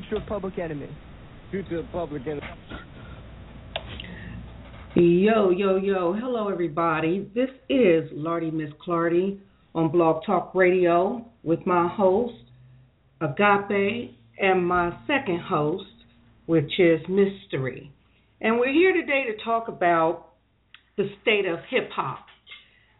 Future 0.00 0.16
of 0.16 0.26
Public 0.26 0.58
Enemy. 0.58 0.88
Future 1.52 1.78
of 1.78 1.92
Public 1.92 2.22
Enemy. 2.22 2.42
Yo, 4.96 5.50
yo, 5.50 5.76
yo. 5.76 6.12
Hello, 6.12 6.48
everybody. 6.48 7.30
This 7.32 7.50
is 7.68 8.10
Lardy 8.12 8.50
Miss 8.50 8.70
Clardy 8.84 9.38
on 9.72 9.92
Blog 9.92 10.24
Talk 10.26 10.52
Radio 10.52 11.24
with 11.44 11.64
my 11.64 11.86
host, 11.86 12.34
Agape, 13.20 14.16
and 14.40 14.66
my 14.66 14.98
second 15.06 15.40
host, 15.40 15.84
which 16.46 16.72
is 16.80 17.00
Mystery. 17.08 17.92
And 18.40 18.58
we're 18.58 18.72
here 18.72 18.92
today 18.92 19.26
to 19.30 19.44
talk 19.44 19.68
about 19.68 20.30
the 20.96 21.08
state 21.22 21.46
of 21.46 21.60
hip 21.70 21.88
hop. 21.94 22.26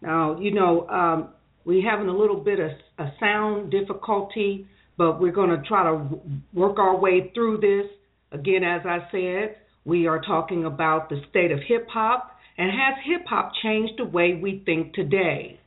Now, 0.00 0.38
you 0.38 0.54
know, 0.54 0.86
um, 0.88 1.30
we're 1.64 1.90
having 1.90 2.06
a 2.06 2.16
little 2.16 2.38
bit 2.38 2.60
of 2.60 2.70
a 2.98 3.10
sound 3.18 3.72
difficulty, 3.72 4.68
but 4.96 5.20
we're 5.20 5.32
going 5.32 5.50
to 5.50 5.62
try 5.66 5.84
to 5.84 6.20
work 6.52 6.78
our 6.78 6.96
way 6.96 7.30
through 7.34 7.58
this. 7.58 7.90
Again, 8.32 8.64
as 8.64 8.82
I 8.84 8.98
said, 9.10 9.56
we 9.84 10.06
are 10.06 10.20
talking 10.20 10.64
about 10.64 11.08
the 11.08 11.20
state 11.30 11.50
of 11.50 11.60
hip 11.66 11.86
hop 11.88 12.30
and 12.56 12.70
has 12.70 12.94
hip 13.04 13.26
hop 13.26 13.52
changed 13.62 13.94
the 13.98 14.04
way 14.04 14.38
we 14.40 14.62
think 14.64 14.94
today? 14.94 15.58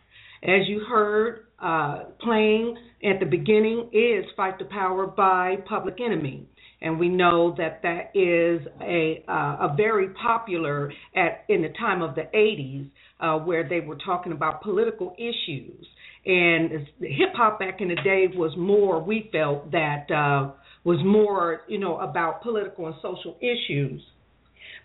As 0.44 0.68
you 0.68 0.82
heard, 0.88 1.48
uh, 1.60 2.04
playing 2.22 2.78
at 3.04 3.20
the 3.20 3.26
beginning 3.26 3.90
is 3.92 4.26
Fight 4.36 4.60
the 4.60 4.66
Power 4.66 5.08
by 5.08 5.56
Public 5.68 5.96
Enemy. 6.04 6.48
And 6.82 7.00
we 7.00 7.10
know 7.10 7.56
that 7.58 7.82
that 7.82 8.12
is 8.14 8.62
a 8.80 9.24
uh, 9.28 9.68
a 9.72 9.74
very 9.76 10.10
popular 10.10 10.94
at 11.16 11.44
in 11.50 11.64
the 11.64 11.70
time 11.70 12.04
of 12.04 12.14
the 12.14 12.30
80s, 12.36 12.90
uh, 13.20 13.44
where 13.44 13.68
they 13.68 13.80
were 13.80 13.98
talking 14.06 14.32
about 14.32 14.62
political 14.62 15.16
issues. 15.18 15.88
And 16.28 16.86
hip 17.00 17.30
hop 17.36 17.58
back 17.58 17.80
in 17.80 17.88
the 17.88 17.96
day 17.96 18.26
was 18.36 18.52
more. 18.58 19.02
We 19.02 19.30
felt 19.32 19.72
that 19.72 20.12
uh, 20.12 20.52
was 20.84 21.00
more, 21.06 21.62
you 21.70 21.80
know, 21.80 22.00
about 22.00 22.42
political 22.42 22.88
and 22.88 22.96
social 23.02 23.38
issues. 23.40 24.02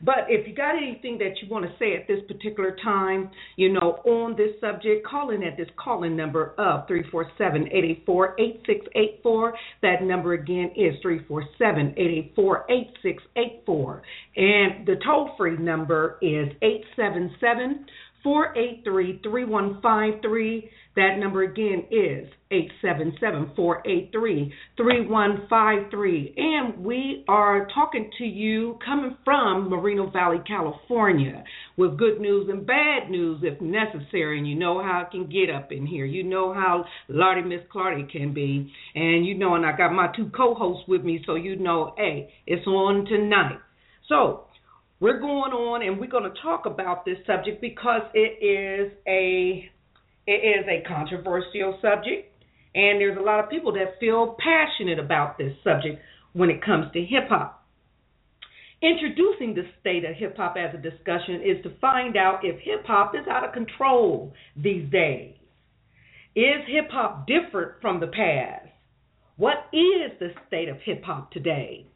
But 0.05 0.27
if 0.29 0.49
you 0.49 0.55
got 0.55 0.77
anything 0.77 1.19
that 1.19 1.41
you 1.41 1.49
want 1.49 1.65
to 1.65 1.71
say 1.79 1.95
at 1.97 2.09
this 2.09 2.19
particular 2.27 2.77
time, 2.83 3.31
you 3.57 3.73
know, 3.73 4.01
on 4.05 4.37
this 4.37 4.51
subject, 4.61 5.07
call 5.07 5.31
in 5.31 5.45
at 5.45 5.57
this 5.57 5.69
calling 5.77 6.17
number 6.17 6.55
of 6.59 6.89
347-884-8684. 6.89 9.53
That 9.83 10.03
number 10.03 10.33
again 10.35 10.73
is 10.77 10.97
347-884-8684. 11.05 14.01
And 14.37 14.85
the 14.87 14.97
toll-free 15.05 15.59
number 15.59 16.19
is 16.21 16.49
877 16.63 17.87
483 18.25 19.21
3153. 19.23 20.71
That 20.95 21.17
number 21.19 21.43
again 21.43 21.87
is 21.91 22.29
877 22.51 23.53
483 23.57 24.53
3153. 24.77 26.35
And 26.37 26.85
we 26.85 27.25
are 27.29 27.67
talking 27.75 28.11
to 28.19 28.25
you 28.25 28.79
coming 28.85 29.17
from 29.25 29.71
Moreno 29.71 30.11
Valley, 30.11 30.43
California, 30.47 31.45
with 31.79 31.99
good 31.99 32.21
news 32.21 32.49
and 32.51 32.67
bad 32.67 33.11
news 33.11 33.43
if 33.43 33.59
necessary. 33.63 34.37
And 34.39 34.47
you 34.47 34.55
know 34.55 34.83
how 34.83 35.07
it 35.07 35.11
can 35.11 35.31
get 35.31 35.55
up 35.55 35.73
in 35.73 35.87
here. 35.87 36.05
You 36.05 36.25
know 36.25 36.53
how 36.53 36.85
Lardy 37.09 37.43
Miss 37.43 37.63
Clardy 37.75 38.11
can 38.11 38.35
be. 38.35 38.71
And 38.95 39.25
you 39.25 39.35
know, 39.35 39.55
and 39.55 39.65
I 39.65 39.75
got 39.75 39.93
my 39.95 40.09
two 40.15 40.31
co 40.37 40.55
hosts 40.55 40.85
with 40.87 41.03
me, 41.03 41.23
so 41.25 41.37
you 41.37 41.57
know, 41.57 41.95
hey, 41.97 42.35
it's 42.47 42.67
on 42.67 43.07
tonight. 43.07 43.61
So, 44.09 44.45
we're 45.01 45.21
going 45.21 45.53
on 45.53 45.83
and 45.83 45.99
we're 45.99 46.07
going 46.11 46.31
to 46.31 46.43
talk 46.43 46.67
about 46.67 47.05
this 47.05 47.17
subject 47.27 47.61
because 47.61 48.03
it 48.15 48.45
is 48.45 48.93
a 49.09 49.69
it 50.27 50.33
is 50.33 50.67
a 50.69 50.87
controversial 50.87 51.79
subject 51.83 52.33
and 52.75 53.01
there's 53.01 53.19
a 53.19 53.23
lot 53.23 53.41
of 53.41 53.51
people 53.51 53.73
that 53.73 53.99
feel 54.01 54.37
passionate 54.43 54.99
about 54.99 55.37
this 55.37 55.53
subject 55.63 56.01
when 56.33 56.51
it 56.51 56.65
comes 56.65 56.87
to 56.93 57.01
hip 57.01 57.29
hop. 57.29 57.67
Introducing 58.83 59.55
the 59.55 59.63
state 59.81 60.05
of 60.05 60.17
hip 60.17 60.37
hop 60.37 60.57
as 60.59 60.75
a 60.75 60.79
discussion 60.79 61.43
is 61.45 61.63
to 61.63 61.79
find 61.81 62.17
out 62.17 62.41
if 62.43 62.59
hip 62.61 62.85
hop 62.87 63.15
is 63.15 63.27
out 63.31 63.45
of 63.45 63.53
control 63.53 64.33
these 64.57 64.91
days. 64.91 65.35
Is 66.35 66.67
hip 66.67 66.91
hop 66.91 67.27
different 67.27 67.81
from 67.81 68.01
the 68.01 68.07
past? 68.07 68.69
What 69.37 69.67
is 69.73 70.19
the 70.19 70.31
state 70.49 70.69
of 70.69 70.79
hip 70.85 71.05
hop 71.05 71.31
today? 71.31 71.87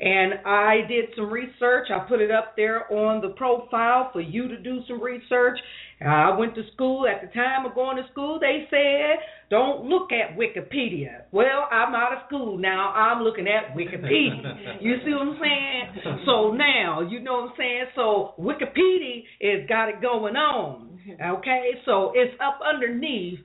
And 0.00 0.34
I 0.46 0.82
did 0.88 1.06
some 1.16 1.30
research. 1.30 1.88
I 1.90 1.98
put 2.08 2.20
it 2.20 2.30
up 2.30 2.54
there 2.56 2.90
on 2.92 3.20
the 3.20 3.30
profile 3.30 4.10
for 4.12 4.20
you 4.20 4.48
to 4.48 4.56
do 4.56 4.80
some 4.86 5.02
research. 5.02 5.58
I 6.06 6.30
went 6.36 6.54
to 6.54 6.62
school. 6.72 7.06
At 7.06 7.20
the 7.20 7.28
time 7.34 7.66
of 7.66 7.74
going 7.74 7.96
to 7.96 8.04
school, 8.10 8.38
they 8.40 8.66
said, 8.70 9.18
don't 9.50 9.84
look 9.84 10.10
at 10.12 10.38
Wikipedia. 10.38 11.24
Well, 11.30 11.68
I'm 11.70 11.94
out 11.94 12.14
of 12.14 12.20
school 12.26 12.56
now. 12.56 12.90
I'm 12.92 13.22
looking 13.22 13.46
at 13.46 13.76
Wikipedia. 13.76 14.78
you 14.82 14.96
see 15.04 15.12
what 15.12 15.28
I'm 15.28 15.38
saying? 15.40 15.88
So 16.24 16.52
now, 16.52 17.00
you 17.00 17.20
know 17.20 17.34
what 17.34 17.50
I'm 17.50 17.56
saying? 17.58 17.84
So 17.94 18.32
Wikipedia 18.38 19.24
has 19.42 19.68
got 19.68 19.88
it 19.88 20.00
going 20.00 20.36
on. 20.36 20.86
Okay? 21.20 21.72
So 21.86 22.12
it's 22.14 22.36
up 22.40 22.60
underneath 22.62 23.40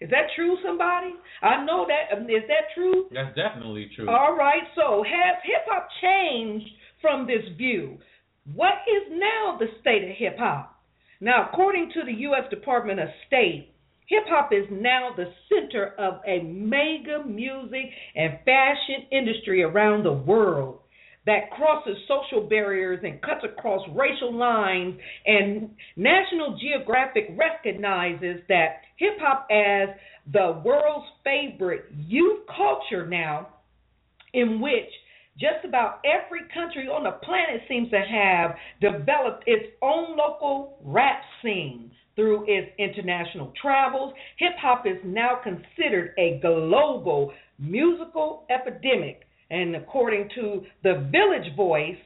Is 0.00 0.08
that 0.10 0.30
true, 0.36 0.56
somebody? 0.64 1.14
I 1.42 1.64
know 1.64 1.86
that. 1.86 2.16
Um, 2.16 2.26
that 2.26 2.74
true? 2.74 3.06
That's 3.12 3.34
definitely 3.34 3.90
true. 3.94 4.08
All 4.08 4.36
right. 4.36 4.62
So, 4.76 5.02
has 5.02 5.36
hip 5.44 5.66
hop 5.68 5.88
changed 6.00 6.68
from 7.00 7.26
this 7.26 7.42
view? 7.56 7.98
What 8.54 8.82
is 8.86 9.12
now 9.12 9.58
the 9.58 9.66
state 9.80 10.04
of 10.04 10.16
hip 10.16 10.38
hop? 10.38 10.80
Now, 11.20 11.48
according 11.52 11.90
to 11.94 12.00
the 12.04 12.18
U.S. 12.30 12.50
Department 12.50 12.98
of 12.98 13.08
State, 13.28 13.71
Hip 14.08 14.24
hop 14.26 14.52
is 14.52 14.66
now 14.70 15.10
the 15.16 15.32
center 15.48 15.94
of 15.98 16.20
a 16.26 16.42
mega 16.42 17.24
music 17.26 17.90
and 18.14 18.38
fashion 18.44 19.06
industry 19.10 19.62
around 19.62 20.04
the 20.04 20.12
world 20.12 20.80
that 21.24 21.50
crosses 21.52 21.96
social 22.08 22.48
barriers 22.48 22.98
and 23.04 23.22
cuts 23.22 23.44
across 23.44 23.80
racial 23.94 24.34
lines. 24.34 24.98
And 25.24 25.70
National 25.96 26.58
Geographic 26.58 27.36
recognizes 27.36 28.42
that 28.48 28.82
hip 28.96 29.18
hop 29.20 29.46
as 29.50 29.94
the 30.32 30.60
world's 30.64 31.06
favorite 31.24 31.84
youth 31.92 32.40
culture 32.54 33.06
now, 33.06 33.48
in 34.34 34.60
which 34.60 34.90
just 35.38 35.64
about 35.64 36.00
every 36.04 36.40
country 36.52 36.88
on 36.88 37.04
the 37.04 37.12
planet 37.24 37.62
seems 37.68 37.88
to 37.90 38.00
have 38.00 38.56
developed 38.80 39.44
its 39.46 39.66
own 39.80 40.16
local 40.16 40.78
rap 40.84 41.22
scene 41.42 41.90
through 42.16 42.44
its 42.46 42.70
international 42.78 43.52
travels, 43.60 44.12
hip 44.38 44.52
hop 44.60 44.86
is 44.86 44.98
now 45.04 45.40
considered 45.42 46.14
a 46.18 46.38
global 46.42 47.32
musical 47.58 48.44
epidemic. 48.50 49.22
And 49.50 49.76
according 49.76 50.30
to 50.34 50.62
the 50.82 51.08
Village 51.10 51.54
Voice, 51.56 51.96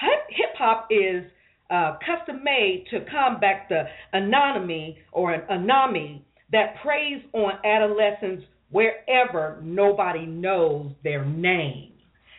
hip 0.00 0.54
hop 0.56 0.88
is 0.90 1.24
uh, 1.70 1.96
custom 2.04 2.42
made 2.44 2.84
to 2.90 3.00
combat 3.10 3.66
the 3.68 3.84
anonymity 4.12 4.98
or 5.12 5.32
an 5.32 5.42
anomie 5.50 6.22
that 6.52 6.74
preys 6.82 7.22
on 7.32 7.52
adolescents 7.64 8.44
wherever 8.70 9.58
nobody 9.62 10.26
knows 10.26 10.92
their 11.02 11.24
name. 11.24 11.92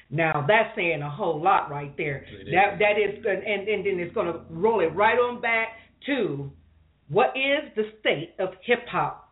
Now 0.10 0.46
that's 0.48 0.76
saying 0.76 1.02
a 1.02 1.10
whole 1.10 1.42
lot 1.42 1.72
right 1.72 1.96
there. 1.98 2.26
That 2.52 2.78
that 2.80 3.00
is, 3.00 3.24
and 3.26 3.68
and 3.68 3.86
then 3.86 4.00
it's 4.00 4.14
going 4.14 4.32
to 4.32 4.42
roll 4.52 4.82
it 4.82 4.94
right 4.96 5.18
on 5.18 5.42
back 5.42 5.70
to 6.06 6.52
what 7.14 7.34
is 7.36 7.72
the 7.76 7.84
state 8.00 8.34
of 8.40 8.50
hip 8.66 8.88
hop 8.92 9.30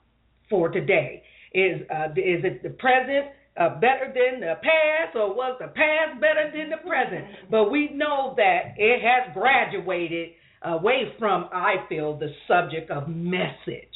for 0.50 0.70
today? 0.70 1.24
Is 1.54 1.82
uh, 1.94 2.12
is 2.12 2.44
it 2.46 2.64
the 2.64 2.70
present 2.70 3.28
uh, 3.60 3.76
better 3.76 4.14
than 4.14 4.40
the 4.40 4.56
past, 4.62 5.16
or 5.16 5.36
was 5.36 5.58
the 5.60 5.68
past 5.68 6.22
better 6.22 6.52
than 6.56 6.70
the 6.70 6.78
present? 6.88 7.26
But 7.50 7.72
we 7.72 7.90
know 7.94 8.34
that 8.38 8.76
it 8.78 9.02
has 9.02 9.34
graduated 9.34 10.30
away 10.64 11.14
from, 11.20 11.50
I 11.52 11.76
feel, 11.90 12.18
the 12.18 12.30
subject 12.48 12.92
of 12.92 13.08
message 13.08 13.91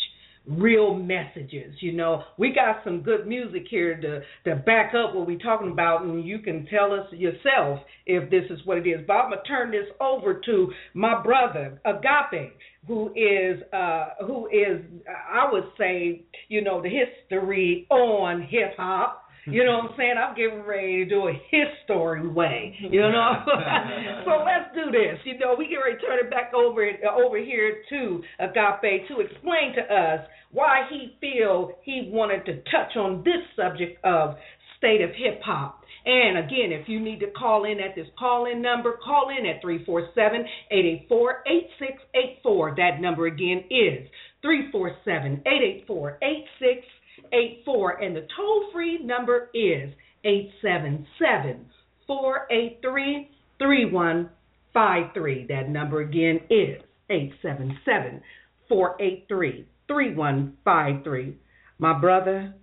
real 0.48 0.94
messages. 0.94 1.74
You 1.80 1.94
know, 1.94 2.24
we 2.38 2.54
got 2.54 2.84
some 2.84 3.02
good 3.02 3.28
music 3.28 3.64
here 3.70 4.00
to 4.00 4.22
to 4.50 4.56
back 4.64 4.94
up 4.94 5.16
what 5.16 5.28
we're 5.28 5.40
talking 5.40 5.72
about, 5.72 6.04
and 6.04 6.26
you 6.26 6.40
can 6.40 6.66
tell 6.68 6.94
us 6.94 7.12
yourself 7.12 7.80
if 8.06 8.30
this 8.30 8.44
is 8.50 8.60
what 8.66 8.78
it 8.78 8.88
is. 8.88 9.02
But 9.08 9.14
I'm 9.14 9.30
gonna 9.32 9.44
turn 9.44 9.72
this 9.72 9.88
over 10.00 10.42
to 10.46 10.72
my 10.94 11.22
brother 11.22 11.80
Agape, 11.86 12.54
who 12.88 13.12
is 13.16 13.62
uh 13.74 14.10
who 14.26 14.48
is 14.48 14.82
I 15.10 15.52
would 15.52 15.66
say 15.78 16.24
you 16.48 16.62
know 16.64 16.82
the 16.82 16.90
history 16.90 17.88
on 17.90 18.42
hip 18.44 18.76
hop 18.78 19.25
You 19.46 19.64
know 19.64 19.78
what 19.78 19.92
I'm 19.92 19.98
saying? 19.98 20.16
I'm 20.18 20.36
getting 20.36 20.66
ready 20.66 21.04
to 21.04 21.06
do 21.06 21.28
it 21.28 21.36
his 21.52 21.68
story 21.84 22.28
way. 22.28 22.76
You 22.80 23.02
know. 23.02 23.46
so 24.26 24.44
let's 24.44 24.74
do 24.74 24.92
this. 24.92 25.20
You 25.24 25.38
know, 25.38 25.56
we 25.58 25.68
get 25.68 25.78
ready 25.78 25.98
to 25.98 26.02
turn 26.02 26.20
it 26.20 26.32
back 26.32 26.54
over 26.54 26.82
uh, 26.84 27.24
over 27.24 27.38
here 27.38 27.84
to 27.90 28.24
Agape 28.40 29.08
to 29.08 29.20
explain 29.20 29.76
to 29.76 29.82
us 29.82 30.26
why 30.52 30.88
he 30.90 31.16
feel 31.22 31.74
he 31.84 32.10
wanted 32.12 32.46
to 32.46 32.56
touch 32.72 32.96
on 32.96 33.24
this 33.24 33.44
subject 33.56 34.04
of 34.04 34.36
state 34.78 35.02
of 35.02 35.12
hip 35.12 35.42
hop. 35.44 35.82
And 36.06 36.38
again, 36.38 36.72
if 36.72 36.88
you 36.88 37.00
need 37.00 37.20
to 37.20 37.32
call 37.32 37.66
in 37.66 37.80
at 37.80 37.96
this 37.96 38.08
call 38.18 38.46
in 38.52 38.62
number, 38.62 38.98
call 39.04 39.30
in 39.30 39.46
at 39.46 39.62
347 39.62 40.46
884 40.72 41.44
8684. 41.48 42.76
That 42.78 43.02
number 43.02 43.26
again 43.28 43.66
is 43.70 44.08
347 44.42 45.42
884 45.46 46.18
8684. 46.22 46.96
And 47.32 48.16
the 48.16 48.28
toll 48.36 48.70
free 48.74 49.00
number 49.04 49.50
is 49.54 49.94
877 50.24 51.66
483 52.08 53.30
3153. 53.60 55.46
That 55.50 55.70
number 55.70 56.02
again 56.02 56.40
is 56.50 56.82
877 57.10 58.22
483 58.68 59.68
3153. 59.88 61.38
My 61.78 62.00
brother, 62.00 62.56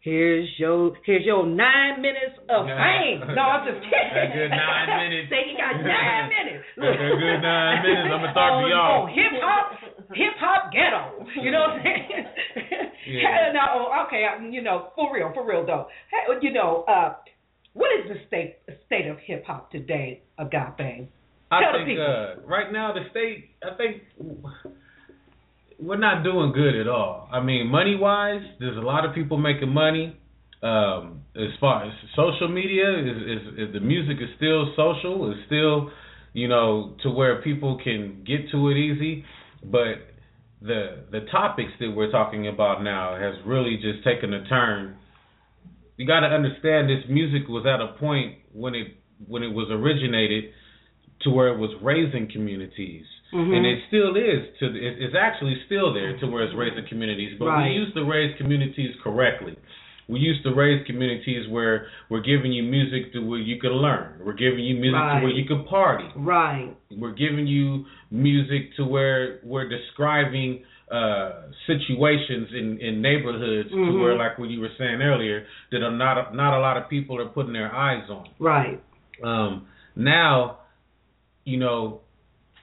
Here's 0.00 0.48
your 0.58 0.94
here's 1.04 1.26
your 1.26 1.44
nine 1.44 2.00
minutes 2.00 2.38
of 2.48 2.70
fame. 2.70 3.18
No, 3.34 3.42
I'm 3.42 3.66
just 3.66 3.82
kidding. 3.90 4.14
That 4.14 4.30
good 4.30 4.48
nine 4.54 4.88
minutes. 4.94 5.26
Say 5.34 5.42
you 5.50 5.58
got 5.58 5.74
nine 5.82 6.30
minutes. 6.30 6.64
Look. 6.78 6.94
That 6.94 7.18
good 7.18 7.40
nine 7.42 7.82
minutes. 7.82 8.06
I'm 8.06 8.22
gonna 8.22 8.32
talk 8.32 8.52
on, 8.56 8.62
to 8.62 8.70
y'all. 8.70 9.02
On 9.02 9.10
hip 9.10 9.34
hop, 9.42 9.66
hip 10.14 10.34
hop 10.38 10.72
ghetto. 10.72 11.26
You 11.42 11.50
know 11.50 11.60
what 11.60 11.70
I'm 11.70 11.82
saying? 11.82 12.24
Yeah. 13.08 13.52
no, 13.54 13.88
okay. 14.06 14.26
You 14.50 14.60
know, 14.60 14.88
for 14.94 15.14
real, 15.14 15.30
for 15.32 15.46
real 15.46 15.64
though. 15.64 15.86
You 16.42 16.52
know, 16.52 16.84
uh, 16.86 17.14
what 17.72 17.88
is 17.98 18.10
the 18.10 18.16
state 18.26 18.56
state 18.86 19.06
of 19.06 19.16
hip 19.24 19.44
hop 19.46 19.70
today, 19.70 20.22
Agape? 20.38 21.08
I 21.50 21.60
Tell 21.62 21.86
think 21.86 21.98
uh, 21.98 22.46
right 22.46 22.70
now 22.70 22.92
the 22.92 23.08
state. 23.10 23.50
I 23.62 23.76
think 23.76 24.02
we're 25.80 25.96
not 25.96 26.22
doing 26.22 26.52
good 26.52 26.74
at 26.74 26.88
all. 26.88 27.28
I 27.32 27.40
mean, 27.40 27.68
money 27.68 27.96
wise, 27.96 28.42
there's 28.58 28.76
a 28.76 28.80
lot 28.80 29.04
of 29.04 29.14
people 29.14 29.38
making 29.38 29.70
money. 29.70 30.16
Um, 30.60 31.22
as 31.36 31.50
far 31.60 31.84
as 31.86 31.92
social 32.16 32.48
media, 32.48 32.90
is, 32.98 33.16
is, 33.16 33.68
is 33.68 33.72
the 33.72 33.80
music 33.80 34.16
is 34.20 34.28
still 34.36 34.72
social, 34.74 35.30
is 35.30 35.38
still, 35.46 35.88
you 36.32 36.48
know, 36.48 36.96
to 37.04 37.10
where 37.10 37.40
people 37.42 37.78
can 37.82 38.24
get 38.26 38.50
to 38.50 38.68
it 38.68 38.74
easy. 38.76 39.24
But 39.64 40.14
the 40.60 41.04
the 41.10 41.20
topics 41.30 41.72
that 41.80 41.90
we're 41.90 42.10
talking 42.10 42.48
about 42.48 42.82
now 42.82 43.16
has 43.16 43.34
really 43.46 43.76
just 43.76 44.04
taken 44.04 44.34
a 44.34 44.46
turn. 44.48 44.96
You 45.96 46.06
got 46.06 46.20
to 46.20 46.26
understand 46.26 46.88
this 46.88 47.04
music 47.08 47.48
was 47.48 47.66
at 47.66 47.80
a 47.80 47.98
point 47.98 48.38
when 48.52 48.74
it 48.74 48.96
when 49.26 49.42
it 49.42 49.52
was 49.52 49.68
originated 49.70 50.52
to 51.22 51.30
where 51.30 51.48
it 51.48 51.58
was 51.58 51.70
raising 51.82 52.30
communities 52.30 53.04
Mm-hmm. 53.32 53.52
And 53.52 53.66
it 53.66 53.78
still 53.88 54.16
is 54.16 54.48
to 54.60 54.72
it's 54.72 55.14
actually 55.18 55.60
still 55.66 55.92
there 55.92 56.16
to 56.18 56.26
where 56.26 56.44
it's 56.44 56.56
raising 56.56 56.88
communities. 56.88 57.36
But 57.38 57.46
right. 57.46 57.68
we 57.68 57.74
used 57.74 57.94
to 57.94 58.04
raise 58.04 58.34
communities 58.38 58.94
correctly. 59.04 59.56
We 60.08 60.20
used 60.20 60.42
to 60.44 60.54
raise 60.54 60.86
communities 60.86 61.46
where 61.50 61.88
we're 62.08 62.22
giving 62.22 62.50
you 62.52 62.62
music 62.62 63.12
to 63.12 63.20
where 63.20 63.38
you 63.38 63.60
can 63.60 63.72
learn. 63.72 64.20
We're 64.24 64.32
giving 64.32 64.64
you 64.64 64.74
music 64.76 64.94
right. 64.94 65.20
to 65.20 65.26
where 65.26 65.34
you 65.34 65.46
can 65.46 65.64
party. 65.64 66.08
Right. 66.16 66.74
We're 66.90 67.12
giving 67.12 67.46
you 67.46 67.84
music 68.10 68.74
to 68.78 68.86
where 68.86 69.40
we're 69.42 69.68
describing 69.68 70.64
uh, 70.90 71.42
situations 71.66 72.48
in, 72.52 72.78
in 72.80 73.02
neighborhoods 73.02 73.68
mm-hmm. 73.68 73.92
to 73.92 73.98
where, 74.02 74.16
like 74.16 74.38
what 74.38 74.48
you 74.48 74.60
were 74.60 74.70
saying 74.78 75.02
earlier, 75.02 75.44
that 75.70 75.82
are 75.82 75.90
not 75.90 76.34
not 76.34 76.56
a 76.56 76.60
lot 76.60 76.78
of 76.78 76.88
people 76.88 77.20
are 77.20 77.28
putting 77.28 77.52
their 77.52 77.74
eyes 77.74 78.08
on. 78.08 78.28
Right. 78.38 78.82
Um, 79.22 79.66
now, 79.94 80.60
you 81.44 81.58
know, 81.58 82.00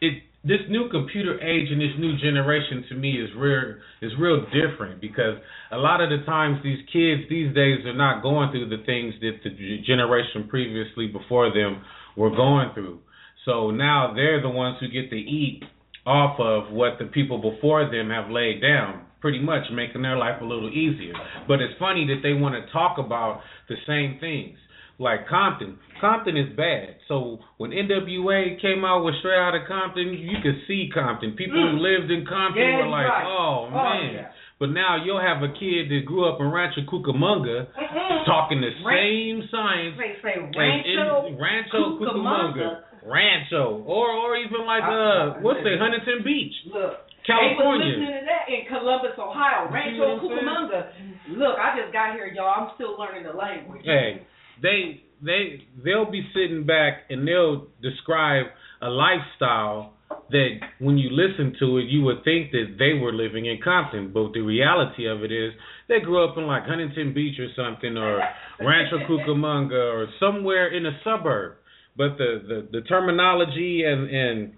it 0.01 0.23
this 0.45 0.61
new 0.69 0.87
computer 0.89 1.41
age 1.41 1.71
and 1.71 1.81
this 1.81 1.97
new 1.97 2.15
generation 2.17 2.85
to 2.89 2.95
me 2.95 3.13
is 3.13 3.29
real 3.35 3.75
is 4.01 4.11
real 4.19 4.45
different 4.53 5.01
because 5.01 5.37
a 5.71 5.77
lot 5.77 6.01
of 6.01 6.09
the 6.11 6.23
times 6.25 6.59
these 6.63 6.79
kids 6.93 7.23
these 7.29 7.53
days 7.55 7.83
are 7.85 7.97
not 7.97 8.21
going 8.21 8.51
through 8.51 8.69
the 8.69 8.83
things 8.85 9.15
that 9.21 9.39
the 9.43 9.81
generation 9.85 10.47
previously 10.47 11.07
before 11.07 11.49
them 11.49 11.83
were 12.15 12.29
going 12.29 12.69
through. 12.75 12.99
So 13.45 13.71
now 13.71 14.13
they're 14.15 14.41
the 14.41 14.49
ones 14.49 14.77
who 14.79 14.87
get 14.87 15.09
to 15.09 15.17
eat 15.17 15.63
off 16.05 16.39
of 16.39 16.71
what 16.71 16.99
the 16.99 17.05
people 17.05 17.41
before 17.41 17.89
them 17.89 18.11
have 18.11 18.29
laid 18.29 18.61
down, 18.61 19.05
pretty 19.21 19.39
much 19.39 19.63
making 19.73 20.03
their 20.03 20.17
life 20.17 20.41
a 20.41 20.45
little 20.45 20.69
easier. 20.69 21.13
But 21.47 21.59
it's 21.59 21.73
funny 21.79 22.05
that 22.07 22.21
they 22.21 22.33
want 22.33 22.53
to 22.53 22.71
talk 22.71 22.97
about 22.99 23.41
the 23.67 23.75
same 23.87 24.19
things 24.19 24.57
like 24.97 25.27
Compton. 25.27 25.77
Compton 25.99 26.37
is 26.37 26.55
bad. 26.55 26.97
So 27.07 27.39
when 27.57 27.71
NWA 27.71 28.61
came 28.61 28.83
out 28.85 29.03
with 29.03 29.15
Straight 29.19 29.39
Outta 29.39 29.65
Compton, 29.67 30.13
you 30.13 30.37
could 30.43 30.61
see 30.67 30.89
Compton. 30.93 31.35
People 31.35 31.57
mm. 31.57 31.71
who 31.71 31.77
lived 31.79 32.11
in 32.11 32.25
Compton 32.25 32.63
yeah, 32.63 32.77
were 32.77 32.87
like, 32.87 33.07
right. 33.07 33.25
"Oh, 33.27 33.67
oh 33.67 33.73
man." 33.73 34.13
Yeah. 34.13 34.27
But 34.57 34.71
now 34.71 35.03
you'll 35.03 35.19
have 35.19 35.43
a 35.43 35.51
kid 35.51 35.91
that 35.91 36.07
grew 36.07 36.31
up 36.31 36.39
in 36.39 36.47
Rancho 36.47 36.87
Cucamonga 36.87 37.67
mm-hmm. 37.75 38.23
talking 38.23 38.63
the 38.63 38.71
Ran- 38.87 38.95
same 38.95 39.37
science 39.51 39.99
say, 39.99 40.15
say 40.23 40.35
Rancho, 40.39 41.27
in 41.27 41.35
Rancho 41.35 41.99
Cucamonga. 41.99 42.87
Rancho, 43.05 43.83
or 43.85 44.09
or 44.09 44.37
even 44.37 44.65
like 44.65 44.81
uh, 44.81 45.43
what's 45.45 45.59
it, 45.61 45.77
Huntington 45.77 46.23
Beach, 46.23 46.55
Look. 46.73 47.05
California. 47.27 47.85
They 47.85 48.01
was 48.01 48.01
listening 48.01 48.17
to 48.17 48.25
that 48.25 48.45
in 48.49 48.61
Columbus, 48.69 49.13
Ohio. 49.17 49.69
Rancho 49.69 50.23
Cucamonga. 50.23 51.37
Look, 51.37 51.57
I 51.57 51.77
just 51.77 51.93
got 51.93 52.13
here, 52.15 52.29
y'all. 52.33 52.49
I'm 52.49 52.69
still 52.73 52.97
learning 52.97 53.29
the 53.29 53.33
language. 53.33 53.85
Hey, 53.85 54.25
they 54.61 55.01
they 55.23 55.61
they'll 55.83 56.09
be 56.09 56.27
sitting 56.33 56.65
back 56.65 57.03
and 57.09 57.27
they'll 57.27 57.67
describe 57.81 58.47
a 58.81 58.89
lifestyle 58.89 59.93
that 60.29 60.59
when 60.79 60.97
you 60.97 61.09
listen 61.11 61.55
to 61.59 61.77
it 61.77 61.85
you 61.85 62.03
would 62.03 62.23
think 62.23 62.51
that 62.51 62.75
they 62.77 62.93
were 62.99 63.13
living 63.13 63.45
in 63.45 63.59
Compton, 63.63 64.11
but 64.13 64.33
the 64.33 64.41
reality 64.41 65.07
of 65.07 65.23
it 65.23 65.31
is 65.31 65.53
they 65.87 65.99
grew 65.99 66.27
up 66.27 66.37
in 66.37 66.45
like 66.45 66.63
Huntington 66.65 67.13
Beach 67.13 67.39
or 67.39 67.47
something 67.55 67.97
or 67.97 68.21
Rancho 68.59 68.99
Cucamonga 69.07 69.93
or 69.93 70.07
somewhere 70.19 70.75
in 70.75 70.85
a 70.85 70.99
suburb. 71.03 71.57
But 71.97 72.17
the, 72.17 72.67
the, 72.71 72.79
the 72.79 72.81
terminology 72.87 73.83
and 73.85 74.09
and 74.09 74.53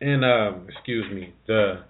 and 0.00 0.24
um 0.24 0.66
excuse 0.68 1.06
me, 1.12 1.32
the 1.46 1.84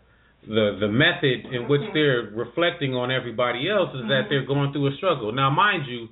the 0.46 0.76
the 0.80 0.88
method 0.88 1.52
in 1.52 1.68
which 1.68 1.82
they're 1.92 2.30
reflecting 2.34 2.94
on 2.94 3.10
everybody 3.10 3.68
else 3.68 3.90
is 3.94 4.02
that 4.08 4.22
they're 4.28 4.46
going 4.46 4.72
through 4.72 4.92
a 4.92 4.96
struggle. 4.96 5.32
Now 5.32 5.50
mind 5.50 5.84
you, 5.88 6.08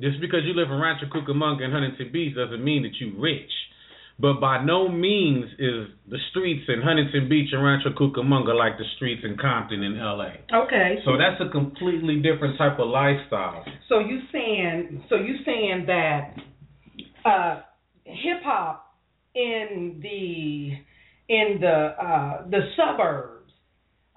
just 0.00 0.20
because 0.20 0.40
you 0.44 0.54
live 0.54 0.70
in 0.70 0.78
Rancho 0.78 1.06
Cucamonga 1.06 1.64
and 1.64 1.72
Huntington 1.72 2.10
Beach 2.12 2.34
doesn't 2.36 2.62
mean 2.62 2.82
that 2.82 2.92
you're 3.00 3.18
rich. 3.20 3.50
But 4.20 4.40
by 4.40 4.64
no 4.64 4.88
means 4.88 5.44
is 5.60 5.86
the 6.10 6.18
streets 6.30 6.64
in 6.66 6.82
Huntington 6.82 7.28
Beach 7.28 7.50
and 7.52 7.62
Rancho 7.62 7.90
Cucamonga 7.90 8.56
like 8.56 8.76
the 8.76 8.84
streets 8.96 9.22
in 9.24 9.36
Compton 9.38 9.82
in 9.82 9.96
LA. 9.96 10.32
Okay. 10.52 10.96
So 11.04 11.16
that's 11.16 11.40
a 11.40 11.48
completely 11.50 12.16
different 12.16 12.58
type 12.58 12.80
of 12.80 12.88
lifestyle. 12.88 13.64
So 13.88 14.00
you 14.00 14.20
saying 14.32 15.04
so 15.08 15.16
you 15.16 15.36
saying 15.46 15.84
that 15.86 16.34
uh, 17.24 17.60
hip 18.04 18.42
hop 18.42 18.92
in 19.36 20.00
the 20.02 20.72
in 21.32 21.60
the 21.60 21.94
uh, 22.02 22.48
the 22.50 22.60
suburbs 22.76 23.37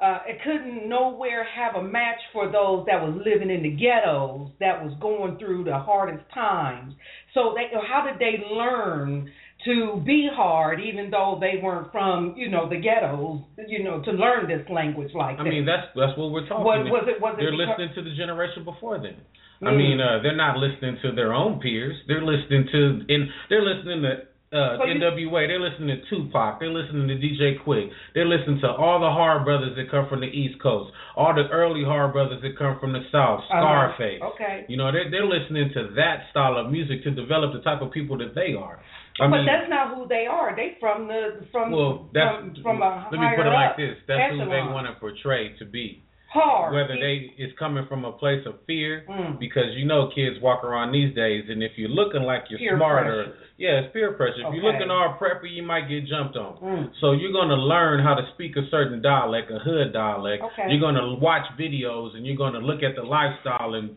uh, 0.01 0.19
it 0.27 0.39
couldn't 0.43 0.89
nowhere 0.89 1.43
have 1.43 1.75
a 1.75 1.83
match 1.83 2.19
for 2.33 2.51
those 2.51 2.85
that 2.87 2.99
was 3.01 3.21
living 3.23 3.51
in 3.51 3.61
the 3.61 3.69
ghettos 3.69 4.49
that 4.59 4.83
was 4.83 4.93
going 4.99 5.37
through 5.37 5.63
the 5.63 5.77
hardest 5.77 6.23
times. 6.33 6.93
So 7.33 7.53
they, 7.55 7.69
how 7.87 8.07
did 8.09 8.19
they 8.19 8.43
learn 8.43 9.29
to 9.65 10.01
be 10.03 10.27
hard, 10.33 10.79
even 10.81 11.11
though 11.11 11.37
they 11.39 11.59
weren't 11.61 11.91
from, 11.91 12.33
you 12.35 12.49
know, 12.49 12.67
the 12.67 12.77
ghettos, 12.77 13.41
you 13.67 13.83
know, 13.83 14.01
to 14.01 14.11
learn 14.11 14.47
this 14.47 14.67
language 14.69 15.11
like 15.13 15.37
I 15.39 15.43
this? 15.43 15.51
mean, 15.51 15.65
that's 15.65 15.85
that's 15.95 16.17
what 16.17 16.31
we're 16.31 16.47
talking. 16.47 16.65
Was, 16.65 16.87
was 16.89 17.05
it 17.07 17.21
was 17.21 17.35
they're 17.37 17.51
because, 17.51 17.77
listening 17.77 17.93
to 17.93 18.01
the 18.09 18.15
generation 18.15 18.65
before 18.65 18.97
them. 18.99 19.15
I 19.61 19.69
Mm. 19.69 19.77
mean, 19.77 20.01
uh, 20.01 20.19
they're 20.23 20.35
not 20.35 20.57
listening 20.57 20.97
to 21.03 21.11
their 21.11 21.33
own 21.33 21.59
peers. 21.59 21.95
They're 22.07 22.25
listening 22.25 22.65
to 22.71 23.05
in 23.07 23.29
they're 23.49 23.61
listening 23.61 24.01
to 24.01 24.23
uh, 24.51 24.77
So 24.77 24.83
NWA. 24.83 25.47
They're 25.47 25.59
listening 25.59 25.95
to 25.95 26.01
Tupac. 26.09 26.59
They're 26.59 26.73
listening 26.73 27.07
to 27.07 27.15
DJ 27.15 27.55
Quik. 27.63 27.89
They're 28.13 28.27
listening 28.27 28.59
to 28.61 28.67
all 28.67 28.99
the 28.99 29.09
hard 29.09 29.45
brothers 29.45 29.75
that 29.77 29.89
come 29.89 30.07
from 30.09 30.19
the 30.19 30.27
East 30.27 30.61
Coast. 30.61 30.91
All 31.15 31.33
the 31.33 31.47
early 31.51 31.83
hard 31.83 32.13
brothers 32.13 32.41
that 32.41 32.57
come 32.59 32.77
from 32.79 32.91
the 32.91 33.03
South. 33.11 33.39
Uh-huh. 33.47 33.95
Scarface. 33.95 34.21
Okay. 34.35 34.65
You 34.67 34.77
know, 34.77 34.91
they're 34.91 35.09
they're 35.09 35.25
listening 35.25 35.71
to 35.73 35.95
that 35.95 36.27
style 36.31 36.57
of 36.57 36.71
music 36.71 37.03
to 37.03 37.11
develop 37.11 37.53
the 37.53 37.61
type 37.61 37.81
of 37.81 37.91
people 37.91 38.17
that 38.19 38.35
they 38.35 38.53
are. 38.53 38.83
I 39.19 39.27
but 39.27 39.43
mean, 39.43 39.45
that's 39.45 39.69
not 39.69 39.95
who 39.95 40.07
they 40.07 40.25
are. 40.27 40.55
They 40.55 40.77
from 40.79 41.07
the 41.07 41.47
from 41.51 41.71
well, 41.71 42.09
that's 42.13 42.43
from, 42.59 42.79
from 42.79 42.81
a 42.81 43.07
let 43.11 43.19
me 43.19 43.27
put 43.35 43.47
it 43.47 43.55
like 43.55 43.77
this. 43.77 43.95
That's 44.07 44.35
who 44.35 44.45
they 44.51 44.63
want 44.67 44.87
to 44.87 44.99
portray 44.99 45.55
to 45.59 45.65
be. 45.65 46.03
Hard. 46.31 46.73
Whether 46.73 46.95
they 46.99 47.33
it's 47.37 47.57
coming 47.59 47.85
from 47.87 48.05
a 48.05 48.11
place 48.13 48.45
of 48.45 48.55
fear, 48.65 49.03
Mm. 49.09 49.39
because 49.39 49.75
you 49.75 49.85
know 49.85 50.07
kids 50.15 50.39
walk 50.41 50.63
around 50.63 50.91
these 50.93 51.13
days, 51.13 51.43
and 51.49 51.61
if 51.61 51.71
you're 51.77 51.89
looking 51.89 52.23
like 52.23 52.45
you're 52.49 52.59
Peer 52.59 52.77
smart 52.77 53.05
pressure. 53.05 53.33
yeah, 53.57 53.79
it's 53.81 53.93
peer 53.93 54.13
pressure. 54.13 54.47
If 54.47 54.53
you're 54.53 54.63
looking 54.71 54.89
all 54.89 55.17
preppy, 55.19 55.51
you 55.51 55.63
might 55.63 55.89
get 55.89 56.05
jumped 56.07 56.37
on. 56.37 56.55
Mm. 56.63 56.91
So 57.01 57.11
you're 57.11 57.33
gonna 57.33 57.55
learn 57.59 57.99
how 58.03 58.15
to 58.15 58.23
speak 58.33 58.55
a 58.55 58.65
certain 58.69 59.01
dialect, 59.01 59.51
a 59.51 59.59
hood 59.59 59.91
dialect. 59.93 60.43
Okay. 60.43 60.71
You're 60.71 60.79
gonna 60.81 61.15
watch 61.15 61.45
videos, 61.59 62.15
and 62.15 62.25
you're 62.25 62.37
gonna 62.37 62.59
look 62.59 62.81
at 62.83 62.95
the 62.95 63.03
lifestyle 63.03 63.73
and 63.75 63.95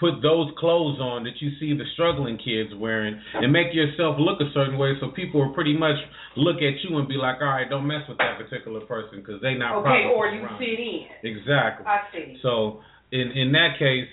put 0.00 0.20
those 0.22 0.50
clothes 0.58 0.98
on 0.98 1.22
that 1.24 1.40
you 1.40 1.50
see 1.60 1.72
the 1.72 1.84
struggling 1.94 2.36
kids 2.36 2.70
wearing 2.76 3.14
and 3.34 3.52
make 3.52 3.72
yourself 3.72 4.16
look 4.18 4.40
a 4.40 4.50
certain 4.52 4.76
way 4.76 4.94
so 5.00 5.08
people 5.08 5.40
will 5.40 5.54
pretty 5.54 5.76
much 5.76 5.96
look 6.36 6.56
at 6.56 6.74
you 6.82 6.98
and 6.98 7.06
be 7.06 7.14
like, 7.14 7.36
all 7.40 7.46
right, 7.48 7.68
don't 7.70 7.86
mess 7.86 8.02
with 8.08 8.18
that 8.18 8.36
particular 8.38 8.80
person 8.80 9.20
because 9.20 9.40
they 9.40 9.54
not 9.54 9.76
Okay, 9.86 10.10
or 10.14 10.26
you 10.28 10.42
around." 10.42 10.58
fit 10.58 10.80
in. 10.80 11.06
Exactly. 11.22 11.86
I 11.86 12.00
see. 12.12 12.38
So 12.42 12.80
in 13.12 13.30
in 13.32 13.52
that 13.52 13.78
case, 13.78 14.08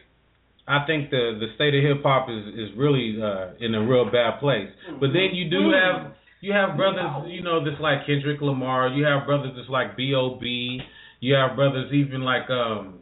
I 0.67 0.85
think 0.85 1.09
the 1.09 1.38
the 1.41 1.47
state 1.55 1.73
of 1.73 1.83
hip 1.83 2.03
hop 2.03 2.29
is 2.29 2.45
is 2.53 2.69
really 2.77 3.17
uh, 3.21 3.57
in 3.59 3.73
a 3.73 3.81
real 3.81 4.05
bad 4.11 4.39
place. 4.39 4.69
But 5.00 5.07
then 5.13 5.33
you 5.33 5.50
do 5.50 5.69
Mm. 5.71 5.81
have 5.81 6.11
you 6.41 6.53
have 6.53 6.77
brothers, 6.77 7.09
you 7.27 7.41
know, 7.41 7.63
that's 7.65 7.81
like 7.81 8.05
Kendrick 8.05 8.41
Lamar. 8.41 8.89
You 8.89 9.03
have 9.05 9.25
brothers 9.25 9.53
that's 9.55 9.69
like 9.69 9.95
B.O.B. 9.97 10.79
You 11.19 11.33
have 11.35 11.55
brothers 11.55 11.91
even 11.93 12.21
like 12.21 12.50
um 12.50 13.00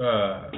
uh 0.00 0.50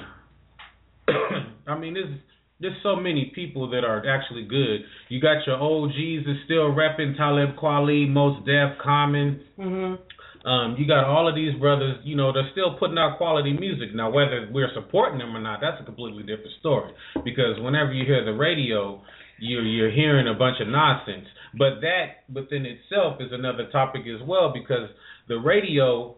I 1.67 1.79
mean 1.79 1.95
there's 1.95 2.19
there's 2.61 2.77
so 2.83 2.97
many 2.97 3.31
people 3.35 3.71
that 3.71 3.85
are 3.85 4.03
actually 4.09 4.45
good. 4.45 4.81
You 5.09 5.21
got 5.21 5.47
your 5.47 5.57
OGs 5.57 6.27
that's 6.27 6.45
still 6.45 6.75
repping 6.75 7.17
Talib 7.17 7.51
Kweli, 7.57 8.09
Mos 8.09 8.45
Def, 8.45 8.79
Common. 8.83 9.41
Mhm. 9.59 9.99
Um, 10.45 10.77
you 10.79 10.87
got 10.87 11.05
all 11.05 11.29
of 11.29 11.35
these 11.35 11.55
brothers, 11.59 11.99
you 12.05 12.17
know, 12.17 12.33
they're 12.33 12.49
still 12.53 12.79
putting 12.79 12.97
out 12.97 13.19
quality 13.19 13.53
music. 13.53 13.95
Now, 13.95 14.11
whether 14.11 14.49
we're 14.53 14.73
supporting 14.73 15.19
them 15.19 15.37
or 15.37 15.41
not, 15.41 15.61
that's 15.61 15.81
a 15.81 15.85
completely 15.85 16.23
different 16.23 16.53
story. 16.61 16.93
Because 17.25 17.59
whenever 17.61 17.93
you 17.93 18.05
hear 18.05 18.25
the 18.25 18.33
radio, 18.33 19.03
you're 19.39 19.63
you're 19.63 19.91
hearing 19.91 20.27
a 20.29 20.35
bunch 20.35 20.61
of 20.61 20.69
nonsense. 20.69 21.27
But 21.57 21.81
that 21.81 22.25
within 22.33 22.67
itself 22.67 23.21
is 23.21 23.33
another 23.33 23.67
topic 23.71 24.03
as 24.07 24.23
well, 24.27 24.53
because 24.53 24.89
the 25.29 25.39
radio 25.39 26.17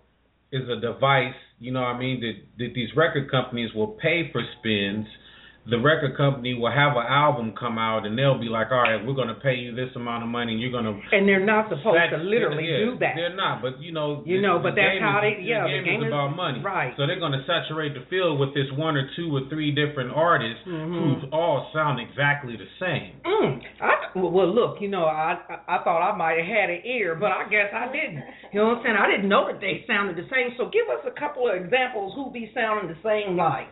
is 0.53 0.69
a 0.69 0.77
device, 0.77 1.35
you 1.61 1.71
know 1.71 1.81
what 1.83 1.95
I 1.95 1.99
mean, 1.99 2.21
that, 2.21 2.65
that 2.65 2.75
these 2.75 2.89
record 2.97 3.31
companies 3.31 3.73
will 3.75 3.89
pay 3.89 4.31
for 4.33 4.43
spins. 4.59 5.07
The 5.71 5.79
record 5.79 6.17
company 6.17 6.55
will 6.55 6.71
have 6.73 6.97
an 6.97 7.07
album 7.07 7.55
come 7.59 7.79
out 7.79 8.05
and 8.05 8.19
they'll 8.19 8.39
be 8.39 8.49
like, 8.51 8.73
All 8.73 8.83
right, 8.83 8.99
we're 9.07 9.15
gonna 9.15 9.39
pay 9.39 9.55
you 9.55 9.71
this 9.75 9.95
amount 9.95 10.25
of 10.25 10.29
money 10.29 10.53
and 10.53 10.61
you're 10.61 10.73
gonna 10.73 10.99
And 11.13 11.29
they're 11.29 11.45
not 11.47 11.69
supposed 11.71 12.11
to 12.11 12.17
literally 12.19 12.67
yeah, 12.67 12.91
do 12.91 12.99
that. 12.99 13.15
They're 13.15 13.37
not, 13.37 13.63
but 13.63 13.81
you 13.81 13.93
know, 13.93 14.23
You 14.27 14.37
the- 14.39 14.43
know, 14.43 14.59
but 14.59 14.75
that's 14.75 14.99
game 14.99 15.03
how 15.03 15.23
is- 15.23 15.39
they- 15.39 15.43
yeah, 15.47 15.63
The 15.65 15.71
the 15.71 15.75
game, 15.79 15.85
game 15.85 16.01
is 16.03 16.07
is- 16.09 16.13
about 16.13 16.35
money, 16.35 16.59
right. 16.61 16.93
So 16.97 17.07
they're 17.07 17.21
going 17.23 17.33
to 17.39 17.45
saturate 17.47 17.95
the 17.95 18.03
field 18.11 18.41
with 18.41 18.53
this 18.53 18.67
one 18.73 18.97
or 18.97 19.09
two 19.15 19.31
or 19.37 19.43
three 19.49 19.71
different 19.71 20.11
artists 20.13 20.67
Mhm. 20.67 21.21
who 21.23 21.31
all 21.31 21.71
sound 21.73 22.01
exactly 22.01 22.57
the 22.57 22.67
same. 22.81 23.13
Mm. 23.25 23.63
I, 23.81 23.95
well, 24.19 24.49
look, 24.51 24.81
you 24.81 24.89
know, 24.89 25.05
I 25.05 25.39
I 25.49 25.77
I 25.77 25.79
thought 25.85 26.03
I 26.03 26.17
might 26.17 26.37
have 26.39 26.47
had 26.47 26.71
an 26.71 26.81
ear, 26.85 27.15
but 27.15 27.31
I 27.31 27.45
guess 27.49 27.73
I 27.73 27.87
didn't. 27.93 28.25
You 28.53 28.61
know 28.61 28.69
what 28.69 28.79
I'm 28.79 28.83
saying? 28.85 28.97
I 28.97 29.07
didn't 29.11 29.29
know 29.29 29.47
that 29.47 29.61
they 29.61 29.85
sounded 29.87 30.17
the 30.17 30.27
same. 30.29 30.53
So 30.57 30.67
give 30.67 30.89
us 30.89 31.05
a 31.07 31.13
couple 31.13 31.49
of 31.49 31.55
examples 31.55 32.13
who 32.17 32.31
be 32.33 32.51
sounding 32.55 32.89
the 32.89 32.97
same 33.07 33.37
like. 33.37 33.69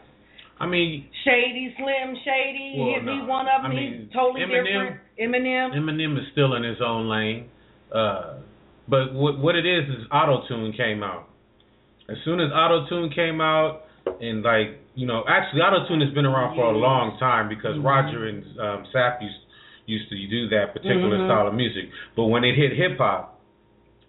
I 0.61 0.67
mean, 0.67 1.07
Shady, 1.25 1.75
Slim 1.79 2.17
Shady, 2.25 2.75
Well, 2.79 2.95
hit 2.95 3.05
me 3.05 3.19
no. 3.19 3.25
one 3.27 3.47
of 3.47 3.63
I 3.65 3.69
them. 3.69 3.77
mean, 3.77 3.93
He's 4.05 4.13
totally 4.13 4.41
Eminem- 4.43 4.65
different. 4.65 4.97
Eminem. 5.21 5.75
Eminem 5.77 6.19
is 6.19 6.27
still 6.33 6.55
in 6.55 6.63
his 6.65 6.81
own 6.85 7.09
lane, 7.09 7.47
uh, 7.95 8.35
but 8.89 9.15
what 9.15 9.39
what 9.39 9.55
it 9.55 9.67
is 9.67 9.89
is 9.89 10.07
auto 10.11 10.47
tune 10.49 10.73
came 10.73 11.03
out. 11.03 11.29
As 12.09 12.17
soon 12.25 12.41
as 12.41 12.51
auto 12.53 12.87
tune 12.89 13.11
came 13.11 13.41
out, 13.41 13.83
and 14.21 14.43
like 14.43 14.79
you 14.95 15.07
know, 15.07 15.23
actually 15.29 15.61
auto 15.63 15.87
tune 15.87 16.01
has 16.01 16.11
been 16.13 16.27
around 16.27 16.57
for 16.57 16.65
a 16.65 16.77
long 16.77 17.17
time 17.19 17.49
because 17.49 17.77
Mhm. 17.77 17.85
Roger 17.85 18.27
and 18.27 18.43
um, 18.59 18.87
Zapp 18.93 19.23
used 19.23 19.39
used 19.87 20.09
to 20.11 20.17
do 20.29 20.49
that 20.49 20.73
particular 20.75 21.17
Mhm. 21.19 21.27
style 21.27 21.47
of 21.49 21.55
music. 21.55 21.89
But 22.17 22.25
when 22.27 22.45
it 22.45 22.55
hit 22.57 22.73
hip 22.73 22.99
hop, 22.99 23.41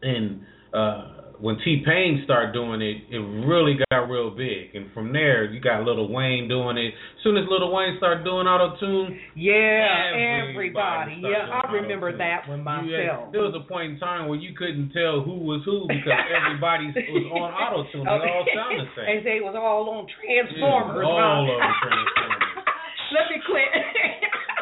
and 0.02 0.42
uh, 0.74 1.19
when 1.40 1.56
T 1.64 1.84
Pain 1.88 2.22
started 2.26 2.52
doing 2.52 2.82
it, 2.82 3.04
it 3.10 3.20
really 3.48 3.80
got 3.90 4.12
real 4.12 4.30
big. 4.30 4.76
And 4.76 4.92
from 4.94 5.14
there, 5.14 5.46
you 5.46 5.60
got 5.62 5.84
Lil 5.84 6.12
Wayne 6.12 6.48
doing 6.48 6.78
it. 6.78 6.92
As 6.92 7.24
soon 7.24 7.38
as 7.38 7.46
Lil 7.50 7.72
Wayne 7.72 7.96
started 7.98 8.24
doing 8.24 8.46
auto 8.48 8.76
tune, 8.80 9.18
Yeah, 9.36 10.12
Everybody 10.50 11.16
everybody. 11.16 11.16
Yeah, 11.24 11.48
I 11.48 11.72
remember 11.72 12.10
auto-tune. 12.10 12.20
that 12.20 12.50
one 12.50 12.64
myself. 12.64 13.32
there 13.32 13.42
was 13.44 13.56
a 13.56 13.64
point 13.72 13.94
in 13.94 14.00
time 14.00 14.28
where 14.28 14.38
you 14.40 14.52
couldn't 14.54 14.92
tell 14.92 15.22
who 15.24 15.40
was 15.48 15.62
who 15.64 15.88
because 15.88 16.12
everybody 16.36 16.92
was 16.92 17.26
on 17.32 17.50
auto 17.64 17.88
tune. 17.92 18.04
They 18.04 18.12
all 18.12 18.46
sound 18.56 18.76
the 18.76 18.84
And 18.84 19.24
same. 19.24 19.24
they 19.24 19.40
was 19.40 19.56
all 19.56 19.88
on 19.96 20.08
Transformers. 20.20 21.08
Yeah, 21.08 21.08
all 21.08 21.48
huh? 21.48 21.72
Transformers. 21.88 22.68
Let 23.16 23.26
me 23.32 23.38
quit. 23.48 23.72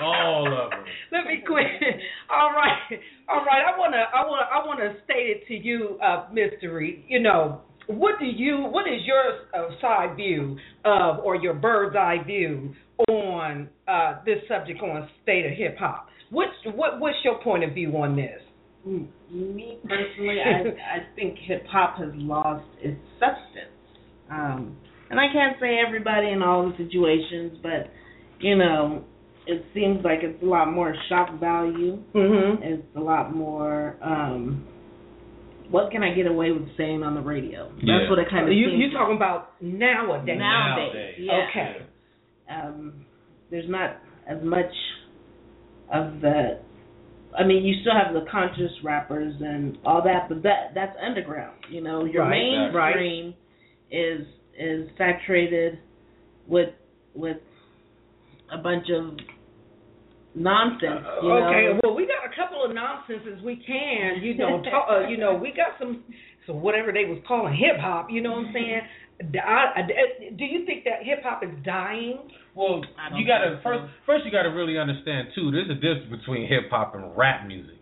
All 0.02 0.48
of 0.48 0.70
them. 0.72 0.80
Let 1.12 1.26
me 1.26 1.44
quit. 1.46 1.66
All 2.30 2.52
right, 2.52 3.00
all 3.30 3.44
right. 3.46 3.64
I 3.66 3.78
wanna, 3.78 4.04
I 4.14 4.26
wanna, 4.26 4.46
I 4.54 4.66
wanna 4.66 4.94
state 5.06 5.28
it 5.30 5.48
to 5.48 5.54
you, 5.56 5.98
uh, 6.04 6.28
Mystery. 6.32 7.06
You 7.08 7.20
know, 7.22 7.62
what 7.88 8.20
do 8.20 8.26
you, 8.26 8.58
what 8.70 8.88
is 8.88 9.02
your 9.06 9.24
uh, 9.56 9.70
side 9.82 10.16
view 10.16 10.58
of, 10.86 11.20
or 11.20 11.36
your 11.36 11.54
bird's 11.54 11.96
eye 11.96 12.18
view 12.26 12.74
on 13.10 13.70
uh, 13.88 14.16
this 14.26 14.38
subject 14.48 14.82
on 14.82 15.08
state 15.24 15.46
of 15.46 15.54
hip 15.58 15.78
hop? 15.80 16.08
What's, 16.30 16.52
what, 16.76 17.00
what's 17.00 17.18
your 17.24 17.42
point 17.42 17.64
of 17.64 17.74
view 17.74 17.92
on 17.98 18.16
this? 18.16 18.42
Mm, 18.88 19.08
Me 19.32 19.80
personally, 19.84 20.38
I 20.46 20.98
I 20.98 21.16
think 21.16 21.38
hip 21.48 21.66
hop 21.70 21.98
has 21.98 22.10
lost 22.16 22.66
its 22.82 23.00
substance. 23.20 23.74
Um, 24.30 24.78
and 25.10 25.20
I 25.20 25.26
can't 25.32 25.56
say 25.60 25.78
everybody 25.86 26.30
in 26.30 26.42
all 26.42 26.70
the 26.70 26.76
situations, 26.84 27.58
but 27.64 27.92
you 28.40 28.56
know, 28.58 29.04
it 29.48 29.66
seems 29.74 30.04
like 30.04 30.20
it's 30.24 30.42
a 30.44 30.46
lot 30.46 30.72
more 30.72 30.94
shock 31.10 31.40
value. 31.40 31.98
Mm-hmm. 32.14 32.64
It's 32.64 32.84
a 32.96 33.00
lot 33.00 33.36
more. 33.36 33.96
um 34.02 34.66
What 35.70 35.92
can 35.92 36.02
I 36.04 36.14
get 36.14 36.28
away 36.28 36.52
with 36.52 36.68
saying 36.78 37.04
on 37.04 37.14
the 37.16 37.22
radio? 37.22 37.70
That's 37.76 37.84
Yeah. 37.84 38.10
what 38.10 38.20
it 38.20 38.30
kind 38.30 38.48
of 38.48 38.54
You, 38.54 38.70
seems 38.70 38.80
you 38.84 38.92
talking 38.98 39.16
about 39.18 39.62
nowadays? 39.62 40.38
nowadays. 40.40 40.94
Nowadays. 40.94 41.16
Yeah. 41.20 41.48
Okay. 41.50 41.72
um, 42.50 43.06
there's 43.52 43.70
not 43.70 43.98
as 44.28 44.42
much 44.44 44.72
of 45.94 46.22
the. 46.22 46.60
I 47.38 47.44
mean, 47.46 47.64
you 47.66 47.76
still 47.82 47.94
have 47.94 48.14
the 48.14 48.26
conscious 48.32 48.72
rappers 48.84 49.34
and 49.42 49.78
all 49.86 50.02
that, 50.04 50.28
but 50.30 50.42
that 50.44 50.72
that's 50.74 50.96
underground. 51.06 51.58
You 51.70 51.82
know, 51.82 52.06
your 52.06 52.24
Right, 52.24 52.72
right. 52.74 52.96
mainstream 52.96 53.34
is 53.92 54.26
is 54.58 54.90
saturated 54.98 55.80
with 56.48 56.70
with 57.14 57.38
a 58.52 58.58
bunch 58.58 58.88
of 58.90 59.18
nonsense. 60.38 61.02
You 61.22 61.30
know? 61.30 61.50
okay, 61.50 61.80
well, 61.84 61.96
we 61.96 62.06
got 62.06 62.22
a 62.24 62.34
couple 62.36 62.64
of 62.64 62.74
nonsenses 62.74 63.42
we 63.44 63.58
can, 63.66 64.22
you 64.22 64.38
know, 64.38 64.62
talk, 64.72 64.88
uh, 64.90 65.08
you 65.08 65.18
know, 65.18 65.36
we 65.36 65.50
got 65.50 65.78
some, 65.80 66.04
so 66.46 66.54
whatever 66.54 66.94
they 66.94 67.06
was 67.06 67.20
calling 67.28 67.54
hip 67.54 67.80
hop, 67.82 68.08
you 68.10 68.22
know 68.22 68.32
what 68.32 68.48
I'm 68.48 68.54
saying? 68.54 68.82
D- 69.32 69.40
I- 69.40 69.82
I- 69.82 70.30
do 70.38 70.46
you 70.46 70.66
think 70.66 70.84
that 70.86 71.02
hip 71.02 71.24
hop 71.24 71.44
is 71.44 71.50
dying? 71.66 72.20
Well, 72.54 72.82
you 73.16 73.26
gotta 73.26 73.58
think 73.58 73.64
so. 73.64 73.70
first 73.70 73.84
first 74.06 74.26
you 74.26 74.32
gotta 74.32 74.50
really 74.50 74.78
understand 74.78 75.30
too. 75.34 75.50
There's 75.52 75.70
a 75.70 75.76
difference 75.76 76.10
between 76.10 76.48
hip 76.48 76.70
hop 76.70 76.94
and 76.94 77.18
rap 77.18 77.48
music. 77.48 77.78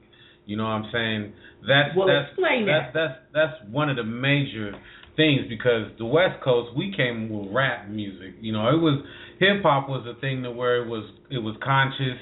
You 0.46 0.58
know 0.58 0.63
what 0.63 0.80
I'm 0.84 0.91
saying? 0.91 1.34
That's 1.68 1.96
Well, 1.96 2.08
that's 2.08 2.30
explain 2.32 2.65
that's, 2.68 2.94
that's 2.94 3.20
that's 3.34 3.72
one 3.72 3.89
of 3.89 3.96
the 3.98 4.04
major 4.04 4.72
things 5.15 5.48
because 5.50 5.91
the 5.98 6.06
West 6.06 6.41
Coast 6.44 6.76
we 6.76 6.94
came 6.96 7.30
with 7.30 7.52
rap 7.54 7.89
music. 7.89 8.36
You 8.39 8.54
know, 8.54 8.68
it 8.70 8.80
was 8.80 9.04
hip 9.39 9.63
hop 9.63 9.89
was 9.89 10.06
a 10.08 10.20
thing 10.20 10.44
to 10.44 10.52
where 10.52 10.84
it 10.84 10.88
was 10.88 11.04
it 11.32 11.39
was 11.39 11.56
conscious. 11.63 12.20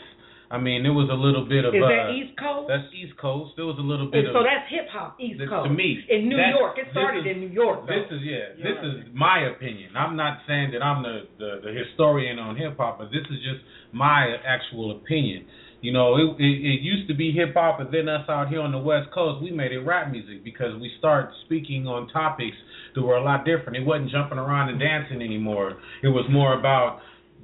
I 0.51 0.57
mean, 0.59 0.83
there 0.83 0.93
was 0.93 1.09
a 1.09 1.17
little 1.17 1.45
bit 1.49 1.65
of 1.65 1.73
Is 1.73 1.81
uh, 1.81 1.87
that 1.89 2.13
East 2.13 2.37
Coast? 2.37 2.67
that's 2.69 2.85
East 2.93 3.17
Coast. 3.17 3.53
There 3.57 3.65
was 3.65 3.79
a 3.79 3.85
little 3.85 4.05
bit 4.11 4.25
And 4.25 4.35
so 4.35 4.43
that's 4.45 4.69
hip 4.69 4.85
hop 4.91 5.17
East 5.19 5.39
to 5.39 5.47
Coast. 5.47 5.71
me 5.71 5.97
in 6.09 6.29
New 6.29 6.37
York, 6.37 6.77
it 6.77 6.87
started 6.91 7.25
is- 7.25 7.31
in 7.33 7.39
New 7.41 7.49
York. 7.53 7.87
This 7.87 8.05
is 8.11 8.21
yeah. 8.21 8.53
This 8.57 8.77
is 8.83 9.09
my 9.13 9.49
opinion. 9.49 9.95
I'm 9.97 10.15
not 10.15 10.39
saying 10.47 10.71
that 10.77 10.81
I'm 10.83 11.01
the, 11.01 11.25
the 11.39 11.51
the 11.65 11.71
historian 11.73 12.37
on 12.37 12.55
hip 12.55 12.77
hop, 12.77 12.99
but 12.99 13.09
this 13.09 13.25
is 13.33 13.39
just 13.41 13.61
my 13.93 14.35
actual 14.45 14.91
opinion. 14.97 15.45
You 15.81 15.91
know, 15.91 16.15
it, 16.15 16.39
it 16.39 16.55
it 16.75 16.79
used 16.81 17.07
to 17.09 17.13
be 17.15 17.31
hip 17.33 17.55
hop, 17.55 17.79
and 17.81 17.91
then 17.91 18.07
us 18.07 18.23
out 18.29 18.47
here 18.47 18.61
on 18.61 18.71
the 18.71 18.77
West 18.79 19.09
Coast, 19.11 19.41
we 19.43 19.51
made 19.51 19.71
it 19.73 19.79
rap 19.79 20.11
music 20.11 20.43
because 20.43 20.79
we 20.79 20.89
start 20.99 21.31
speaking 21.45 21.87
on 21.87 22.07
topics 22.07 22.55
that 22.95 23.01
were 23.01 23.15
a 23.17 23.23
lot 23.23 23.43
different. 23.43 23.75
It 23.75 23.85
wasn't 23.85 24.11
jumping 24.11 24.37
around 24.37 24.69
and 24.69 24.79
dancing 24.79 25.21
anymore. 25.21 25.75
It 26.01 26.07
was 26.07 26.25
more 26.29 26.57
about 26.57 26.99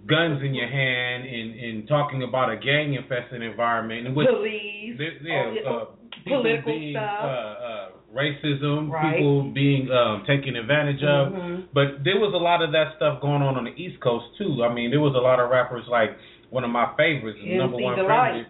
guns 0.08 0.42
in 0.44 0.54
your 0.54 0.68
hand 0.68 1.26
and 1.28 1.60
and 1.60 1.88
talking 1.88 2.24
about 2.24 2.52
a 2.52 2.58
gang 2.58 2.94
infested 2.94 3.42
environment 3.42 4.08
and 4.08 4.16
which 4.16 4.28
Police, 4.28 4.98
there, 4.98 5.54
yeah, 5.54 5.70
uh, 5.70 5.86
political 6.26 6.74
being, 6.74 6.94
stuff. 6.94 7.20
Uh, 7.24 7.28
uh, 7.28 7.90
racism, 8.16 8.90
Right. 8.90 9.18
people 9.18 9.44
being 9.54 9.90
um, 9.92 10.24
taken 10.26 10.56
advantage 10.56 11.04
of. 11.04 11.32
Mhm. 11.34 11.64
But 11.74 12.04
there 12.04 12.18
was 12.20 12.34
a 12.34 12.38
lot 12.42 12.64
of 12.64 12.72
that 12.72 12.96
stuff 12.98 13.22
going 13.22 13.42
on 13.44 13.56
on 13.56 13.66
the 13.66 13.74
East 13.78 14.00
Coast 14.02 14.26
too. 14.38 14.64
I 14.64 14.74
mean, 14.74 14.90
there 14.90 15.00
was 15.00 15.14
a 15.16 15.20
lot 15.22 15.40
of 15.40 15.50
rappers 15.52 15.86
like 15.88 16.18
one 16.50 16.64
of 16.64 16.72
my 16.72 16.90
favorites, 16.98 17.38
MC 17.42 17.58
number 17.58 17.78
one 17.78 17.96
favorite, 17.96 18.42
is. 18.42 18.46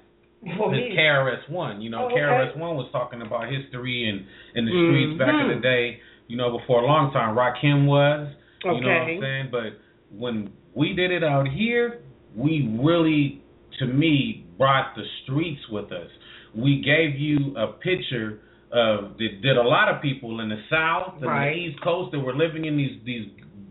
KRS 0.95 1.49
One. 1.49 1.81
You 1.81 1.89
know, 1.89 2.03
Oh, 2.03 2.05
okay. 2.05 2.15
KRS 2.21 2.55
One 2.55 2.77
was 2.77 2.87
talking 2.93 3.21
about 3.21 3.49
history 3.51 4.07
and 4.07 4.23
in 4.55 4.63
the 4.65 4.71
streets 4.71 5.19
back 5.19 5.33
in 5.41 5.49
the 5.49 5.61
day. 5.61 5.99
You 6.27 6.37
know, 6.37 6.57
before 6.57 6.81
a 6.81 6.85
long 6.85 7.11
time, 7.11 7.35
Rakim 7.35 7.85
was. 7.85 8.29
You 8.63 8.71
know 8.71 8.75
what 8.77 8.85
I'm 8.87 9.21
saying? 9.21 9.47
But 9.51 9.73
when 10.11 10.49
we 10.75 10.93
did 10.93 11.11
it 11.11 11.23
out 11.23 11.47
here, 11.47 12.01
we 12.35 12.77
really, 12.81 13.41
to 13.79 13.85
me, 13.85 14.45
brought 14.57 14.95
the 14.95 15.03
streets 15.23 15.61
with 15.71 15.91
us. 15.91 16.09
We 16.55 16.81
gave 16.81 17.19
you 17.19 17.55
a 17.57 17.73
picture 17.73 18.39
of 18.71 19.17
that, 19.17 19.29
that 19.43 19.57
a 19.57 19.67
lot 19.67 19.89
of 19.93 20.01
people 20.01 20.41
in 20.41 20.49
the 20.49 20.61
South 20.69 21.15
and 21.17 21.25
Right. 21.25 21.53
the 21.53 21.59
East 21.59 21.81
Coast 21.81 22.11
that 22.11 22.19
were 22.19 22.35
living 22.35 22.65
in 22.65 22.77
these 22.77 22.99
these 23.05 23.27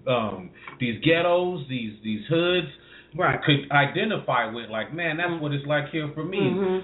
um, 0.06 0.50
these 0.80 0.98
ghettos, 1.04 1.66
these 1.68 1.92
these 2.02 2.22
hoods, 2.28 2.66
Right. 3.14 3.38
could 3.42 3.70
identify 3.70 4.46
with. 4.52 4.70
Like, 4.70 4.92
man, 4.94 5.16
that's 5.18 5.40
what 5.40 5.52
it's 5.52 5.66
like 5.66 5.88
here 5.90 6.08
for 6.14 6.24
me. 6.24 6.38
Mhm. 6.40 6.82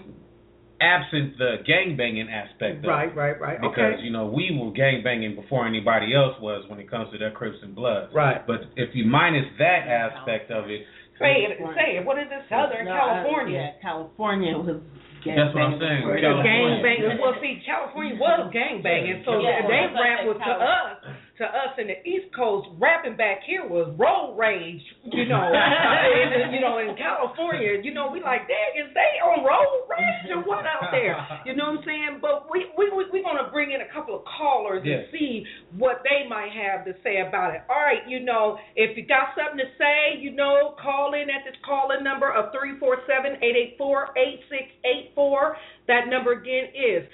Absent 0.80 1.38
the 1.38 1.62
gang 1.66 1.96
banging 1.96 2.28
aspect 2.28 2.84
of 2.84 2.90
Right, 2.90 3.08
it. 3.08 3.14
right, 3.16 3.40
right. 3.40 3.60
Because 3.60 3.94
okay. 3.96 4.02
you 4.02 4.10
know 4.10 4.26
we 4.26 4.50
were 4.58 4.72
gang 4.72 5.02
banging 5.04 5.34
before 5.36 5.66
anybody 5.66 6.14
else 6.14 6.34
was 6.42 6.64
when 6.68 6.80
it 6.80 6.90
comes 6.90 7.10
to 7.12 7.18
their 7.18 7.30
Crips 7.30 7.58
and 7.62 7.74
Bloods. 7.74 8.12
Right. 8.12 8.44
But 8.46 8.66
if 8.76 8.90
you 8.94 9.04
minus 9.06 9.46
that 9.58 9.86
aspect 9.86 10.50
of 10.50 10.68
it, 10.70 10.82
Say 11.14 11.46
it. 11.46 11.54
Say 11.78 11.94
it. 11.94 12.04
What 12.04 12.18
is 12.18 12.26
it? 12.26 12.42
Southern 12.50 12.86
No, 12.86 12.90
uh, 12.90 12.98
California. 13.22 13.54
yeah, 13.54 13.78
California 13.80 14.58
was. 14.58 14.82
Gang 15.22 15.38
That's 15.38 15.54
what 15.54 15.62
I'm 15.62 15.78
saying. 15.78 16.02
gangbanging. 16.04 16.20
Gang 16.20 16.42
California. 16.42 16.82
banging. 16.82 17.18
Well, 17.22 17.36
see, 17.40 17.54
California 17.64 18.14
was 18.18 18.50
gang 18.52 18.82
banging, 18.82 19.22
so 19.24 19.38
Yeah, 19.38 19.62
they 19.62 19.88
that's 19.88 19.94
what 19.94 20.02
rap 20.04 20.18
was 20.26 20.36
to 20.42 20.54
us, 20.58 20.90
to 21.38 21.44
us 21.44 21.74
in 21.78 21.88
the 21.88 21.98
East 22.06 22.34
Coast. 22.34 22.68
Rapping 22.78 23.16
back 23.16 23.40
here 23.46 23.66
was 23.66 23.90
road 23.98 24.36
rage, 24.38 24.82
you 25.04 25.26
know. 25.26 25.42
and, 25.54 26.54
you 26.54 26.60
know, 26.60 26.78
in 26.78 26.94
California, 26.96 27.80
you 27.82 27.92
know, 27.92 28.10
we 28.10 28.22
like, 28.22 28.46
dang, 28.46 28.78
is 28.78 28.92
they 28.94 29.18
on 29.22 29.42
road 29.44 29.86
rage 29.90 30.30
or 30.30 30.42
what 30.46 30.64
out 30.66 30.90
there? 30.90 31.16
You 31.44 31.54
know 31.54 31.76
what 31.76 31.80
I'm 31.80 31.84
saying? 31.84 32.18
But 32.22 32.48
we 32.50 32.66
we 32.78 32.88
we 32.96 33.04
we 33.12 33.22
gonna 33.22 33.50
bring 33.52 33.72
in 33.72 33.80
a 33.82 33.90
couple 33.92 34.16
of 34.16 34.22
callers 34.24 34.82
Yeah. 34.84 34.96
and 34.96 35.04
see 35.12 35.44
what 35.76 36.00
they 36.02 36.26
might 36.28 36.50
have 36.52 36.86
to 36.86 36.94
say 37.04 37.20
about 37.20 37.54
it. 37.54 37.60
All 37.68 37.76
right, 37.76 38.00
you 38.08 38.20
know, 38.20 38.56
if 38.76 38.96
you 38.96 39.04
got 39.04 39.36
something 39.36 39.58
to 39.58 39.68
say, 39.76 40.18
you 40.18 40.32
know, 40.32 40.74
call 40.80 41.12
in 41.12 41.28
at 41.28 41.44
this 41.44 41.54
call-in 41.66 42.02
number 42.02 42.32
of 42.32 42.50
three 42.52 42.78
four 42.78 42.96
seven 43.06 43.36
eight 43.42 43.56
eight 43.56 43.76
four 43.76 44.14
eight 44.16 44.40
six 44.48 44.72
eight 44.86 45.12
four. 45.14 45.56
That 45.86 46.08
number 46.08 46.32
again 46.32 46.72
is 46.72 47.04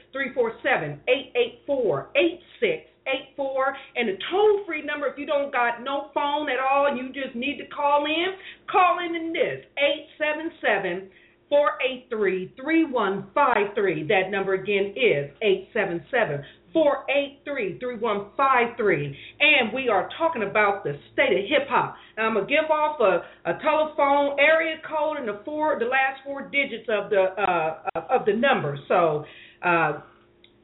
347-884-8684. 3.36 3.72
And 3.96 4.08
the 4.08 4.18
toll-free 4.30 4.84
number, 4.84 5.06
if 5.06 5.18
you 5.18 5.26
don't 5.26 5.52
got 5.52 5.82
no 5.82 6.10
phone 6.14 6.48
at 6.50 6.58
all 6.58 6.86
and 6.86 6.98
you 6.98 7.08
just 7.12 7.34
need 7.34 7.58
to 7.58 7.66
call 7.66 8.06
in, 8.06 8.36
call 8.70 8.98
in 9.04 9.14
in 9.14 9.32
this, 9.32 9.66
877 9.76 11.10
483-3153. 11.50 14.08
That 14.08 14.30
number 14.30 14.54
again 14.54 14.94
is 14.96 15.30
877 15.42 16.44
483-3153. 16.74 19.14
And 19.40 19.72
we 19.74 19.88
are 19.88 20.08
talking 20.16 20.44
about 20.48 20.84
the 20.84 20.96
state 21.12 21.32
of 21.32 21.40
hip 21.48 21.66
hop. 21.68 21.96
Now 22.16 22.28
I'm 22.28 22.34
gonna 22.34 22.46
give 22.46 22.70
off 22.70 23.00
a, 23.00 23.24
a 23.50 23.54
telephone 23.60 24.38
area 24.38 24.76
code 24.88 25.16
and 25.18 25.26
the 25.26 25.40
four 25.44 25.76
the 25.80 25.86
last 25.86 26.20
four 26.24 26.42
digits 26.42 26.88
of 26.88 27.10
the 27.10 27.34
uh 27.36 27.78
of 28.08 28.24
the 28.24 28.34
number. 28.34 28.78
So 28.86 29.24
uh 29.64 30.02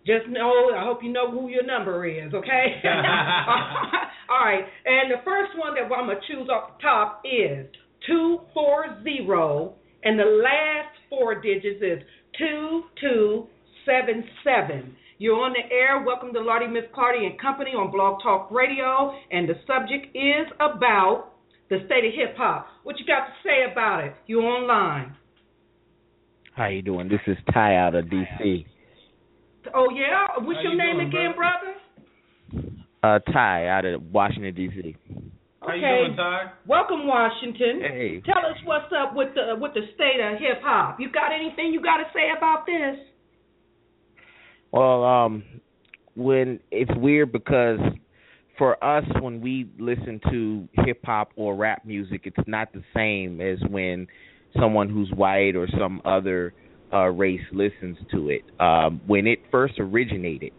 just 0.07 0.29
know, 0.29 0.71
I 0.75 0.85
hope 0.85 1.03
you 1.03 1.13
know 1.13 1.31
who 1.31 1.49
your 1.49 1.67
number 1.67 2.07
is, 2.07 2.33
okay? 2.33 2.79
All 2.85 4.45
right. 4.45 4.65
And 4.85 5.11
the 5.11 5.17
first 5.25 5.59
one 5.59 5.75
that 5.75 5.93
I'm 5.93 6.07
going 6.07 6.17
to 6.17 6.23
choose 6.33 6.49
off 6.49 6.79
the 6.79 6.83
top 6.83 7.23
is 7.25 7.67
240, 8.07 9.75
and 10.05 10.17
the 10.19 10.25
last 10.25 10.97
four 11.11 11.35
digits 11.41 11.83
is 11.83 11.99
2277. 12.39 14.97
You're 15.19 15.43
on 15.43 15.55
the 15.55 15.65
air. 15.75 16.03
Welcome 16.07 16.33
to 16.35 16.41
Lottie 16.41 16.69
Miss 16.69 16.85
Cardi 16.95 17.27
and 17.27 17.41
Company 17.41 17.71
on 17.71 17.91
Blog 17.91 18.23
Talk 18.23 18.53
Radio, 18.53 19.13
and 19.33 19.49
the 19.49 19.55
subject 19.67 20.15
is 20.15 20.47
about 20.61 21.33
the 21.69 21.79
state 21.87 22.05
of 22.05 22.13
hip 22.15 22.37
hop. 22.37 22.69
What 22.85 23.01
you 23.01 23.07
got 23.07 23.27
to 23.27 23.33
say 23.43 23.65
about 23.73 24.05
it? 24.05 24.15
You're 24.27 24.43
online. 24.43 25.17
How 26.55 26.69
you 26.69 26.83
doing? 26.83 27.09
This 27.09 27.19
is 27.27 27.37
Ty 27.53 27.75
out 27.77 27.97
of 27.97 28.05
DC. 28.07 28.67
Oh 29.75 29.89
yeah, 29.91 30.27
what's 30.45 30.57
How 30.59 30.63
your 30.63 30.73
you 30.73 30.79
name 30.79 30.97
doing, 30.97 31.09
again, 31.09 31.35
brother? 31.37 31.75
Uh, 33.03 33.19
Ty 33.33 33.67
out 33.69 33.85
of 33.85 34.03
Washington 34.13 34.55
D.C. 34.55 34.97
how 35.61 35.75
you 35.75 35.85
Okay. 35.85 36.05
doing, 36.05 36.17
Ty? 36.17 36.53
Welcome, 36.67 37.07
Washington. 37.07 37.81
Hey. 37.81 38.21
Tell 38.25 38.39
us 38.39 38.57
what's 38.65 38.93
up 38.97 39.15
with 39.15 39.35
the 39.35 39.55
with 39.59 39.75
the 39.75 39.83
state 39.95 40.21
of 40.21 40.39
hip 40.39 40.63
hop. 40.63 40.99
You 41.01 41.11
got 41.11 41.33
anything 41.33 41.73
you 41.73 41.83
got 41.83 41.99
to 41.99 42.05
say 42.15 42.31
about 42.37 42.67
this? 42.67 42.99
Well, 44.73 45.05
um, 45.05 45.45
when 46.15 46.61
it's 46.71 46.91
weird 46.97 47.33
because 47.33 47.79
for 48.59 48.83
us, 48.83 49.05
when 49.21 49.41
we 49.41 49.69
listen 49.79 50.21
to 50.31 50.69
hip 50.85 51.01
hop 51.05 51.31
or 51.37 51.55
rap 51.55 51.85
music, 51.85 52.23
it's 52.25 52.49
not 52.49 52.73
the 52.73 52.83
same 52.95 53.41
as 53.41 53.59
when 53.71 54.07
someone 54.59 54.89
who's 54.89 55.11
white 55.13 55.55
or 55.57 55.69
some 55.79 56.01
other 56.05 56.55
uh, 56.93 57.09
race 57.09 57.41
listens 57.53 57.97
to 58.13 58.31
it. 58.31 58.43
Um, 58.61 59.01
when 59.07 59.27
it 59.27 59.41
first 59.51 59.75
originated, 59.79 60.53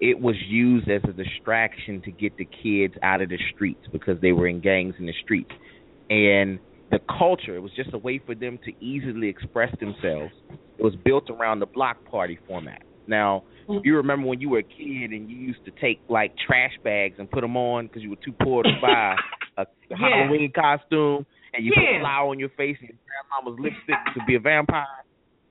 it 0.00 0.18
was 0.20 0.34
used 0.48 0.88
as 0.90 1.00
a 1.08 1.12
distraction 1.12 2.02
to 2.02 2.10
get 2.10 2.36
the 2.36 2.48
kids 2.62 2.94
out 3.02 3.22
of 3.22 3.28
the 3.28 3.38
streets 3.54 3.82
because 3.92 4.20
they 4.20 4.32
were 4.32 4.48
in 4.48 4.60
gangs 4.60 4.94
in 4.98 5.06
the 5.06 5.14
streets. 5.22 5.50
And 6.10 6.58
the 6.90 6.98
culture, 7.18 7.54
it 7.56 7.60
was 7.60 7.72
just 7.76 7.94
a 7.94 7.98
way 7.98 8.20
for 8.24 8.34
them 8.34 8.58
to 8.64 8.72
easily 8.84 9.28
express 9.28 9.72
themselves. 9.78 10.32
It 10.50 10.82
was 10.82 10.94
built 11.04 11.30
around 11.30 11.60
the 11.60 11.66
block 11.66 12.04
party 12.10 12.38
format. 12.46 12.82
Now, 13.06 13.44
if 13.68 13.84
you 13.84 13.96
remember 13.96 14.26
when 14.26 14.40
you 14.40 14.50
were 14.50 14.58
a 14.58 14.62
kid 14.62 15.10
and 15.12 15.28
you 15.30 15.36
used 15.36 15.64
to 15.64 15.72
take 15.80 16.00
like 16.08 16.32
trash 16.46 16.72
bags 16.84 17.16
and 17.18 17.30
put 17.30 17.40
them 17.40 17.56
on 17.56 17.86
because 17.86 18.02
you 18.02 18.10
were 18.10 18.16
too 18.24 18.34
poor 18.42 18.62
to 18.62 18.70
buy 18.82 19.16
a 19.56 19.64
Halloween 19.96 20.52
costume 20.54 21.24
and 21.54 21.64
you 21.64 21.72
Yeah. 21.76 21.98
put 21.98 22.02
flour 22.02 22.28
on 22.30 22.38
your 22.38 22.48
face 22.50 22.76
and 22.80 22.90
your 22.90 22.98
grandmama's 23.06 23.60
lipstick 23.60 24.14
to 24.14 24.20
be 24.26 24.34
a 24.34 24.40
vampire. 24.40 24.86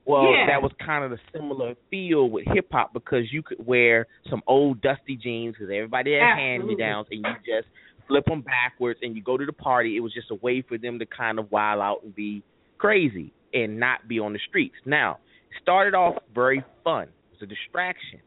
Well, 0.04 0.32
Yeah. 0.32 0.46
that 0.48 0.62
was 0.62 0.72
kind 0.84 1.04
of 1.04 1.10
the 1.10 1.18
similar 1.32 1.74
feel 1.90 2.28
with 2.28 2.44
hip 2.46 2.68
hop 2.72 2.92
because 2.92 3.32
you 3.32 3.42
could 3.42 3.64
wear 3.64 4.06
some 4.28 4.42
old 4.46 4.80
dusty 4.80 5.16
jeans 5.16 5.54
because 5.54 5.70
everybody 5.72 6.14
had 6.14 6.36
hand 6.36 6.66
me 6.66 6.74
downs 6.74 7.06
and 7.10 7.20
you 7.24 7.32
just 7.46 7.68
flip 8.08 8.24
them 8.24 8.42
backwards 8.42 8.98
and 9.02 9.16
you 9.16 9.22
go 9.22 9.36
to 9.36 9.46
the 9.46 9.52
party. 9.52 9.96
It 9.96 10.00
was 10.00 10.12
just 10.12 10.30
a 10.30 10.34
way 10.36 10.60
for 10.62 10.76
them 10.76 10.98
to 10.98 11.06
kind 11.06 11.38
of 11.38 11.50
wild 11.52 11.80
out 11.80 12.02
and 12.02 12.14
be 12.14 12.42
crazy 12.78 13.32
and 13.54 13.78
not 13.78 14.08
be 14.08 14.18
on 14.18 14.32
the 14.32 14.40
streets. 14.48 14.74
Now, 14.84 15.18
it 15.50 15.62
started 15.62 15.94
off 15.94 16.16
very 16.34 16.64
fun. 16.82 17.04
It 17.04 17.40
was 17.40 17.42
a 17.42 17.46
distraction. 17.46 18.20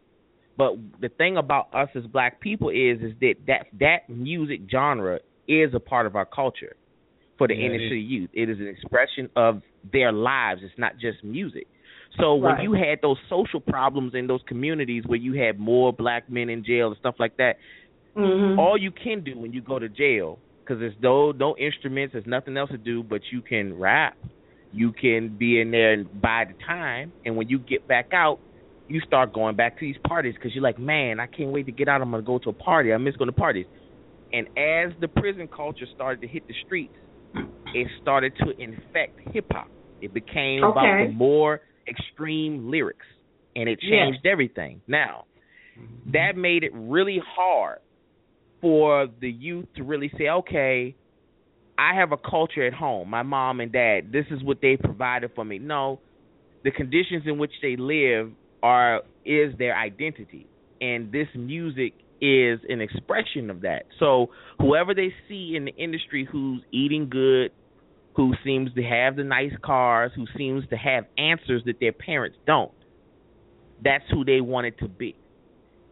But 0.58 0.78
the 1.02 1.10
thing 1.10 1.36
about 1.36 1.74
us 1.76 1.90
as 1.96 2.06
black 2.06 2.40
people 2.40 2.70
is 2.70 3.00
is 3.02 3.12
that 3.20 3.36
that, 3.48 3.66
that 3.82 4.10
music 4.10 4.62
genre 4.72 5.20
is 5.48 5.74
a 5.74 5.80
part 5.82 6.06
of 6.06 6.16
our 6.16 6.26
culture 6.26 6.78
for 7.38 7.48
the 7.48 7.56
Yeah, 7.56 7.72
city 7.90 8.00
youth. 8.02 8.30
It 8.34 8.50
is 8.50 8.60
an 8.60 8.68
expression 8.68 9.30
of 9.36 9.62
their 9.92 10.12
lives. 10.12 10.62
It's 10.64 10.74
not 10.78 10.98
just 11.00 11.24
music. 11.24 11.68
So 12.20 12.36
when 12.36 12.62
you 12.62 12.74
had 12.74 13.00
those 13.02 13.18
social 13.30 13.60
problems 13.60 14.14
in 14.16 14.28
those 14.28 14.42
communities 14.48 15.04
where 15.06 15.20
you 15.20 15.34
had 15.34 15.60
more 15.60 15.92
black 15.92 16.30
men 16.30 16.50
in 16.50 16.64
jail 16.64 16.88
and 16.88 16.98
stuff 16.98 17.16
like 17.20 17.36
that, 17.38 17.58
Mm-hmm. 18.18 18.58
all 18.60 18.78
you 18.78 18.92
can 18.92 19.24
do 19.26 19.38
when 19.38 19.52
you 19.52 19.62
go 19.62 19.78
to 19.78 19.90
jail, 19.90 20.40
because 20.66 20.80
there's 20.80 20.96
no 21.02 21.32
no 21.34 21.56
instruments, 21.58 22.14
there's 22.14 22.26
nothing 22.26 22.56
else 22.56 22.70
to 22.70 22.78
do, 22.78 23.04
but 23.04 23.22
you 23.32 23.42
can 23.42 23.78
rap, 23.78 24.16
you 24.72 24.94
can 24.94 25.36
be 25.38 25.60
in 25.60 25.72
there 25.72 25.92
and 25.92 26.22
buy 26.22 26.46
the 26.48 26.56
time, 26.66 27.12
and 27.26 27.36
when 27.36 27.50
you 27.50 27.60
get 27.60 27.86
back 27.88 28.08
out, 28.14 28.40
you 28.88 29.02
start 29.02 29.34
going 29.34 29.58
back 29.58 29.78
to 29.80 29.86
these 29.86 29.98
parties 30.08 30.34
because 30.36 30.54
you're 30.56 30.64
like, 30.64 30.80
man, 30.80 31.20
I 31.20 31.28
can't 31.28 31.52
wait 31.52 31.66
to 31.66 31.74
get 31.74 31.90
out. 31.90 32.02
I'm 32.02 32.12
gonna 32.12 32.24
go 32.24 32.40
to 32.40 32.50
a 32.50 32.54
party. 32.54 32.94
I 32.94 32.98
miss 32.98 33.18
going 33.18 33.28
to 33.28 33.34
parties. 33.34 33.66
And 34.32 34.48
as 34.58 34.94
the 35.02 35.08
prison 35.08 35.50
culture 35.54 35.88
started 35.94 36.22
to 36.22 36.28
hit 36.28 36.48
the 36.48 36.56
streets, 36.66 36.96
it 37.76 37.88
started 38.02 38.34
to 38.38 38.52
infect 38.58 39.20
hip 39.34 39.46
hop. 39.52 39.68
It 40.02 40.14
became 40.14 40.64
about 40.64 41.06
the 41.06 41.14
more 41.14 41.62
extreme 41.88 42.72
lyrics, 42.72 43.06
and 43.56 43.68
it 43.70 43.80
Yes. 43.82 43.92
changed 43.92 44.26
everything. 44.26 44.82
Now, 44.88 45.26
mm-hmm. 45.78 46.12
that 46.12 46.38
made 46.38 46.64
it 46.64 46.72
really 46.74 47.20
hard 47.24 47.80
for 48.62 49.08
the 49.20 49.30
youth 49.30 49.68
to 49.76 49.84
really 49.84 50.10
say, 50.18 50.30
okay, 50.30 50.96
I 51.78 51.94
have 51.96 52.14
a 52.14 52.18
culture 52.18 52.66
at 52.66 52.74
home. 52.74 53.10
My 53.10 53.24
mom 53.24 53.60
and 53.60 53.72
dad, 53.72 54.12
this 54.12 54.26
is 54.32 54.42
what 54.42 54.62
they 54.62 54.78
provided 54.78 55.32
for 55.36 55.44
me. 55.44 55.60
No, 55.60 56.00
the 56.64 56.72
conditions 56.72 57.24
in 57.26 57.38
which 57.38 57.52
they 57.62 57.76
live 57.76 58.32
are 58.64 59.02
is 59.26 59.54
their 59.58 59.78
identity, 59.78 60.48
and 60.80 61.12
this 61.12 61.28
music 61.36 61.94
is 62.22 62.60
an 62.70 62.80
expression 62.80 63.50
of 63.50 63.62
that. 63.62 63.84
So 64.00 64.30
whoever 64.60 64.94
they 64.94 65.14
see 65.28 65.56
in 65.56 65.66
the 65.66 65.76
industry 65.76 66.28
who's 66.30 66.64
eating 66.72 67.10
good, 67.10 67.52
who 68.16 68.34
seems 68.44 68.74
to 68.74 68.84
have 68.84 69.16
the 69.16 69.24
nice 69.24 69.52
cars, 69.62 70.12
who 70.16 70.26
seems 70.38 70.68
to 70.70 70.78
have 70.78 71.06
answers 71.18 71.62
that 71.66 71.80
their 71.80 71.92
parents 71.92 72.38
don't, 72.48 72.72
that's 73.84 74.04
who 74.12 74.24
they 74.24 74.42
wanted 74.42 74.78
to 74.80 74.88
be. 74.88 75.16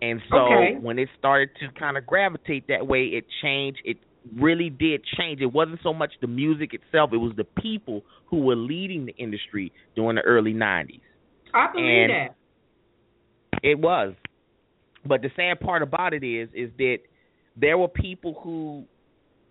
And 0.01 0.21
so 0.29 0.37
Okay. 0.37 0.75
when 0.81 0.99
it 0.99 1.09
started 1.17 1.49
to 1.59 1.67
kind 1.79 1.97
of 1.97 2.05
gravitate 2.05 2.67
that 2.67 2.85
way, 2.87 3.05
it 3.07 3.25
changed. 3.41 3.79
It 3.85 3.97
really 4.37 4.69
did 4.69 5.03
change. 5.17 5.41
It 5.41 5.51
wasn't 5.53 5.81
so 5.81 5.93
much 5.93 6.13
the 6.21 6.27
music 6.27 6.73
itself; 6.73 7.11
it 7.13 7.17
was 7.17 7.33
the 7.35 7.43
people 7.43 8.03
who 8.25 8.37
were 8.41 8.55
leading 8.55 9.05
the 9.05 9.15
industry 9.17 9.71
during 9.95 10.15
the 10.15 10.21
early 10.21 10.53
'90s. 10.53 11.01
I 11.53 11.71
believe 11.71 11.87
and- 12.09 12.11
that. 12.11 12.35
It 13.61 13.79
was. 13.79 14.13
But 15.05 15.21
the 15.21 15.29
sad 15.35 15.59
part 15.59 15.81
about 15.81 16.13
it 16.13 16.23
is 16.23 16.49
is 16.53 16.69
that 16.77 16.99
there 17.55 17.77
were 17.77 17.87
people 17.87 18.33
who 18.43 18.85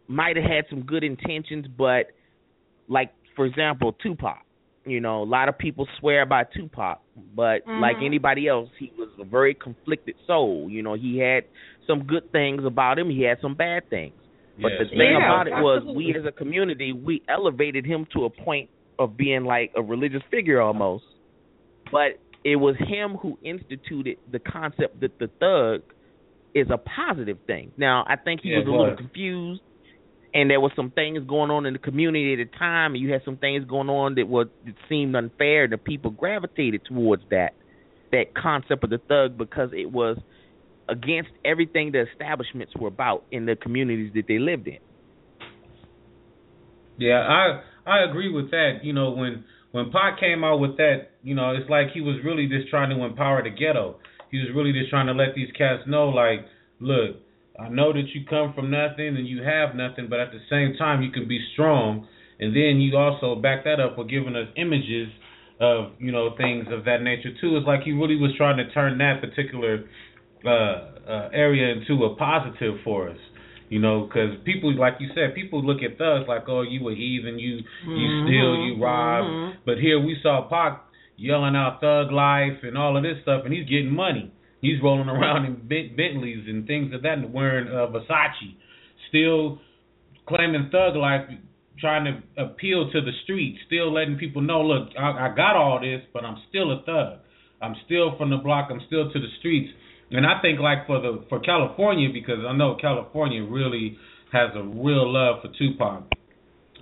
might 0.08 0.37
have 0.37 0.44
had 0.44 0.66
some 0.68 0.82
good 0.82 1.04
intentions, 1.04 1.66
but 1.66 2.11
like 2.88 3.10
for 3.36 3.46
example, 3.46 3.92
Tupac. 4.02 4.38
You 4.84 5.00
know, 5.00 5.22
a 5.22 5.24
lot 5.24 5.48
of 5.48 5.56
people 5.58 5.86
swear 6.00 6.26
by 6.26 6.44
Tupac, 6.44 7.00
but 7.36 7.62
like 7.76 7.98
Mhm. 7.98 8.06
anybody 8.06 8.48
else, 8.48 8.68
he 8.78 8.92
was 8.98 9.08
a 9.20 9.24
very 9.24 9.54
conflicted 9.54 10.16
soul. 10.26 10.68
You 10.68 10.82
know, 10.82 10.94
he 10.94 11.18
had 11.18 11.44
some 11.86 12.04
good 12.04 12.24
things 12.32 12.64
about 12.64 12.98
him, 12.98 13.08
he 13.08 13.22
had 13.22 13.38
some 13.40 13.54
bad 13.54 13.88
things. 13.90 14.20
But 14.60 14.72
Yes, 14.72 14.80
the 14.80 14.86
thing 14.96 15.12
Yeah, 15.12 15.24
about 15.24 15.46
it 15.46 15.56
was, 15.56 15.82
absolutely. 15.84 16.04
we 16.12 16.14
as 16.16 16.24
a 16.24 16.32
community, 16.32 16.92
we 16.92 17.22
elevated 17.28 17.86
him 17.86 18.06
to 18.12 18.24
a 18.24 18.30
point 18.30 18.70
of 18.98 19.16
being 19.16 19.44
like 19.44 19.70
a 19.76 19.82
religious 19.82 20.22
figure 20.30 20.60
almost. 20.60 21.04
But 21.92 22.18
it 22.44 22.56
was 22.56 22.76
him 22.78 23.16
who 23.16 23.38
instituted 23.42 24.18
the 24.30 24.40
concept 24.40 25.00
that 25.00 25.18
the 25.18 25.28
thug 25.40 25.82
is 26.54 26.68
a 26.70 26.78
positive 26.78 27.38
thing. 27.46 27.72
Now, 27.76 28.04
I 28.08 28.16
think 28.16 28.40
he 28.42 28.50
Yeah, 28.50 28.58
was 28.58 28.66
a 28.66 28.70
little 28.70 28.90
was. 28.90 28.98
confused, 28.98 29.62
and 30.34 30.50
there 30.50 30.60
was 30.60 30.72
some 30.74 30.90
things 30.90 31.24
going 31.26 31.50
on 31.50 31.66
in 31.66 31.74
the 31.74 31.78
community 31.78 32.32
at 32.32 32.50
the 32.50 32.58
time, 32.58 32.94
and 32.94 33.02
you 33.02 33.12
had 33.12 33.22
some 33.24 33.36
things 33.36 33.64
going 33.66 33.88
on 33.88 34.14
that 34.16 34.26
was 34.28 34.48
that 34.64 34.74
seemed 34.88 35.14
unfair. 35.14 35.64
and 35.64 35.72
The 35.72 35.78
people 35.78 36.10
gravitated 36.10 36.82
towards 36.86 37.22
that 37.30 37.54
that 38.12 38.34
concept 38.34 38.84
of 38.84 38.90
the 38.90 38.98
thug 38.98 39.36
because 39.36 39.70
it 39.72 39.90
was 39.90 40.18
against 40.88 41.30
everything 41.44 41.92
the 41.92 42.04
establishments 42.12 42.72
were 42.78 42.88
about 42.88 43.24
in 43.30 43.46
the 43.46 43.56
communities 43.56 44.12
that 44.14 44.24
they 44.28 44.38
lived 44.38 44.68
in. 44.68 44.78
Yeah, 46.98 47.20
I 47.20 47.62
I 47.86 48.04
agree 48.08 48.30
with 48.32 48.50
that. 48.50 48.80
You 48.82 48.92
know, 48.92 49.10
when 49.10 49.44
when 49.72 49.90
Pac 49.90 50.20
came 50.20 50.44
out 50.44 50.58
with 50.58 50.76
that, 50.76 51.10
you 51.22 51.34
know, 51.34 51.52
it's 51.52 51.68
like 51.68 51.88
he 51.92 52.00
was 52.00 52.16
really 52.24 52.46
just 52.46 52.68
trying 52.68 52.90
to 52.90 53.04
empower 53.04 53.42
the 53.42 53.50
ghetto. 53.50 53.96
He 54.30 54.38
was 54.38 54.48
really 54.54 54.72
just 54.72 54.90
trying 54.90 55.06
to 55.06 55.12
let 55.12 55.34
these 55.34 55.50
cats 55.56 55.82
know, 55.86 56.08
like, 56.08 56.46
look, 56.80 57.16
I 57.62 57.68
know 57.68 57.92
that 57.92 58.07
you 58.14 58.25
come 58.29 58.53
from 58.55 58.70
nothing 58.70 59.16
and 59.16 59.27
you 59.27 59.42
have 59.42 59.75
nothing, 59.75 60.09
but 60.11 60.20
at 60.20 60.31
the 60.33 60.40
same 60.51 60.77
time, 60.77 61.03
you 61.03 61.11
can 61.11 61.29
be 61.29 61.38
strong. 61.53 62.07
And 62.40 62.55
then 62.57 62.81
you 62.81 62.96
also 62.96 63.40
back 63.40 63.64
that 63.64 63.79
up 63.79 63.96
with 63.96 64.09
giving 64.09 64.35
us 64.35 64.48
images 64.57 65.09
of, 65.61 65.92
you 65.98 66.11
know, 66.11 66.35
things 66.37 66.66
of 66.72 66.85
that 66.87 67.03
nature 67.03 67.31
too. 67.40 67.57
It's 67.57 67.66
like 67.66 67.83
he 67.83 67.92
really 67.92 68.16
was 68.16 68.33
trying 68.37 68.57
to 68.57 68.68
turn 68.72 68.98
that 68.98 69.20
particular 69.20 69.85
uh, 70.44 70.48
uh, 70.51 71.29
area 71.33 71.75
into 71.77 72.05
a 72.05 72.16
positive 72.16 72.75
for 72.85 73.09
us. 73.11 73.18
You 73.68 73.79
know, 73.79 74.05
because 74.07 74.37
people, 74.44 74.75
like 74.79 74.94
you 75.01 75.09
said, 75.14 75.35
people 75.35 75.64
look 75.64 75.79
at 75.83 75.96
thugs 75.96 76.27
like, 76.29 76.42
oh, 76.48 76.61
you 76.61 76.87
a 76.90 76.94
heathen, 76.94 77.38
you 77.38 77.57
you 77.88 78.27
steal, 78.27 78.53
you 78.66 78.77
rob. 78.83 79.25
mhm. 79.25 79.53
But 79.64 79.79
here 79.79 79.98
we 79.98 80.16
saw 80.22 80.46
Pac 80.51 80.85
yelling 81.16 81.57
out 81.57 81.81
thug 81.81 82.12
life 82.12 82.59
and 82.64 82.77
all 82.77 82.96
of 82.98 83.03
this 83.03 83.16
stuff, 83.22 83.42
and 83.44 83.55
he's 83.55 83.66
getting 83.68 83.94
money. 83.94 84.31
He's 84.62 84.83
rolling 84.83 85.09
around 85.09 85.44
in 85.44 85.57
Bentleys 85.68 86.44
and 86.48 86.66
things 86.66 86.94
of 86.94 87.03
that, 87.03 87.31
wearing 87.31 87.68
uh, 87.68 87.88
Versace, 87.88 88.57
still 89.11 89.59
claiming 90.27 90.70
thug 90.72 90.96
life, 90.96 91.29
trying 91.79 92.05
to 92.05 92.42
appeal 92.42 92.90
to 92.92 93.01
the 93.01 93.11
streets, 93.25 93.59
still 93.66 93.92
letting 93.92 94.16
people 94.16 94.40
know, 94.40 94.62
look, 94.62 94.88
I, 94.98 95.29
I 95.29 95.35
got 95.37 95.57
all 95.57 95.81
this, 95.81 96.01
but 96.14 96.25
I'm 96.25 96.37
still 96.48 96.72
a 96.72 96.83
thug. 96.85 97.18
I'm 97.61 97.75
still 97.87 98.16
from 98.16 98.31
the 98.31 98.37
block. 98.37 98.68
I'm 98.70 98.81
still 98.87 99.12
to 99.12 99.18
the 99.18 99.29
streets. 99.38 99.70
And 100.11 100.27
I 100.27 100.40
think 100.42 100.61
like 100.61 100.87
for 100.87 101.01
the 101.01 101.25
for 101.29 101.40
California 101.40 102.09
because 102.12 102.44
I 102.46 102.53
know 102.55 102.77
California 102.81 103.42
really 103.42 103.96
has 104.33 104.51
a 104.55 104.62
real 104.62 105.11
love 105.11 105.42
for 105.42 105.48
Tupac. 105.59 106.05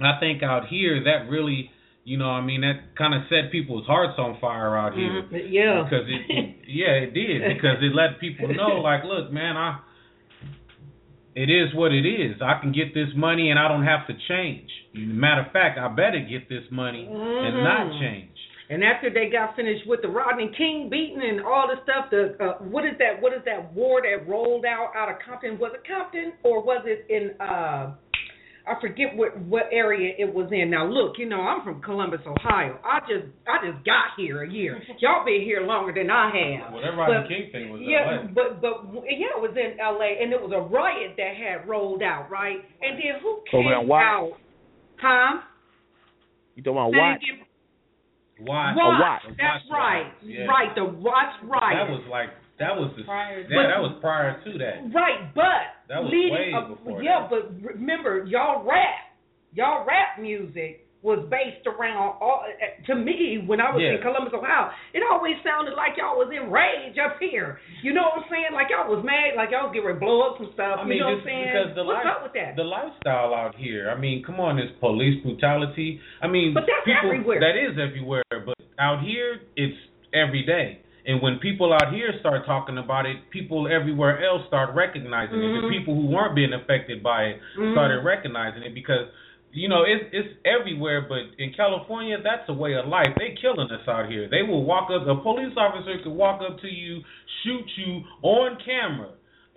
I 0.02 0.18
think 0.18 0.42
out 0.42 0.66
here 0.68 1.04
that 1.04 1.30
really, 1.30 1.70
you 2.10 2.18
know, 2.18 2.26
I 2.28 2.40
mean 2.40 2.62
that 2.62 2.98
kind 2.98 3.14
of 3.14 3.22
set 3.30 3.52
people's 3.52 3.86
hearts 3.86 4.18
on 4.18 4.36
fire 4.40 4.76
out 4.76 4.94
here. 4.94 5.22
Mhm. 5.22 5.46
Yeah. 5.48 5.86
Because 5.86 6.06
it, 6.08 6.56
yeah, 6.66 7.06
it 7.06 7.14
did 7.14 7.38
because 7.54 7.78
it 7.80 7.94
let 7.94 8.18
people 8.18 8.48
know 8.52 8.82
like, 8.82 9.04
look, 9.04 9.30
man, 9.30 9.56
I 9.56 9.78
it 11.36 11.48
is 11.48 11.72
what 11.72 11.92
it 11.92 12.04
is. 12.04 12.42
I 12.42 12.58
can 12.60 12.72
get 12.72 12.92
this 12.94 13.10
money 13.14 13.50
and 13.50 13.58
I 13.60 13.68
don't 13.68 13.84
have 13.84 14.08
to 14.08 14.14
change. 14.26 14.68
Matter 14.92 15.42
of 15.46 15.52
fact, 15.52 15.78
I 15.78 15.86
better 15.86 16.18
get 16.18 16.48
this 16.48 16.64
money 16.72 17.06
and 17.08 17.62
not 17.62 18.00
change. 18.00 18.34
And 18.70 18.82
after 18.82 19.08
they 19.08 19.30
got 19.30 19.54
finished 19.54 19.86
with 19.86 20.02
the 20.02 20.08
Rodney 20.08 20.50
King 20.58 20.88
beating 20.90 21.22
and 21.22 21.40
all 21.40 21.66
the 21.70 21.78
stuff, 21.84 22.10
the 22.10 22.34
uh, 22.44 22.58
what 22.58 22.84
is 22.84 22.94
that? 22.98 23.22
What 23.22 23.32
is 23.32 23.42
that 23.46 23.72
war 23.72 24.02
that 24.02 24.28
rolled 24.28 24.64
out 24.64 24.90
out 24.96 25.08
of 25.10 25.16
Compton? 25.24 25.58
Was 25.58 25.72
it 25.74 25.82
Compton 25.86 26.32
or 26.42 26.60
was 26.62 26.82
it 26.86 27.06
in? 27.08 27.40
uh 27.40 27.94
I 28.66 28.78
forget 28.80 29.16
what 29.16 29.36
what 29.40 29.64
area 29.72 30.12
it 30.18 30.32
was 30.32 30.48
in. 30.52 30.70
Now 30.70 30.86
look, 30.86 31.14
you 31.18 31.28
know 31.28 31.40
I'm 31.40 31.64
from 31.64 31.80
Columbus, 31.82 32.20
Ohio. 32.26 32.78
I 32.84 33.00
just 33.00 33.26
I 33.48 33.64
just 33.64 33.84
got 33.84 34.14
here 34.16 34.42
a 34.42 34.50
year. 34.50 34.80
Y'all 35.00 35.24
been 35.24 35.40
here 35.42 35.62
longer 35.62 35.92
than 35.92 36.10
I 36.10 36.28
have. 36.28 36.72
Well, 36.72 36.82
that 36.82 36.94
But- 36.96 37.28
King 37.28 37.48
thing 37.52 37.70
was 37.70 37.80
Yeah, 37.82 38.20
LA. 38.20 38.32
but 38.34 38.60
but 38.60 38.72
yeah, 39.08 39.32
it 39.36 39.40
was 39.40 39.56
in 39.56 39.80
L.A. 39.80 40.22
and 40.22 40.32
it 40.32 40.40
was 40.40 40.52
a 40.54 40.60
riot 40.60 41.14
that 41.16 41.34
had 41.36 41.68
rolled 41.68 42.02
out, 42.02 42.30
right? 42.30 42.58
And 42.82 42.96
then 42.98 43.20
who 43.22 43.40
came 43.50 43.66
in 43.66 43.88
Watts? 43.88 44.04
out? 44.04 44.32
Huh? 45.00 45.40
You 46.54 46.62
talking 46.62 46.76
about 46.76 46.92
Say 46.92 46.98
what? 47.00 47.16
again. 47.16 47.38
Watch. 48.40 48.76
Watts. 48.76 49.00
Watts. 49.00 49.24
That's 49.36 49.40
Watts 49.40 49.64
right. 49.70 50.02
riots, 50.04 50.16
yeah. 50.24 50.44
Right, 50.48 50.70
the 50.74 50.84
Watts 50.84 51.36
riot. 51.44 51.76
That 51.76 51.90
was 51.92 52.04
like 52.10 52.28
that 52.60 52.76
was 52.76 52.92
the 52.96 53.04
Prior 53.04 53.40
yeah, 53.40 53.48
to- 53.48 53.68
that 53.72 53.80
was 53.80 53.96
prior 54.00 54.36
to 54.44 54.50
that. 54.60 54.92
Right, 54.92 55.32
but 55.34 55.79
That 55.90 56.06
was 56.06 56.14
leading 56.14 56.30
way 56.30 56.54
up, 56.54 56.70
before 56.70 57.02
yeah, 57.02 57.26
that. 57.26 57.34
but 57.34 57.50
remember, 57.74 58.22
y'all 58.22 58.62
rap, 58.62 59.10
y'all 59.52 59.82
rap 59.82 60.22
music 60.22 60.86
was 61.02 61.18
based 61.32 61.66
around 61.66 62.14
all. 62.22 62.44
To 62.86 62.94
me, 62.94 63.42
when 63.42 63.58
I 63.58 63.72
was 63.74 63.80
in 63.80 63.98
Columbus, 64.04 64.30
Ohio, 64.36 64.70
it 64.94 65.02
always 65.02 65.34
sounded 65.42 65.74
like 65.74 65.96
y'all 65.96 66.14
was 66.14 66.30
in 66.30 66.52
rage 66.52 66.94
up 67.00 67.16
here. 67.18 67.58
You 67.82 67.90
know 67.90 68.06
what 68.06 68.22
I'm 68.22 68.30
saying? 68.30 68.52
Like 68.54 68.68
y'all 68.70 68.86
was 68.86 69.02
mad, 69.02 69.34
like 69.34 69.50
y'all 69.50 69.66
was 69.66 69.74
getting 69.74 69.88
ready 69.90 69.98
to 69.98 70.04
blow 70.04 70.28
up 70.30 70.38
some 70.38 70.52
stuff. 70.54 70.78
I 70.78 70.86
mean, 70.86 71.00
you 71.00 71.08
know 71.08 71.16
just 71.18 71.26
what 71.26 71.34
I'm 71.34 71.40
saying? 71.40 71.50
because 71.50 71.70
the 71.74 71.84
What's 71.88 72.04
life, 72.04 72.14
up 72.14 72.20
with 72.22 72.34
that? 72.38 72.52
the 72.54 72.68
lifestyle 72.68 73.32
out 73.34 73.56
here. 73.58 73.90
I 73.90 73.96
mean, 73.98 74.22
come 74.22 74.38
on, 74.38 74.60
this 74.60 74.70
police 74.78 75.18
brutality. 75.26 75.98
I 76.22 76.28
mean, 76.30 76.52
But 76.54 76.70
that's 76.70 76.86
people, 76.86 77.16
everywhere. 77.16 77.40
That 77.42 77.56
is 77.58 77.74
everywhere, 77.80 78.22
but 78.30 78.54
out 78.78 79.02
here, 79.02 79.42
it's 79.56 79.74
every 80.14 80.44
day. 80.44 80.84
And 81.10 81.20
when 81.20 81.40
people 81.40 81.72
out 81.72 81.92
here 81.92 82.14
start 82.20 82.46
talking 82.46 82.78
about 82.78 83.04
it, 83.04 83.16
people 83.30 83.66
everywhere 83.66 84.24
else 84.24 84.46
start 84.46 84.74
recognizing 84.76 85.42
it. 85.42 85.46
Mhm. 85.46 85.62
The 85.62 85.68
people 85.68 85.94
who 85.94 86.06
weren't 86.06 86.36
being 86.36 86.52
affected 86.52 87.02
by 87.02 87.24
it 87.24 87.40
Mhm. 87.56 87.72
started 87.72 88.04
recognizing 88.04 88.62
it 88.62 88.74
because 88.74 89.08
you 89.52 89.68
know 89.68 89.82
it's 89.82 90.04
it's 90.12 90.28
everywhere. 90.44 91.00
But 91.00 91.22
in 91.38 91.52
California, 91.52 92.18
that's 92.22 92.48
a 92.48 92.52
way 92.52 92.74
of 92.74 92.86
life. 92.86 93.12
They 93.18 93.30
killing 93.30 93.72
us 93.72 93.88
out 93.88 94.06
here. 94.08 94.28
They 94.28 94.42
will 94.42 94.62
walk 94.62 94.90
up. 94.90 95.04
A 95.08 95.16
police 95.16 95.56
officer 95.56 95.98
could 95.98 96.12
walk 96.12 96.42
up 96.42 96.60
to 96.60 96.68
you, 96.72 97.02
shoot 97.42 97.66
you 97.76 98.04
on 98.22 98.56
camera, 98.64 99.08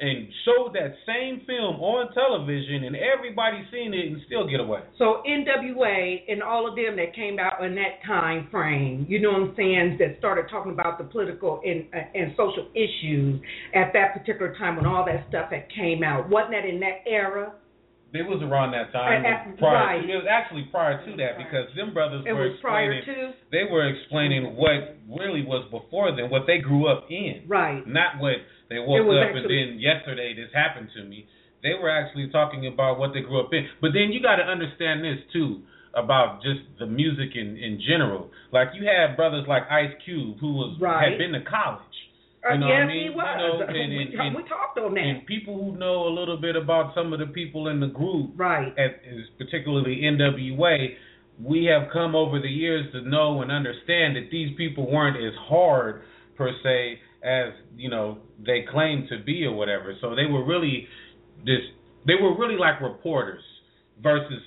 and 0.03 0.27
show 0.43 0.69
that 0.73 0.95
same 1.07 1.41
film 1.47 1.79
on 1.79 2.13
television, 2.13 2.83
and 2.83 2.95
everybody 2.95 3.63
seen 3.71 3.93
it 3.93 4.11
and 4.11 4.21
still 4.27 4.45
get 4.45 4.59
away. 4.59 4.81
So 4.97 5.23
NWA 5.25 6.23
and 6.27 6.43
all 6.43 6.67
of 6.67 6.75
them 6.75 6.97
that 6.97 7.15
came 7.15 7.39
out 7.39 7.63
in 7.63 7.73
that 7.75 8.03
time 8.05 8.49
frame, 8.51 9.05
you 9.07 9.21
know 9.21 9.31
what 9.31 9.49
I'm 9.49 9.53
saying, 9.55 9.97
that 9.99 10.19
started 10.19 10.45
talking 10.51 10.73
about 10.73 10.97
the 10.97 11.05
political 11.05 11.61
and 11.63 11.87
uh, 11.93 12.19
and 12.19 12.35
social 12.35 12.67
issues 12.75 13.39
at 13.73 13.93
that 13.93 14.11
particular 14.13 14.53
time 14.57 14.75
when 14.75 14.85
all 14.85 15.05
that 15.05 15.25
stuff 15.29 15.51
had 15.51 15.67
came 15.73 16.03
out. 16.03 16.29
Wasn't 16.29 16.51
that 16.51 16.65
in 16.67 16.79
that 16.81 17.07
era? 17.07 17.53
It 18.13 18.29
was 18.29 18.43
around 18.43 18.77
that 18.77 18.93
time. 18.93 19.25
Uh, 19.25 19.27
uh, 19.27 19.57
prior, 19.57 19.97
right. 19.97 20.05
It 20.05 20.13
was 20.13 20.29
actually 20.29 20.69
prior 20.69 21.03
to 21.03 21.11
that 21.17 21.33
because 21.41 21.65
them 21.75 21.95
brothers 21.95 22.23
It 22.27 22.33
were 22.33 22.45
explaining. 22.53 23.01
to 23.05 23.33
They 23.51 23.63
were 23.65 23.89
explaining 23.89 24.53
what 24.53 25.01
really 25.09 25.41
was 25.41 25.65
before 25.71 26.15
them, 26.15 26.29
what 26.29 26.43
they 26.45 26.59
grew 26.59 26.85
up 26.85 27.09
in. 27.09 27.41
right. 27.47 27.81
not 27.87 28.19
what 28.19 28.37
they 28.73 28.79
woke 28.79 29.05
up 29.07 29.29
actually- 29.29 29.61
and 29.61 29.71
then 29.73 29.79
yesterday 29.79 30.33
this 30.33 30.49
happened 30.53 30.89
to 30.95 31.03
me. 31.03 31.25
They 31.61 31.73
were 31.75 31.89
actually 31.89 32.27
talking 32.29 32.67
about 32.67 32.99
what 32.99 33.13
they 33.13 33.21
grew 33.21 33.39
up 33.39 33.53
in. 33.53 33.67
But 33.79 33.93
then 33.93 34.11
you 34.11 34.19
got 34.21 34.35
to 34.37 34.43
understand 34.43 35.03
this 35.03 35.19
too 35.31 35.61
about 35.93 36.41
just 36.41 36.59
the 36.79 36.87
music 36.87 37.35
in 37.35 37.55
in 37.57 37.79
general. 37.87 38.31
Like 38.51 38.69
you 38.73 38.85
had 38.85 39.15
brothers 39.15 39.45
like 39.47 39.63
Ice 39.71 39.93
Cube 40.03 40.39
who 40.39 40.53
was 40.53 40.77
Right. 40.81 41.09
had 41.11 41.17
been 41.19 41.31
to 41.33 41.41
college. 41.41 41.79
Uh, 42.43 42.53
You 42.55 42.59
know 42.59 42.67
yes, 42.67 42.73
what 42.75 42.83
I 42.83 42.87
mean? 42.87 42.97
he 42.97 43.03
You 43.05 43.15
know, 43.15 43.61
and- 43.61 43.73
we, 43.73 43.97
and- 44.03 44.13
and- 44.19 44.35
we 44.35 44.43
talked 44.43 44.77
on 44.77 44.93
that. 44.95 44.99
And 45.01 45.25
people 45.25 45.53
who 45.63 45.77
know 45.77 46.07
a 46.07 46.13
little 46.19 46.35
bit 46.35 46.57
about 46.57 46.93
some 46.93 47.13
of 47.13 47.19
the 47.19 47.27
people 47.27 47.69
in 47.69 47.79
the 47.79 47.87
group, 47.87 48.31
right. 48.35 48.77
at, 48.77 48.99
particularly 49.37 50.01
NWA, 50.03 50.97
we 51.41 51.63
have 51.65 51.89
come 51.93 52.15
over 52.15 52.39
the 52.39 52.49
years 52.49 52.91
to 52.91 53.01
know 53.01 53.41
and 53.41 53.51
understand 53.51 54.15
that 54.17 54.29
these 54.29 54.51
people 54.57 54.91
weren't 54.91 55.15
as 55.17 55.33
hard 55.47 56.01
per 56.35 56.51
se 56.63 56.99
as 57.23 57.53
you 57.77 57.89
know 57.89 58.17
they 58.45 58.65
claim 58.69 59.07
to 59.09 59.23
be 59.23 59.45
or 59.45 59.53
whatever. 59.53 59.95
So 60.01 60.15
they 60.15 60.25
were 60.25 60.45
really 60.45 60.87
this. 61.45 61.61
They 62.05 62.15
were 62.21 62.37
really 62.37 62.57
like 62.57 62.81
reporters 62.81 63.43
versus 64.01 64.41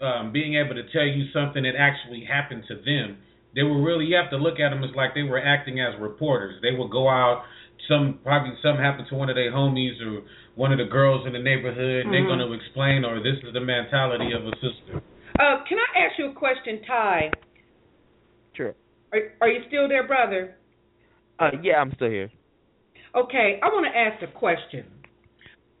um, 0.00 0.32
being 0.32 0.56
able 0.56 0.74
to 0.74 0.82
tell 0.92 1.04
you 1.04 1.26
something 1.32 1.62
that 1.62 1.74
actually 1.78 2.24
happened 2.24 2.64
to 2.68 2.76
them. 2.76 3.18
They 3.54 3.62
were 3.62 3.82
really 3.82 4.06
you 4.06 4.16
have 4.16 4.30
to 4.30 4.36
look 4.36 4.58
at 4.60 4.70
them 4.70 4.82
as 4.82 4.90
like 4.96 5.14
they 5.14 5.22
were 5.22 5.40
acting 5.40 5.80
as 5.80 5.98
reporters. 6.00 6.60
They 6.62 6.76
would 6.76 6.90
go 6.90 7.08
out. 7.08 7.44
Some 7.88 8.20
probably 8.22 8.54
something 8.62 8.82
happened 8.82 9.08
to 9.10 9.16
one 9.16 9.28
of 9.28 9.36
their 9.36 9.52
homies 9.52 10.00
or 10.00 10.22
one 10.54 10.72
of 10.72 10.78
the 10.78 10.84
girls 10.84 11.26
in 11.26 11.32
the 11.32 11.38
neighborhood. 11.42 12.06
And 12.06 12.14
They're 12.14 12.26
going 12.26 12.38
to 12.38 12.52
explain, 12.52 13.04
or 13.04 13.18
this 13.18 13.42
is 13.42 13.52
the 13.52 13.60
mentality 13.60 14.30
of 14.32 14.46
a 14.46 14.52
sister. 14.62 15.02
Uh, 15.38 15.64
can 15.68 15.78
I 15.78 16.06
ask 16.06 16.18
you 16.18 16.30
a 16.30 16.34
question, 16.34 16.80
Ty? 16.86 17.30
Sure. 18.54 18.74
Are, 19.12 19.18
are 19.40 19.48
you 19.48 19.60
still 19.66 19.88
there, 19.88 20.06
brother? 20.06 20.56
Uh, 21.38 21.50
yeah, 21.62 21.76
I'm 21.76 21.92
still 21.96 22.08
here. 22.08 22.30
Okay, 23.14 23.60
I 23.62 23.66
want 23.66 23.86
to 23.92 23.98
ask 23.98 24.22
a 24.22 24.38
question. 24.38 24.86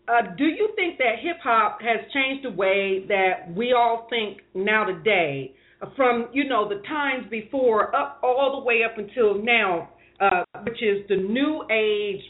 Uh, 0.06 0.34
do 0.36 0.44
you 0.44 0.70
think 0.76 0.98
that 0.98 1.16
hip 1.22 1.36
hop 1.42 1.80
has 1.80 2.00
changed 2.12 2.44
the 2.44 2.50
way 2.50 3.06
that 3.08 3.54
we 3.56 3.72
all 3.72 4.06
think 4.10 4.40
now 4.54 4.84
today, 4.84 5.54
uh, 5.80 5.86
from 5.96 6.28
you 6.34 6.46
know 6.46 6.68
the 6.68 6.82
times 6.86 7.24
before 7.30 7.94
up 7.96 8.18
all 8.22 8.60
the 8.60 8.66
way 8.66 8.82
up 8.84 8.98
until 8.98 9.42
now, 9.42 9.88
uh, 10.20 10.44
which 10.64 10.82
is 10.82 11.06
the 11.08 11.16
new 11.16 11.64
age? 11.70 12.20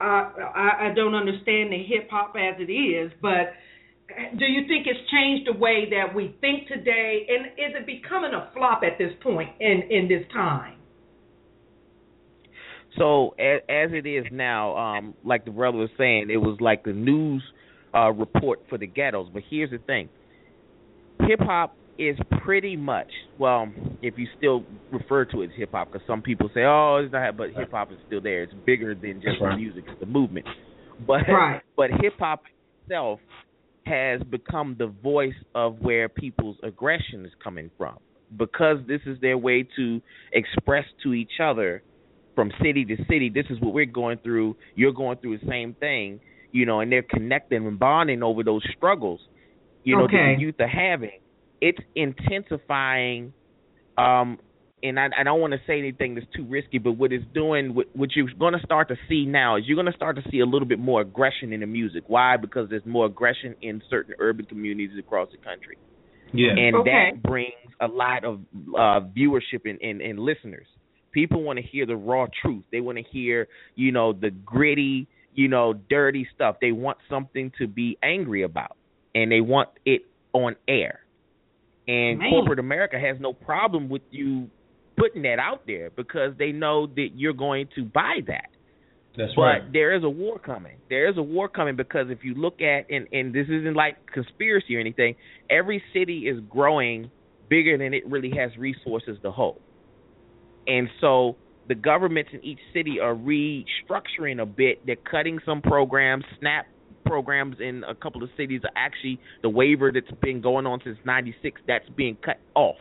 Uh, 0.00 0.32
I, 0.56 0.90
I 0.90 0.92
don't 0.96 1.14
understand 1.14 1.70
the 1.70 1.84
hip 1.86 2.08
hop 2.10 2.34
as 2.34 2.56
it 2.58 2.72
is, 2.72 3.12
but 3.22 3.52
do 4.36 4.46
you 4.46 4.66
think 4.66 4.88
it's 4.88 5.10
changed 5.12 5.46
the 5.46 5.56
way 5.56 5.88
that 5.90 6.12
we 6.12 6.34
think 6.40 6.66
today, 6.66 7.26
and 7.28 7.46
is 7.52 7.76
it 7.78 7.86
becoming 7.86 8.32
a 8.34 8.50
flop 8.52 8.82
at 8.82 8.98
this 8.98 9.12
point 9.22 9.50
in 9.60 9.82
in 9.90 10.08
this 10.08 10.24
time? 10.32 10.79
So 12.98 13.34
as, 13.38 13.60
as 13.68 13.90
it 13.92 14.06
is 14.06 14.26
now, 14.32 14.76
um, 14.76 15.14
like 15.24 15.44
the 15.44 15.50
brother 15.50 15.78
was 15.78 15.90
saying, 15.96 16.28
it 16.30 16.38
was 16.38 16.58
like 16.60 16.84
the 16.84 16.92
news 16.92 17.42
uh, 17.94 18.10
report 18.12 18.60
for 18.68 18.78
the 18.78 18.86
ghettos. 18.86 19.28
But 19.32 19.42
here's 19.48 19.70
the 19.70 19.78
thing: 19.78 20.08
hip 21.26 21.40
hop 21.40 21.76
is 21.98 22.16
pretty 22.44 22.76
much 22.76 23.10
well, 23.38 23.68
if 24.02 24.18
you 24.18 24.26
still 24.36 24.64
refer 24.90 25.24
to 25.26 25.42
it 25.42 25.46
as 25.46 25.50
hip 25.56 25.70
hop, 25.72 25.92
because 25.92 26.06
some 26.06 26.22
people 26.22 26.50
say, 26.54 26.62
"Oh, 26.64 27.00
it's 27.04 27.12
not," 27.12 27.36
but 27.36 27.50
hip 27.50 27.70
hop 27.70 27.92
is 27.92 27.98
still 28.06 28.20
there. 28.20 28.42
It's 28.42 28.52
bigger 28.66 28.94
than 28.94 29.20
just 29.22 29.40
right. 29.40 29.56
music; 29.56 29.84
it's 29.86 30.00
the 30.00 30.06
movement. 30.06 30.46
But 31.06 31.22
Right. 31.28 31.62
but 31.78 31.90
hip 32.02 32.12
hop 32.18 32.42
itself 32.84 33.20
has 33.86 34.20
become 34.24 34.76
the 34.78 34.88
voice 34.88 35.32
of 35.54 35.80
where 35.80 36.10
people's 36.10 36.58
aggression 36.62 37.24
is 37.24 37.32
coming 37.42 37.70
from 37.78 37.96
because 38.36 38.78
this 38.86 39.00
is 39.06 39.18
their 39.20 39.38
way 39.38 39.66
to 39.76 40.02
express 40.32 40.84
to 41.02 41.14
each 41.14 41.40
other 41.42 41.82
from 42.34 42.50
city 42.62 42.84
to 42.84 42.96
city 43.08 43.28
this 43.28 43.46
is 43.50 43.60
what 43.60 43.74
we're 43.74 43.86
going 43.86 44.18
through 44.18 44.56
you're 44.74 44.92
going 44.92 45.16
through 45.18 45.36
the 45.38 45.46
same 45.48 45.74
thing 45.74 46.20
you 46.52 46.66
know 46.66 46.80
and 46.80 46.90
they're 46.92 47.02
connecting 47.02 47.66
and 47.66 47.78
bonding 47.78 48.22
over 48.22 48.42
those 48.42 48.62
struggles 48.76 49.20
you 49.84 49.96
know 49.96 50.04
Okay. 50.04 50.16
that 50.16 50.24
the 50.24 50.40
youth 50.40 50.54
are 50.60 50.68
having 50.68 51.10
it's 51.60 51.78
intensifying 51.94 53.32
um 53.98 54.38
and 54.82 54.98
I, 54.98 55.08
I 55.18 55.24
don't 55.24 55.40
want 55.40 55.52
to 55.52 55.60
say 55.66 55.78
anything 55.78 56.14
that's 56.14 56.26
too 56.34 56.46
risky, 56.46 56.78
but 56.78 56.92
what 56.92 57.12
it's 57.12 57.24
doing, 57.34 57.74
what, 57.74 57.86
what 57.94 58.16
you're 58.16 58.28
going 58.38 58.54
to 58.54 58.60
start 58.60 58.88
to 58.88 58.96
see 59.08 59.26
now 59.26 59.56
is 59.56 59.64
you're 59.66 59.76
going 59.76 59.92
to 59.92 59.96
start 59.96 60.16
to 60.16 60.22
see 60.30 60.40
a 60.40 60.46
little 60.46 60.66
bit 60.66 60.78
more 60.78 61.02
aggression 61.02 61.52
in 61.52 61.60
the 61.60 61.66
music. 61.66 62.04
Why? 62.06 62.38
Because 62.38 62.70
there's 62.70 62.86
more 62.86 63.04
aggression 63.06 63.54
in 63.60 63.82
certain 63.90 64.14
urban 64.18 64.46
communities 64.46 64.92
across 64.98 65.28
the 65.32 65.38
country 65.38 65.76
Yeah. 66.32 66.52
and 66.56 66.76
Okay. 66.76 67.10
that 67.12 67.22
brings 67.22 67.52
a 67.80 67.88
lot 67.88 68.24
of 68.24 68.40
uh 68.76 69.00
viewership 69.16 69.62
and, 69.64 69.80
and, 69.82 70.00
and 70.00 70.18
listeners. 70.18 70.66
People 71.12 71.42
want 71.42 71.58
to 71.58 71.64
hear 71.64 71.86
the 71.86 71.96
raw 71.96 72.26
truth. 72.42 72.64
They 72.70 72.80
want 72.80 72.98
to 72.98 73.04
hear, 73.10 73.48
you 73.74 73.92
know, 73.92 74.12
the 74.12 74.30
gritty, 74.30 75.08
you 75.34 75.48
know, 75.48 75.74
dirty 75.88 76.28
stuff. 76.34 76.56
They 76.60 76.72
want 76.72 76.98
something 77.08 77.52
to 77.58 77.66
be 77.66 77.98
angry 78.02 78.42
about, 78.42 78.76
and 79.14 79.30
they 79.30 79.40
want 79.40 79.70
it 79.84 80.02
on 80.32 80.56
air. 80.68 81.00
And 81.88 82.18
Man. 82.18 82.30
corporate 82.30 82.58
America 82.58 82.98
has 83.00 83.16
no 83.20 83.32
problem 83.32 83.88
with 83.88 84.02
you 84.10 84.48
putting 84.96 85.22
that 85.22 85.38
out 85.40 85.62
there 85.66 85.90
because 85.90 86.32
they 86.38 86.52
know 86.52 86.86
that 86.86 87.08
you're 87.14 87.32
going 87.32 87.68
to 87.74 87.84
buy 87.84 88.20
that. 88.26 88.50
That's 89.16 89.32
But 89.34 89.42
right. 89.42 89.72
there 89.72 89.96
is 89.96 90.04
a 90.04 90.08
war 90.08 90.38
coming. 90.38 90.76
There 90.88 91.08
is 91.10 91.16
a 91.18 91.22
war 91.22 91.48
coming 91.48 91.74
because 91.74 92.06
if 92.10 92.18
you 92.22 92.34
look 92.34 92.60
at 92.60 92.86
and 92.90 93.08
and 93.12 93.34
this 93.34 93.46
isn't 93.48 93.74
like 93.74 93.96
conspiracy 94.12 94.76
or 94.76 94.80
anything, 94.80 95.16
every 95.48 95.82
city 95.92 96.28
is 96.28 96.38
growing 96.48 97.10
bigger 97.48 97.76
than 97.76 97.92
it 97.92 98.06
really 98.06 98.30
has 98.36 98.56
resources 98.56 99.18
to 99.22 99.32
hold. 99.32 99.60
And 100.66 100.88
so 101.00 101.36
the 101.68 101.74
governments 101.74 102.30
in 102.32 102.44
each 102.44 102.58
city 102.72 102.98
are 103.00 103.14
restructuring 103.14 104.40
a 104.40 104.46
bit. 104.46 104.84
They're 104.86 104.96
cutting 104.96 105.38
some 105.44 105.62
programs, 105.62 106.24
SNAP 106.38 106.66
programs 107.06 107.56
in 107.60 107.82
a 107.88 107.94
couple 107.94 108.22
of 108.22 108.28
cities 108.36 108.60
are 108.64 108.70
actually 108.76 109.18
the 109.42 109.48
waiver 109.48 109.90
that's 109.92 110.10
been 110.20 110.40
going 110.40 110.66
on 110.66 110.80
since 110.84 110.98
96 111.04 111.60
that's 111.66 111.88
being 111.96 112.16
cut 112.24 112.38
off. 112.54 112.76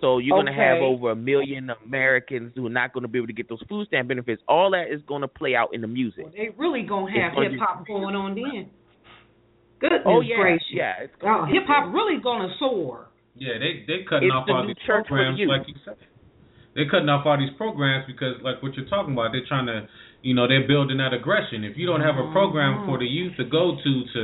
So 0.00 0.18
you're 0.18 0.36
going 0.36 0.46
to 0.46 0.52
have 0.52 0.78
over 0.78 1.10
a 1.10 1.16
million 1.16 1.70
Americans 1.84 2.52
who 2.54 2.66
are 2.66 2.70
not 2.70 2.92
going 2.94 3.02
to 3.02 3.08
be 3.08 3.18
able 3.18 3.26
to 3.28 3.32
get 3.34 3.48
those 3.50 3.62
food 3.68 3.86
stamp 3.86 4.08
benefits. 4.08 4.42
All 4.48 4.70
that 4.70 4.90
is 4.92 5.00
going 5.06 5.20
to 5.20 5.28
play 5.28 5.54
out 5.54 5.74
in 5.74 5.82
the 5.82 5.86
music. 5.86 6.24
Well, 6.24 6.32
they 6.34 6.48
really 6.56 6.82
gonna 6.82 7.10
have 7.12 7.32
hip 7.36 7.52
hop 7.60 7.86
going 7.86 8.14
on 8.16 8.34
then. 8.34 8.70
Goodness 9.80 10.00
Oh 10.06 10.20
yeah, 10.20 10.36
gracious. 10.36 10.66
yeah. 10.72 10.92
It's 11.02 11.12
Oh, 11.22 11.26
gonna 11.26 11.52
hip 11.52 11.64
hop 11.66 11.92
really 11.92 12.20
gonna 12.22 12.48
soar. 12.58 13.08
Yeah, 13.36 13.54
they 13.58 13.84
they 13.86 14.04
cutting 14.08 14.28
It's 14.28 14.34
off 14.34 14.46
the 14.46 14.52
all 14.52 14.62
new 14.64 14.68
these 14.74 14.76
church 14.86 15.06
for 15.08 15.16
programs, 15.16 15.40
like 15.48 15.68
you 15.68 15.74
said. 15.84 15.96
They're 16.74 16.88
cutting 16.88 17.08
off 17.08 17.26
all 17.26 17.38
these 17.38 17.54
programs 17.56 18.06
because, 18.06 18.38
like 18.42 18.62
what 18.62 18.74
you're 18.74 18.88
talking 18.88 19.12
about, 19.12 19.32
they're 19.32 19.46
trying 19.46 19.66
to, 19.66 19.88
you 20.22 20.34
know, 20.34 20.46
they're 20.46 20.66
building 20.66 20.98
that 20.98 21.12
aggression. 21.12 21.64
If 21.64 21.76
you 21.76 21.86
don't 21.86 22.00
have 22.00 22.14
a 22.14 22.22
mm-hmm. 22.22 22.32
program 22.32 22.74
mm-hmm. 22.78 22.90
for 22.90 22.98
the 22.98 23.06
youth 23.06 23.36
to 23.38 23.44
go 23.44 23.76
to 23.82 23.92
to 24.14 24.22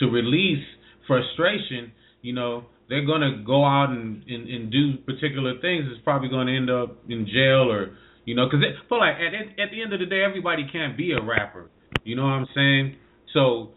to 0.00 0.04
release 0.10 0.64
frustration, 1.06 1.92
you 2.22 2.32
know, 2.32 2.64
they're 2.88 3.06
gonna 3.06 3.42
go 3.46 3.64
out 3.64 3.90
and 3.90 4.24
and, 4.26 4.48
and 4.48 4.72
do 4.72 4.98
particular 5.06 5.54
things. 5.60 5.86
It's 5.90 6.02
probably 6.02 6.28
going 6.28 6.48
to 6.48 6.56
end 6.56 6.70
up 6.70 6.98
in 7.08 7.26
jail 7.26 7.70
or, 7.70 7.96
you 8.24 8.34
know, 8.34 8.46
because 8.46 8.64
but 8.90 8.98
like 8.98 9.14
at 9.16 9.32
at 9.60 9.70
the 9.70 9.82
end 9.82 9.92
of 9.92 10.00
the 10.00 10.06
day, 10.06 10.24
everybody 10.24 10.66
can't 10.70 10.96
be 10.96 11.12
a 11.12 11.22
rapper. 11.22 11.70
You 12.02 12.16
know 12.16 12.24
what 12.24 12.42
I'm 12.42 12.48
saying? 12.54 12.96
So 13.32 13.70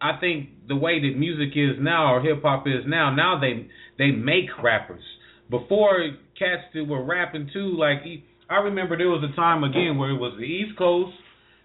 I 0.00 0.18
think 0.20 0.68
the 0.68 0.76
way 0.76 1.00
that 1.00 1.18
music 1.18 1.56
is 1.56 1.76
now 1.80 2.14
or 2.14 2.20
hip 2.20 2.42
hop 2.42 2.66
is 2.66 2.84
now, 2.86 3.14
now 3.14 3.40
they 3.40 3.68
they 3.98 4.10
make 4.10 4.46
rappers. 4.62 5.02
Before 5.50 5.98
cats 6.38 6.62
that 6.74 6.84
were 6.86 7.02
rapping 7.04 7.50
too, 7.52 7.76
like 7.78 7.98
I 8.50 8.56
remember 8.56 8.96
there 8.96 9.08
was 9.10 9.22
a 9.30 9.34
time 9.36 9.64
again 9.64 9.98
where 9.98 10.10
it 10.10 10.16
was 10.18 10.34
the 10.38 10.44
East 10.44 10.76
Coast, 10.78 11.16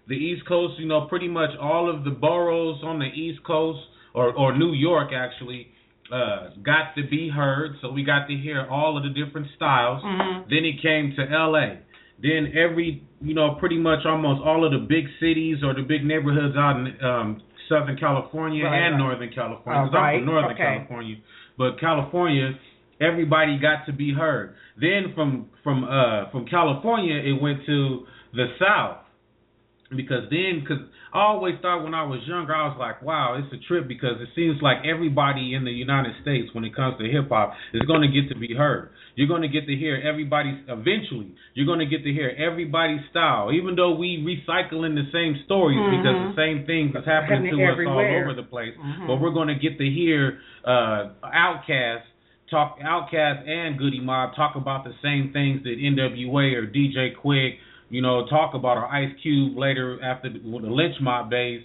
the 0.08 0.14
East 0.14 0.46
Coast, 0.46 0.74
you 0.78 0.86
know, 0.86 1.02
pretty 1.06 1.28
much 1.28 1.50
all 1.60 1.88
of 1.88 2.04
the 2.04 2.10
boroughs 2.10 2.80
on 2.82 2.98
the 2.98 3.06
East 3.06 3.42
Coast 3.44 3.80
or 4.14 4.32
or 4.32 4.56
New 4.56 4.72
York 4.72 5.10
actually 5.14 5.68
uh 6.12 6.50
got 6.62 6.94
to 6.96 7.02
be 7.08 7.30
heard, 7.30 7.76
so 7.80 7.90
we 7.90 8.02
got 8.04 8.26
to 8.28 8.34
hear 8.36 8.66
all 8.70 8.96
of 8.98 9.02
the 9.04 9.10
different 9.10 9.46
styles. 9.56 10.02
Mhm. 10.04 10.48
Then 10.50 10.64
it 10.64 10.82
came 10.82 11.14
to 11.16 11.22
LA. 11.24 11.78
Then 12.22 12.52
every, 12.56 13.02
you 13.20 13.34
know, 13.34 13.56
pretty 13.58 13.78
much 13.78 14.04
almost 14.06 14.40
all 14.42 14.64
of 14.64 14.70
the 14.72 14.78
big 14.78 15.06
cities 15.18 15.64
or 15.64 15.74
the 15.74 15.82
big 15.82 16.04
neighborhoods 16.04 16.56
out 16.56 16.76
in 16.78 16.86
um, 17.04 17.42
Southern 17.68 17.96
California 17.96 18.64
Right, 18.64 18.76
and 18.82 18.94
right. 18.94 18.98
Northern 19.04 19.30
California. 19.30 19.82
'cause 19.82 19.94
I'm 19.94 20.02
right, 20.02 20.18
from 20.18 20.26
Northern 20.26 20.52
okay. 20.52 20.62
California, 20.62 21.16
but 21.58 21.80
California, 21.80 22.54
everybody 23.08 23.58
got 23.60 23.86
to 23.86 23.92
be 23.92 24.12
heard. 24.12 24.54
Then 24.80 25.12
from 25.14 25.46
from 25.62 25.84
uh 25.84 26.30
from 26.32 26.46
California, 26.46 27.16
it 27.16 27.40
went 27.40 27.58
to 27.66 28.06
the 28.32 28.46
South. 28.60 28.98
Because 29.94 30.24
then 30.30 30.60
because 30.64 30.82
I 31.12 31.20
always 31.20 31.54
thought 31.62 31.84
when 31.84 31.94
I 31.94 32.02
was 32.02 32.18
younger 32.26 32.52
I 32.56 32.66
was 32.66 32.76
like 32.80 33.02
wow 33.02 33.36
it's 33.38 33.52
a 33.52 33.60
trip 33.68 33.86
because 33.86 34.16
it 34.18 34.28
seems 34.34 34.56
like 34.62 34.78
everybody 34.84 35.54
in 35.54 35.62
the 35.64 35.70
United 35.70 36.14
States 36.22 36.48
when 36.54 36.64
it 36.64 36.74
comes 36.74 36.96
to 36.98 37.04
hip 37.04 37.28
hop 37.28 37.52
is 37.74 37.82
going 37.82 38.00
to 38.00 38.08
get 38.08 38.32
to 38.32 38.36
be 38.36 38.54
heard. 38.56 38.90
You're 39.14 39.28
going 39.28 39.42
to 39.42 39.52
get 39.56 39.66
to 39.66 39.76
hear 39.76 40.00
everybody 40.02 40.50
eventually 40.66 41.36
you're 41.54 41.66
going 41.66 41.78
to 41.84 41.86
get 41.86 42.02
to 42.02 42.10
hear 42.18 42.30
everybody's 42.36 43.04
style 43.10 43.52
even 43.52 43.76
though 43.76 43.94
we 43.94 44.08
recycling 44.24 44.96
the 44.96 45.06
same 45.12 45.36
stories 45.44 45.78
because 45.94 46.16
the 46.32 46.34
same 46.42 46.66
thing 46.66 46.84
is 46.96 47.04
happening 47.06 47.52
to 47.52 47.58
Happening 47.62 47.86
us 47.86 47.92
all 47.92 48.00
over 48.24 48.34
the 48.34 48.48
place. 48.48 48.74
Mhm. 48.80 49.06
but 49.06 49.16
we're 49.20 49.36
going 49.38 49.48
to 49.54 49.60
get 49.66 49.78
to 49.78 49.86
hear 50.00 50.40
uh 50.64 51.12
Outkast 51.22 52.08
talk 52.54 52.78
Outkast 52.80 53.48
and 53.48 53.78
Goodie 53.78 54.00
Mob 54.00 54.34
talk 54.36 54.54
about 54.56 54.84
the 54.84 54.94
same 55.02 55.32
things 55.32 55.62
that 55.64 55.76
NWA 55.78 56.54
or 56.54 56.66
DJ 56.66 57.10
Quik 57.22 57.54
you 57.90 58.02
know, 58.02 58.26
talk 58.26 58.54
about 58.54 58.76
or 58.76 58.86
Ice 58.86 59.12
Cube 59.22 59.56
later 59.56 60.02
after 60.02 60.28
the, 60.28 60.38
the 60.38 60.68
Lench 60.68 61.00
Mob 61.00 61.30
days 61.30 61.60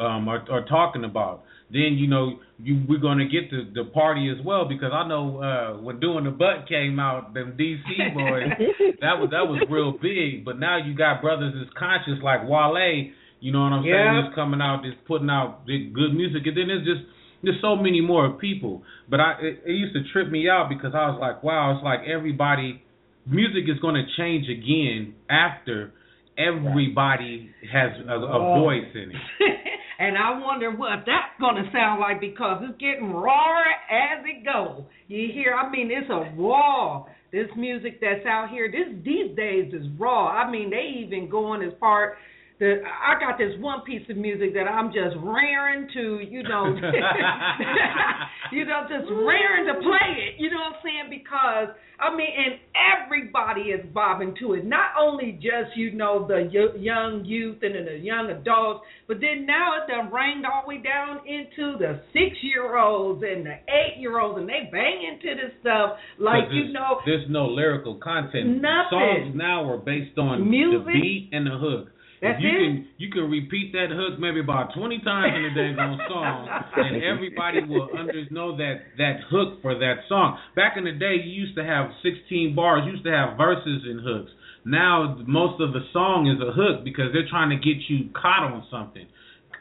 um, 0.00 0.28
are, 0.28 0.42
are 0.50 0.64
talking 0.66 1.04
about. 1.04 1.42
Then 1.70 1.96
you 1.98 2.06
know 2.06 2.38
you 2.58 2.82
we're 2.88 3.00
gonna 3.00 3.26
get 3.28 3.50
to 3.50 3.66
the 3.74 3.84
party 3.90 4.30
as 4.30 4.44
well 4.44 4.68
because 4.68 4.92
I 4.92 5.06
know 5.08 5.42
uh, 5.42 5.82
when 5.82 5.98
doing 5.98 6.24
the 6.24 6.30
butt 6.30 6.68
came 6.68 6.98
out, 7.00 7.34
them 7.34 7.56
DC 7.58 7.82
boys 8.14 8.48
that 9.00 9.18
was 9.18 9.30
that 9.32 9.48
was 9.48 9.60
real 9.68 9.92
big. 9.92 10.44
But 10.44 10.58
now 10.58 10.76
you 10.78 10.94
got 10.94 11.20
brothers 11.20 11.54
that's 11.56 11.72
conscious 11.76 12.22
like 12.22 12.46
Wale, 12.48 13.10
you 13.40 13.52
know 13.52 13.60
what 13.60 13.72
I'm 13.72 13.82
saying, 13.82 13.92
Yeah. 13.92 14.22
just 14.24 14.34
coming 14.34 14.60
out, 14.60 14.84
just 14.84 15.04
putting 15.06 15.28
out 15.30 15.66
good 15.66 16.14
music, 16.14 16.46
and 16.46 16.56
then 16.56 16.70
it's 16.70 16.86
just 16.86 17.02
there's 17.44 17.60
so 17.62 17.76
many 17.76 18.00
more 18.00 18.30
people. 18.32 18.82
But 19.08 19.20
I 19.20 19.32
it, 19.40 19.62
it 19.66 19.72
used 19.72 19.94
to 19.94 20.02
trip 20.12 20.30
me 20.30 20.48
out 20.48 20.68
because 20.68 20.92
I 20.94 21.08
was 21.10 21.18
like, 21.20 21.42
wow, 21.42 21.74
it's 21.76 21.84
like 21.84 22.00
everybody 22.08 22.82
music 23.26 23.64
is 23.68 23.78
going 23.80 23.94
to 23.94 24.04
change 24.16 24.46
again 24.48 25.14
after 25.30 25.92
everybody 26.36 27.50
has 27.72 27.92
a, 28.08 28.12
a 28.12 28.56
Oh. 28.56 28.60
voice 28.62 28.90
in 28.94 29.10
it. 29.10 29.16
and 29.98 30.16
I 30.18 30.38
wonder 30.40 30.70
what 30.70 31.04
that's 31.06 31.34
going 31.40 31.56
to 31.56 31.70
sound 31.72 32.00
like 32.00 32.20
because 32.20 32.62
it's 32.68 32.78
getting 32.80 33.12
rawer 33.12 33.64
as 33.90 34.24
it 34.24 34.44
goes. 34.44 34.84
You 35.08 35.28
hear? 35.32 35.54
I 35.54 35.70
mean, 35.70 35.90
it's 35.90 36.10
a 36.10 36.34
raw. 36.40 37.06
This 37.32 37.48
music 37.56 38.00
that's 38.00 38.24
out 38.26 38.48
here, 38.50 38.70
this 38.70 38.94
these 39.04 39.34
days 39.36 39.72
is 39.74 39.86
raw. 39.98 40.28
I 40.28 40.50
mean, 40.50 40.70
they 40.70 41.04
even 41.04 41.28
going 41.28 41.62
as 41.62 41.72
far. 41.80 42.16
The, 42.64 42.80
I 42.80 43.20
got 43.20 43.36
this 43.36 43.52
one 43.60 43.82
piece 43.84 44.08
of 44.08 44.16
music 44.16 44.54
that 44.54 44.64
I'm 44.64 44.88
just 44.88 45.20
raring 45.20 45.86
to, 45.92 46.24
you 46.24 46.42
know, 46.42 46.64
you 48.52 48.64
know, 48.64 48.88
just 48.88 49.04
raring 49.12 49.68
to 49.68 49.74
play 49.84 50.32
it. 50.32 50.40
You 50.40 50.48
know 50.48 50.72
what 50.72 50.80
I'm 50.80 50.80
saying? 50.80 51.12
Because 51.12 51.76
I 52.00 52.16
mean, 52.16 52.26
and 52.26 52.56
everybody 52.74 53.68
is 53.68 53.84
bobbing 53.92 54.34
to 54.40 54.54
it. 54.54 54.64
Not 54.64 54.96
only 54.98 55.32
just 55.32 55.76
you 55.76 55.92
know 55.92 56.26
the 56.26 56.48
y- 56.52 56.80
young 56.80 57.24
youth 57.24 57.58
and 57.60 57.86
the 57.86 57.98
young 57.98 58.30
adults, 58.30 58.84
but 59.06 59.18
then 59.20 59.46
now 59.46 59.76
it 59.76 59.92
done 59.92 60.12
rained 60.12 60.44
all 60.46 60.62
the 60.64 60.76
way 60.76 60.82
down 60.82 61.20
into 61.26 61.78
the 61.78 62.00
six 62.12 62.36
year 62.42 62.78
olds 62.78 63.22
and 63.22 63.46
the 63.46 63.56
eight 63.68 64.00
year 64.00 64.18
olds, 64.18 64.40
and 64.40 64.48
they 64.48 64.68
bang 64.72 65.04
into 65.04 65.36
this 65.36 65.52
stuff 65.60 65.98
like 66.18 66.44
you 66.50 66.72
know. 66.72 67.00
there's 67.04 67.28
no 67.28 67.46
lyrical 67.46 67.96
content. 68.02 68.62
Nothing. 68.62 69.28
Songs 69.28 69.34
now 69.34 69.68
are 69.68 69.78
based 69.78 70.18
on 70.18 70.48
Music. 70.48 70.86
the 70.86 70.92
beat 70.92 71.28
and 71.32 71.46
the 71.46 71.58
hook. 71.58 71.88
That's 72.24 72.40
you 72.40 72.48
it? 72.48 72.56
can 72.56 72.88
you 72.96 73.08
can 73.12 73.28
repeat 73.28 73.72
that 73.72 73.92
hook 73.92 74.18
maybe 74.18 74.40
about 74.40 74.72
twenty 74.72 74.98
times 75.04 75.36
in 75.36 75.44
a 75.44 75.52
day 75.52 75.76
daggone 75.76 76.08
song, 76.08 76.48
and 76.76 77.04
everybody 77.04 77.60
will 77.68 77.88
under 77.92 78.24
know 78.30 78.56
that 78.56 78.96
that 78.96 79.20
hook 79.28 79.60
for 79.60 79.76
that 79.76 80.08
song. 80.08 80.38
Back 80.56 80.76
in 80.76 80.84
the 80.84 80.96
day, 80.96 81.20
you 81.20 81.30
used 81.30 81.54
to 81.56 81.64
have 81.64 81.92
sixteen 82.02 82.56
bars. 82.56 82.82
You 82.86 82.92
used 82.92 83.04
to 83.04 83.12
have 83.12 83.36
verses 83.36 83.84
and 83.84 84.00
hooks. 84.00 84.32
Now 84.64 85.20
most 85.28 85.60
of 85.60 85.76
the 85.76 85.84
song 85.92 86.24
is 86.26 86.40
a 86.40 86.52
hook 86.52 86.84
because 86.84 87.12
they're 87.12 87.28
trying 87.28 87.50
to 87.50 87.60
get 87.60 87.76
you 87.88 88.08
caught 88.16 88.48
on 88.48 88.64
something. 88.70 89.06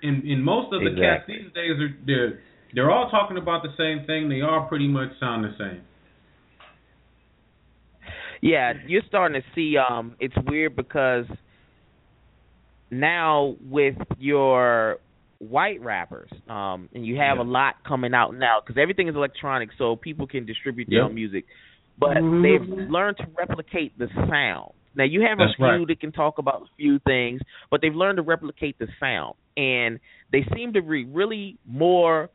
And 0.02 0.24
and 0.24 0.44
most 0.44 0.72
of 0.72 0.80
the 0.80 0.96
cats 0.96 1.28
these 1.28 1.52
days 1.52 1.76
are 1.84 1.92
they're 2.08 2.40
they're 2.74 2.92
all 2.92 3.10
talking 3.10 3.38
about 3.38 3.64
the 3.64 3.76
same 3.76 4.08
thing. 4.08 4.30
They 4.30 4.42
all 4.42 4.68
pretty 4.70 4.88
much 4.88 5.10
sound 5.20 5.44
the 5.44 5.52
same. 5.60 5.82
Yeah, 8.42 8.74
you're 8.88 9.04
starting 9.08 9.42
to 9.42 9.48
see. 9.56 9.76
Um, 9.78 10.16
it's 10.20 10.36
weird 10.48 10.76
because 10.76 11.26
now 13.00 13.56
with 13.62 13.96
your 14.18 15.00
white 15.40 15.82
rappers, 15.82 16.30
um, 16.48 16.90
and 16.94 17.06
you 17.06 17.18
have 17.18 17.38
Yeah. 17.38 17.44
a 17.44 17.46
lot 17.46 17.76
coming 17.84 18.14
out 18.14 18.34
now 18.36 18.62
because 18.62 18.80
everything 18.80 19.08
is 19.08 19.16
electronic, 19.16 19.70
so 19.78 19.96
people 19.96 20.28
can 20.28 20.46
distribute 20.46 20.88
their 20.90 21.00
Yep. 21.00 21.10
own 21.10 21.16
music. 21.16 21.46
But 21.98 22.18
Mhm. 22.18 22.44
they've 22.44 22.90
learned 22.90 23.18
to 23.18 23.28
replicate 23.38 23.98
the 23.98 24.08
sound. 24.30 24.74
Now 24.96 25.04
you 25.04 25.22
have 25.22 25.38
That's 25.40 25.54
a 25.54 25.56
few 25.56 25.66
right. 25.66 25.88
that 25.88 26.00
can 26.00 26.12
talk 26.12 26.38
about 26.38 26.62
a 26.62 26.68
few 26.78 27.00
things, 27.00 27.42
but 27.70 27.82
they've 27.82 27.96
learned 27.96 28.18
to 28.18 28.24
replicate 28.24 28.78
the 28.80 28.88
sound, 29.00 29.36
and 29.58 30.00
they 30.32 30.44
seem 30.56 30.74
to 30.74 30.82
be 30.82 31.06
really 31.06 31.58
more 31.66 32.30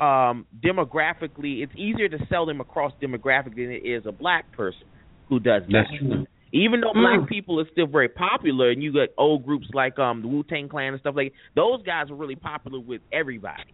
um, 0.00 0.46
demographically. 0.60 1.62
It's 1.62 1.76
easier 1.76 2.08
to 2.08 2.26
sell 2.30 2.46
them 2.46 2.62
across 2.62 2.90
demographic 3.02 3.54
than 3.54 3.70
it 3.70 3.84
is 3.84 4.06
a 4.06 4.12
black 4.12 4.50
person 4.52 4.86
who 5.28 5.38
does 5.38 5.62
that. 5.66 5.72
That's 5.72 5.98
true. 5.98 6.26
Even 6.52 6.80
though 6.80 6.92
black 6.92 7.20
Mm. 7.20 7.28
people 7.28 7.60
are 7.60 7.68
still 7.70 7.86
very 7.86 8.08
popular, 8.08 8.70
and 8.70 8.82
you 8.82 8.92
got 8.92 9.08
old 9.16 9.44
groups 9.44 9.68
like 9.72 9.98
um 9.98 10.22
the 10.22 10.28
Wu 10.28 10.42
Tang 10.42 10.68
Clan 10.68 10.92
and 10.92 11.00
stuff 11.00 11.14
like 11.16 11.32
those 11.54 11.82
guys 11.84 12.10
are 12.10 12.16
really 12.16 12.36
popular 12.36 12.80
with 12.80 13.02
everybody. 13.12 13.72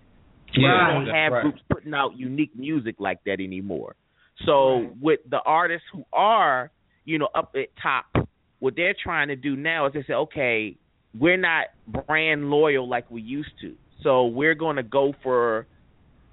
Yeah, 0.55 0.99
you 0.99 1.05
don't 1.07 1.15
have 1.15 1.33
right. 1.33 1.43
groups 1.43 1.61
putting 1.71 1.95
out 1.95 2.17
unique 2.17 2.55
music 2.57 2.97
like 2.99 3.19
that 3.25 3.41
anymore. 3.41 3.97
So 4.45 4.91
with 5.01 5.21
the 5.29 5.39
artists 5.39 5.87
who 5.93 6.05
are, 6.13 6.71
you 7.05 7.19
know, 7.19 7.29
up 7.35 7.55
at 7.57 7.69
top, 7.83 8.29
what 8.59 8.75
they're 8.77 8.95
trying 9.03 9.29
to 9.29 9.37
do 9.37 9.57
now 9.57 9.87
is 9.87 9.95
they 9.95 10.03
say, 10.03 10.13
okay, 10.13 10.77
we're 11.19 11.39
not 11.39 11.67
brand 12.07 12.51
loyal 12.51 12.89
like 12.89 13.11
we 13.11 13.23
used 13.23 13.53
to. 13.63 13.75
So 14.03 14.27
we're 14.27 14.55
going 14.55 14.77
to 14.77 14.83
go 14.83 15.15
for 15.23 15.67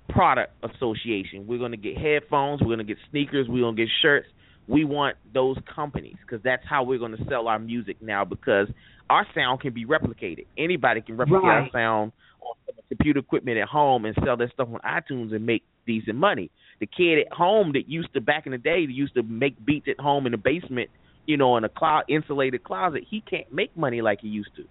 product 0.10 0.54
association. 0.64 1.48
We're 1.48 1.60
going 1.60 1.72
to 1.72 1.78
get 1.78 1.98
headphones, 1.98 2.62
we're 2.62 2.68
going 2.68 2.80
to 2.80 2.84
get 2.84 2.98
sneakers, 3.10 3.48
we're 3.50 3.62
going 3.62 3.76
to 3.76 3.82
get 3.84 3.90
shirts. 4.02 4.28
We 4.68 4.86
want 4.86 5.18
those 5.34 5.58
companies 5.74 6.16
because 6.22 6.42
that's 6.44 6.64
how 6.68 6.84
we're 6.84 7.00
going 7.00 7.18
to 7.18 7.24
sell 7.30 7.48
our 7.48 7.60
music 7.60 8.02
now 8.02 8.24
because 8.24 8.68
our 9.10 9.28
sound 9.36 9.62
can 9.62 9.74
be 9.74 9.86
replicated. 9.86 10.46
Anybody 10.58 11.02
can 11.02 11.18
replicate 11.18 11.44
our 11.44 11.70
sound 11.72 12.12
on 12.42 12.56
computer 12.90 13.20
equipment 13.20 13.58
at 13.58 13.68
home 13.68 14.06
and 14.06 14.16
sell 14.24 14.38
their 14.38 14.50
stuff 14.52 14.70
on 14.74 14.80
iTunes 14.80 15.34
and 15.36 15.46
make 15.46 15.64
decent 15.86 16.16
money. 16.16 16.50
The 16.80 16.88
kid 16.88 17.20
at 17.20 17.34
home 17.34 17.74
that 17.74 17.90
used 17.90 18.14
to 18.14 18.22
back 18.22 18.46
in 18.46 18.52
the 18.52 18.58
day 18.58 18.86
that 18.86 18.92
used 18.92 19.16
to 19.16 19.24
make 19.24 19.64
beats 19.66 19.88
at 19.90 20.00
home 20.00 20.26
in 20.26 20.32
the 20.32 20.38
basement, 20.38 20.90
you 21.26 21.38
know, 21.38 21.58
in 21.58 21.64
a 21.64 21.70
clo- 21.70 22.02
insulated 22.08 22.64
closet, 22.64 23.04
he 23.10 23.22
can't 23.22 23.52
make 23.54 23.76
money 23.76 24.02
like 24.02 24.22
he 24.22 24.28
used 24.28 24.56
to. 24.56 24.64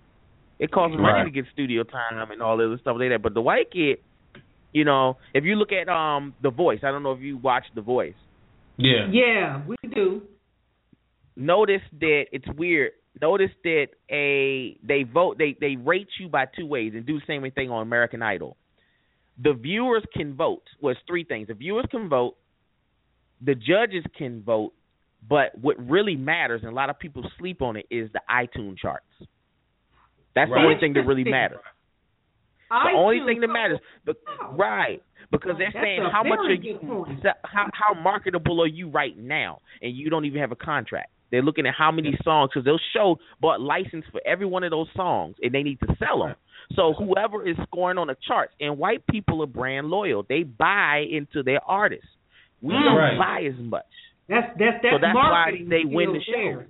It 0.59 0.71
costs 0.71 0.97
money 0.99 1.25
to 1.25 1.31
get 1.31 1.45
studio 1.53 1.83
time 1.83 2.31
and 2.31 2.41
all 2.41 2.57
the 2.57 2.67
other 2.67 2.79
stuff 2.79 2.97
like 2.99 3.11
that. 3.11 3.23
But 3.23 3.35
the 3.35 3.41
white 3.41 3.71
kid, 3.71 3.99
you 4.73 4.85
know, 4.85 5.19
if 5.35 5.45
you 5.45 5.57
look 5.57 5.73
at 5.73 5.89
um 5.89 6.35
The 6.43 6.51
Voice, 6.51 6.81
I 6.83 6.91
don't 6.91 7.03
know 7.03 7.13
if 7.13 7.21
you 7.21 7.37
watch 7.37 7.65
The 7.75 7.81
Voice. 7.83 8.15
Yeah. 8.77 9.09
Yeah, 9.11 9.63
we 9.67 9.77
do. 9.95 10.23
Notice 11.37 11.83
that 12.01 12.25
it's 12.33 12.47
weird. 12.57 12.93
Notice 13.21 13.51
that 13.65 13.89
a 14.11 14.79
they 14.83 15.03
vote 15.03 15.39
they 15.39 15.57
they 15.61 15.77
rate 15.77 16.09
you 16.19 16.29
by 16.29 16.47
two 16.57 16.67
ways 16.67 16.93
and 16.95 17.07
do 17.07 17.19
the 17.19 17.25
same 17.27 17.49
thing 17.53 17.71
on 17.71 17.83
American 17.83 18.23
Idol. 18.23 18.57
The 19.43 19.53
viewers 19.55 20.03
can 20.15 20.35
vote. 20.35 20.63
Well, 20.81 20.95
three 21.07 21.25
things. 21.25 21.49
The 21.49 21.55
viewers 21.55 21.87
can 21.91 22.09
vote, 22.09 22.37
the 23.45 23.55
judges 23.55 24.05
can 24.17 24.43
vote, 24.43 24.73
but 25.29 25.57
what 25.61 25.77
really 25.79 26.17
matters, 26.17 26.61
and 26.63 26.71
a 26.71 26.75
lot 26.75 26.91
of 26.91 26.99
people 26.99 27.25
sleep 27.39 27.63
on 27.63 27.77
it, 27.77 27.87
is 27.91 28.11
the 28.13 28.21
iTunes 28.31 28.79
charts. 28.79 29.07
That's 30.35 30.51
the 30.51 30.57
only 30.57 30.77
thing 30.81 30.95
that 30.95 31.03
really 31.07 31.25
matters. 31.25 31.61
The 32.71 32.97
only 32.97 33.21
thing 33.27 33.41
that 33.43 33.49
matters, 33.49 33.79
but, 34.07 34.17
right? 34.53 35.03
Because 35.33 35.57
they're 35.59 35.73
That's 35.73 35.85
saying 35.85 36.03
how 36.13 36.23
much 36.23 36.39
are 36.41 36.53
you, 36.53 36.79
how 37.43 37.67
how 37.73 37.95
marketable 37.95 38.61
are 38.63 38.67
you 38.69 38.89
right 38.91 39.17
now, 39.17 39.59
and 39.81 39.97
you 39.97 40.11
don't 40.11 40.27
even 40.27 40.41
have 40.41 40.53
a 40.53 40.57
contract. 40.57 41.11
They're 41.31 41.43
looking 41.43 41.67
at 41.67 41.75
how 41.75 41.91
many 41.91 42.15
songs 42.23 42.51
because 42.53 42.65
they'll 42.67 42.79
show 42.95 43.17
bought 43.41 43.61
license 43.61 44.05
for 44.13 44.21
every 44.27 44.45
one 44.45 44.63
of 44.63 44.71
those 44.71 44.89
songs, 44.95 45.37
and 45.43 45.53
they 45.53 45.63
need 45.63 45.81
to 45.81 45.97
sell 45.99 46.21
them. 46.25 46.37
So 46.75 46.93
whoever 46.93 47.49
is 47.49 47.57
scoring 47.65 47.97
on 47.97 48.09
the 48.09 48.17
charts, 48.29 48.53
and 48.61 48.77
white 48.79 49.07
people 49.07 49.43
are 49.43 49.47
brand 49.47 49.89
loyal. 49.89 50.25
They 50.29 50.43
buy 50.43 51.07
into 51.11 51.43
their 51.43 51.61
artists. 51.67 52.07
We 52.61 52.75
Mm. 52.75 52.85
don't 52.85 52.97
Right. 52.97 53.19
buy 53.19 53.43
as 53.45 53.59
much. 53.59 53.87
That's 54.29 54.47
that's 54.59 54.83
that's 54.83 54.95
so 54.95 54.99
that's 54.99 55.15
why 55.15 55.53
they 55.67 55.85
win 55.85 56.13
the 56.13 56.21
shows. 56.21 56.69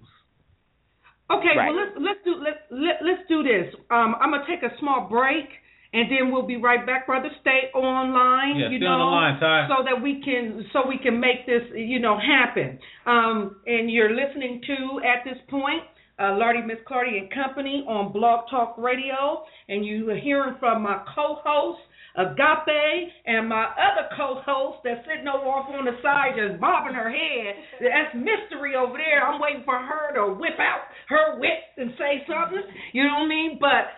Okay, 1.30 1.56
Right. 1.56 1.68
well 1.68 1.74
let's 1.76 1.96
let's 1.98 2.20
do 2.24 2.34
let's 2.36 2.60
let, 2.70 3.02
let's 3.02 3.26
do 3.28 3.42
this. 3.42 3.74
Um, 3.90 4.14
I'm 4.20 4.30
gonna 4.30 4.46
take 4.46 4.62
a 4.62 4.76
small 4.78 5.08
break, 5.08 5.48
and 5.92 6.10
then 6.10 6.32
we'll 6.32 6.46
be 6.46 6.56
right 6.56 6.84
back, 6.86 7.06
brother. 7.06 7.28
Stay 7.40 7.70
online, 7.74 8.56
Yeah, 8.56 8.70
you 8.70 8.78
stay 8.78 8.84
know, 8.84 9.12
line, 9.12 9.38
so 9.68 9.84
that 9.84 10.02
we 10.02 10.22
can 10.24 10.64
so 10.72 10.80
we 10.88 10.98
can 10.98 11.20
make 11.20 11.46
this 11.46 11.62
you 11.74 12.00
know 12.00 12.18
happen. 12.18 12.78
Um, 13.06 13.56
and 13.66 13.90
you're 13.90 14.14
listening 14.14 14.60
to 14.66 15.00
at 15.06 15.24
this 15.24 15.38
point. 15.50 15.82
Uh, 16.20 16.36
Lordy 16.36 16.60
Miss 16.62 16.76
Clardy 16.88 17.18
and 17.18 17.32
Company 17.32 17.84
on 17.88 18.12
Blog 18.12 18.44
Talk 18.48 18.76
Radio, 18.78 19.42
and 19.68 19.84
you 19.84 20.08
are 20.10 20.16
hearing 20.16 20.54
from 20.60 20.82
my 20.82 21.02
co-host 21.16 21.80
Agape 22.14 23.08
and 23.24 23.48
my 23.48 23.64
other 23.72 24.08
co-host 24.16 24.84
that's 24.84 25.00
sitting 25.08 25.26
over 25.26 25.48
off 25.48 25.72
on 25.72 25.88
the 25.88 25.96
side 26.04 26.36
just 26.36 26.60
bobbing 26.60 26.92
her 26.92 27.08
head. 27.08 27.56
That's 27.80 28.12
mystery 28.14 28.76
over 28.76 29.00
there. 29.00 29.24
I'm 29.24 29.40
waiting 29.40 29.64
for 29.64 29.80
her 29.80 30.12
to 30.20 30.36
whip 30.36 30.60
out 30.60 30.92
her 31.08 31.40
wits 31.40 31.72
and 31.78 31.92
say 31.96 32.20
something. 32.28 32.60
You 32.92 33.04
know 33.08 33.24
what 33.24 33.32
I 33.32 33.32
mean? 33.32 33.56
But 33.58 33.88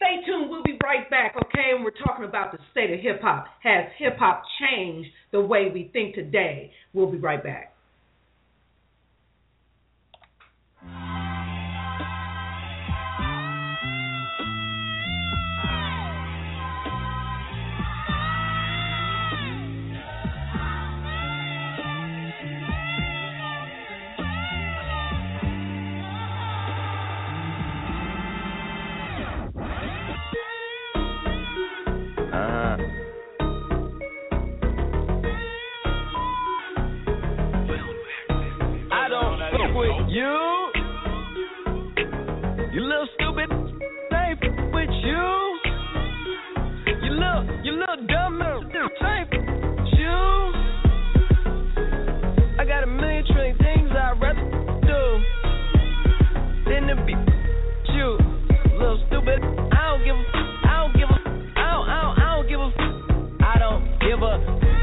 stay 0.00 0.24
tuned. 0.24 0.50
We'll 0.50 0.62
be 0.62 0.78
right 0.82 1.08
back, 1.10 1.34
okay? 1.36 1.72
And 1.74 1.84
we're 1.84 1.90
talking 2.04 2.24
about 2.24 2.52
the 2.52 2.58
state 2.72 2.90
of 2.90 3.00
hip 3.00 3.20
hop. 3.20 3.46
Has 3.62 3.84
hip 3.98 4.16
hop 4.18 4.42
changed 4.58 5.10
the 5.30 5.40
way 5.40 5.70
we 5.72 5.90
think 5.92 6.14
today? 6.14 6.72
We'll 6.94 7.10
be 7.10 7.18
right 7.18 7.42
back. 7.42 7.74
I 52.58 52.64
got 52.64 52.82
a 52.82 52.86
million 52.86 53.26
trillion 53.26 53.58
do. 53.58 53.90
I 60.64 60.80
don't 60.80 60.94
give 60.96 61.10
a. 61.10 61.18
I 61.60 61.76
don't 61.76 62.48
give 62.48 62.60
a. 62.60 62.72
Don't. 63.58 63.84
Give 64.00 64.22
a. 64.22 64.40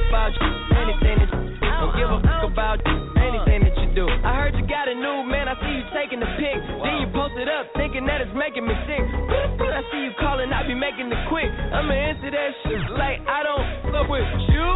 About 0.09 0.31
anything 0.77 1.17
that. 1.17 1.33
I 1.65 1.81
don't 1.81 1.97
give 1.97 2.09
a 2.13 2.21
fuck 2.21 2.43
about 2.51 2.77
you. 2.85 2.93
anything 3.17 3.63
that 3.65 3.73
you 3.81 3.89
do. 3.95 4.05
I 4.05 4.35
heard 4.35 4.53
you 4.53 4.61
got 4.67 4.87
a 4.87 4.93
new 4.93 5.23
see 5.61 5.73
you 5.81 5.85
taking 5.93 6.19
the 6.19 6.29
pic. 6.37 6.57
Then 6.57 6.95
you 7.01 7.07
post 7.13 7.35
it 7.37 7.49
up, 7.49 7.69
thinking 7.75 8.05
that 8.05 8.21
it's 8.21 8.33
making 8.33 8.65
me 8.65 8.75
sick. 8.85 9.03
I 9.03 9.81
see 9.93 10.01
you 10.09 10.13
calling, 10.19 10.49
I 10.51 10.65
be 10.65 10.73
making 10.73 11.11
it 11.11 11.21
quick. 11.29 11.49
I'ma 11.49 11.93
answer 11.93 12.31
that 12.31 12.51
shit 12.65 12.81
like 12.97 13.21
I 13.25 13.45
don't 13.45 13.65
fuck 13.93 14.07
with 14.09 14.25
you. 14.49 14.67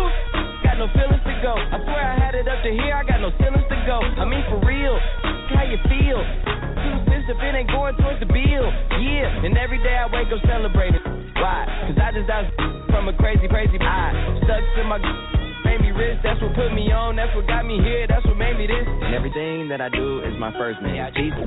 Got 0.62 0.78
no 0.78 0.88
feelings 0.94 1.24
to 1.26 1.36
go. 1.42 1.54
I 1.58 1.78
swear 1.84 2.04
I 2.06 2.16
had 2.18 2.34
it 2.36 2.48
up 2.48 2.62
to 2.64 2.72
here. 2.72 2.94
I 2.94 3.04
got 3.04 3.20
no 3.20 3.34
feelings 3.42 3.66
to 3.70 3.78
go. 3.90 4.00
I 4.02 4.26
mean 4.26 4.46
for 4.50 4.62
real. 4.62 4.96
How 5.52 5.66
you 5.68 5.78
feel? 5.90 6.22
Two 6.82 6.96
cents 7.10 7.28
if 7.28 7.38
it 7.38 7.54
ain't 7.54 7.70
going 7.70 7.98
towards 7.98 8.22
the 8.22 8.30
bill. 8.30 8.68
Yeah, 9.02 9.46
and 9.46 9.58
every 9.58 9.82
day 9.82 9.98
I 9.98 10.08
wake 10.08 10.30
up 10.30 10.42
celebrating. 10.48 11.02
Why? 11.38 11.66
Cause 11.90 11.98
I 11.98 12.14
just 12.14 12.28
got 12.30 12.46
from 12.94 13.10
a 13.10 13.14
crazy, 13.18 13.48
crazy 13.50 13.78
eye. 13.82 14.14
Stuck 14.46 14.62
to 14.78 14.84
my 14.86 15.02
wrist, 16.02 16.26
that's 16.26 16.42
what 16.42 16.58
put 16.58 16.74
me 16.74 16.90
on, 16.90 17.14
that's 17.16 17.30
what 17.38 17.46
got 17.46 17.62
me 17.62 17.78
here, 17.78 18.10
that's 18.10 18.26
what 18.26 18.34
made 18.34 18.58
me 18.58 18.66
this. 18.66 18.86
And 19.06 19.14
everything 19.14 19.70
that 19.70 19.82
I 19.82 19.90
do 19.94 20.26
is 20.26 20.34
my 20.42 20.50
first 20.58 20.82
name. 20.82 20.98
Jesus. 21.14 21.46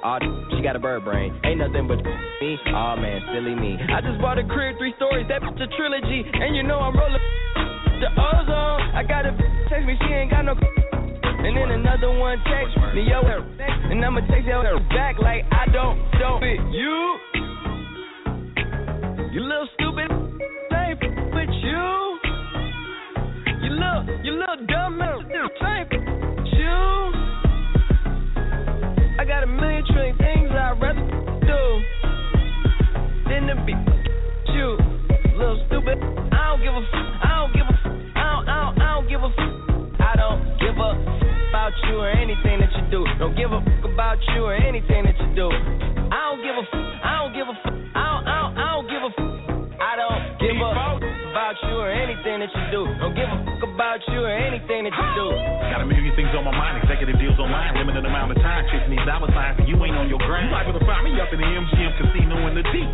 Oh, 0.00 0.18
she 0.56 0.64
got 0.64 0.76
a 0.76 0.80
bird 0.80 1.04
brain. 1.04 1.36
Ain't 1.44 1.60
nothing 1.60 1.84
but 1.84 2.00
me. 2.00 2.56
Oh 2.72 2.96
man, 2.96 3.20
silly 3.36 3.52
me. 3.52 3.76
I 3.76 4.00
just 4.00 4.16
bought 4.24 4.40
a 4.40 4.46
crib, 4.48 4.80
three 4.80 4.96
stories, 4.96 5.28
that's 5.28 5.44
a 5.44 5.68
trilogy. 5.76 6.24
And 6.24 6.56
you 6.56 6.64
know 6.64 6.80
I'm 6.80 6.96
rolling 6.96 7.20
the 8.00 8.08
ozone. 8.16 8.80
I 8.96 9.04
got 9.04 9.28
a 9.28 9.36
text 9.68 9.84
me, 9.84 9.94
she 10.00 10.12
ain't 10.16 10.32
got 10.32 10.48
no. 10.48 10.56
And 10.56 11.52
then 11.52 11.76
another 11.76 12.08
one 12.16 12.40
text 12.48 12.72
me, 12.96 13.04
yo, 13.04 13.20
and 13.20 14.00
I'ma 14.00 14.24
text 14.32 14.48
yo 14.48 14.64
back 14.96 15.20
like 15.20 15.44
I 15.52 15.68
don't, 15.68 16.00
don't 16.16 16.40
fit 16.40 16.56
you. 16.72 16.96
You 19.28 19.42
little 19.42 19.68
stupid, 19.76 20.08
ain't 20.72 21.00
with 21.34 21.52
you. 21.60 22.23
You 23.94 24.32
little, 24.32 24.66
dumb, 24.66 24.98
you. 24.98 26.74
I 29.20 29.24
got 29.24 29.44
a 29.44 29.46
million 29.46 29.84
trillion 29.86 30.16
things 30.18 30.50
I'd 30.50 30.80
rather 30.82 31.00
do 31.46 31.80
than 33.30 33.46
to 33.46 33.54
be 33.64 33.72
you. 34.52 34.76
Little 35.38 35.62
stupid, 35.66 35.98
I 36.02 36.50
don't 36.50 36.60
give 36.60 36.74
a, 36.74 36.82
I 37.22 37.38
don't 37.38 37.52
give 37.54 37.66
a, 37.70 37.76
I 38.18 38.34
don't, 38.34 38.48
I 38.48 38.58
don't, 38.58 38.82
I 38.82 38.94
don't 38.94 39.08
give 39.08 39.22
a, 39.22 39.30
I 40.02 40.16
don't 40.16 40.42
give 40.58 40.76
a 40.76 40.90
about 41.50 41.72
you 41.86 41.94
or 41.98 42.10
anything 42.10 42.58
that 42.60 42.72
you 42.74 42.90
do. 42.90 43.06
Don't 43.20 43.36
give 43.36 43.52
a 43.52 43.62
about 43.86 44.18
you 44.34 44.42
or 44.42 44.54
anything 44.56 45.04
that 45.04 45.16
you 45.20 45.34
do. 45.36 45.48
I 46.10 46.34
don't 46.34 46.42
give 46.42 46.56
a, 46.58 46.64
I 46.66 46.83
you 54.12 54.20
or 54.24 54.34
anything 54.34 54.84
that 54.84 54.94
you 54.94 55.06
do. 55.16 55.26
Got 55.72 55.80
a 55.80 55.88
million 55.88 56.12
things 56.18 56.30
on 56.36 56.44
my 56.44 56.54
mind, 56.54 56.82
executive 56.84 57.16
deals 57.16 57.38
on 57.40 57.48
online, 57.48 57.78
limited 57.78 58.04
amount 58.04 58.34
of 58.34 58.38
time, 58.42 58.66
chasing 58.72 58.90
these 58.90 59.06
dollar 59.06 59.30
signs, 59.30 59.60
and 59.62 59.66
you 59.70 59.78
ain't 59.84 59.94
on 59.94 60.08
your 60.10 60.18
grind. 60.24 60.50
You 60.50 60.56
liable 60.56 60.74
to 60.74 60.84
find 60.84 61.06
me 61.06 61.14
up 61.22 61.30
in 61.30 61.38
the 61.38 61.46
MGM 61.46 61.92
casino 62.00 62.36
in 62.50 62.54
the 62.58 62.64
deep. 62.74 62.90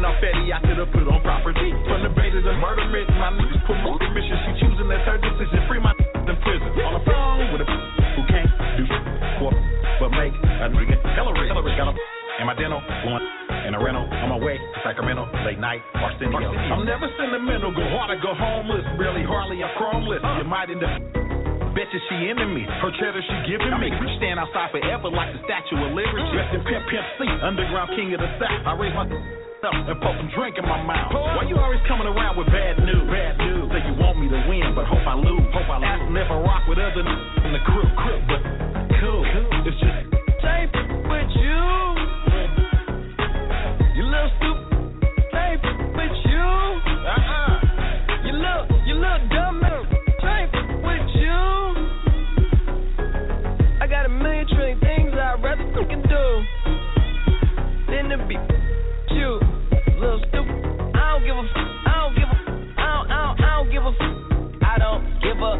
Enough 0.00 0.16
fatty 0.22 0.48
I 0.48 0.58
could 0.64 0.78
have 0.80 0.90
put 0.94 1.04
on 1.04 1.20
property. 1.20 1.70
From 1.84 2.00
the 2.06 2.12
bait 2.16 2.32
to 2.32 2.40
murder 2.56 2.86
myth, 2.88 3.10
my 3.20 3.34
niggas 3.36 3.60
put 3.68 3.76
more 3.84 4.00
mission. 4.00 4.36
She 4.48 4.64
choosing 4.64 4.88
that's 4.88 5.04
her 5.04 5.20
decision. 5.20 5.60
Free 5.68 5.82
my 5.82 5.92
in 6.30 6.36
prison. 6.40 6.68
On 6.80 6.96
the 6.96 7.04
phone 7.04 7.52
with 7.52 7.62
a 7.62 7.68
who 8.16 8.22
can't 8.26 8.50
do 8.80 8.84
for 9.38 9.52
but 10.00 10.10
make 10.16 10.32
a 10.32 10.66
nigga 10.72 10.96
hella 11.12 11.36
rich. 11.36 11.52
Got 11.52 11.60
a 11.60 11.94
and 12.40 12.46
my 12.48 12.56
dental 12.56 12.80
one 13.04 13.49
in 13.70 13.78
a 13.78 13.82
rental 13.86 14.02
on 14.02 14.34
my 14.34 14.40
way 14.42 14.58
to 14.58 14.66
Sacramento 14.82 15.30
late 15.46 15.62
night 15.62 15.78
Arsenio. 15.94 16.50
I'm 16.74 16.82
never 16.82 17.06
sentimental, 17.14 17.70
go 17.70 17.86
hard 17.94 18.10
or 18.10 18.18
go 18.18 18.34
homeless. 18.34 18.82
Really 18.98 19.22
hardly 19.22 19.62
I'm 19.62 19.70
chromeless. 19.78 20.18
You 20.42 20.46
might 20.50 20.74
end 20.74 20.82
up 20.82 20.98
Betcha 21.70 22.02
she 22.10 22.34
me. 22.50 22.66
Her 22.66 22.90
cheddar 22.98 23.22
she 23.22 23.36
giving 23.46 23.70
me. 23.78 23.94
We 23.94 24.10
stand 24.18 24.42
outside 24.42 24.74
forever 24.74 25.06
like 25.06 25.30
the 25.30 25.40
Statue 25.46 25.78
of 25.78 25.94
Liberty. 25.94 26.18
Dressed 26.34 26.50
in 26.50 26.66
Pimp 26.66 26.82
Pimp 26.90 27.06
C, 27.14 27.30
underground 27.46 27.94
king 27.94 28.10
of 28.10 28.18
the 28.18 28.30
South. 28.42 28.66
I 28.66 28.74
raise 28.74 28.90
my 28.90 29.06
up 29.06 29.76
and 29.76 29.94
pour 30.02 30.16
some 30.18 30.32
drink 30.34 30.58
in 30.58 30.66
my 30.66 30.82
mouth. 30.82 31.14
Why 31.14 31.46
you 31.46 31.54
always 31.54 31.78
coming 31.86 32.10
around 32.10 32.34
with 32.40 32.50
bad 32.50 32.80
news? 32.82 33.06
Bad 33.06 33.38
news. 33.38 33.70
Say 33.70 33.86
you 33.86 33.94
want 34.02 34.18
me 34.18 34.26
to 34.34 34.40
win, 34.50 34.74
but 34.74 34.88
hope 34.90 35.06
I 35.06 35.14
lose. 35.14 35.46
Hope 35.54 35.68
I 35.70 35.78
lose. 35.78 36.10
I 36.26 36.36
rock 36.42 36.66
with 36.66 36.80
other 36.82 37.06
n- 37.06 37.46
in 37.46 37.52
the 37.54 37.62
crew. 37.68 37.86
crew. 38.02 38.18
But 38.26 38.40
cool. 38.98 39.22
To 58.10 58.26
be 58.26 58.34
you. 59.14 59.38
Little 60.02 60.18
stupid. 60.26 60.58
I 60.98 61.14
don't 61.14 61.22
give 61.22 61.36
a. 61.38 61.44
I 61.46 61.94
don't 62.02 62.14
give 62.18 62.26
a. 62.26 62.38
I 62.74 62.90
don't. 62.90 63.06
I 63.06 63.18
don't. 63.22 63.38
I 63.38 63.50
don't 63.54 63.70
give 63.70 63.84
a. 63.86 63.92
I 64.66 64.78
don't 64.78 65.02
give 65.22 65.38
a 65.38 65.52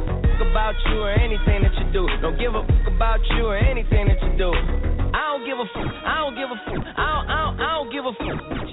about 0.50 0.74
you 0.90 0.98
or 0.98 1.12
anything 1.12 1.62
that 1.62 1.74
you 1.78 1.86
do. 1.92 2.08
Don't 2.22 2.38
give 2.38 2.54
a 2.54 2.66
about 2.90 3.20
you 3.36 3.46
or 3.46 3.56
anything 3.56 4.08
that 4.08 4.18
you 4.22 4.34
do. 4.36 4.50
I 4.50 5.30
don't 5.30 5.46
give 5.46 5.58
a. 5.62 5.66
I 5.70 6.26
don't 6.26 6.34
give 6.34 6.50
a. 6.50 6.58
I 6.58 7.06
don't. 7.06 7.30
I 7.30 7.38
don't. 7.38 7.60
I 7.60 7.70
don't 7.78 7.92
give 7.92 8.04
a. 8.04 8.12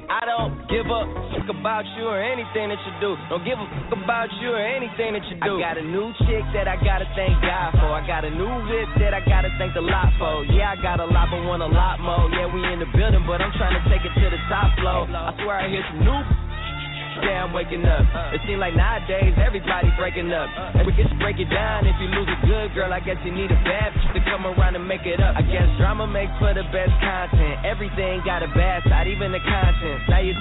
I 0.10 0.22
don't 0.26 0.70
give 0.70 0.88
a 0.90 1.27
fuck 1.48 1.56
about 1.56 1.86
you 1.96 2.04
or 2.08 2.20
anything 2.20 2.70
that 2.70 2.80
you 2.84 2.94
do. 3.00 3.16
Don't 3.30 3.44
give 3.44 3.56
a 3.60 3.68
fuck 3.88 4.04
about 4.04 4.30
you 4.42 4.52
or 4.52 4.60
anything 4.60 5.14
that 5.16 5.24
you 5.32 5.40
do. 5.40 5.56
I 5.56 5.60
got 5.60 5.78
a 5.78 5.86
new 5.86 6.12
chick 6.28 6.44
that 6.54 6.68
I 6.68 6.76
gotta 6.76 7.08
thank 7.16 7.40
God 7.42 7.72
for. 7.80 7.88
I 7.96 8.04
got 8.06 8.26
a 8.26 8.32
new 8.32 8.52
whip 8.68 8.90
that 9.00 9.14
I 9.14 9.24
gotta 9.24 9.50
thank 9.58 9.74
the 9.74 9.82
lot 9.82 10.12
for. 10.20 10.44
Yeah, 10.52 10.76
I 10.76 10.82
got 10.82 11.00
a 11.00 11.08
lot, 11.08 11.32
but 11.32 11.44
want 11.48 11.64
a 11.64 11.72
lot 11.72 12.00
more. 12.00 12.28
Yeah, 12.36 12.52
we 12.52 12.60
in 12.68 12.80
the 12.80 12.90
building, 12.92 13.24
but 13.26 13.42
I'm 13.42 13.52
trying 13.56 13.80
to 13.80 13.84
take 13.88 14.04
it 14.04 14.14
to 14.20 14.28
the 14.30 14.42
top 14.52 14.76
floor. 14.80 15.08
I 15.08 15.32
swear 15.40 15.56
I 15.56 15.70
hear 15.70 15.84
some 15.88 16.04
new 16.04 16.47
damn 17.22 17.54
waking 17.54 17.86
up. 17.86 18.04
It 18.34 18.42
seems 18.46 18.60
like 18.60 18.76
nowadays 18.76 19.34
everybody 19.40 19.90
breaking 19.98 20.32
up. 20.34 20.50
And 20.76 20.86
we 20.86 20.94
can 20.94 21.08
break 21.20 21.40
it 21.40 21.50
down. 21.50 21.86
If 21.86 21.98
you 22.00 22.08
lose 22.12 22.30
a 22.30 22.40
good 22.46 22.74
girl, 22.74 22.92
I 22.94 23.00
guess 23.00 23.18
you 23.26 23.32
need 23.32 23.52
a 23.52 23.60
bad 23.66 23.94
to 24.14 24.20
come 24.30 24.46
around 24.46 24.76
and 24.76 24.86
make 24.88 25.06
it 25.06 25.20
up. 25.20 25.36
I 25.38 25.44
guess 25.44 25.68
drama 25.78 26.08
makes 26.08 26.34
for 26.40 26.54
the 26.54 26.66
best 26.74 26.94
content. 27.02 27.66
Everything 27.66 28.22
got 28.26 28.42
a 28.44 28.50
bad 28.54 28.84
side, 28.86 29.08
even 29.08 29.32
the 29.32 29.42
content. 29.44 30.00
Now 30.10 30.22
you 30.22 30.34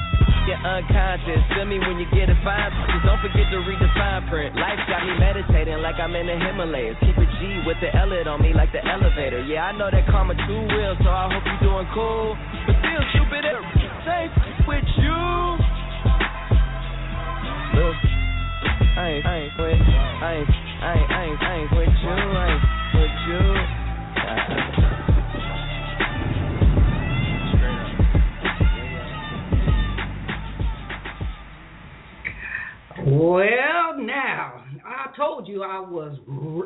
get 0.46 0.62
unconscious. 0.62 1.42
Feel 1.52 1.66
me 1.66 1.82
when 1.82 1.98
you 1.98 2.06
get 2.14 2.30
a 2.30 2.36
fine. 2.46 2.70
Just 2.94 3.04
don't 3.04 3.20
forget 3.20 3.50
to 3.50 3.58
read 3.66 3.80
the 3.82 3.90
fine 3.98 4.22
print. 4.30 4.54
Life 4.54 4.80
got 4.86 5.02
me 5.02 5.12
meditating 5.18 5.82
like 5.82 5.98
I'm 5.98 6.14
in 6.14 6.30
the 6.30 6.38
Himalayas. 6.38 6.96
Keep 7.02 7.18
a 7.18 7.26
G 7.38 7.40
with 7.66 7.76
the 7.82 7.90
L 7.92 8.12
on 8.30 8.40
me 8.40 8.54
like 8.54 8.70
the 8.70 8.80
elevator. 8.86 9.42
Yeah, 9.42 9.68
I 9.68 9.72
know 9.76 9.90
that 9.90 10.06
karma 10.06 10.38
too 10.46 10.62
real, 10.70 10.94
so 11.02 11.10
I 11.10 11.26
hope 11.28 11.42
you're 11.42 11.64
doing 11.66 11.88
cool. 11.92 12.38
But 12.66 12.76
still, 12.78 13.02
stupid, 13.12 13.44
safe 14.06 14.32
with 14.70 14.86
you. 15.02 15.85
Look, 17.76 17.94
I 18.96 19.08
ain't, 19.10 19.26
I 19.26 19.36
ain't 19.36 19.52
I 19.58 20.32
ain't, 20.32 20.48
I 20.80 20.96
ain't, 20.96 21.10
I 21.12 21.24
ain't, 21.24 21.42
I 21.42 21.60
ain't 21.60 21.70
you, 22.00 22.08
I 22.08 22.48
ain't 22.52 22.64
you. 23.28 23.76
Well, 33.18 33.88
now 33.98 34.64
I 34.84 35.14
told 35.16 35.46
you 35.46 35.62
I 35.62 35.78
was 35.80 36.18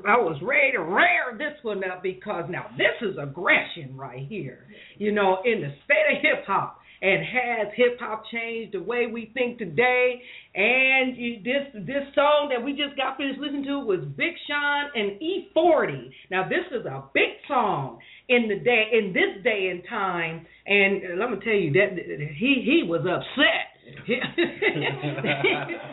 I 0.07 0.17
was 0.17 0.41
ready 0.43 0.73
to 0.73 0.79
rear 0.81 1.37
this 1.37 1.59
one 1.63 1.83
up 1.85 2.03
because 2.03 2.45
now 2.49 2.67
this 2.79 3.03
is 3.03 3.17
aggression 3.21 3.97
right 3.97 4.27
here. 4.29 4.67
You 4.97 5.13
know, 5.13 5.39
in 5.45 5.61
the 5.61 5.75
state 5.85 6.17
of 6.17 6.23
hip 6.23 6.47
hop, 6.47 6.80
and 7.03 7.25
has 7.25 7.69
hip 7.77 7.99
hop 7.99 8.25
changed 8.31 8.75
the 8.75 8.83
way 8.83 9.07
we 9.07 9.31
think 9.35 9.59
today? 9.59 10.21
And 10.55 11.17
this 11.45 11.87
this 11.87 12.15
song 12.15 12.51
that 12.55 12.65
we 12.65 12.73
just 12.73 12.97
got 12.97 13.17
finished 13.17 13.41
listening 13.41 13.65
to 13.65 13.81
was 13.81 14.01
Big 14.17 14.35
Sean 14.47 14.91
and 14.95 15.21
E40. 15.21 16.11
Now 16.31 16.49
this 16.49 16.67
is 16.71 16.87
a 16.87 17.05
big 17.15 17.41
song 17.49 17.99
in 18.29 18.49
the 18.49 18.59
day 18.59 18.91
in 18.93 19.13
this 19.13 19.43
day 19.43 19.69
and 19.71 19.83
time, 19.89 20.47
and 20.67 21.19
let 21.19 21.31
me 21.31 21.37
tell 21.43 21.55
you 21.55 21.73
that 21.73 21.97
he 22.37 22.63
he 22.65 22.83
was 22.87 23.01
upset. 23.01 23.70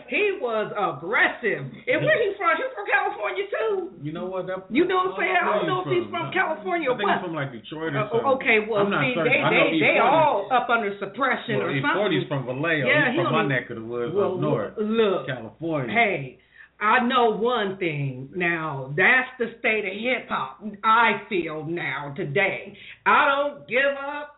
he 0.08 0.38
was 0.42 0.72
aggressive. 0.74 1.64
And 1.68 1.98
where 2.06 2.20
he 2.22 2.34
from? 2.38 2.54
He's 2.58 2.72
from 2.76 2.86
California 2.90 3.44
too. 3.52 3.92
You 4.02 4.12
know 4.14 4.26
what? 4.26 4.48
That, 4.48 4.66
You 4.70 4.86
know 4.86 4.98
what 5.12 5.16
I'm 5.16 5.20
saying? 5.20 5.36
I 5.36 5.46
don't 5.46 5.68
know 5.68 5.82
if 5.86 5.90
he's 5.92 6.10
from 6.10 6.32
California 6.34 6.90
I 6.90 6.94
or 6.94 6.98
think 6.98 7.10
what. 7.10 7.18
he's 7.20 7.26
from 7.26 7.36
like 7.36 7.52
Detroit 7.52 7.94
or 7.96 8.00
Uh, 8.00 8.10
something. 8.10 8.28
okay, 8.42 8.58
well, 8.68 8.86
see, 8.88 9.14
certain. 9.16 9.32
they 9.34 9.42
they 9.50 9.80
they 9.80 9.98
all 10.00 10.48
up 10.52 10.70
under 10.70 10.92
suppression 11.00 11.58
Well, 11.60 11.68
or 11.68 11.82
something. 11.82 12.24
E40's 12.24 12.28
from 12.28 12.46
Vallejo. 12.46 12.88
Yeah, 12.88 13.12
he's 13.12 13.20
he 13.20 13.24
from 13.24 13.34
my 13.34 13.46
neck 13.46 13.70
of 13.70 13.76
the 13.78 13.86
woods 13.86 14.14
Well, 14.16 14.34
up 14.36 14.40
north, 14.40 14.74
look, 14.78 15.28
California. 15.28 15.94
Hey, 15.94 16.40
I 16.80 17.02
know 17.06 17.32
one 17.32 17.78
thing 17.78 18.30
now. 18.36 18.94
That's 18.96 19.30
the 19.40 19.58
state 19.60 19.84
of 19.86 19.94
hip 19.94 20.30
hop. 20.30 20.62
I 20.84 21.22
feel 21.28 21.66
now 21.66 22.14
today. 22.16 22.78
I 23.06 23.26
don't 23.28 23.68
give 23.68 23.98
up. 23.98 24.38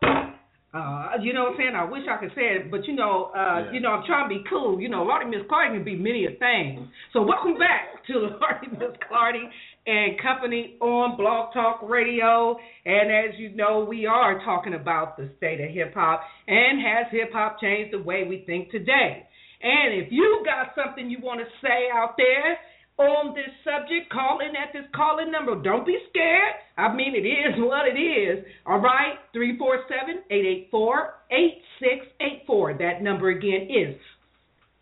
Uh, 0.72 1.18
you 1.22 1.34
know 1.34 1.46
what 1.46 1.54
I'm 1.54 1.58
saying? 1.58 1.74
I 1.76 1.84
wish 1.84 2.04
I 2.08 2.18
could 2.18 2.30
say 2.36 2.54
it, 2.62 2.70
but 2.70 2.86
you 2.86 2.94
know, 2.94 3.32
uh, 3.36 3.66
Yeah. 3.66 3.72
you 3.72 3.80
know, 3.80 3.90
I'm 3.92 4.06
trying 4.06 4.30
to 4.30 4.36
be 4.36 4.44
cool. 4.48 4.80
You 4.80 4.88
know, 4.88 5.02
Lordy 5.04 5.26
Miss 5.26 5.42
Clardy 5.50 5.74
can 5.74 5.84
be 5.84 5.96
many 5.96 6.26
a 6.28 6.32
thing. 6.38 6.88
So 7.12 7.24
welcome 7.24 7.58
back 7.58 8.06
to 8.06 8.14
Lordy 8.40 8.68
Miss 8.78 8.96
Clardy 9.10 9.50
and 9.88 10.20
Company 10.22 10.76
on 10.80 11.18
Blog 11.18 11.54
Talk 11.54 11.82
Radio. 11.82 12.56
And 12.86 13.10
as 13.12 13.40
you 13.40 13.50
know, 13.56 13.84
we 13.84 14.06
are 14.06 14.40
talking 14.46 14.76
about 14.76 15.18
the 15.18 15.32
state 15.38 15.60
of 15.60 15.72
hip 15.72 15.96
hop 15.96 16.22
and 16.48 16.80
has 16.86 17.08
hip 17.12 17.32
hop 17.34 17.60
changed 17.60 17.92
the 17.92 18.04
way 18.04 18.26
we 18.30 18.44
think 18.46 18.70
today. 18.70 19.26
And 19.62 19.94
if 19.96 20.12
you 20.12 20.44
got 20.46 20.76
something 20.76 21.10
you 21.10 21.18
want 21.20 21.40
to 21.42 21.48
say 21.66 21.90
out 21.92 22.14
there 22.16 22.60
on 23.00 23.34
this 23.34 23.50
subject, 23.64 24.12
call 24.12 24.40
in 24.42 24.56
at 24.56 24.74
this 24.74 24.84
calling 24.94 25.32
number. 25.32 25.56
Don't 25.62 25.86
be 25.86 25.98
scared. 26.10 26.54
I 26.78 26.94
mean, 26.94 27.16
it 27.16 27.26
is 27.28 27.56
what 27.58 27.88
it 27.88 28.00
is. 28.00 28.44
All 28.66 28.80
right, 28.80 29.16
347 29.34 30.24
884 30.30 31.14
8684. 31.32 32.78
That 32.78 33.02
number 33.02 33.30
again 33.30 33.68
is 33.72 33.96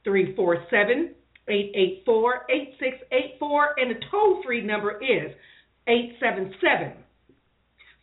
347 0.03 1.13
884 1.47 2.45
8684. 2.49 3.79
and 3.79 3.91
the 3.91 3.99
toll 4.09 4.41
free 4.43 4.61
number 4.61 4.97
is 5.03 5.31
877 5.87 6.93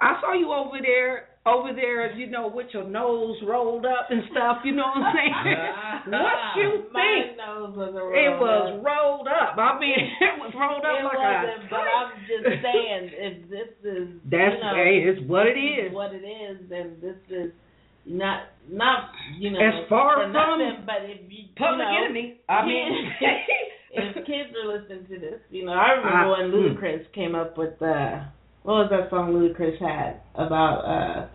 I 0.00 0.18
saw 0.22 0.32
you 0.32 0.50
over 0.50 0.78
there 0.80 1.28
over 1.46 1.76
there, 1.76 2.12
you 2.16 2.26
know, 2.26 2.48
with 2.48 2.68
your 2.72 2.88
nose 2.88 3.36
rolled 3.44 3.84
up 3.84 4.08
and 4.08 4.22
stuff. 4.32 4.64
You 4.64 4.72
know 4.72 4.88
what 4.88 5.04
I'm 5.04 5.14
saying? 5.14 6.12
what 6.16 6.56
you 6.56 6.70
think? 6.88 7.36
My 7.36 7.44
nose 7.44 7.76
was 7.76 7.92
rolled 7.92 8.16
it 8.16 8.32
was 8.40 8.64
up. 8.72 8.84
rolled 8.84 9.28
up. 9.28 9.52
I 9.60 9.78
mean, 9.78 10.00
it 10.20 10.34
was 10.40 10.52
rolled 10.56 10.84
up 10.84 10.96
it 10.96 11.04
like 11.04 11.20
wasn't, 11.20 11.64
a. 11.64 11.70
but 11.70 11.84
I'm 11.84 12.10
just 12.24 12.44
saying, 12.64 13.02
if 13.12 13.36
this 13.52 13.70
is 13.84 14.08
That's 14.24 14.56
you 14.56 14.64
know, 14.64 14.72
hey, 14.72 15.04
it's 15.04 15.20
what 15.28 15.46
it 15.46 15.60
is. 15.60 15.92
what 15.92 16.16
it 16.16 16.24
is, 16.24 16.64
then 16.72 16.96
this 17.04 17.20
is 17.28 17.52
not 18.06 18.48
not 18.70 19.12
you 19.38 19.50
know 19.50 19.60
As 19.60 19.88
far 19.88 20.24
from 20.24 20.32
nothing, 20.32 20.84
but 20.88 21.04
if 21.04 21.28
you 21.28 21.52
Public 21.56 21.84
you 21.84 21.92
know, 21.92 22.04
enemy. 22.04 22.40
I 22.48 22.64
mean, 22.64 22.88
if 23.92 24.14
kids 24.24 24.48
are 24.56 24.80
listening 24.80 25.06
to 25.12 25.20
this, 25.20 25.40
you 25.50 25.64
know, 25.64 25.72
I 25.72 25.92
remember 25.92 26.40
when 26.40 26.50
hmm. 26.50 26.72
Ludacris 26.72 27.04
came 27.14 27.34
up 27.34 27.58
with 27.58 27.80
uh 27.82 28.24
what 28.64 28.88
was 28.88 28.90
that 28.90 29.10
song 29.10 29.32
Ludacris 29.36 29.76
had 29.78 30.20
about 30.34 30.80
uh 30.88 31.28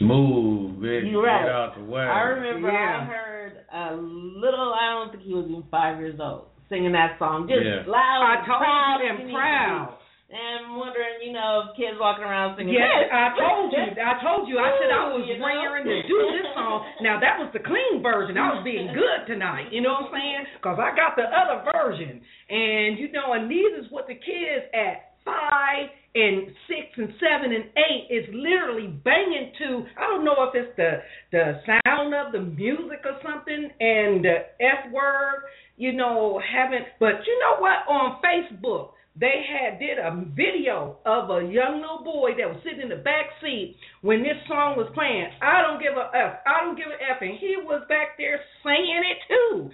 Move, 0.00 0.80
bitch. 0.80 1.10
You 1.10 1.20
right. 1.22 1.44
Get 1.44 1.52
out 1.52 1.76
the 1.76 1.84
way. 1.84 2.00
I 2.02 2.22
remember 2.32 2.70
I 2.72 3.04
heard 3.04 3.52
a 3.68 3.94
little 3.96 4.72
I 4.72 4.96
don't 4.96 5.12
think 5.12 5.24
he 5.24 5.34
was 5.34 5.44
even 5.48 5.64
five 5.70 6.00
years 6.00 6.16
old 6.20 6.48
singing 6.72 6.92
that 6.92 7.18
song. 7.18 7.44
Just 7.48 7.60
Yeah. 7.60 7.84
loud 7.84 8.22
I 8.24 8.40
and 8.40 8.46
told 8.48 8.60
proud 8.64 8.98
you 9.02 9.08
and 9.10 9.18
he 9.18 9.24
needed 9.28 9.36
proud. 9.36 9.98
And 10.30 10.78
wondering, 10.78 11.26
you 11.26 11.34
know, 11.34 11.74
kids 11.74 11.98
walking 11.98 12.22
around 12.22 12.54
singing 12.54 12.78
Yes, 12.78 12.86
this. 12.86 13.10
I 13.10 13.34
told 13.34 13.74
you. 13.74 13.82
I 13.98 14.14
told 14.22 14.46
you. 14.46 14.56
I 14.62 14.70
said 14.78 14.88
I 14.94 15.10
was 15.10 15.26
You 15.26 15.36
know? 15.36 15.46
raring 15.50 15.84
to 15.84 15.96
do 16.06 16.18
this 16.38 16.46
song. 16.54 16.86
Now 17.02 17.18
that 17.20 17.36
was 17.42 17.50
the 17.52 17.58
clean 17.60 18.00
version. 18.00 18.38
I 18.38 18.54
was 18.54 18.62
being 18.64 18.94
good 18.94 19.26
tonight. 19.26 19.68
You 19.74 19.82
know 19.82 20.00
what 20.00 20.14
I'm 20.14 20.22
saying? 20.22 20.42
Because 20.56 20.78
I 20.78 20.94
got 20.94 21.18
the 21.18 21.26
other 21.28 21.66
version, 21.74 22.22
and 22.48 22.96
you 22.96 23.10
know, 23.12 23.34
and 23.34 23.50
these 23.50 23.74
is 23.84 23.90
what 23.90 24.06
the 24.06 24.14
kids 24.14 24.64
at 24.72 25.18
five 25.26 25.90
and 26.14 26.48
six 26.66 26.86
and 26.96 27.14
seven 27.20 27.54
and 27.54 27.64
eight 27.76 28.10
is 28.10 28.26
literally 28.34 28.88
banging 29.04 29.52
to. 29.58 29.86
I 29.98 30.06
don't 30.08 30.24
know 30.24 30.36
if 30.48 30.54
it's 30.54 30.76
the 30.76 31.02
the 31.32 31.60
sound 31.66 32.14
of 32.14 32.32
the 32.32 32.40
music 32.40 33.00
or 33.04 33.18
something, 33.22 33.70
and 33.80 34.24
the 34.24 34.36
f 34.60 34.92
word. 34.92 35.44
You 35.76 35.92
know, 35.94 36.38
haven't. 36.44 36.84
But 36.98 37.24
you 37.26 37.38
know 37.40 37.60
what? 37.60 37.88
On 37.88 38.20
Facebook 38.20 38.90
they 39.18 39.44
had 39.44 39.78
did 39.78 39.98
a 39.98 40.24
video 40.34 40.96
of 41.04 41.30
a 41.30 41.42
young 41.42 41.82
little 41.82 42.04
boy 42.04 42.30
that 42.38 42.48
was 42.48 42.62
sitting 42.62 42.80
in 42.80 42.88
the 42.88 43.02
back 43.02 43.26
seat 43.42 43.76
when 44.02 44.22
this 44.22 44.38
song 44.46 44.78
was 44.78 44.88
playing. 44.94 45.26
I 45.42 45.62
don't 45.62 45.82
give 45.82 45.98
a 45.98 46.08
f. 46.14 46.40
I 46.46 46.64
don't 46.64 46.76
give 46.76 46.86
a 46.86 46.96
f, 46.96 47.18
and 47.20 47.36
he 47.36 47.56
was 47.58 47.82
back 47.88 48.14
there 48.16 48.40
singing 48.62 49.02
it 49.02 49.18
too. 49.26 49.70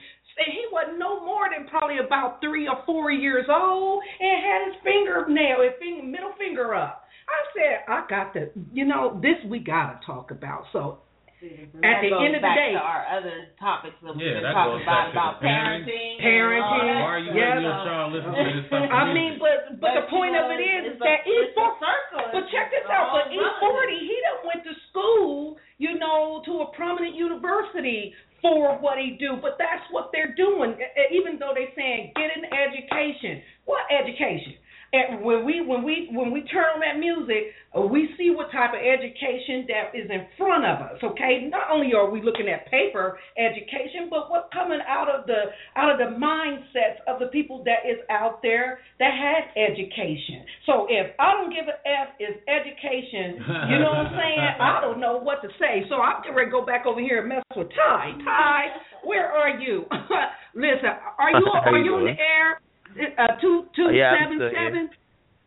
And 1.57 1.65
he 1.65 1.73
wasn't 1.73 1.97
no 1.97 2.05
more 2.05 2.05
than 2.05 2.05
probably 2.05 2.05
about 2.05 2.41
three 2.41 2.69
or 2.69 2.79
four 2.85 3.11
years 3.11 3.47
old, 3.49 4.03
and 4.21 4.45
had 4.45 4.61
his 4.69 4.77
fingernail, 4.85 5.63
his 5.65 5.73
finger, 5.81 6.03
middle 6.05 6.33
finger 6.39 6.75
up. 6.75 7.05
I 7.27 7.39
said, 7.57 7.75
I 7.89 8.07
got 8.09 8.33
to, 8.35 8.51
you 8.73 8.85
know, 8.87 9.19
this 9.23 9.35
we 9.51 9.59
gotta 9.59 9.99
talk 10.07 10.31
about. 10.31 10.65
So 10.71 11.03
mm-hmm. 11.43 11.83
At 11.83 11.99
the 12.07 12.11
end 12.15 12.39
of 12.39 12.43
the 12.43 12.55
day- 12.55 12.73
to 12.73 12.83
our 12.83 13.03
other 13.11 13.51
topics 13.59 13.99
that 14.03 14.15
we've 14.15 14.23
Yeah, 14.23 14.47
been 14.47 14.55
talking 14.55 14.83
about 14.87 15.11
about 15.11 15.43
parenting, 15.43 16.23
Parenting, 16.23 16.87
and 16.87 17.03
Why 17.03 17.11
are 17.11 17.19
you 17.19 17.35
that. 17.35 17.39
Yeah. 17.39 17.49
letting 17.51 17.67
your 17.67 17.83
child 17.83 18.13
listen 18.15 18.31
to 18.31 18.45
this 18.63 18.71
type 18.71 18.91
I 18.95 19.11
mean, 19.11 19.43
but 19.43 19.81
but, 19.83 19.93
the 19.99 20.07
point 20.07 20.39
know, 20.39 20.47
of 20.47 20.55
it 20.55 20.63
is, 20.63 20.95
is 20.95 20.99
that 21.03 21.27
E 21.27 21.35
it's 21.35 21.59
a 21.59 21.67
four. 21.83 22.31
But 22.31 22.47
check 22.55 22.71
this 22.71 22.87
out. 22.87 23.11
But 23.11 23.35
E 23.35 23.43
relative. 23.43 23.59
forty, 23.59 23.99
he 24.07 24.17
done 24.23 24.41
went 24.47 24.63
to 24.71 24.75
school, 24.95 25.59
you 25.83 25.99
know, 25.99 26.47
to 26.47 26.63
a 26.63 26.67
prominent 26.79 27.19
university 27.19 28.15
for 28.47 28.79
what 28.79 28.99
he 28.99 29.17
do. 29.19 29.37
But 29.43 29.57
that's 29.59 29.83
what 29.91 30.11
they're 30.13 30.35
doing. 30.35 30.77
Even 31.11 31.39
though 31.39 31.53
they 31.55 31.75
saying 31.75 32.13
get 32.15 32.31
an 32.37 32.45
education. 32.47 33.43
What 33.65 33.83
education? 33.91 34.55
And 34.97 35.21
when 35.21 35.45
we 35.45 35.61
when 35.61 35.85
we 35.85 36.09
when 36.13 36.33
we 36.33 36.41
turn 36.49 36.65
on 36.73 36.81
that 36.81 36.97
music, 36.97 37.53
uh, 37.77 37.85
we 37.85 38.09
see 38.17 38.33
what 38.33 38.49
type 38.49 38.73
of 38.73 38.81
education 38.81 39.69
that 39.69 39.93
is 39.93 40.09
in 40.09 40.25
front 40.41 40.65
of 40.65 40.81
us. 40.81 40.97
Okay, 41.05 41.49
not 41.53 41.69
only 41.69 41.93
are 41.93 42.09
we 42.09 42.25
looking 42.25 42.49
at 42.49 42.65
paper 42.73 43.19
education, 43.37 44.09
but 44.09 44.33
what's 44.33 44.49
coming 44.57 44.81
out 44.89 45.13
of 45.13 45.27
the 45.29 45.53
out 45.77 45.93
of 45.93 45.99
the 46.01 46.17
mindsets 46.17 47.05
of 47.05 47.21
the 47.21 47.29
people 47.29 47.61
that 47.69 47.85
is 47.85 48.01
out 48.09 48.41
there 48.41 48.81
that 48.99 49.13
has 49.13 49.45
education. 49.53 50.49
So 50.65 50.89
if 50.89 51.13
I 51.21 51.37
don't 51.37 51.53
give 51.53 51.69
a 51.69 51.77
f 51.85 52.17
is 52.17 52.41
education, 52.49 53.37
you 53.69 53.77
know 53.85 53.93
what 53.93 54.09
I'm 54.09 54.17
saying? 54.17 54.41
I 54.57 54.81
don't 54.85 55.01
know 55.01 55.21
what 55.21 55.45
to 55.45 55.49
say. 55.61 55.85
So 55.93 56.01
I'm 56.01 56.25
getting 56.25 56.37
ready 56.37 56.49
to 56.49 56.57
go 56.57 56.65
back 56.65 56.87
over 56.87 57.01
here 57.01 57.21
and 57.21 57.29
mess 57.29 57.45
with 57.53 57.69
Ty. 57.77 58.17
Ty, 58.25 58.61
where 59.05 59.29
are 59.29 59.61
you? 59.61 59.85
Listen, 60.57 60.97
are 61.21 61.31
you 61.37 61.45
are 61.53 61.77
you 61.77 61.85
you 61.85 61.99
in 62.01 62.17
the 62.17 62.17
air? 62.17 62.65
Uh, 62.97 63.41
two 63.41 63.65
two 63.75 63.91
Yeah, 63.93 64.15
seven 64.23 64.39
here. 64.39 64.53
seven. 64.55 64.91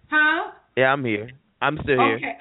Huh? 0.10 0.52
Yeah, 0.78 0.94
I'm 0.94 1.04
here. 1.06 1.30
I'm 1.62 1.78
still 1.84 1.98
here. 1.98 2.16
Okay. 2.18 2.36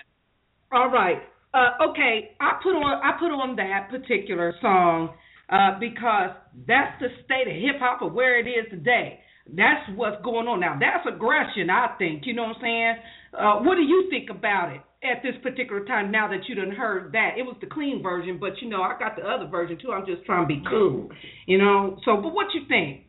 All 0.72 0.90
right. 0.90 1.18
Uh, 1.54 1.90
okay. 1.90 2.36
I 2.40 2.60
put 2.62 2.70
on 2.70 3.00
I 3.02 3.18
put 3.18 3.30
on 3.32 3.56
that 3.56 3.88
particular 3.90 4.54
song 4.60 5.14
uh, 5.48 5.78
because 5.80 6.30
that's 6.66 7.00
the 7.00 7.08
state 7.24 7.48
of 7.48 7.54
hip 7.54 7.80
hop 7.80 8.02
of 8.02 8.12
where 8.12 8.38
it 8.38 8.48
is 8.48 8.68
today. 8.70 9.20
That's 9.50 9.88
what's 9.96 10.22
going 10.22 10.46
on 10.46 10.60
now. 10.60 10.78
That's 10.78 11.06
aggression, 11.08 11.70
I 11.70 11.96
think. 11.96 12.24
You 12.26 12.34
know 12.34 12.42
what 12.52 12.56
I'm 12.56 12.62
saying? 12.62 12.94
Uh, 13.32 13.54
what 13.64 13.76
do 13.76 13.82
you 13.82 14.08
think 14.10 14.28
about 14.28 14.72
it 14.74 14.82
at 15.02 15.22
this 15.22 15.32
particular 15.42 15.86
time? 15.86 16.10
Now 16.10 16.28
that 16.28 16.46
you 16.48 16.54
done 16.54 16.70
heard 16.70 17.12
that, 17.12 17.38
it 17.38 17.44
was 17.44 17.56
the 17.62 17.66
clean 17.66 18.02
version, 18.02 18.36
but 18.38 18.60
you 18.60 18.68
know 18.68 18.82
I 18.82 18.98
got 18.98 19.16
the 19.16 19.22
other 19.22 19.46
version 19.48 19.78
too. 19.80 19.90
I'm 19.90 20.04
just 20.04 20.24
trying 20.26 20.44
to 20.44 20.48
be 20.54 20.62
cool, 20.68 21.08
you 21.46 21.56
know. 21.56 21.98
So, 22.04 22.20
but 22.20 22.34
what 22.34 22.48
you 22.52 22.68
think? 22.68 23.07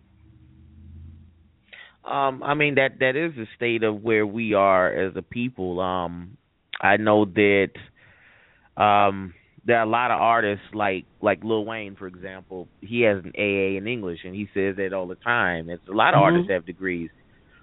Um, 2.10 2.43
I 2.43 2.53
mean 2.55 2.76
that 2.76 2.99
that 2.99 3.16
is 3.16 3.34
the 3.36 3.45
state 3.55 3.84
of 3.84 4.01
where 4.01 4.26
we 4.26 4.53
are 4.53 4.91
as 4.91 5.14
a 5.16 5.22
people. 5.22 5.80
Um, 5.80 6.38
I 6.82 6.97
know 6.97 7.26
that 7.26 7.70
um 8.78 9.34
there 9.66 9.78
are 9.78 9.84
a 9.84 9.89
lot 9.89 10.12
of 10.12 10.20
artists 10.20 10.66
like 10.74 11.05
like 11.22 11.43
Lil 11.43 11.66
Wayne, 11.66 11.95
for 11.95 12.07
example. 12.07 12.68
He 12.82 13.01
has 13.01 13.24
an 13.24 13.34
AA 13.38 13.78
in 13.78 13.88
English, 13.88 14.20
and 14.24 14.34
he 14.34 14.47
says 14.53 14.76
that 14.78 14.93
all 14.93 15.07
the 15.07 15.16
time. 15.16 15.70
It's 15.70 15.88
a 15.88 15.91
lot 15.93 16.14
of 16.14 16.20
Mhm. 16.20 16.24
artists 16.24 16.49
have 16.51 16.66
degrees, 16.66 17.10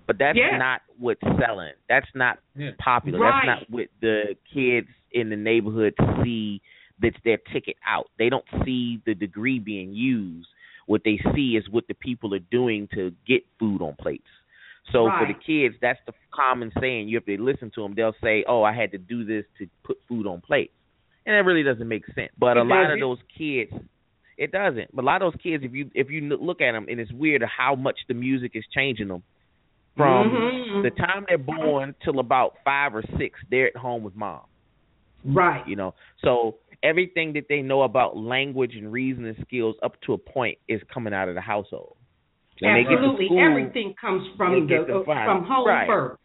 but 0.06 0.18
that's 0.18 0.38
Yeah. 0.38 0.58
not 0.58 0.82
what's 0.98 1.20
selling. 1.38 1.72
That's 1.88 2.14
not 2.14 2.38
Yeah. 2.54 2.72
popular. 2.78 3.18
Right. 3.20 3.46
That's 3.46 3.60
not 3.60 3.70
what 3.70 3.88
the 4.00 4.36
kids 4.52 4.88
in 5.12 5.30
the 5.30 5.36
neighborhood 5.36 5.94
see. 6.22 6.60
That's 7.00 7.20
their 7.24 7.38
ticket 7.52 7.76
out. 7.86 8.10
They 8.18 8.28
don't 8.28 8.46
see 8.64 8.98
the 9.04 9.14
degree 9.14 9.58
being 9.58 9.92
used. 9.92 10.48
What 10.86 11.02
they 11.04 11.18
see 11.34 11.56
is 11.56 11.68
what 11.70 11.86
the 11.88 11.94
people 11.94 12.34
are 12.34 12.44
doing 12.50 12.88
to 12.94 13.12
get 13.26 13.42
food 13.58 13.82
on 13.82 13.94
plates. 13.96 14.26
So 14.92 15.10
for 15.18 15.26
the 15.26 15.34
kids, 15.34 15.74
that's 15.80 15.98
the 16.06 16.12
common 16.32 16.70
saying. 16.80 17.08
You 17.08 17.16
have 17.16 17.26
to 17.26 17.42
listen 17.42 17.72
to 17.74 17.82
them. 17.82 17.94
They'll 17.96 18.14
say, 18.22 18.44
"Oh, 18.46 18.62
I 18.62 18.72
had 18.72 18.92
to 18.92 18.98
do 18.98 19.24
this 19.24 19.44
to 19.58 19.66
put 19.82 19.98
food 20.08 20.28
on 20.28 20.40
plates," 20.40 20.72
and 21.26 21.34
that 21.34 21.44
really 21.44 21.64
doesn't 21.64 21.88
make 21.88 22.06
sense. 22.14 22.30
But 22.38 22.56
It 22.56 22.60
a 22.60 22.62
lot 22.64 22.82
doesn't. 22.84 22.92
of 22.94 23.00
those 23.00 23.18
kids, 23.36 23.72
it 24.38 24.52
doesn't. 24.52 24.94
But 24.94 25.02
a 25.02 25.06
lot 25.06 25.22
of 25.22 25.32
those 25.32 25.40
kids, 25.42 25.64
if 25.64 25.74
you 25.74 25.90
if 25.94 26.08
you 26.08 26.20
look 26.20 26.60
at 26.60 26.70
them, 26.70 26.86
and 26.88 27.00
it's 27.00 27.10
weird 27.10 27.42
how 27.42 27.74
much 27.74 27.98
the 28.06 28.14
music 28.14 28.52
is 28.54 28.64
changing 28.68 29.08
them. 29.08 29.24
From 29.96 30.30
Mhm. 30.30 30.82
the 30.82 30.90
time 30.90 31.24
they're 31.26 31.38
born 31.38 31.94
till 32.04 32.20
about 32.20 32.58
five 32.62 32.94
or 32.94 33.02
six, 33.18 33.40
they're 33.50 33.66
at 33.68 33.76
home 33.76 34.04
with 34.04 34.14
mom. 34.14 34.42
Right. 35.24 35.66
You 35.66 35.74
know, 35.74 35.94
so 36.18 36.58
everything 36.82 37.32
that 37.34 37.44
they 37.48 37.62
know 37.62 37.82
about 37.82 38.16
language 38.16 38.74
and 38.74 38.92
reasoning 38.92 39.36
skills 39.42 39.76
up 39.82 40.00
to 40.02 40.12
a 40.12 40.18
point 40.18 40.58
is 40.68 40.80
coming 40.92 41.14
out 41.14 41.28
of 41.28 41.34
the 41.34 41.40
household. 41.40 41.96
When 42.60 42.74
they 42.74 42.82
get 42.82 42.90
to 42.90 42.96
Absolutely. 42.96 43.26
school- 43.26 43.50
Everything 43.50 43.94
comes 44.00 44.26
from 44.36 44.66
the 44.66 44.76
to 44.86 44.98
uh, 45.00 45.04
from 45.04 45.44
home 45.44 45.66
right. 45.66 45.86
first. 45.86 46.20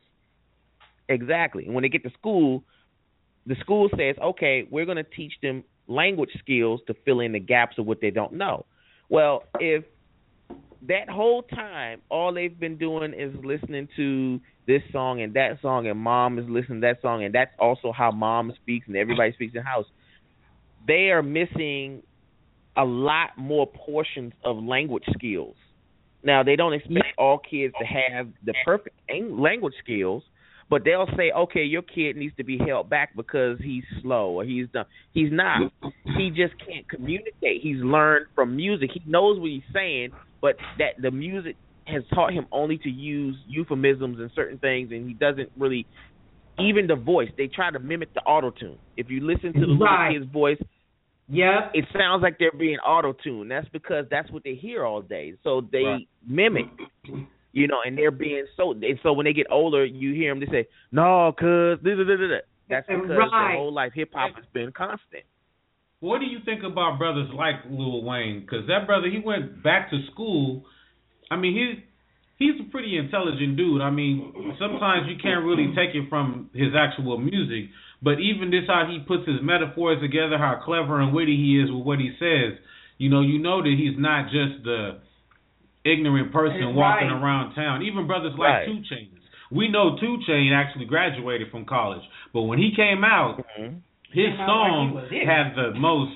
Exactly. 1.09 1.65
And 1.65 1.73
when 1.73 1.81
they 1.81 1.89
get 1.89 2.03
to 2.03 2.11
school, 2.11 2.63
the 3.45 3.55
school 3.55 3.89
says, 3.97 4.15
okay, 4.21 4.65
we're 4.69 4.85
going 4.85 4.97
to 4.97 5.03
teach 5.03 5.33
them 5.41 5.63
language 5.87 6.29
skills 6.39 6.79
to 6.87 6.93
fill 7.05 7.19
in 7.19 7.33
the 7.33 7.39
gaps 7.39 7.77
of 7.77 7.85
what 7.85 7.99
they 8.01 8.11
don't 8.11 8.33
know. 8.33 8.65
Well, 9.09 9.43
if 9.59 9.83
that 10.87 11.09
whole 11.09 11.43
time 11.43 12.01
all 12.09 12.33
they've 12.33 12.57
been 12.57 12.77
doing 12.77 13.13
is 13.13 13.33
listening 13.43 13.87
to 13.97 14.39
this 14.67 14.81
song 14.91 15.21
and 15.21 15.33
that 15.33 15.59
song, 15.61 15.87
and 15.87 15.99
mom 15.99 16.39
is 16.39 16.45
listening 16.47 16.81
to 16.81 16.87
that 16.87 17.01
song, 17.01 17.23
and 17.23 17.35
that's 17.35 17.51
also 17.59 17.91
how 17.91 18.11
mom 18.11 18.53
speaks, 18.61 18.87
and 18.87 18.95
everybody 18.95 19.33
speaks 19.33 19.53
in 19.53 19.59
the 19.59 19.67
house. 19.67 19.85
They 20.87 21.11
are 21.11 21.23
missing 21.23 22.03
a 22.77 22.85
lot 22.85 23.37
more 23.37 23.67
portions 23.67 24.33
of 24.43 24.57
language 24.57 25.03
skills. 25.13 25.55
Now 26.23 26.43
they 26.43 26.55
don't 26.55 26.73
expect 26.73 27.17
all 27.17 27.39
kids 27.39 27.73
to 27.79 27.85
have 27.85 28.27
the 28.45 28.53
perfect 28.65 28.95
language 29.09 29.73
skills, 29.83 30.23
but 30.69 30.83
they'll 30.85 31.07
say, 31.17 31.31
okay, 31.35 31.63
your 31.63 31.81
kid 31.81 32.15
needs 32.15 32.35
to 32.37 32.43
be 32.43 32.57
held 32.57 32.89
back 32.89 33.15
because 33.15 33.57
he's 33.61 33.83
slow 34.01 34.29
or 34.39 34.45
he's 34.45 34.67
dumb. 34.71 34.85
He's 35.13 35.31
not. 35.31 35.71
He 36.17 36.29
just 36.29 36.53
can't 36.65 36.87
communicate. 36.89 37.61
He's 37.61 37.77
learned 37.77 38.27
from 38.35 38.55
music. 38.55 38.91
He 38.93 39.01
knows 39.05 39.39
what 39.39 39.49
he's 39.49 39.63
saying, 39.73 40.11
but 40.41 40.55
that 40.77 41.01
the 41.01 41.11
music 41.11 41.55
has 41.85 42.03
taught 42.13 42.31
him 42.31 42.45
only 42.51 42.77
to 42.77 42.89
use 42.89 43.35
euphemisms 43.47 44.19
and 44.19 44.31
certain 44.33 44.59
things, 44.59 44.91
and 44.91 45.07
he 45.07 45.13
doesn't 45.13 45.51
really. 45.57 45.85
Even 46.59 46.87
the 46.87 46.95
voice, 46.95 47.29
they 47.37 47.47
try 47.47 47.71
to 47.71 47.79
mimic 47.79 48.13
the 48.13 48.21
auto 48.21 48.51
tune. 48.51 48.77
If 48.97 49.09
you 49.09 49.21
listen 49.21 49.53
to 49.53 49.59
the 49.65 49.73
Right. 49.73 50.09
little 50.13 50.21
kid's 50.25 50.31
voice, 50.33 50.61
Yep. 51.29 51.71
it 51.73 51.85
sounds 51.97 52.21
like 52.21 52.37
they're 52.39 52.51
being 52.51 52.77
auto 52.79 53.13
tuned. 53.13 53.49
That's 53.49 53.67
because 53.69 54.05
that's 54.09 54.29
what 54.31 54.43
they 54.43 54.53
hear 54.55 54.85
all 54.85 55.01
day. 55.01 55.33
So 55.43 55.61
they 55.61 55.83
Right. 55.85 56.07
mimic, 56.27 56.67
you 57.53 57.67
know, 57.67 57.81
and 57.85 57.97
they're 57.97 58.11
being 58.11 58.45
so. 58.55 58.71
And 58.71 58.99
so 59.01 59.13
when 59.13 59.25
they 59.25 59.33
get 59.33 59.47
older, 59.49 59.85
you 59.85 60.13
hear 60.13 60.31
them. 60.31 60.39
They 60.39 60.47
say, 60.47 60.67
"No, 60.91 61.31
cuz." 61.33 61.79
da, 61.79 61.95
da, 61.95 62.03
da, 62.03 62.15
da, 62.17 62.27
da." 62.27 62.39
That's 62.69 62.87
because 62.87 63.09
Right. 63.09 63.31
their 63.31 63.57
whole 63.57 63.71
life 63.71 63.93
hip 63.93 64.13
hop 64.13 64.35
has 64.35 64.45
been 64.53 64.71
constant. 64.71 65.23
What 65.99 66.19
do 66.19 66.25
you 66.25 66.39
think 66.39 66.63
about 66.63 66.97
brothers 66.97 67.29
like 67.31 67.63
Lil 67.69 68.03
Wayne? 68.03 68.41
Because 68.41 68.65
that 68.67 68.85
brother, 68.87 69.07
he 69.07 69.19
went 69.19 69.61
back 69.61 69.89
to 69.91 70.01
school. 70.07 70.65
I 71.29 71.35
mean, 71.37 71.53
he's 71.53 71.83
he's 72.41 72.59
a 72.59 72.69
pretty 72.71 72.97
intelligent 72.97 73.55
dude. 73.57 73.81
I 73.81 73.89
mean, 73.89 74.55
sometimes 74.59 75.07
you 75.07 75.15
can't 75.21 75.45
really 75.45 75.73
take 75.75 75.95
it 75.95 76.09
from 76.09 76.49
his 76.53 76.73
actual 76.75 77.17
music, 77.17 77.69
but 78.01 78.19
even 78.19 78.49
this 78.49 78.63
how 78.67 78.87
he 78.89 78.99
puts 79.07 79.27
his 79.27 79.37
metaphors 79.41 80.01
together, 80.01 80.37
how 80.37 80.59
clever 80.63 80.99
and 80.99 81.13
witty 81.13 81.35
he 81.37 81.59
is 81.61 81.71
with 81.71 81.85
what 81.85 81.99
he 81.99 82.11
says. 82.19 82.57
You 82.97 83.09
know, 83.09 83.21
you 83.21 83.39
know 83.39 83.61
that 83.61 83.75
he's 83.77 83.97
not 83.97 84.25
just 84.29 84.63
the 84.63 84.99
ignorant 85.83 86.31
person 86.31 86.61
Right. 86.67 86.75
walking 86.75 87.09
around 87.09 87.55
town. 87.55 87.81
Even 87.83 88.07
brothers 88.07 88.33
like 88.37 88.49
Right. 88.49 88.65
Two 88.67 88.81
Chainz. 88.89 89.09
We 89.51 89.67
know 89.67 89.97
Two 89.99 90.17
Chain 90.25 90.53
actually 90.53 90.85
graduated 90.85 91.49
from 91.51 91.65
college, 91.65 92.03
but 92.33 92.43
when 92.43 92.59
he 92.59 92.71
came 92.75 93.03
out, 93.03 93.43
Mm-hmm. 93.59 93.77
his 94.13 94.27
out 94.39 94.47
like 94.93 95.09
song 95.09 95.09
had 95.25 95.55
the 95.55 95.73
most 95.79 96.11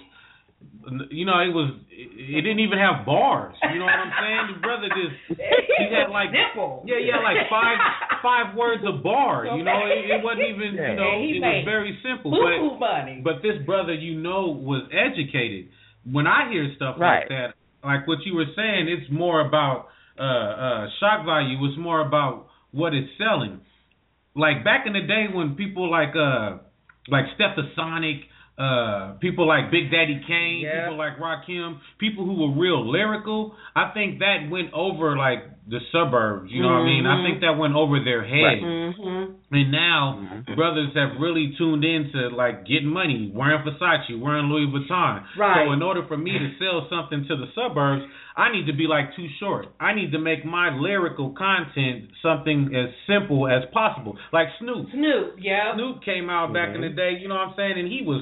you 1.09 1.25
know 1.25 1.39
it 1.41 1.49
was 1.53 1.73
it 1.91 2.41
didn't 2.41 2.59
even 2.59 2.77
have 2.77 3.05
bars. 3.05 3.55
You 3.73 3.79
know 3.79 3.86
what 3.86 3.99
i'm 4.05 4.13
saying? 4.21 4.43
The 4.53 4.59
brother 4.61 4.88
just 4.93 5.39
he 5.39 5.89
had 5.93 6.09
like 6.11 6.29
Simple. 6.29 6.83
yeah 6.86 6.99
he 7.01 7.09
had 7.09 7.21
like 7.25 7.49
five 7.49 7.77
five 8.21 8.55
words 8.55 8.83
a 8.88 8.93
bar 9.01 9.45
you 9.45 9.63
know? 9.63 9.81
It, 9.88 10.09
it 10.13 10.23
wasn't 10.23 10.49
even 10.49 10.73
you 10.77 10.95
know 10.95 11.11
And 11.21 11.29
it 11.36 11.39
was 11.41 11.65
very 11.65 11.97
simple 12.05 12.31
Boo-boo 12.31 12.77
but 12.79 12.79
money. 12.79 13.21
but 13.23 13.41
this 13.41 13.57
brother 13.65 13.93
you 13.93 14.19
know 14.19 14.47
was 14.53 14.83
educated. 14.93 15.69
When 16.05 16.27
i 16.27 16.49
hear 16.51 16.69
stuff 16.75 16.95
Right. 16.99 17.25
like 17.25 17.29
that 17.29 17.47
like 17.83 18.07
what 18.07 18.19
you 18.25 18.36
were 18.36 18.49
saying 18.55 18.88
it's 18.88 19.09
more 19.11 19.41
about 19.45 19.88
uh 20.17 20.23
uh 20.23 20.88
shock 20.99 21.25
value. 21.25 21.57
It's 21.67 21.77
more 21.77 22.01
about 22.05 22.47
what 22.71 22.93
it's 22.93 23.09
selling. 23.17 23.61
Like 24.36 24.63
back 24.63 24.86
in 24.86 24.93
the 24.93 25.01
day 25.01 25.25
when 25.33 25.55
people 25.55 25.89
like 25.89 26.13
uh 26.15 26.57
like 27.07 27.25
Stetsasonic, 27.38 28.21
uh 28.58 29.14
people 29.20 29.45
like 29.47 29.70
Big 29.72 29.91
Daddy 29.91 30.22
Kane, 30.28 30.62
Yeah. 30.62 30.84
people 30.86 30.97
like 30.97 31.18
Rakim, 31.18 31.80
people 31.99 32.26
who 32.26 32.34
were 32.36 32.53
real 32.60 32.89
lyrical, 32.89 33.56
I 33.76 33.91
think 33.93 34.20
that 34.20 34.47
went 34.49 34.72
over 34.74 35.18
like 35.18 35.39
the 35.68 35.80
suburbs, 35.91 36.51
you 36.51 36.61
know 36.61 36.70
what 36.70 36.86
I 36.86 36.86
mean? 36.86 37.05
I 37.07 37.26
think 37.26 37.41
that 37.41 37.57
went 37.57 37.74
over 37.74 37.97
their 38.03 38.22
head. 38.24 38.61
Mm-hmm. 38.61 39.55
And 39.55 39.72
now 39.72 40.20
Mhm. 40.45 40.55
brothers 40.55 40.93
have 40.93 41.18
really 41.20 41.55
tuned 41.57 41.84
into 41.84 42.30
like 42.30 42.66
getting 42.68 42.89
money, 42.89 43.32
wearing 43.34 43.63
Versace, 43.63 44.20
wearing 44.20 44.45
Louis 44.45 44.68
Vuitton. 44.68 45.24
Right. 45.36 45.66
So 45.66 45.72
in 45.74 45.82
order 45.82 46.03
for 46.03 46.18
me 46.18 46.38
to 46.38 46.49
sell 46.59 46.88
something 46.89 47.26
to 47.26 47.36
the 47.36 47.47
suburbs, 47.55 48.03
I 48.38 48.51
need 48.51 48.68
to 48.68 48.74
be 48.74 48.86
like 48.86 49.16
too 49.16 49.28
short. 49.39 49.68
I 49.80 49.93
need 49.93 50.11
to 50.11 50.20
make 50.20 50.45
my 50.45 50.70
lyrical 50.70 51.32
content 51.32 52.11
something 52.22 52.76
as 52.76 52.89
simple 53.07 53.47
as 53.47 53.66
possible. 53.74 54.18
Like 54.32 54.49
Snoop. 54.59 54.91
Snoop, 54.91 55.36
yeah. 55.39 55.74
Snoop 55.74 56.03
came 56.03 56.30
out 56.30 56.53
back 56.53 56.76
in 56.76 56.82
the 56.82 56.89
day, 56.89 57.18
you 57.20 57.28
know 57.28 57.36
what 57.36 57.47
I'm 57.49 57.53
saying, 57.55 57.80
and 57.80 57.88
he 57.88 58.01
was 58.03 58.22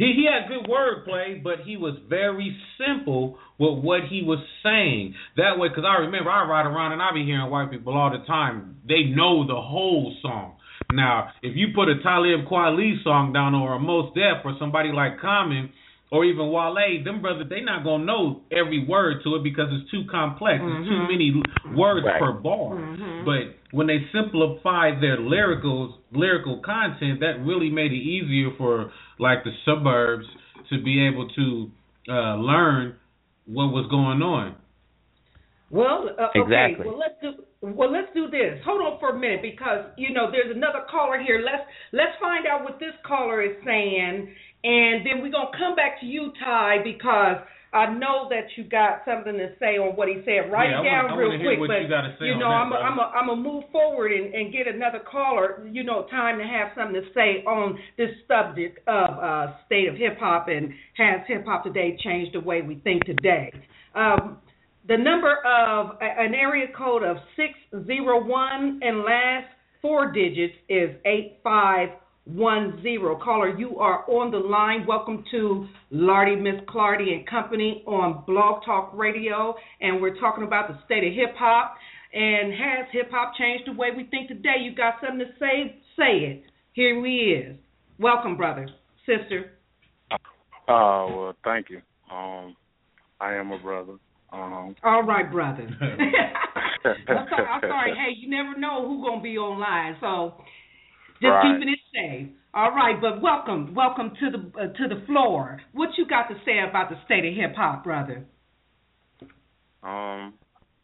he 0.00 0.14
he 0.16 0.24
had 0.24 0.48
good 0.48 0.64
wordplay, 0.64 1.42
but 1.42 1.60
he 1.66 1.76
was 1.76 1.94
very 2.08 2.56
simple 2.80 3.36
with 3.58 3.84
what 3.84 4.00
he 4.08 4.22
was 4.24 4.40
saying. 4.62 5.14
That 5.36 5.58
way, 5.58 5.68
because 5.68 5.84
I 5.86 6.00
remember 6.00 6.30
I 6.30 6.48
ride 6.48 6.64
around 6.64 6.92
and 6.92 7.02
I 7.02 7.12
be 7.12 7.24
hearing 7.24 7.50
white 7.50 7.70
people 7.70 7.92
all 7.92 8.10
the 8.10 8.24
time. 8.24 8.76
They 8.88 9.04
know 9.04 9.46
the 9.46 9.60
whole 9.60 10.16
song. 10.22 10.54
Now, 10.92 11.28
if 11.42 11.54
you 11.54 11.68
put 11.74 11.88
a 11.88 12.02
Talib 12.02 12.48
Kweli 12.50 13.04
song 13.04 13.32
down 13.34 13.54
or 13.54 13.74
a 13.74 13.78
Mos 13.78 14.12
Def 14.14 14.40
or 14.44 14.56
somebody 14.58 14.90
like 14.90 15.20
Common 15.20 15.68
or 16.10 16.24
even 16.24 16.50
Wale, 16.50 17.04
them 17.04 17.20
brothers 17.22 17.46
they 17.48 17.60
not 17.60 17.84
gonna 17.84 18.04
know 18.04 18.40
every 18.50 18.84
word 18.88 19.22
to 19.22 19.36
it 19.36 19.44
because 19.44 19.68
it's 19.70 19.90
too 19.90 20.02
complex. 20.10 20.58
It's 20.64 20.88
too 20.88 20.94
Mhm. 20.94 21.08
many 21.08 21.42
words 21.76 22.04
Right. 22.06 22.18
per 22.18 22.32
bar. 22.32 22.74
Mhm. 22.74 23.24
But 23.24 23.54
when 23.70 23.86
they 23.86 24.04
simplified 24.10 25.00
their 25.00 25.18
lyrical 25.18 25.98
lyrical 26.12 26.56
content, 26.58 27.20
that 27.20 27.38
really 27.44 27.70
made 27.70 27.92
it 27.92 28.02
easier 28.02 28.50
for 28.58 28.90
like 29.20 29.44
the 29.44 29.52
suburbs 29.64 30.24
to 30.70 30.82
be 30.82 31.06
able 31.06 31.28
to 31.28 31.70
uh, 32.08 32.36
learn 32.36 32.96
what 33.46 33.66
was 33.66 33.86
going 33.90 34.22
on. 34.22 34.56
Well, 35.70 36.10
uh, 36.18 36.34
okay. 36.34 36.40
Exactly. 36.40 36.86
Well, 36.86 36.98
let's 36.98 37.14
do. 37.22 37.44
Well, 37.60 37.92
let's 37.92 38.08
do 38.14 38.26
this. 38.30 38.58
Hold 38.64 38.80
on 38.80 38.98
for 38.98 39.10
a 39.10 39.18
minute 39.18 39.42
because 39.42 39.92
you 39.96 40.12
know 40.12 40.32
there's 40.32 40.50
another 40.50 40.82
caller 40.90 41.20
here. 41.22 41.44
Let's 41.44 41.62
let's 41.92 42.16
find 42.20 42.46
out 42.46 42.64
what 42.64 42.80
this 42.80 42.96
caller 43.06 43.42
is 43.42 43.54
saying, 43.64 44.32
and 44.64 45.06
then 45.06 45.22
we're 45.22 45.30
gonna 45.30 45.54
come 45.56 45.76
back 45.76 46.00
to 46.00 46.06
you, 46.06 46.32
Ty, 46.42 46.82
because 46.82 47.44
I 47.72 47.86
know 47.94 48.26
that 48.30 48.46
you 48.56 48.64
got 48.64 49.02
something 49.04 49.34
to 49.34 49.54
say 49.60 49.78
on 49.78 49.94
what 49.94 50.08
he 50.08 50.22
said. 50.24 50.50
Write 50.50 50.70
Yeah, 50.70 50.80
it 50.80 50.84
down 50.84 51.04
wanna- 51.10 51.16
real 51.16 51.38
quick, 51.38 51.58
but 51.68 51.82
you 52.20 52.26
you 52.26 52.34
know 52.38 52.48
that, 52.50 52.54
I'm 52.54 52.66
a, 52.66 52.70
brother. 52.70 52.84
I'm 52.84 52.98
a, 52.98 53.02
I'm 53.02 53.26
gonna 53.28 53.40
move 53.40 53.64
forward 53.70 54.10
and, 54.10 54.34
and 54.34 54.52
get 54.52 54.66
another 54.66 54.98
caller. 54.98 55.62
You 55.70 55.84
know, 55.84 56.06
time 56.10 56.38
to 56.38 56.44
have 56.44 56.72
something 56.74 57.00
to 57.00 57.06
say 57.14 57.44
on 57.46 57.78
this 57.96 58.10
subject 58.26 58.80
of 58.88 59.10
uh, 59.18 59.54
state 59.66 59.88
of 59.88 59.94
hip 59.94 60.18
hop 60.18 60.48
and 60.48 60.72
has 60.96 61.20
hip 61.28 61.44
hop 61.46 61.62
today 61.62 61.96
changed 62.02 62.34
the 62.34 62.40
way 62.40 62.60
we 62.62 62.76
think 62.76 63.04
today. 63.04 63.52
Um, 63.94 64.38
the 64.88 64.96
number 64.96 65.36
of 65.46 65.96
an 66.00 66.34
area 66.34 66.66
code 66.76 67.04
of 67.04 67.18
601 67.36 68.80
and 68.82 68.98
last 69.04 69.46
four 69.80 70.10
digits 70.10 70.54
is 70.68 70.90
8510. 72.30 73.20
Caller, 73.22 73.58
you 73.58 73.78
are 73.78 74.08
on 74.08 74.30
the 74.30 74.38
line. 74.38 74.86
Welcome 74.86 75.24
to 75.32 75.66
Lordy, 75.90 76.36
Miss 76.36 76.60
Clardy 76.68 77.12
and 77.12 77.26
Company 77.26 77.82
on 77.86 78.24
Blog 78.26 78.64
Talk 78.64 78.92
Radio. 78.94 79.54
And 79.80 80.00
we're 80.00 80.18
talking 80.18 80.44
about 80.44 80.68
the 80.68 80.78
state 80.84 81.04
of 81.04 81.12
hip 81.12 81.34
hop. 81.36 81.74
And 82.12 82.52
has 82.52 82.86
hip 82.92 83.10
hop 83.10 83.34
changed 83.36 83.64
the 83.66 83.72
way 83.72 83.88
we 83.96 84.04
think 84.04 84.28
today? 84.28 84.62
You 84.62 84.74
got 84.74 84.94
something 85.00 85.26
to 85.26 85.32
say? 85.38 85.76
Say 85.96 86.26
it. 86.26 86.42
Here 86.72 87.00
we 87.00 87.16
is. 87.16 87.56
Welcome, 87.98 88.36
brother, 88.36 88.68
sister. 89.06 89.52
Uh, 90.12 90.16
well, 90.66 91.36
thank 91.44 91.68
you. 91.68 91.80
Um, 92.12 92.56
I 93.20 93.34
am 93.34 93.50
a 93.50 93.58
brother. 93.58 93.94
Um, 94.32 94.76
All 94.84 95.02
right, 95.02 95.30
brother. 95.30 95.68
I'm 96.84 97.26
sorry, 97.28 97.46
I'm 97.46 97.60
sorry. 97.60 97.92
Hey, 97.94 98.14
you 98.16 98.30
never 98.30 98.58
know 98.58 98.86
who's 98.88 99.04
gonna 99.04 99.20
be 99.20 99.36
online, 99.36 99.96
so 100.00 100.34
just 101.20 101.30
Right. 101.30 101.42
keeping 101.54 101.68
it 101.72 101.78
safe. 101.92 102.28
All 102.52 102.72
right, 102.72 103.00
but 103.00 103.20
welcome, 103.20 103.74
welcome 103.74 104.12
to 104.18 104.30
the 104.30 104.38
uh, 104.60 104.66
to 104.72 104.88
the 104.88 105.02
floor. 105.06 105.60
What 105.72 105.90
you 105.96 106.06
got 106.06 106.28
to 106.28 106.34
say 106.44 106.58
about 106.68 106.90
the 106.90 106.96
state 107.04 107.24
of 107.24 107.34
hip 107.34 107.54
hop, 107.54 107.84
brother? 107.84 108.24
um, 109.82 110.34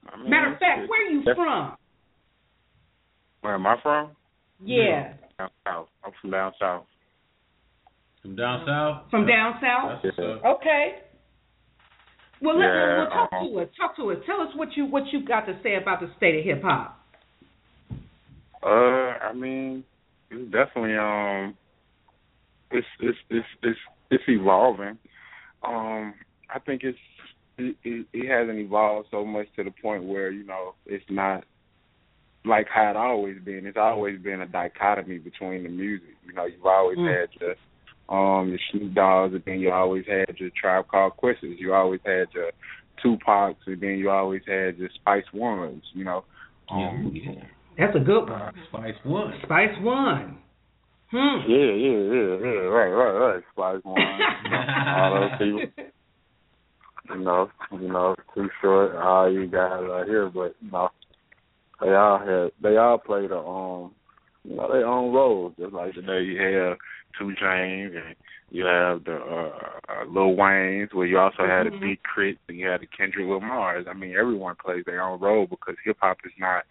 I 0.09 0.17
mean, 0.19 0.31
Matter 0.31 0.53
of 0.53 0.59
fact, 0.59 0.79
it's- 0.85 0.89
where 0.89 1.11
you 1.11 1.23
from? 1.35 1.77
Where 3.41 3.55
am 3.55 3.67
I 3.67 3.77
from? 3.83 4.11
Yeah, 4.65 5.15
Down 5.39 5.51
south. 5.65 5.89
I'm 6.05 6.13
from 6.21 6.31
down 6.31 6.53
south. 6.59 6.85
From 8.23 8.37
down 8.37 8.65
south. 8.67 9.11
from 9.11 9.27
down 9.27 9.61
south. 9.61 10.01
That's 10.03 10.17
what's 10.17 10.43
up. 10.45 10.45
Okay. 10.57 10.99
Well, 12.41 12.59
let, 12.59 12.67
Yeah, 12.67 12.99
well, 12.99 13.09
talk 13.11 13.33
um, 13.33 13.49
to 13.49 13.61
us. 13.61 13.69
Talk 13.77 13.97
to 13.97 14.11
us. 14.13 14.19
Tell 14.27 14.41
us 14.41 14.49
what 14.57 14.77
you 14.77 14.87
what 14.87 15.05
you 15.13 15.25
got 15.27 15.47
to 15.47 15.59
say 15.63 15.75
about 15.77 16.01
the 16.01 16.11
state 16.17 16.39
of 16.39 16.45
hip 16.45 16.63
hop. 16.63 17.01
Uh, 18.63 18.67
I 19.23 19.33
mean, 19.35 19.85
it's 20.31 20.53
definitely 20.53 20.97
um, 20.97 21.57
it's 22.71 22.87
it's 23.01 23.19
it's 23.31 23.47
it's 23.63 23.79
it's 24.11 24.25
evolving. 24.29 24.99
Um, 25.63 26.15
I 26.55 26.59
think 26.65 26.83
it's 26.85 26.99
it, 27.59 27.77
it, 27.85 28.07
it 28.13 28.29
hasn't 28.29 28.59
evolved 28.59 29.09
so 29.11 29.25
much 29.25 29.47
to 29.57 29.65
the 29.65 29.73
point 29.83 30.05
where 30.05 30.31
you 30.31 30.45
know 30.45 30.75
it's 30.87 31.05
not 31.09 31.45
like 32.45 32.67
how 32.73 32.91
it 32.91 32.97
always 32.97 33.39
been. 33.45 33.67
It's 33.67 33.77
always 33.77 34.21
been 34.21 34.41
a 34.41 34.47
dichotomy 34.47 35.19
between 35.19 35.65
the 35.65 35.69
music. 35.69 36.17
You 36.27 36.33
know, 36.33 36.45
you've 36.45 36.65
always 36.65 36.99
Mm. 36.99 37.21
had 37.21 37.29
your 37.41 37.55
um 38.09 38.51
your 38.51 38.59
Snoop 38.71 38.95
Dogg's, 38.95 39.35
and 39.35 39.45
then 39.45 39.59
you 39.59 39.71
always 39.73 40.07
had 40.07 40.39
your 40.39 40.51
Tribe 40.51 40.87
Called 40.89 41.17
Questers. 41.17 41.59
You 41.59 41.75
always 41.75 42.01
had 42.05 42.29
your 42.33 42.53
Tupac's, 43.03 43.67
and 43.67 43.81
then 43.81 43.99
you 43.99 44.11
always 44.11 44.43
had 44.47 44.79
your 44.79 44.91
Spice 44.91 45.25
Ones. 45.33 45.83
You 45.93 46.05
know, 46.05 46.25
um, 46.71 47.13
That's 47.79 47.95
a 47.97 48.01
good 48.01 48.29
one. 48.29 48.53
Spice 48.69 48.95
One. 49.05 49.35
Spice 49.45 49.75
One. 49.81 50.39
Hmm. 51.11 51.39
Yeah, 51.49 51.57
yeah, 51.57 51.99
yeah, 51.99 52.37
yeah. 52.43 52.67
Right, 52.67 52.89
right, 52.91 53.13
right. 53.13 53.43
Spice 53.53 53.81
One. 53.85 53.99
all 54.97 55.21
those 55.21 55.39
people. 55.39 55.87
You 57.09 57.25
know, 57.25 57.49
you 57.73 57.89
know, 57.89 58.17
too 58.35 58.49
short. 58.61 58.97
All 58.97 59.31
you 59.31 59.47
guys 59.47 59.85
out 59.85 60.07
here, 60.07 60.29
but 60.29 60.57
you 60.61 60.71
know, 60.73 60.89
they 61.81 61.91
all 61.95 62.19
had, 62.19 62.51
they 62.63 62.77
all 62.77 62.99
played 62.99 63.31
a 63.31 63.39
um, 63.39 63.95
you 64.43 64.57
know, 64.57 64.73
their 64.73 64.87
own 64.87 65.15
roles. 65.15 65.53
Just 65.59 65.73
like 65.73 65.95
today, 65.95 66.23
you 66.25 66.41
have 66.41 66.79
Two 67.19 67.33
Chainz 67.41 67.97
and 67.97 68.17
you 68.51 68.65
have 68.65 69.05
the 69.05 69.17
uh, 69.17 69.93
uh 69.93 70.05
Lil 70.09 70.35
Wayne's, 70.35 70.93
where 70.93 71.07
you 71.07 71.19
also 71.19 71.47
had 71.47 71.67
Mhm. 71.67 71.77
a 71.77 71.81
Big 71.81 71.99
K.R.I.T., 72.15 72.39
and 72.49 72.59
you 72.59 72.67
had 72.69 72.81
the 72.81 72.87
Kendrick 72.87 73.29
Lamar's. 73.29 73.87
I 73.89 73.93
mean, 73.93 74.15
everyone 74.17 74.57
plays 74.57 74.85
their 74.85 75.03
own 75.03 75.21
role 75.21 75.47
because 75.47 75.77
hip 75.85 75.99
hop 76.01 76.19
is 76.25 76.33
not. 76.39 76.65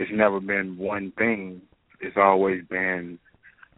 It's 0.00 0.10
never 0.14 0.40
been 0.40 0.78
one 0.78 1.12
thing. 1.18 1.60
It's 2.00 2.16
always 2.16 2.62
been 2.70 3.18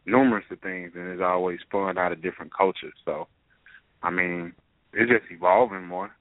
numerous 0.07 0.45
of 0.53 0.61
things, 0.61 0.93
and 0.95 1.09
it's 1.09 1.23
always 1.23 1.59
spun 1.67 1.99
out 1.99 2.13
of 2.13 2.23
different 2.23 2.55
cultures. 2.57 2.95
So, 3.05 3.27
I 4.05 4.11
mean, 4.11 4.53
it's 4.93 5.11
just 5.11 5.25
evolving 5.33 5.85
more, 5.85 6.13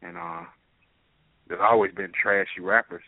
and 0.00 0.16
uh, 0.16 0.44
there's 1.48 1.60
always 1.60 1.92
been 1.92 2.12
trashy 2.22 2.60
rappers. 2.60 3.02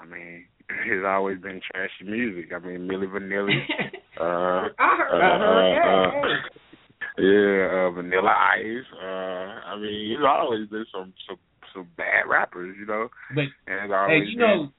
I 0.00 0.06
mean, 0.06 0.46
there's 0.68 1.04
always 1.06 1.38
been 1.38 1.60
trashy 1.70 2.10
music. 2.10 2.52
I 2.54 2.58
mean, 2.58 2.88
Milli 2.88 3.06
Vanilli. 3.06 3.60
uh, 4.18 4.68
I 4.78 4.96
heard. 4.96 5.12
uh, 5.12 5.26
I 5.26 6.06
uh, 6.06 6.10
Hey, 6.12 6.28
hey. 7.18 7.24
yeah, 7.28 7.88
uh, 7.88 7.90
Vanilla 7.90 8.34
Ice. 8.56 8.88
Uh, 9.02 9.68
I 9.68 9.76
mean, 9.76 10.14
there's 10.14 10.26
always 10.26 10.66
been 10.70 10.86
some 10.90 11.12
some 11.28 11.36
some 11.74 11.88
bad 11.98 12.22
rappers, 12.26 12.74
you 12.80 12.86
know. 12.86 13.08
But 13.34 13.44
And 13.66 13.92
hey, 14.08 14.24
you 14.26 14.38
know, 14.38 14.46
been, 14.46 14.60
and, 14.62 14.70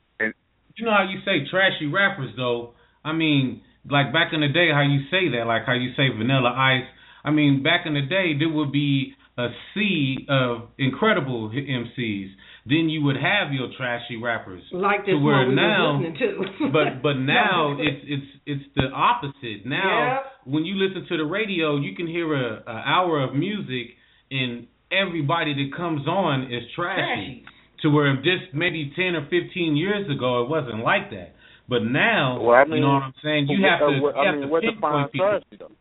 you 0.77 0.85
know 0.85 0.91
how 0.91 1.03
you 1.09 1.19
say 1.25 1.49
trashy 1.49 1.87
rappers 1.87 2.31
though. 2.35 2.73
I 3.03 3.13
mean, 3.13 3.61
like 3.89 4.11
back 4.13 4.33
in 4.33 4.41
the 4.41 4.47
day, 4.49 4.69
how 4.73 4.81
you 4.81 5.01
say 5.11 5.29
that, 5.37 5.45
like 5.47 5.63
how 5.65 5.73
you 5.73 5.91
say 5.95 6.09
Vanilla 6.15 6.49
Ice. 6.55 6.87
I 7.23 7.31
mean, 7.31 7.63
back 7.63 7.85
in 7.85 7.93
the 7.93 8.01
day, 8.01 8.33
there 8.37 8.49
would 8.49 8.71
be 8.71 9.13
a 9.37 9.47
sea 9.73 10.25
of 10.29 10.69
incredible 10.77 11.49
MCs. 11.49 12.27
Then 12.65 12.89
you 12.89 13.03
would 13.03 13.15
have 13.15 13.53
your 13.53 13.69
trashy 13.77 14.17
rappers. 14.17 14.61
like 14.73 15.05
this 15.05 15.13
to 15.13 15.19
where 15.19 15.45
one 15.45 15.55
now, 15.55 16.01
to. 16.19 16.69
but 16.73 17.01
but 17.01 17.13
now 17.13 17.75
No. 17.77 17.83
it's 17.83 18.03
it's 18.05 18.25
it's 18.45 18.63
the 18.75 18.87
opposite. 18.93 19.65
Now 19.65 20.19
when 20.45 20.65
you 20.65 20.75
listen 20.75 21.05
to 21.07 21.17
the 21.17 21.23
radio, 21.25 21.77
you 21.77 21.95
can 21.95 22.07
hear 22.07 22.33
a, 22.33 22.63
a 22.67 22.83
hour 22.85 23.23
of 23.23 23.35
music, 23.35 23.95
and 24.31 24.67
everybody 24.91 25.53
that 25.53 25.75
comes 25.77 26.07
on 26.07 26.43
is 26.51 26.63
trashy. 26.75 27.43
To 27.83 27.89
where 27.89 28.15
just 28.17 28.53
maybe 28.53 28.91
ten 28.95 29.15
or 29.15 29.27
fifteen 29.29 29.75
years 29.75 30.09
ago, 30.09 30.43
it 30.43 30.49
wasn't 30.49 30.83
like 30.83 31.09
that. 31.11 31.33
But 31.69 31.83
now, 31.83 32.41
well, 32.41 32.55
I 32.55 32.63
mean, 32.63 32.75
you 32.75 32.81
know 32.81 32.93
what 32.93 33.03
I'm 33.03 33.13
saying. 33.23 33.47
You 33.49 33.59
have 33.67 33.81
uh, 33.81 33.91
to, 33.91 33.99
what- 33.99 34.15
you 34.15 34.21
I 34.21 34.31
mean, 34.31 34.41
to 34.41 34.47
what 34.47 34.63
pinpoint 34.63 35.11
defines 35.11 35.11
people. 35.11 35.67
trashy? 35.67 35.73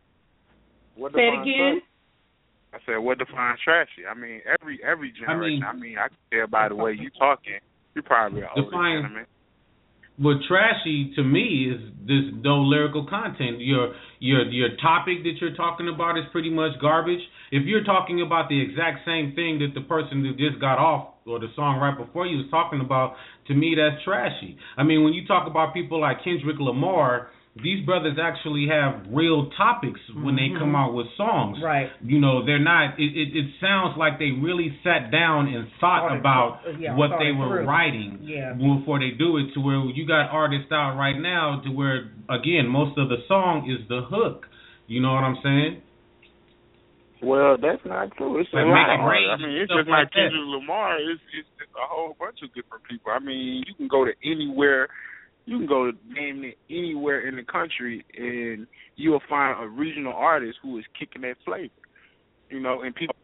What 0.95 1.13
Say 1.13 1.27
it 1.27 1.41
again. 1.41 1.81
trashy? 1.81 1.83
I 2.73 2.77
said, 2.85 2.97
what 2.97 3.17
defines 3.17 3.59
trashy? 3.63 4.05
I 4.09 4.13
mean, 4.13 4.41
every 4.61 4.79
every 4.83 5.11
generation. 5.17 5.63
I 5.65 5.73
mean, 5.73 5.97
I, 5.97 6.09
can 6.09 6.17
tell 6.31 6.47
by 6.47 6.67
the 6.69 6.75
way 6.75 6.93
you're 6.99 7.09
talking, 7.17 7.57
you're 7.95 8.03
probably 8.03 8.41
an 8.41 8.47
older 8.55 8.69
Define- 8.69 9.01
gentleman. 9.01 9.25
What 10.19 10.37
trashy 10.47 11.13
to 11.15 11.23
me 11.23 11.69
is 11.71 11.79
this 12.05 12.33
no 12.43 12.61
lyrical 12.61 13.05
content. 13.07 13.61
Your 13.61 13.93
your 14.19 14.45
your 14.49 14.69
topic 14.81 15.21
that 15.23 15.33
you're 15.39 15.55
talking 15.55 15.87
about 15.93 16.17
is 16.17 16.25
pretty 16.31 16.49
much 16.49 16.71
garbage. 16.81 17.21
If 17.51 17.65
you're 17.65 17.83
talking 17.83 18.21
about 18.21 18.49
the 18.49 18.59
exact 18.59 19.05
same 19.05 19.33
thing 19.35 19.59
that 19.59 19.73
the 19.73 19.85
person 19.87 20.25
who 20.25 20.33
just 20.33 20.59
got 20.59 20.79
off 20.79 21.13
or 21.27 21.39
the 21.39 21.47
song 21.55 21.79
right 21.79 21.97
before 21.97 22.25
you 22.25 22.37
was 22.37 22.47
talking 22.49 22.81
about, 22.81 23.15
to 23.47 23.53
me 23.53 23.75
that's 23.75 24.03
trashy. 24.03 24.57
I 24.77 24.83
mean, 24.83 25.03
when 25.03 25.13
you 25.13 25.25
talk 25.27 25.47
about 25.47 25.73
people 25.73 25.99
like 26.01 26.23
Kendrick 26.23 26.57
Lamar, 26.59 27.29
these 27.63 27.83
brothers 27.85 28.17
actually 28.21 28.67
have 28.69 29.01
real 29.09 29.49
topics 29.57 29.99
when 30.21 30.35
they 30.35 30.49
come 30.59 30.73
Mhm. 30.73 30.77
out 30.77 30.93
with 30.93 31.07
songs. 31.17 31.57
Right. 31.59 31.89
You 32.05 32.19
know, 32.19 32.45
they're 32.45 32.59
not. 32.59 32.99
It, 32.99 33.17
it 33.17 33.35
it 33.35 33.47
sounds 33.59 33.97
like 33.97 34.19
they 34.19 34.29
really 34.29 34.77
sat 34.83 35.09
down 35.09 35.47
and 35.47 35.67
thought 35.81 36.11
it- 36.13 36.19
about 36.19 36.59
uh, 36.67 36.71
yeah, 36.77 36.93
what 36.95 37.17
they 37.17 37.31
were 37.31 37.47
through. 37.47 37.65
writing 37.65 38.19
Yeah. 38.21 38.53
before 38.53 38.99
they 38.99 39.09
do 39.11 39.37
it. 39.37 39.53
To 39.55 39.59
where 39.59 39.77
you 39.89 40.05
got 40.05 40.29
artists 40.29 40.71
out 40.71 40.97
right 40.97 41.17
now, 41.19 41.59
to 41.65 41.71
where 41.71 42.11
again 42.29 42.67
most 42.67 42.95
of 42.99 43.09
the 43.09 43.23
song 43.27 43.67
is 43.67 43.79
the 43.87 44.01
hook. 44.01 44.47
You 44.85 45.01
know 45.01 45.13
what 45.15 45.23
I'm 45.23 45.37
saying? 45.41 45.81
Well, 47.21 47.57
that's 47.57 47.81
not 47.85 48.15
true. 48.17 48.39
It's 48.39 48.49
a 48.53 48.57
lot 48.57 48.93
of 48.93 48.99
I 49.01 49.37
mean, 49.41 49.57
it's 49.61 49.71
just 49.71 49.89
like. 49.89 50.11
Kendrick 50.13 50.45
Lamar. 50.45 50.97
It's, 50.99 51.21
it's 51.37 51.47
it's 51.61 51.71
a 51.73 51.87
whole 51.87 52.15
bunch 52.19 52.39
of 52.43 52.53
different 52.53 52.83
people. 52.89 53.11
I 53.11 53.19
mean, 53.19 53.63
you 53.65 53.73
can 53.73 53.87
go 53.87 54.05
to 54.05 54.11
anywhere. 54.23 54.87
You 55.45 55.57
can 55.59 55.67
go 55.67 55.89
to 55.91 55.97
name 56.13 56.43
it 56.43 56.57
anywhere 56.69 57.27
in 57.27 57.35
the 57.37 57.43
country, 57.43 58.05
and 58.17 58.67
you'll 58.95 59.21
find 59.29 59.63
a 59.63 59.67
regional 59.67 60.13
artist 60.13 60.59
who 60.61 60.77
is 60.77 60.85
kicking 60.99 61.21
that 61.23 61.35
flavor. 61.45 61.73
You 62.49 62.59
know, 62.59 62.81
and 62.81 62.93
people. 62.93 63.15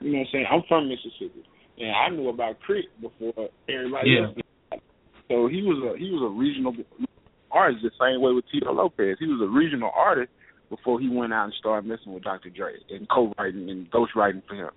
You 0.00 0.12
know 0.12 0.18
what 0.18 0.20
I'm 0.20 0.26
saying? 0.32 0.46
I'm 0.50 0.62
from 0.68 0.88
Mississippi, 0.88 1.44
and 1.78 1.90
I 1.92 2.08
knew 2.08 2.28
about 2.28 2.56
K.R.I.T. 2.66 2.88
before 3.00 3.48
everybody 3.68 4.10
Yeah. 4.10 4.26
else. 4.26 4.34
Did. 4.34 4.80
So 5.28 5.46
he 5.46 5.62
was 5.62 5.78
a 5.94 5.98
he 5.98 6.10
was 6.10 6.22
a 6.26 6.32
regional 6.34 6.74
artist 7.52 7.82
the 7.84 7.90
same 8.00 8.20
way 8.20 8.32
with 8.32 8.44
Tito 8.50 8.72
Lopez. 8.72 9.16
He 9.20 9.26
was 9.26 9.40
a 9.42 9.48
regional 9.48 9.90
artist 9.94 10.30
before 10.70 11.00
he 11.00 11.08
went 11.08 11.32
out 11.32 11.44
and 11.44 11.54
started 11.58 11.86
messing 11.86 12.14
with 12.14 12.22
Dr. 12.22 12.48
Dre 12.48 12.74
and 12.88 13.08
co-writing 13.08 13.68
and 13.68 13.90
ghostwriting 13.90 14.42
for 14.48 14.54
him. 14.54 14.70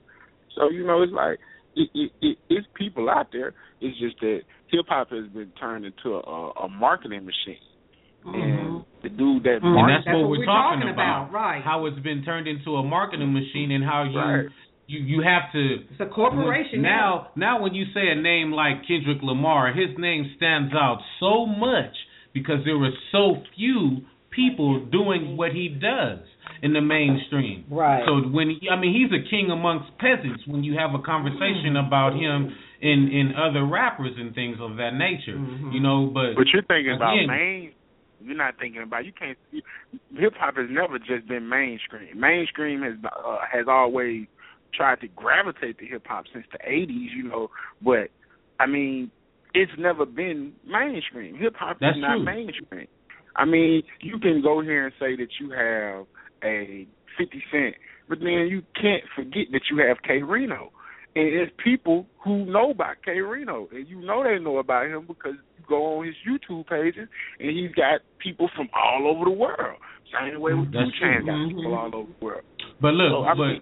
So 0.56 0.70
you 0.70 0.86
know, 0.86 1.02
it's 1.04 1.14
like 1.14 1.40
it, 1.76 1.90
it, 1.94 2.12
it, 2.22 2.38
it's 2.50 2.68
people 2.76 3.10
out 3.10 3.28
there. 3.32 3.54
It's 3.80 3.98
just 4.00 4.20
that 4.22 4.42
hip 4.70 4.86
hop 4.90 5.10
has 5.12 5.28
been 5.34 5.52
turned 5.60 5.86
into 5.86 6.16
a, 6.16 6.52
a 6.64 6.70
marketing 6.70 7.26
machine. 7.26 7.62
And 8.26 8.86
the 9.02 9.10
dude 9.10 9.44
that 9.44 9.60
Mm-hmm. 9.60 9.66
And 9.68 9.76
markets 9.76 10.06
that's, 10.06 10.16
what, 10.16 10.30
we're, 10.30 10.46
talking, 10.46 10.90
about, 10.90 11.30
right? 11.34 11.62
How 11.62 11.86
it's 11.88 12.00
been 12.00 12.24
turned 12.24 12.48
into 12.48 12.76
a 12.76 12.84
marketing 12.84 13.34
machine, 13.34 13.72
and 13.72 13.84
how 13.84 14.04
you 14.04 14.18
Right. 14.18 14.46
you 14.88 15.00
you 15.00 15.22
have 15.24 15.52
to. 15.52 15.76
It's 15.92 16.00
a 16.00 16.06
corporation 16.06 16.82
now. 16.82 17.30
Now, 17.36 17.62
when 17.62 17.74
you 17.74 17.86
say 17.94 18.08
a 18.08 18.16
name 18.16 18.52
like 18.52 18.88
Kendrick 18.88 19.22
Lamar, 19.22 19.74
his 19.74 19.98
name 19.98 20.32
stands 20.38 20.74
out 20.74 21.00
so 21.20 21.46
much 21.46 21.94
because 22.34 22.64
there 22.66 22.78
were 22.78 22.92
so 23.12 23.44
few 23.56 24.06
people 24.36 24.86
doing 24.86 25.38
what 25.38 25.52
he 25.52 25.70
does 25.70 26.20
in 26.62 26.74
the 26.74 26.82
mainstream. 26.82 27.66
Right. 27.70 28.04
So 28.06 28.30
when 28.30 28.50
he, 28.50 28.70
I 28.70 28.80
mean, 28.80 28.94
he's 28.94 29.12
a 29.12 29.30
king 29.30 29.52
amongst 29.52 29.98
peasants. 29.98 30.44
When 30.48 30.64
you 30.64 30.78
have 30.78 30.92
a 30.98 31.04
conversation 31.04 31.76
about 31.76 32.14
him 32.14 32.56
in 32.82 33.10
in 33.12 33.34
other 33.36 33.66
rappers 33.66 34.14
and 34.18 34.34
things 34.34 34.58
of 34.60 34.78
that 34.78 34.92
nature, 34.94 35.38
you 35.72 35.80
know. 35.80 36.12
But 36.14 36.36
But 36.36 36.48
you're 36.54 36.64
thinking 36.64 36.96
about 36.96 37.14
again, 37.14 37.28
main. 37.28 37.72
You're 38.22 38.38
not 38.38 38.56
thinking 38.60 38.82
about. 38.82 39.06
You 39.06 39.12
can't. 39.12 39.38
Hip 40.18 40.34
hop 40.40 40.56
has 40.56 40.68
never 40.70 40.98
just 40.98 41.28
been 41.28 41.50
mainstream. 41.50 42.20
Mainstream 42.20 42.82
has 42.82 42.94
uh, 43.04 43.38
has 43.52 43.66
always 43.68 44.28
tried 44.74 45.02
to 45.02 45.08
gravitate 45.10 45.78
to 45.80 45.86
hip 45.86 46.06
hop 46.08 46.26
since 46.34 46.46
the 46.52 46.60
'80s. 46.60 47.16
You 47.16 47.24
know, 47.24 47.50
but 47.82 48.08
I 48.60 48.68
mean, 48.68 49.12
it's 49.54 49.72
never 49.78 50.06
been 50.06 50.54
mainstream. 50.66 51.36
Hip 51.36 51.56
hop 51.58 51.78
is 51.78 51.96
not 51.98 52.16
true. 52.16 52.26
mainstream. 52.26 52.88
I 53.36 53.46
mean, 53.46 53.84
you 54.02 54.20
can 54.20 54.42
go 54.42 54.62
here 54.62 54.86
and 54.86 54.94
say 55.00 55.16
that 55.16 55.28
you 55.40 55.52
have 55.52 56.06
a 56.44 56.88
50 57.18 57.44
Cent, 57.52 57.76
but 58.10 58.20
then 58.20 58.48
you 58.50 58.62
can't 58.80 59.04
forget 59.16 59.48
that 59.52 59.62
you 59.72 59.78
have 59.88 59.98
K-Rino. 60.04 60.72
And 61.16 61.28
it's 61.28 61.52
people 61.64 62.08
who 62.24 62.46
know 62.46 62.72
about 62.72 62.96
K-Rino, 63.06 63.68
and 63.72 63.88
you 63.88 64.02
know 64.02 64.24
they 64.24 64.44
know 64.44 64.58
about 64.58 64.88
him 64.88 65.06
because 65.08 65.34
you 65.58 65.64
go 65.70 66.00
on 66.00 66.06
his 66.08 66.16
YouTube 66.28 66.68
pages, 66.68 67.08
and 67.40 67.50
he's 67.56 67.72
got 67.76 68.02
people 68.18 68.50
from 68.56 68.68
all 68.74 69.08
over 69.08 69.26
the 69.26 69.36
world. 69.36 69.78
Same 70.12 70.40
way 70.42 70.54
with 70.54 70.70
mm-hmm. 70.70 70.74
That's 70.74 70.92
Two 71.00 71.06
Chainz 71.06 71.26
got 71.26 71.36
true. 71.36 71.48
people 71.50 71.76
all 71.76 71.92
over 71.96 72.10
the 72.20 72.26
world. 72.26 72.44
But 72.82 72.94
look, 72.94 73.26
So, 73.28 73.36
but 73.38 73.48
mean- 73.48 73.62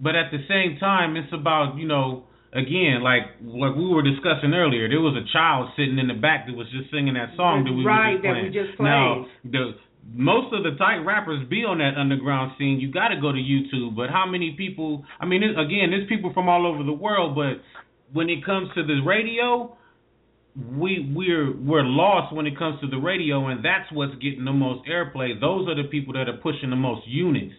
but 0.00 0.16
at 0.16 0.30
the 0.30 0.38
same 0.48 0.78
time, 0.78 1.16
it's 1.16 1.32
about 1.32 1.76
you 1.78 1.86
know 1.86 2.24
again 2.52 3.02
like 3.02 3.22
like 3.42 3.74
we 3.76 3.88
were 3.88 4.02
discussing 4.02 4.52
earlier. 4.54 4.88
There 4.88 5.00
was 5.00 5.16
a 5.16 5.24
child 5.32 5.70
sitting 5.76 5.98
in 5.98 6.08
the 6.08 6.14
back 6.14 6.46
that 6.46 6.54
was 6.54 6.66
just 6.70 6.90
singing 6.90 7.14
that 7.14 7.34
song 7.36 7.64
that 7.64 7.72
we 7.72 7.84
Right, 7.84 8.16
were 8.16 8.20
just 8.20 8.22
that 8.22 8.42
we 8.42 8.48
just 8.52 8.80
Now 8.80 9.26
the 9.44 9.64
most 10.14 10.52
of 10.52 10.64
the 10.64 10.76
tight 10.78 10.98
rappers 11.06 11.46
be 11.48 11.62
on 11.64 11.78
that 11.78 11.94
underground 11.96 12.52
scene. 12.58 12.80
You 12.80 12.90
got 12.90 13.08
to 13.08 13.20
go 13.20 13.30
to 13.30 13.38
YouTube. 13.38 13.94
But 13.94 14.10
how 14.10 14.26
many 14.26 14.54
people? 14.58 15.04
I 15.20 15.26
mean, 15.26 15.44
it- 15.44 15.56
again, 15.56 15.90
there's 15.90 16.08
people 16.08 16.32
from 16.34 16.48
all 16.48 16.66
over 16.66 16.82
the 16.82 16.92
world. 16.92 17.36
But 17.36 17.62
when 18.12 18.28
it 18.28 18.44
comes 18.44 18.68
to 18.74 18.82
the 18.84 18.98
radio, 19.06 19.76
we 20.76 21.12
we're 21.14 21.56
we're 21.56 21.84
lost 21.84 22.34
when 22.34 22.46
it 22.46 22.58
comes 22.58 22.80
to 22.80 22.88
the 22.88 22.98
radio, 22.98 23.46
and 23.48 23.64
that's 23.64 23.90
what's 23.92 24.14
getting 24.16 24.44
the 24.44 24.52
most 24.52 24.86
airplay. 24.88 25.38
Those 25.40 25.68
are 25.68 25.74
the 25.80 25.88
people 25.88 26.12
that 26.14 26.28
are 26.28 26.36
pushing 26.36 26.70
the 26.70 26.76
most 26.76 27.06
units. 27.06 27.54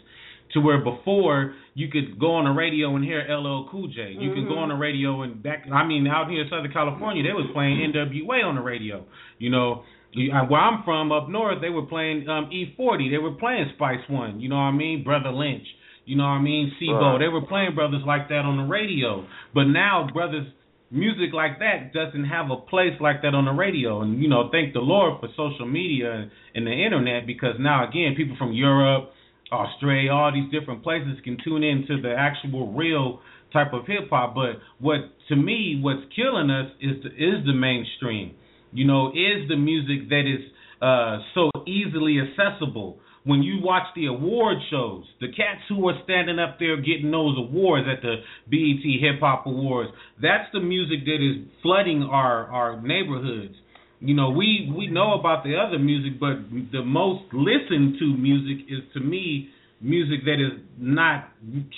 To 0.54 0.62
where 0.62 0.84
before 0.84 1.56
you 1.74 1.88
could 1.90 2.20
go 2.20 2.36
on 2.36 2.46
the 2.46 2.52
radio 2.52 2.96
and 2.96 3.04
hear 3.04 3.26
LL 3.28 3.68
Cool 3.72 3.88
J, 3.88 4.16
you 4.20 4.34
could 4.36 4.48
go 4.48 4.60
on 4.60 4.70
the 4.70 4.76
radio 4.76 5.24
and 5.24 5.42
back. 5.42 5.66
I 5.74 5.84
mean, 5.86 6.06
out 6.06 6.30
here 6.30 6.42
in 6.44 6.50
Southern 6.50 6.72
California, 6.72 7.24
they 7.24 7.34
was 7.34 7.50
playing 7.54 7.80
NWA 7.92 8.44
on 8.44 8.56
the 8.56 8.62
radio. 8.62 9.04
You 9.40 9.50
know, 9.50 9.84
where 10.14 10.62
I'm 10.62 10.84
from 10.84 11.12
up 11.12 11.28
north, 11.30 11.60
they 11.62 11.70
were 11.70 11.88
playing 11.88 12.30
um, 12.30 12.52
E40. 12.54 13.10
They 13.10 13.18
were 13.18 13.34
playing 13.34 13.72
Spice 13.76 14.06
One. 14.10 14.40
You 14.40 14.50
know 14.50 14.56
what 14.56 14.70
I 14.70 14.72
mean? 14.72 15.04
Brotha 15.04 15.32
Lynch. 15.32 15.66
You 16.06 16.18
know 16.18 16.24
what 16.24 16.38
I 16.38 16.42
mean? 16.42 16.72
C-Bo. 16.80 16.94
Right. 16.94 17.20
They 17.20 17.30
were 17.30 17.46
playing 17.48 17.76
brothers 17.76 18.04
like 18.06 18.28
that 18.30 18.44
on 18.46 18.58
the 18.58 18.64
radio. 18.64 19.26
But 19.54 19.66
now 19.66 20.08
brothers 20.14 20.48
music 20.92 21.34
like 21.34 21.58
that 21.60 21.92
doesn't 21.92 22.26
have 22.26 22.52
a 22.52 22.58
place 22.70 22.94
like 23.02 23.24
that 23.24 23.34
on 23.34 23.46
the 23.46 23.52
radio. 23.52 24.02
And 24.02 24.22
you 24.22 24.30
know, 24.30 24.50
thank 24.52 24.74
the 24.74 24.80
Lord 24.80 25.20
for 25.20 25.28
social 25.36 25.66
media 25.66 26.30
and 26.54 26.68
the 26.68 26.72
internet 26.72 27.26
because 27.26 27.56
now 27.60 27.88
again, 27.88 28.14
people 28.16 28.36
from 28.38 28.54
Europe, 28.54 29.12
Australia, 29.54 30.12
all 30.12 30.32
these 30.34 30.52
different 30.52 30.84
places 30.84 31.18
can 31.24 31.38
tune 31.44 31.64
in 31.64 31.86
to 31.88 32.02
the 32.02 32.14
actual 32.14 32.74
real 32.74 33.22
type 33.52 33.74
of 33.74 33.86
hip 33.86 34.10
hop. 34.10 34.36
But 34.36 34.60
what 34.80 35.00
to 35.30 35.36
me, 35.36 35.80
what's 35.82 36.04
killing 36.16 36.50
us 36.50 36.72
is 36.82 37.04
the, 37.04 37.10
is 37.10 37.46
the 37.46 37.54
mainstream. 37.54 38.36
You 38.72 38.86
know, 38.86 39.10
is 39.10 39.48
the 39.48 39.56
music 39.56 40.10
that 40.10 40.24
is 40.26 40.42
uh, 40.82 41.20
so 41.36 41.52
easily 41.68 42.18
accessible 42.20 43.00
when 43.26 43.42
you 43.42 43.60
watch 43.62 43.88
the 43.96 44.08
award 44.08 44.58
shows, 44.70 45.06
the 45.22 45.28
cats 45.28 45.62
who 45.70 45.88
are 45.88 45.98
standing 46.04 46.40
up 46.40 46.58
there 46.60 46.78
getting 46.78 47.12
those 47.12 47.38
awards 47.38 47.88
at 47.90 48.02
the 48.02 48.18
BET 48.50 48.84
Hip 49.00 49.22
Hop 49.22 49.46
Awards, 49.46 49.92
that's 50.22 50.50
the 50.52 50.60
music 50.60 51.06
that 51.06 51.20
is 51.22 51.48
flooding 51.62 52.04
our 52.04 52.48
our 52.48 52.82
neighborhoods. 52.82 53.56
You 54.04 54.16
know, 54.16 54.32
we 54.32 54.70
we 54.76 54.88
know 54.88 55.14
about 55.14 55.46
the 55.46 55.56
other 55.56 55.80
music, 55.80 56.20
but 56.20 56.36
the 56.74 56.84
most 56.84 57.24
listened 57.32 57.96
to 58.00 58.18
music 58.18 58.66
is 58.68 58.80
to 58.94 59.00
me 59.00 59.50
music 59.80 60.26
that 60.26 60.44
is 60.44 60.60
not 60.78 61.30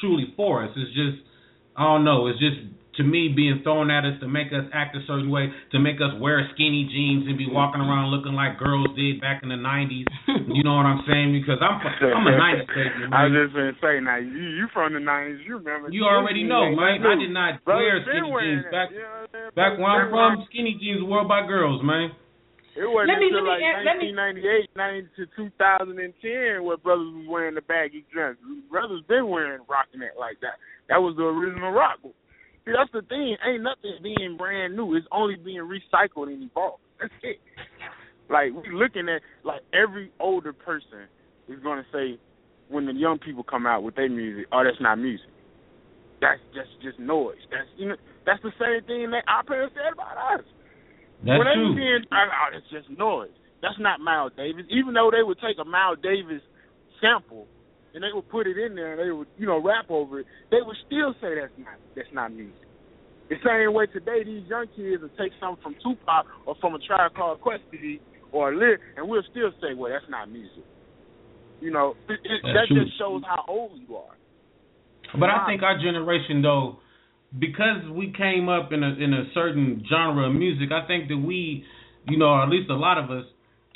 truly 0.02 0.34
for 0.36 0.64
us. 0.64 0.72
It's 0.76 0.90
just 0.96 1.24
I 1.78 1.84
don't 1.84 2.04
know. 2.04 2.26
It's 2.26 2.40
just 2.40 2.58
to 2.98 3.04
me 3.04 3.32
being 3.36 3.60
thrown 3.64 3.92
at 3.92 4.06
us 4.06 4.16
to 4.22 4.28
make 4.28 4.56
us 4.56 4.64
act 4.72 4.96
a 4.96 5.04
certain 5.08 5.30
way, 5.30 5.52
to 5.72 5.80
make 5.80 5.98
us 6.00 6.16
wear 6.20 6.48
skinny 6.56 6.88
jeans 6.88 7.28
and 7.28 7.38
be 7.38 7.48
walking 7.48 7.82
around 7.82 8.12
looking 8.12 8.34
like 8.34 8.58
girls 8.58 8.88
did 8.96 9.20
back 9.20 9.44
in 9.44 9.50
the 9.50 9.60
'90s. 9.60 10.08
you 10.56 10.64
know 10.64 10.80
what 10.80 10.88
I'm 10.88 11.04
saying? 11.04 11.36
Because 11.36 11.60
I'm 11.60 11.80
I'm 11.82 12.28
a 12.28 12.36
'90s 12.36 12.68
baby. 12.72 13.08
Man. 13.08 13.14
I 13.14 13.20
was 13.28 13.34
just 13.36 13.52
gonna 13.56 13.78
say 13.84 14.00
now 14.00 14.18
you 14.18 14.46
you 14.56 14.68
from 14.72 14.94
the 14.94 15.04
'90s, 15.04 15.44
you 15.44 15.60
remember? 15.60 15.92
You 15.92 16.08
already 16.08 16.44
know, 16.44 16.72
man. 16.72 17.04
I 17.04 17.16
did 17.20 17.32
not 17.36 17.60
wear 17.68 18.00
skinny 18.08 18.32
jeans 18.32 18.66
back 18.72 18.90
you 18.92 19.04
know 19.04 19.52
back 19.56 19.76
when 19.76 19.90
I'm 19.92 20.10
from. 20.10 20.48
Skinny 20.52 20.80
jeans 20.80 21.04
were 21.04 21.24
worn 21.24 21.28
by 21.28 21.46
girls, 21.48 21.84
man. 21.84 22.16
It 22.76 22.84
wasn't 22.84 23.16
let 23.16 23.24
me, 23.24 23.32
until 23.32 23.48
let 23.48 23.56
me, 23.56 23.64
like 23.64 23.88
let 23.88 23.98
me, 24.04 24.12
1998, 24.12 24.76
90 24.76 25.16
to 25.16 25.24
2010 26.60 26.60
where 26.60 26.76
brothers 26.76 27.08
was 27.08 27.24
wearing 27.24 27.56
the 27.56 27.64
baggy 27.64 28.04
dress. 28.12 28.36
Brothers 28.68 29.00
been 29.08 29.32
wearing 29.32 29.64
rocking 29.72 30.04
it 30.04 30.20
like 30.20 30.44
that. 30.44 30.60
That 30.92 31.00
was 31.00 31.16
the 31.16 31.24
original 31.24 31.72
rock. 31.72 32.04
That's 32.66 32.92
the 32.92 33.02
thing. 33.08 33.38
Ain't 33.46 33.64
nothing 33.64 33.94
being 34.02 34.38
brand 34.38 34.76
new. 34.76 34.96
It's 34.96 35.06
only 35.12 35.36
being 35.36 35.62
recycled 35.62 36.28
and 36.28 36.44
evolved. 36.44 36.82
That's 37.00 37.14
it. 37.24 37.40
Like 38.30 38.54
we 38.54 38.74
looking 38.74 39.08
at 39.08 39.22
like 39.44 39.62
every 39.74 40.12
older 40.20 40.52
person 40.52 41.06
is 41.48 41.60
gonna 41.62 41.86
say 41.94 42.18
when 42.70 42.88
the 42.88 42.94
young 42.94 43.20
people 43.20 43.44
come 43.44 43.68
out 43.68 43.84
with 43.84 43.96
their 43.96 44.10
music, 44.10 44.48
oh 44.52 44.64
that's 44.66 44.82
not 44.82 44.96
music. 44.98 45.30
That's 46.22 46.42
just 46.50 46.74
just 46.82 46.98
noise. 46.98 47.38
That's 47.52 47.70
you 47.78 47.90
know 47.90 47.96
that's 48.26 48.42
the 48.42 48.50
same 48.58 48.82
thing 48.88 49.12
that 49.12 49.22
our 49.30 49.44
parents 49.44 49.76
said 49.78 49.94
about 49.94 50.18
us. 50.40 50.46
That's 51.22 51.38
when 51.38 51.46
they 51.46 51.54
true. 51.54 51.70
was 51.70 51.78
being 51.78 52.02
oh, 52.10 52.58
it's 52.58 52.70
just 52.74 52.90
noise. 52.98 53.36
That's 53.62 53.78
not 53.78 54.00
Miles 54.02 54.34
Davis. 54.36 54.66
Even 54.74 54.96
though 54.96 55.12
they 55.14 55.22
would 55.22 55.38
take 55.38 55.62
a 55.62 55.66
Miles 55.66 56.00
Davis 56.02 56.42
sample 56.98 57.46
and 57.96 58.04
they 58.04 58.12
would 58.14 58.28
put 58.30 58.46
it 58.46 58.58
in 58.58 58.76
there 58.76 58.94
and 58.94 59.00
they 59.00 59.12
would, 59.12 59.28
you 59.38 59.48
know, 59.48 59.64
rap 59.64 59.86
over 59.90 60.20
it, 60.20 60.28
they 60.52 60.60
would 60.60 60.76
still 60.86 61.16
say 61.22 61.40
that's 61.40 61.56
not 61.58 61.80
that's 61.96 62.12
not 62.14 62.34
music. 62.34 62.68
The 63.30 63.38
same 63.42 63.74
way 63.74 63.88
today 63.88 64.24
these 64.24 64.44
young 64.48 64.68
kids 64.76 65.02
will 65.02 65.16
take 65.18 65.32
something 65.40 65.64
from 65.64 65.76
Tupac 65.82 66.28
or 66.46 66.56
from 66.60 66.76
a 66.76 66.80
tribe 66.80 67.16
called 67.16 67.40
Quest 67.42 67.64
CD 67.72 68.00
or 68.32 68.52
a 68.52 68.58
lyric 68.58 68.82
and 68.98 69.08
we'll 69.08 69.24
still 69.32 69.50
say, 69.62 69.74
Well, 69.74 69.92
that's 69.92 70.06
not 70.12 70.30
music. 70.30 70.68
You 71.62 71.72
know, 71.72 71.96
it, 72.10 72.20
it, 72.22 72.42
that 72.44 72.68
true. 72.68 72.84
just 72.84 73.00
shows 73.00 73.24
how 73.26 73.46
old 73.48 73.80
you 73.80 73.96
are. 73.96 74.16
But 75.18 75.30
I 75.30 75.48
think 75.48 75.64
our 75.64 75.80
generation 75.80 76.42
though, 76.42 76.80
because 77.40 77.90
we 77.92 78.14
came 78.16 78.50
up 78.50 78.72
in 78.74 78.84
a 78.84 78.92
in 79.00 79.14
a 79.14 79.24
certain 79.34 79.84
genre 79.90 80.28
of 80.28 80.36
music, 80.36 80.70
I 80.72 80.86
think 80.86 81.08
that 81.08 81.18
we, 81.18 81.64
you 82.08 82.18
know, 82.18 82.28
or 82.28 82.44
at 82.44 82.50
least 82.50 82.70
a 82.70 82.76
lot 82.76 82.98
of 82.98 83.10
us, 83.10 83.26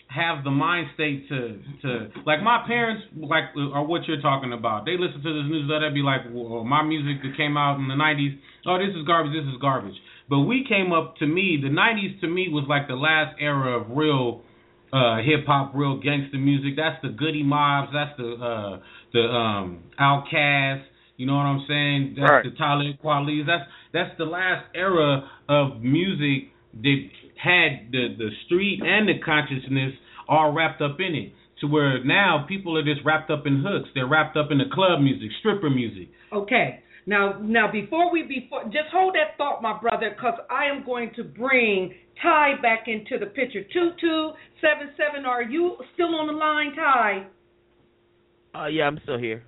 have 0.10 0.44
the 0.44 0.50
mind 0.50 0.88
state 0.96 1.30
to 1.30 1.60
to 1.84 2.10
like 2.26 2.42
my 2.42 2.64
parents 2.68 3.04
like 3.16 3.44
are 3.56 3.86
what 3.86 4.08
you're 4.08 4.22
talking 4.22 4.54
about. 4.54 4.86
They 4.86 4.98
listen 4.98 5.22
to 5.22 5.34
this 5.34 5.46
newsletter, 5.50 5.90
they'd 5.90 5.94
be 5.94 6.02
like, 6.02 6.22
well, 6.32 6.64
my 6.64 6.82
music 6.84 7.22
that 7.22 7.38
came 7.38 7.58
out 7.58 7.78
in 7.78 7.88
the 7.88 7.94
'90s. 7.94 8.38
Oh, 8.66 8.78
this 8.80 8.90
is 8.96 9.06
garbage. 9.06 9.34
This 9.34 9.46
is 9.46 9.62
garbage. 9.62 9.94
But 10.28 10.40
we 10.42 10.66
came 10.68 10.92
up 10.94 11.16
to 11.18 11.28
me. 11.28 11.60
The 11.62 11.70
'90s 11.70 12.20
to 12.22 12.28
me 12.28 12.50
was 12.50 12.66
like 12.68 12.88
the 12.88 12.96
last 12.96 13.36
era 13.40 13.80
of 13.80 13.96
real 13.96 14.42
uh 14.92 15.18
hip 15.18 15.46
hop, 15.46 15.74
real 15.76 16.00
gangster 16.02 16.38
music. 16.38 16.74
That's 16.76 17.00
the 17.04 17.10
Goodie 17.10 17.44
Mobs. 17.44 17.92
That's 17.94 18.18
the 18.18 18.34
uh 18.34 18.80
the 19.14 19.22
um 19.22 19.84
Outkast. 20.00 20.84
You 21.18 21.28
know 21.28 21.36
what 21.36 21.46
I'm 21.46 21.66
saying? 21.68 22.16
That's 22.18 22.32
Right. 22.32 22.44
the 22.46 22.58
Talib 22.58 22.96
Kweli's. 23.04 23.46
That's 23.46 23.70
that's 23.94 24.18
the 24.18 24.26
last 24.26 24.66
era 24.74 25.30
of 25.48 25.82
music 25.82 26.50
that 26.82 27.10
had 27.42 27.92
the 27.92 28.16
the 28.18 28.30
street 28.46 28.82
and 28.84 29.08
the 29.08 29.20
consciousness 29.24 29.94
all 30.28 30.52
wrapped 30.52 30.82
up 30.82 31.00
in 31.00 31.16
it. 31.16 31.34
To 31.62 31.68
where 31.68 32.04
now 32.06 32.46
people 32.48 32.78
are 32.78 32.84
just 32.84 33.02
wrapped 33.04 33.30
up 33.30 33.46
in 33.46 33.64
hooks. 33.66 33.90
They're 33.94 34.08
wrapped 34.08 34.38
up 34.38 34.48
in 34.50 34.60
the 34.60 34.70
club 34.74 35.02
music, 35.02 35.30
stripper 35.40 35.70
music. 35.70 36.10
Okay. 36.32 36.80
Now, 37.06 37.38
now 37.42 37.70
before 37.72 38.12
we 38.14 38.24
before 38.24 38.64
just 38.66 38.88
hold 38.94 39.16
that 39.16 39.36
thought, 39.38 39.62
my 39.62 39.78
brother, 39.80 40.12
because 40.16 40.40
I 40.50 40.66
am 40.66 40.86
going 40.86 41.12
to 41.16 41.24
bring 41.24 41.96
Ty 42.22 42.62
back 42.62 42.86
into 42.88 43.18
the 43.20 43.26
picture. 43.26 43.64
Two 43.74 43.92
two 44.00 44.32
seven 44.62 44.94
seven. 44.96 45.26
Are 45.26 45.44
you 45.44 45.76
still 45.94 46.16
on 46.16 46.28
the 46.28 46.34
line, 46.34 46.76
Ty? 46.76 47.28
Uh, 48.56 48.68
yeah, 48.68 48.84
I'm 48.84 49.00
still 49.04 49.18
here. 49.18 49.44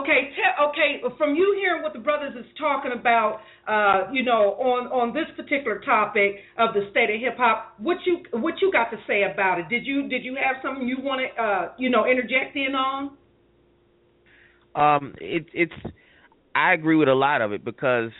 Okay, 0.00 0.30
te- 0.34 0.64
okay. 0.70 1.02
From 1.18 1.34
you 1.34 1.54
hearing 1.60 1.82
what 1.82 1.92
the 1.92 1.98
brothers 1.98 2.34
is 2.38 2.46
talking 2.58 2.92
about, 2.98 3.40
uh, 3.68 4.10
you 4.10 4.22
know, 4.22 4.54
on 4.54 4.86
on 4.88 5.12
this 5.12 5.26
particular 5.36 5.80
topic 5.80 6.36
of 6.58 6.72
the 6.72 6.88
state 6.90 7.10
of 7.10 7.20
hip 7.20 7.36
hop, 7.36 7.74
what 7.78 7.98
you 8.06 8.22
what 8.40 8.54
you 8.62 8.72
got 8.72 8.90
to 8.90 8.96
say 9.06 9.24
about 9.30 9.58
it? 9.58 9.68
Did 9.68 9.84
you 9.84 10.08
did 10.08 10.24
you 10.24 10.36
have 10.36 10.62
something 10.62 10.88
you 10.88 10.96
want 11.00 11.20
to 11.20 11.42
uh, 11.42 11.72
you 11.78 11.90
know 11.90 12.06
interject 12.06 12.56
in 12.56 12.74
on? 12.74 13.16
Um, 14.74 15.14
it, 15.20 15.46
it's 15.52 15.94
I 16.54 16.72
agree 16.72 16.96
with 16.96 17.08
a 17.08 17.14
lot 17.14 17.42
of 17.42 17.52
it 17.52 17.62
because 17.62 18.10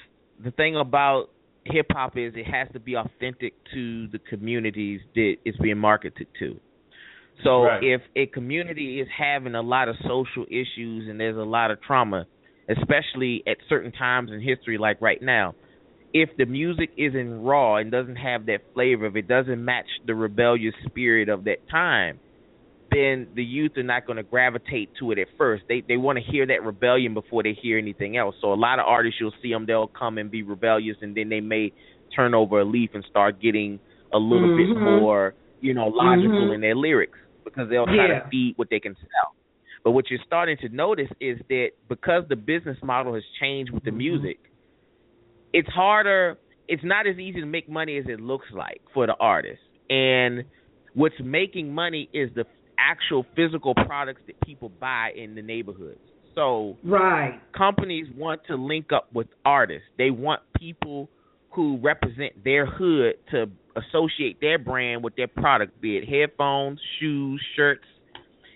the 0.44 0.50
thing 0.50 0.76
about 0.76 1.30
hip 1.64 1.86
hop 1.90 2.18
is 2.18 2.34
it 2.36 2.46
has 2.46 2.68
to 2.74 2.80
be 2.80 2.96
authentic 2.96 3.54
to 3.72 4.08
the 4.08 4.18
communities 4.18 5.00
that 5.14 5.36
it's 5.44 5.56
being 5.58 5.78
marketed 5.78 6.26
to. 6.40 6.60
So 7.45 7.64
Right. 7.64 7.82
if 7.82 8.03
a 8.16 8.26
community 8.26 9.01
is 9.01 9.09
having 9.16 9.55
a 9.55 9.62
lot 9.62 9.88
of 9.88 9.97
social 10.07 10.45
issues 10.49 11.09
and 11.09 11.18
there's 11.20 11.36
a 11.36 11.40
lot 11.40 11.70
of 11.70 11.80
trauma, 11.82 12.26
especially 12.68 13.43
at 13.47 13.59
certain 13.68 13.93
times 13.93 14.30
in 14.32 14.40
history 14.40 14.78
like 14.78 15.01
right 15.01 15.20
now, 15.20 15.55
if 16.12 16.30
the 16.36 16.47
music 16.47 16.90
isn't 16.97 17.43
raw 17.43 17.76
and 17.76 17.90
doesn't 17.90 18.16
have 18.16 18.47
that 18.47 18.61
flavor, 18.74 19.07
if 19.07 19.16
it 19.16 19.28
doesn't 19.28 19.64
match 19.64 19.86
the 20.05 20.14
rebellious 20.14 20.74
spirit 20.86 21.28
of 21.28 21.45
that 21.45 21.59
time, 21.70 22.20
then 22.90 23.28
the 23.34 23.43
youth 23.45 23.72
are 23.76 23.82
not 23.82 24.07
going 24.07 24.16
to 24.18 24.22
gravitate 24.22 24.90
to 24.99 25.12
it 25.12 25.18
at 25.18 25.28
first. 25.38 25.64
They 25.68 25.82
they 25.86 25.97
want 25.97 26.18
to 26.18 26.32
hear 26.32 26.47
that 26.47 26.62
rebellion 26.62 27.14
before 27.14 27.43
they 27.43 27.57
hear 27.61 27.78
anything 27.78 28.16
else. 28.16 28.36
So 28.40 28.53
a 28.53 28.55
lot 28.55 28.78
of 28.78 28.86
artists 28.86 29.18
you'll 29.20 29.32
see 29.43 29.51
them 29.53 29.66
they'll 29.66 29.88
come 29.99 30.18
and 30.18 30.30
be 30.30 30.43
rebellious 30.43 30.99
and 31.01 31.16
then 31.16 31.28
they 31.30 31.40
may 31.40 31.72
turn 32.14 32.34
over 32.34 32.61
a 32.61 32.64
leaf 32.64 32.90
and 32.95 33.05
start 33.09 33.40
getting 33.40 33.80
a 34.12 34.18
little 34.18 34.49
bit 34.49 34.70
Mhm. 34.70 34.76
more, 34.76 35.34
you 35.61 35.74
know, 35.74 35.86
logical 35.88 36.51
Mhm. 36.51 36.53
in 36.53 36.61
their 36.61 36.74
lyrics 36.76 37.18
because 37.45 37.68
they'll 37.68 37.86
try 37.86 38.09
Yeah. 38.09 38.20
to 38.20 38.28
feed 38.28 38.55
what 38.57 38.68
they 38.70 38.80
can 38.80 38.95
sell. 38.95 39.34
But 39.84 39.93
what 39.93 40.11
you're 40.11 40.20
starting 40.26 40.57
to 40.59 40.68
notice 40.68 41.11
is 41.20 41.38
that 41.49 41.70
because 41.88 42.24
the 42.28 42.36
business 42.36 42.78
model 42.82 43.14
has 43.14 43.24
changed 43.40 43.72
with 43.72 43.82
the 43.84 43.90
mm-hmm. 43.90 43.99
music, 43.99 44.38
it's 45.53 45.68
harder. 45.68 46.38
It's 46.68 46.84
not 46.84 47.07
as 47.07 47.18
easy 47.18 47.40
to 47.40 47.47
make 47.47 47.68
money 47.68 47.99
as 47.99 48.05
it 48.09 48.20
looks 48.20 48.47
like 48.53 48.80
for 48.95 49.07
the 49.07 49.14
artist. 49.18 49.61
And 49.90 50.45
what's 50.95 51.18
making 51.22 51.74
money 51.74 52.09
is 52.12 52.30
the 52.34 52.47
actual 52.78 53.26
physical 53.36 53.74
products 53.74 54.22
that 54.26 54.40
people 54.40 54.68
buy 54.68 55.11
in 55.16 55.34
the 55.34 55.43
neighborhoods. 55.43 56.01
So 56.34 56.78
Right. 56.82 57.40
companies 57.53 58.07
want 58.16 58.45
to 58.45 58.57
link 58.57 58.93
up 58.93 59.12
with 59.12 59.28
artists. 59.45 59.88
They 59.99 60.11
want 60.11 60.40
people 60.59 61.11
who 61.55 61.78
represent 61.78 62.42
their 62.44 62.66
hood 62.66 63.14
to 63.30 63.46
associate 63.76 64.40
their 64.40 64.59
brand 64.59 65.03
with 65.03 65.14
their 65.16 65.28
product, 65.28 65.80
be 65.80 65.96
it 65.96 66.09
headphones, 66.09 66.80
shoes, 66.98 67.42
shirts, 67.57 67.84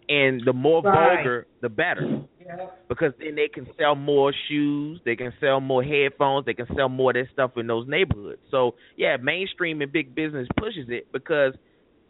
and 0.09 0.41
the 0.45 0.53
more 0.53 0.83
Right. 0.83 1.17
vulgar, 1.17 1.47
the 1.61 1.69
better 1.69 2.23
Yeah. 2.41 2.69
because 2.89 3.13
then 3.19 3.35
they 3.35 3.49
can 3.49 3.67
sell 3.77 3.95
more 3.97 4.33
shoes, 4.49 5.01
they 5.05 5.17
can 5.17 5.33
sell 5.41 5.61
more 5.61 5.83
headphones, 5.83 6.45
they 6.47 6.55
can 6.55 6.67
sell 6.77 6.89
more 6.89 7.11
of 7.11 7.15
that 7.17 7.29
stuff 7.33 7.57
in 7.59 7.67
those 7.67 7.87
neighborhoods. 7.89 8.41
So 8.51 8.75
yeah, 8.97 9.17
mainstream 9.17 9.83
and 9.83 9.91
big 9.91 10.15
business 10.15 10.47
pushes 10.57 10.89
it 10.91 11.11
because 11.13 11.55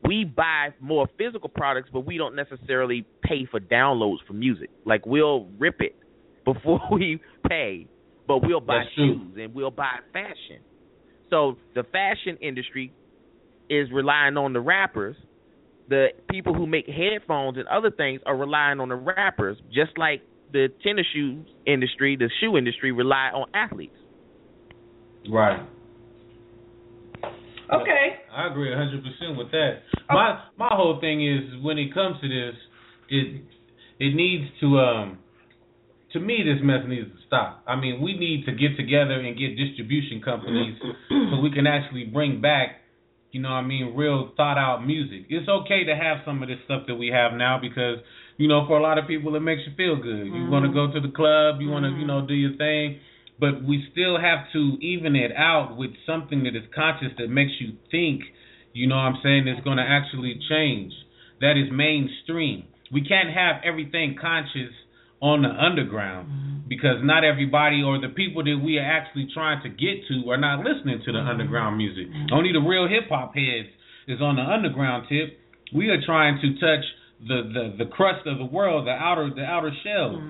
we 0.05 0.25
buy 0.25 0.73
more 0.79 1.07
physical 1.17 1.49
products, 1.49 1.89
but 1.91 2.01
we 2.01 2.19
don't 2.19 2.35
necessarily 2.35 3.05
pay 3.23 3.47
for 3.47 3.59
downloads 3.61 4.19
for 4.27 4.35
music. 4.35 4.69
Like 4.85 5.07
we'll 5.07 5.47
rip 5.59 5.81
it 5.81 5.97
before 6.45 6.81
we 6.93 7.19
pay, 7.49 7.87
but 8.27 8.39
we'll 8.47 8.61
buy 8.61 8.81
That's 8.81 8.95
true. 8.95 9.15
shoes 9.15 9.37
and 9.41 9.55
we'll 9.55 9.71
buy 9.71 10.01
fashion. 10.13 10.61
So 11.31 11.57
the 11.75 11.83
fashion 11.85 12.39
industry 12.41 12.93
is 13.69 13.89
relying 13.93 14.37
on 14.37 14.53
the 14.53 14.61
rappers. 14.61 15.17
The 15.89 16.09
people 16.31 16.55
who 16.55 16.67
make 16.67 16.87
headphones 16.87 17.59
and 17.59 17.67
other 17.69 17.91
things 17.91 18.21
are 18.27 18.37
relying 18.37 18.81
on 18.81 18.89
the 18.89 18.97
rappers, 18.97 19.57
just 19.73 19.97
like 19.97 20.23
the 20.53 20.69
tennis 20.83 21.07
shoes 21.13 21.47
industry, 21.67 22.17
the 22.17 22.31
shoe 22.41 22.57
industry 22.57 22.93
rely 22.93 23.31
on 23.33 23.47
athletes. 23.55 23.95
Right. 25.29 25.61
Okay. 27.73 28.17
I 28.33 28.49
agree 28.51 28.73
hundred 28.75 29.03
percent 29.03 29.37
with 29.37 29.51
that. 29.51 29.81
My 30.09 30.41
my 30.57 30.69
whole 30.71 31.01
thing 31.01 31.27
is 31.27 31.65
when 31.65 31.79
it 31.79 31.93
comes 31.93 32.17
to 32.21 32.29
this, 32.29 32.55
it 33.11 33.43
it 33.99 34.15
needs 34.15 34.45
to 34.61 34.79
um 34.79 35.19
to 36.17 36.21
me 36.25 36.41
this 36.41 36.65
mess 36.65 36.81
needs 36.89 37.13
to 37.13 37.21
stop. 37.27 37.63
I 37.69 37.77
mean, 37.77 38.01
we 38.01 38.17
need 38.17 38.47
to 38.47 38.53
get 38.53 38.77
together 38.77 39.21
and 39.21 39.37
get 39.37 39.57
distribution 39.57 40.23
companies 40.25 40.81
so 41.09 41.41
we 41.41 41.53
can 41.53 41.67
actually 41.67 42.05
bring 42.05 42.41
back, 42.41 42.81
you 43.33 43.43
know 43.43 43.51
what 43.51 43.61
I 43.61 43.69
mean, 43.69 43.93
real 43.95 44.33
thought 44.37 44.57
out 44.57 44.87
music. 44.87 45.27
It's 45.29 45.49
okay 45.49 45.85
to 45.85 45.95
have 45.95 46.25
some 46.25 46.43
of 46.43 46.49
this 46.49 46.59
stuff 46.65 46.89
that 46.89 46.97
we 46.97 47.09
have 47.09 47.37
now 47.37 47.59
because, 47.61 48.01
you 48.39 48.49
know, 48.49 48.65
for 48.67 48.79
a 48.79 48.83
lot 48.83 48.97
of 48.97 49.07
people 49.07 49.37
it 49.37 49.41
makes 49.41 49.61
you 49.69 49.77
feel 49.77 49.97
good. 49.97 50.25
You 50.25 50.49
mm-hmm. 50.49 50.51
want 50.51 50.65
to 50.65 50.73
go 50.73 50.89
to 50.89 51.01
the 51.01 51.13
club, 51.13 51.61
you 51.61 51.69
want 51.69 51.85
to, 51.85 51.93
you 51.93 52.09
mm-hmm. 52.09 52.25
know, 52.25 52.27
do 52.27 52.35
your 52.35 52.57
thing, 52.57 52.99
but 53.39 53.63
we 53.63 53.85
still 53.93 54.17
have 54.17 54.49
to 54.55 54.79
even 54.81 55.15
it 55.15 55.33
out 55.37 55.77
with 55.77 55.91
something 56.07 56.45
that 56.45 56.57
is 56.57 56.65
conscious 56.75 57.13
that 57.19 57.29
makes 57.29 57.53
you 57.61 57.77
think, 57.91 58.23
you 58.73 58.89
know 58.89 58.97
what 58.97 59.13
I'm 59.13 59.21
saying, 59.23 59.45
that's 59.45 59.63
going 59.65 59.77
to 59.77 59.87
actually 59.87 60.41
change. 60.49 60.93
That 61.45 61.61
is 61.61 61.69
mainstream. 61.69 62.65
We 62.91 63.05
can't 63.05 63.29
have 63.29 63.61
everything 63.65 64.17
conscious 64.19 64.73
on 65.21 65.43
the 65.43 65.49
underground 65.49 66.29
mm-hmm. 66.29 66.69
because 66.69 67.01
not 67.03 67.25
everybody 67.25 67.83
or 67.83 68.01
the 68.01 68.09
people 68.09 68.45
that 68.45 68.61
we 68.63 68.79
are 68.79 68.85
actually 68.85 69.29
trying 69.33 69.63
to 69.63 69.69
get 69.69 70.05
to 70.09 70.31
are 70.31 70.37
not 70.37 70.61
listening 70.61 71.01
to 71.05 71.13
the 71.13 71.19
mm-hmm. 71.19 71.29
underground 71.29 71.77
music. 71.77 72.09
Mm-hmm. 72.09 72.35
Only 72.35 72.53
the 72.53 72.61
real 72.61 72.89
hip 72.89 73.09
hop 73.09 73.35
heads 73.35 73.69
is 74.09 74.21
on 74.21 74.37
the 74.37 74.43
underground 74.43 75.07
tip. 75.09 75.39
We 75.75 75.89
are 75.89 76.01
trying 76.05 76.39
to 76.41 76.49
touch 76.61 76.85
the, 77.21 77.49
the 77.53 77.85
the 77.85 77.91
crust 77.91 78.27
of 78.27 78.39
the 78.39 78.45
world, 78.45 78.87
the 78.87 78.93
outer 78.93 79.31
the 79.35 79.43
outer 79.43 79.73
shell. 79.83 80.23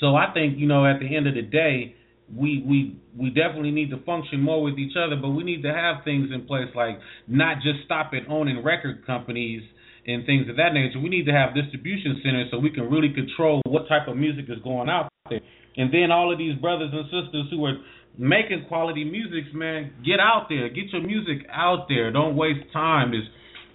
So 0.00 0.14
I 0.14 0.32
think 0.34 0.58
you 0.58 0.66
know 0.66 0.84
at 0.86 1.00
the 1.00 1.16
end 1.16 1.26
of 1.26 1.34
the 1.34 1.42
day, 1.42 1.96
we 2.34 2.62
we 2.66 3.00
we 3.16 3.30
definitely 3.30 3.70
need 3.70 3.90
to 3.90 3.98
function 4.04 4.40
more 4.40 4.62
with 4.62 4.78
each 4.78 4.96
other, 4.96 5.16
but 5.16 5.30
we 5.30 5.42
need 5.42 5.62
to 5.62 5.72
have 5.72 6.04
things 6.04 6.28
in 6.32 6.46
place 6.46 6.68
like 6.74 6.98
not 7.26 7.56
just 7.62 7.84
stop 7.84 8.12
at 8.12 8.30
owning 8.30 8.62
record 8.62 9.06
companies 9.06 9.62
and 10.06 10.24
things 10.24 10.48
of 10.48 10.56
that 10.56 10.72
nature. 10.72 11.00
We 11.00 11.08
need 11.08 11.26
to 11.26 11.32
have 11.32 11.54
distribution 11.54 12.20
centers 12.22 12.48
so 12.50 12.58
we 12.58 12.70
can 12.70 12.88
really 12.88 13.12
control 13.12 13.60
what 13.66 13.88
type 13.88 14.06
of 14.08 14.16
music 14.16 14.46
is 14.48 14.62
going 14.62 14.88
out 14.88 15.10
there. 15.28 15.40
And 15.76 15.92
then 15.92 16.10
all 16.10 16.32
of 16.32 16.38
these 16.38 16.56
brothers 16.58 16.90
and 16.92 17.04
sisters 17.06 17.46
who 17.50 17.64
are 17.66 17.76
making 18.16 18.64
quality 18.68 19.04
music, 19.04 19.52
man, 19.52 19.92
get 20.04 20.20
out 20.20 20.46
there, 20.48 20.68
get 20.68 20.88
your 20.92 21.02
music 21.02 21.46
out 21.52 21.86
there. 21.88 22.10
Don't 22.12 22.36
waste 22.36 22.72
time. 22.72 23.12
Just 23.12 23.28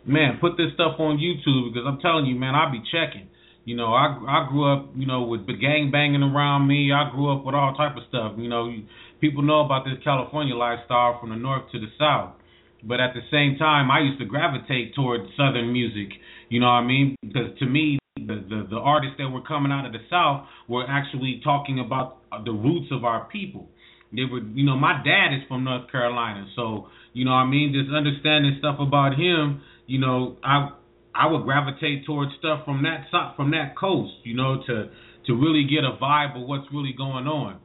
man, 0.06 0.38
put 0.42 0.58
this 0.58 0.74
stuff 0.74 0.96
on 1.00 1.20
YouTube 1.20 1.74
because 1.74 1.86
I'm 1.86 2.00
telling 2.00 2.26
you, 2.26 2.36
man, 2.36 2.56
I'll 2.56 2.72
be 2.72 2.82
checking. 2.92 3.28
You 3.66 3.76
know, 3.76 3.94
I 3.94 4.18
I 4.26 4.48
grew 4.50 4.66
up, 4.66 4.90
you 4.96 5.06
know, 5.06 5.24
with 5.24 5.46
gang 5.46 5.92
banging 5.92 6.24
around 6.24 6.68
me. 6.68 6.92
I 6.92 7.12
grew 7.12 7.32
up 7.32 7.46
with 7.46 7.54
all 7.54 7.76
type 7.76 7.96
of 7.96 8.04
stuff. 8.10 8.34
You 8.38 8.50
know, 8.50 8.74
people 9.20 9.44
know 9.44 9.62
about 9.62 9.86
this 9.86 10.02
California 10.04 10.56
lifestyle 10.56 11.20
from 11.20 11.30
the 11.30 11.36
north 11.36 11.70
to 11.72 11.80
the 11.80 11.88
south. 12.00 12.34
But 12.84 13.00
at 13.00 13.14
the 13.14 13.22
same 13.32 13.58
time, 13.58 13.92
I 13.92 14.02
used 14.02 14.20
to 14.20 14.26
gravitate 14.26 14.96
towards 14.96 15.24
southern 15.38 15.72
music. 15.72 16.10
You 16.50 16.60
know 16.60 16.68
what 16.68 16.84
I 16.84 16.86
mean? 16.86 17.16
Because 17.22 17.58
to 17.60 17.66
me, 17.66 18.00
the, 18.18 18.44
the 18.50 18.68
the 18.70 18.78
artists 18.78 19.16
that 19.18 19.30
were 19.30 19.42
coming 19.42 19.72
out 19.72 19.86
of 19.86 19.94
the 19.94 20.04
south 20.10 20.48
were 20.68 20.86
actually 20.88 21.42
talking 21.44 21.80
about 21.80 22.20
the 22.46 22.52
roots 22.52 22.88
of 22.92 23.04
our 23.04 23.26
people. 23.26 23.70
They 24.14 24.26
were, 24.26 24.42
you 24.42 24.66
know, 24.66 24.76
my 24.76 25.02
dad 25.04 25.34
is 25.34 25.42
from 25.48 25.64
North 25.64 25.90
Carolina, 25.90 26.46
so 26.56 26.88
you 27.14 27.24
know 27.24 27.32
what 27.32 27.48
I 27.48 27.50
mean. 27.50 27.74
Just 27.74 27.96
understanding 27.96 28.56
stuff 28.60 28.78
about 28.80 29.18
him, 29.18 29.62
you 29.88 30.00
know, 30.00 30.38
I 30.44 30.70
I 31.16 31.28
would 31.28 31.44
gravitate 31.44 32.06
towards 32.06 32.32
stuff 32.40 32.66
from 32.66 32.84
that 32.84 33.08
from 33.36 33.52
that 33.52 33.78
coast, 33.78 34.14
you 34.24 34.36
know, 34.36 34.62
to 34.68 34.90
to 35.28 35.34
really 35.34 35.64
get 35.64 35.84
a 35.84 35.98
vibe 36.02 36.36
of 36.42 36.48
what's 36.48 36.68
really 36.74 36.94
going 36.98 37.28
on. 37.28 37.60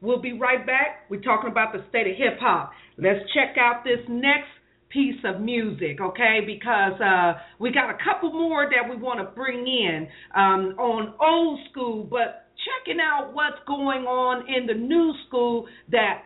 We'll 0.00 0.20
be 0.20 0.32
right 0.32 0.64
back. 0.64 1.06
We're 1.08 1.20
talking 1.20 1.50
about 1.50 1.72
the 1.72 1.84
state 1.88 2.06
of 2.06 2.16
hip 2.16 2.38
hop. 2.40 2.72
Let's 2.96 3.20
check 3.34 3.56
out 3.58 3.84
this 3.84 4.00
next 4.08 4.48
piece 4.90 5.20
of 5.24 5.40
music, 5.40 6.00
okay? 6.00 6.40
Because 6.44 7.00
uh, 7.00 7.40
we 7.58 7.72
got 7.72 7.90
a 7.90 7.98
couple 8.04 8.32
more 8.32 8.68
that 8.68 8.90
we 8.90 9.00
want 9.00 9.20
to 9.20 9.34
bring 9.34 9.66
in 9.66 10.08
um, 10.34 10.74
on 10.78 11.14
old 11.20 11.60
school, 11.70 12.04
but 12.04 12.46
checking 12.84 13.00
out 13.00 13.32
what's 13.32 13.58
going 13.66 14.04
on 14.04 14.46
in 14.48 14.66
the 14.66 14.74
new 14.74 15.12
school 15.26 15.66
that 15.90 16.24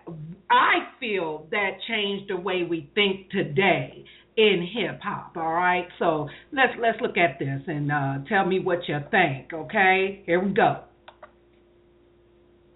I 0.51 0.91
feel 0.99 1.47
that 1.51 1.79
changed 1.89 2.31
the 2.31 2.37
way 2.37 2.63
we 2.69 2.91
think 2.95 3.31
today 3.31 4.05
in 4.37 4.67
hip 4.75 5.01
hop. 5.03 5.37
All 5.37 5.53
right, 5.53 5.87
so 5.99 6.29
let's 6.53 6.73
let's 6.81 6.99
look 7.01 7.17
at 7.17 7.39
this 7.39 7.63
and 7.67 7.93
uh, 7.93 8.15
tell 8.29 8.45
me 8.47 8.59
what 8.59 8.81
you 8.89 8.99
think. 9.11 9.53
Okay, 9.53 10.23
here 10.27 10.43
we 10.43 10.53
go. 10.53 10.81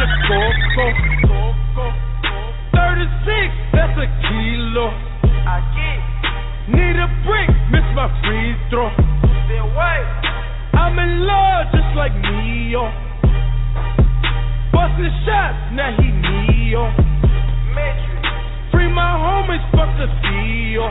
the 0.00 0.08
coco. 0.24 0.86
36, 2.72 3.52
that's 3.76 3.96
a 4.00 4.08
kilo. 4.24 4.88
I 5.44 5.60
get. 5.76 6.00
Need 6.72 6.96
a 6.96 7.08
brick, 7.28 7.52
miss 7.68 7.84
my 7.92 8.08
free 8.24 8.56
throw. 8.72 8.88
Stay 9.44 9.60
away. 9.60 10.00
I'm 10.72 10.96
in 10.96 11.26
love 11.28 11.68
just 11.76 11.92
like 12.00 12.16
Neo. 12.16 12.88
Busting 14.72 15.12
shots, 15.28 15.60
now 15.76 15.92
he 16.00 16.08
Neo. 16.08 16.88
Free 18.72 18.88
my 18.88 19.12
homies, 19.20 19.60
fuck 19.76 19.92
the 20.00 20.08
deal. 20.24 20.88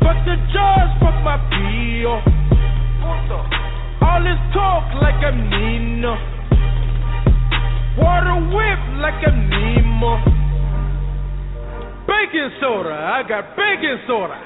Fuck 0.00 0.24
the 0.24 0.36
judge, 0.48 0.90
fuck 1.04 1.18
my 1.20 1.36
deal. 1.52 2.24
All 4.00 4.24
this 4.24 4.40
talk 4.54 4.88
like 5.02 5.20
I'm 5.20 5.50
Nino. 5.50 6.37
Water 7.98 8.38
whip 8.54 8.80
like 9.02 9.26
I'm 9.26 9.50
Nemo. 9.50 10.22
Baking 12.06 12.50
soda, 12.60 12.94
I 12.94 13.26
got 13.28 13.56
baking 13.56 13.98
soda. 14.06 14.38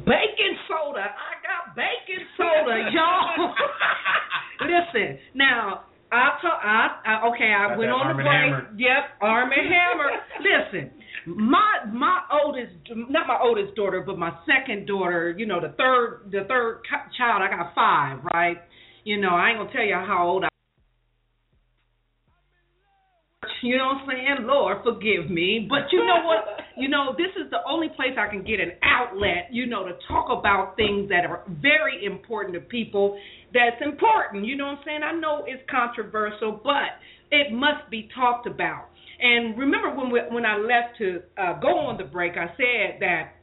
Baking 0.00 0.56
soda. 0.66 1.04
I 1.12 1.34
got 1.44 1.76
baking 1.76 2.24
soda, 2.38 2.88
y'all. 2.90 3.54
Listen, 4.62 5.18
now 5.34 5.84
I 6.10 6.38
told 6.40 6.54
I, 6.62 6.88
I 7.04 7.28
okay, 7.28 7.52
I 7.52 7.68
Got 7.68 7.78
went 7.78 7.90
on 7.90 8.06
Arm 8.06 8.16
the 8.16 8.22
break. 8.22 8.80
Yep, 8.80 9.04
Arm 9.20 9.50
and 9.52 9.68
Hammer. 9.68 10.10
Listen, 10.40 10.90
my 11.26 11.84
my 11.92 12.20
oldest, 12.32 12.72
not 13.10 13.26
my 13.26 13.38
oldest 13.42 13.74
daughter, 13.76 14.02
but 14.06 14.16
my 14.18 14.32
second 14.46 14.86
daughter. 14.86 15.34
You 15.36 15.44
know, 15.44 15.60
the 15.60 15.74
third 15.76 16.30
the 16.32 16.46
third 16.48 16.80
child. 17.18 17.42
I 17.42 17.50
got 17.54 17.74
five, 17.74 18.24
right? 18.32 18.56
You 19.04 19.20
know, 19.20 19.30
I 19.30 19.50
ain't 19.50 19.58
gonna 19.58 19.72
tell 19.72 19.84
you 19.84 19.94
how 19.94 20.26
old 20.26 20.44
I. 20.44 20.48
You 23.62 23.78
know 23.78 23.86
what 23.86 23.96
I'm 23.96 24.08
saying? 24.08 24.46
Lord, 24.46 24.78
forgive 24.84 25.30
me. 25.30 25.66
But 25.68 25.92
you 25.92 26.00
know 26.00 26.24
what? 26.24 26.44
You 26.76 26.88
know, 26.88 27.14
this 27.16 27.30
is 27.40 27.48
the 27.52 27.58
only 27.70 27.86
place 27.90 28.18
I 28.18 28.28
can 28.28 28.42
get 28.42 28.58
an 28.58 28.72
outlet, 28.82 29.46
you 29.52 29.64
know, 29.64 29.84
to 29.84 29.92
talk 30.08 30.26
about 30.28 30.74
things 30.74 31.08
that 31.08 31.24
are 31.24 31.44
very 31.62 32.04
important 32.04 32.52
to 32.54 32.60
people 32.60 33.16
that's 33.52 33.80
important. 33.80 34.44
You 34.44 34.56
know 34.56 34.66
what 34.66 34.78
I'm 34.78 34.84
saying? 34.84 35.00
I 35.04 35.12
know 35.12 35.44
it's 35.46 35.62
controversial, 35.70 36.60
but 36.64 36.98
it 37.30 37.52
must 37.52 37.88
be 37.92 38.08
talked 38.12 38.48
about. 38.48 38.88
And 39.20 39.56
remember 39.56 39.94
when 39.94 40.10
we, 40.10 40.20
when 40.32 40.44
I 40.44 40.56
left 40.56 40.98
to 40.98 41.22
uh, 41.38 41.60
go 41.60 41.78
on 41.78 41.96
the 41.96 42.02
break, 42.02 42.32
I 42.32 42.48
said 42.56 42.98
that 42.98 43.34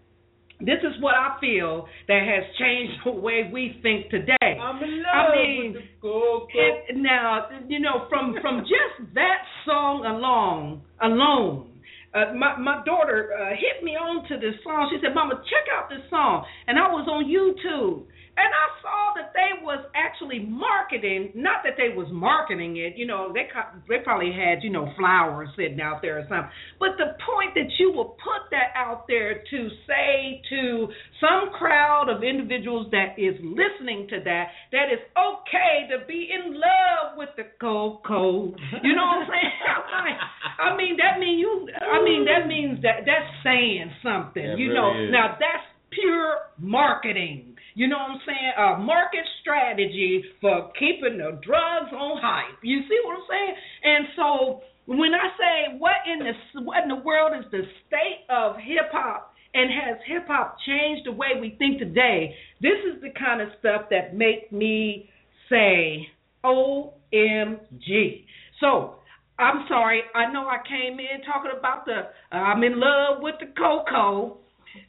this 0.66 0.80
is 0.84 1.02
what 1.02 1.16
I 1.16 1.38
feel 1.40 1.88
that 2.08 2.22
has 2.22 2.44
changed 2.60 2.94
the 3.06 3.12
way 3.12 3.50
we 3.52 3.80
think 3.82 4.10
today. 4.10 4.36
I'm 4.42 4.82
in 4.84 5.04
I 5.12 5.36
mean, 5.36 5.74
with 5.74 5.84
the 6.02 6.96
now 6.96 7.48
you 7.68 7.80
know 7.80 8.06
from 8.10 8.36
from 8.42 8.62
just 8.62 9.14
that 9.16 9.44
song 9.66 10.06
alone 10.06 10.82
alone. 11.02 11.68
Uh, 12.14 12.34
my 12.36 12.58
my 12.58 12.84
daughter 12.86 13.32
uh, 13.40 13.50
hit 13.52 13.84
me 13.84 13.92
onto 13.92 14.36
this 14.36 14.60
song. 14.64 14.92
She 14.92 15.00
said, 15.02 15.16
"Mama, 15.16 15.36
check 15.48 15.66
out 15.74 15.90
this 15.90 16.04
song." 16.10 16.46
And 16.68 16.78
I 16.78 16.88
was 16.88 17.08
on 17.08 17.24
YouTube, 17.24 18.04
and 18.38 18.48
I 18.48 18.68
saw 18.82 19.14
that 19.20 19.34
they 19.36 19.60
was 19.64 19.84
actually 19.96 20.40
marketing. 20.40 21.32
Not 21.36 21.64
that 21.64 21.76
they 21.76 21.96
was 21.96 22.08
marketing 22.12 22.78
it. 22.78 22.96
You 22.96 23.06
know, 23.06 23.34
they 23.34 23.48
they 23.90 24.04
probably 24.04 24.32
had 24.32 24.64
you 24.64 24.72
know 24.72 24.88
flowers 24.98 25.50
sitting 25.56 25.82
out 25.82 26.02
there 26.02 26.20
or 26.20 26.26
something. 26.30 26.52
But 26.80 26.96
the 26.98 27.20
point 27.28 27.54
that 27.56 27.68
you 27.78 27.92
will 27.92 28.16
put 28.24 28.48
that 28.52 28.72
out 28.76 29.06
there 29.08 29.44
to 29.44 29.60
say 29.88 30.42
to 30.50 30.88
some 31.20 31.52
crowd 31.58 32.08
of 32.08 32.24
individuals 32.24 32.88
that 32.92 33.20
is 33.20 33.36
listening 33.44 34.08
to 34.10 34.24
that 34.24 34.56
that 34.72 34.88
it's 34.90 35.04
okay 35.12 35.92
to 35.92 36.06
be 36.08 36.32
in 36.32 36.56
love 36.56 37.18
with 37.18 37.30
the 37.36 37.52
coco. 37.60 38.56
You 38.84 38.96
know 38.96 39.06
what 39.06 39.24
I'm 39.24 39.30
saying? 39.30 39.52
Like, 39.92 40.18
I 40.58 40.76
mean 40.76 40.98
that 40.98 41.20
mean 41.20 41.38
you. 41.38 41.68
I 41.80 42.04
mean 42.04 42.26
that 42.26 42.48
means 42.48 42.82
that 42.82 43.04
that's 43.06 43.30
saying 43.44 43.92
something. 44.02 44.42
Yeah, 44.42 44.56
you 44.56 44.70
really 44.70 44.76
know. 44.76 45.04
is. 45.04 45.12
Now 45.12 45.38
that's 45.38 45.68
pure 45.92 46.38
marketing. 46.58 47.51
You 47.74 47.88
know 47.88 47.98
what 47.98 48.12
I'm 48.12 48.22
saying? 48.26 48.52
A 48.58 48.78
market 48.80 49.26
strategy 49.42 50.24
for 50.42 50.72
keeping 50.78 51.18
the 51.18 51.40
drugs 51.44 51.92
on 51.94 52.20
hype. 52.22 52.60
You 52.64 52.82
see 52.90 53.00
what 53.04 53.18
I'm 53.18 53.28
saying? 53.30 53.56
And 53.84 54.06
so 54.16 54.62
when 54.86 55.14
I 55.14 55.28
say 55.38 55.78
what 55.78 55.96
in 56.06 56.20
the 56.20 56.62
what 56.62 56.84
in 56.84 56.90
the 56.90 56.96
world 57.04 57.34
is 57.40 57.50
the 57.52 57.64
state 57.88 58.26
of 58.30 58.56
hip 58.58 58.92
hop 58.92 59.34
and 59.54 59.70
has 59.72 59.98
hip 60.06 60.28
hop 60.28 60.58
changed 60.66 61.06
the 61.06 61.12
way 61.12 61.40
we 61.40 61.56
think 61.58 61.80
today? 61.80 62.36
This 62.62 62.80
is 62.94 63.02
the 63.02 63.10
kind 63.18 63.42
of 63.42 63.50
stuff 63.60 63.84
that 63.90 64.16
make 64.16 64.52
me 64.52 65.10
say 65.50 66.08
OMG. 66.44 68.26
So 68.60 68.96
I'm 69.40 69.66
sorry. 69.68 70.02
I 70.14 70.32
know 70.32 70.48
I 70.48 70.58
came 70.68 71.00
in 71.00 71.22
talking 71.26 71.52
about 71.58 71.86
the 71.86 72.10
uh, 72.32 72.36
I'm 72.36 72.64
in 72.64 72.80
love 72.80 73.22
with 73.22 73.36
the 73.40 73.48
cocoa, 73.58 74.38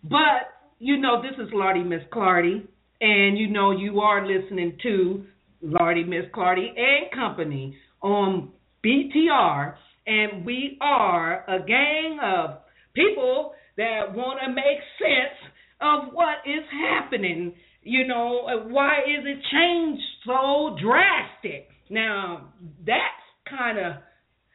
but 0.04 0.52
you 0.78 0.98
know 0.98 1.22
this 1.22 1.32
is 1.38 1.50
Lordy 1.52 1.82
Miss 1.82 2.02
Clardy, 2.12 2.66
and 3.02 3.36
you 3.36 3.48
know 3.48 3.72
you 3.72 4.00
are 4.00 4.24
listening 4.24 4.78
to 4.84 5.24
Lordy 5.60 6.04
Miss 6.04 6.24
Clardy 6.32 6.68
and 6.68 7.10
Company 7.12 7.76
on 8.00 8.50
BTR, 8.84 9.74
and 10.06 10.46
we 10.46 10.78
are 10.80 11.44
a 11.50 11.58
gang 11.66 12.18
of 12.22 12.58
people 12.94 13.52
that 13.76 14.14
want 14.14 14.38
to 14.44 14.52
make 14.52 14.78
sense 14.98 15.52
of 15.80 16.14
what 16.14 16.36
is 16.46 16.64
happening. 16.70 17.54
You 17.82 18.06
know, 18.06 18.46
why 18.68 19.00
is 19.00 19.24
it 19.24 19.38
changed 19.50 20.02
so 20.24 20.76
drastic? 20.80 21.68
Now, 21.90 22.52
that's 22.86 23.00
kind 23.50 23.78
of 23.78 23.92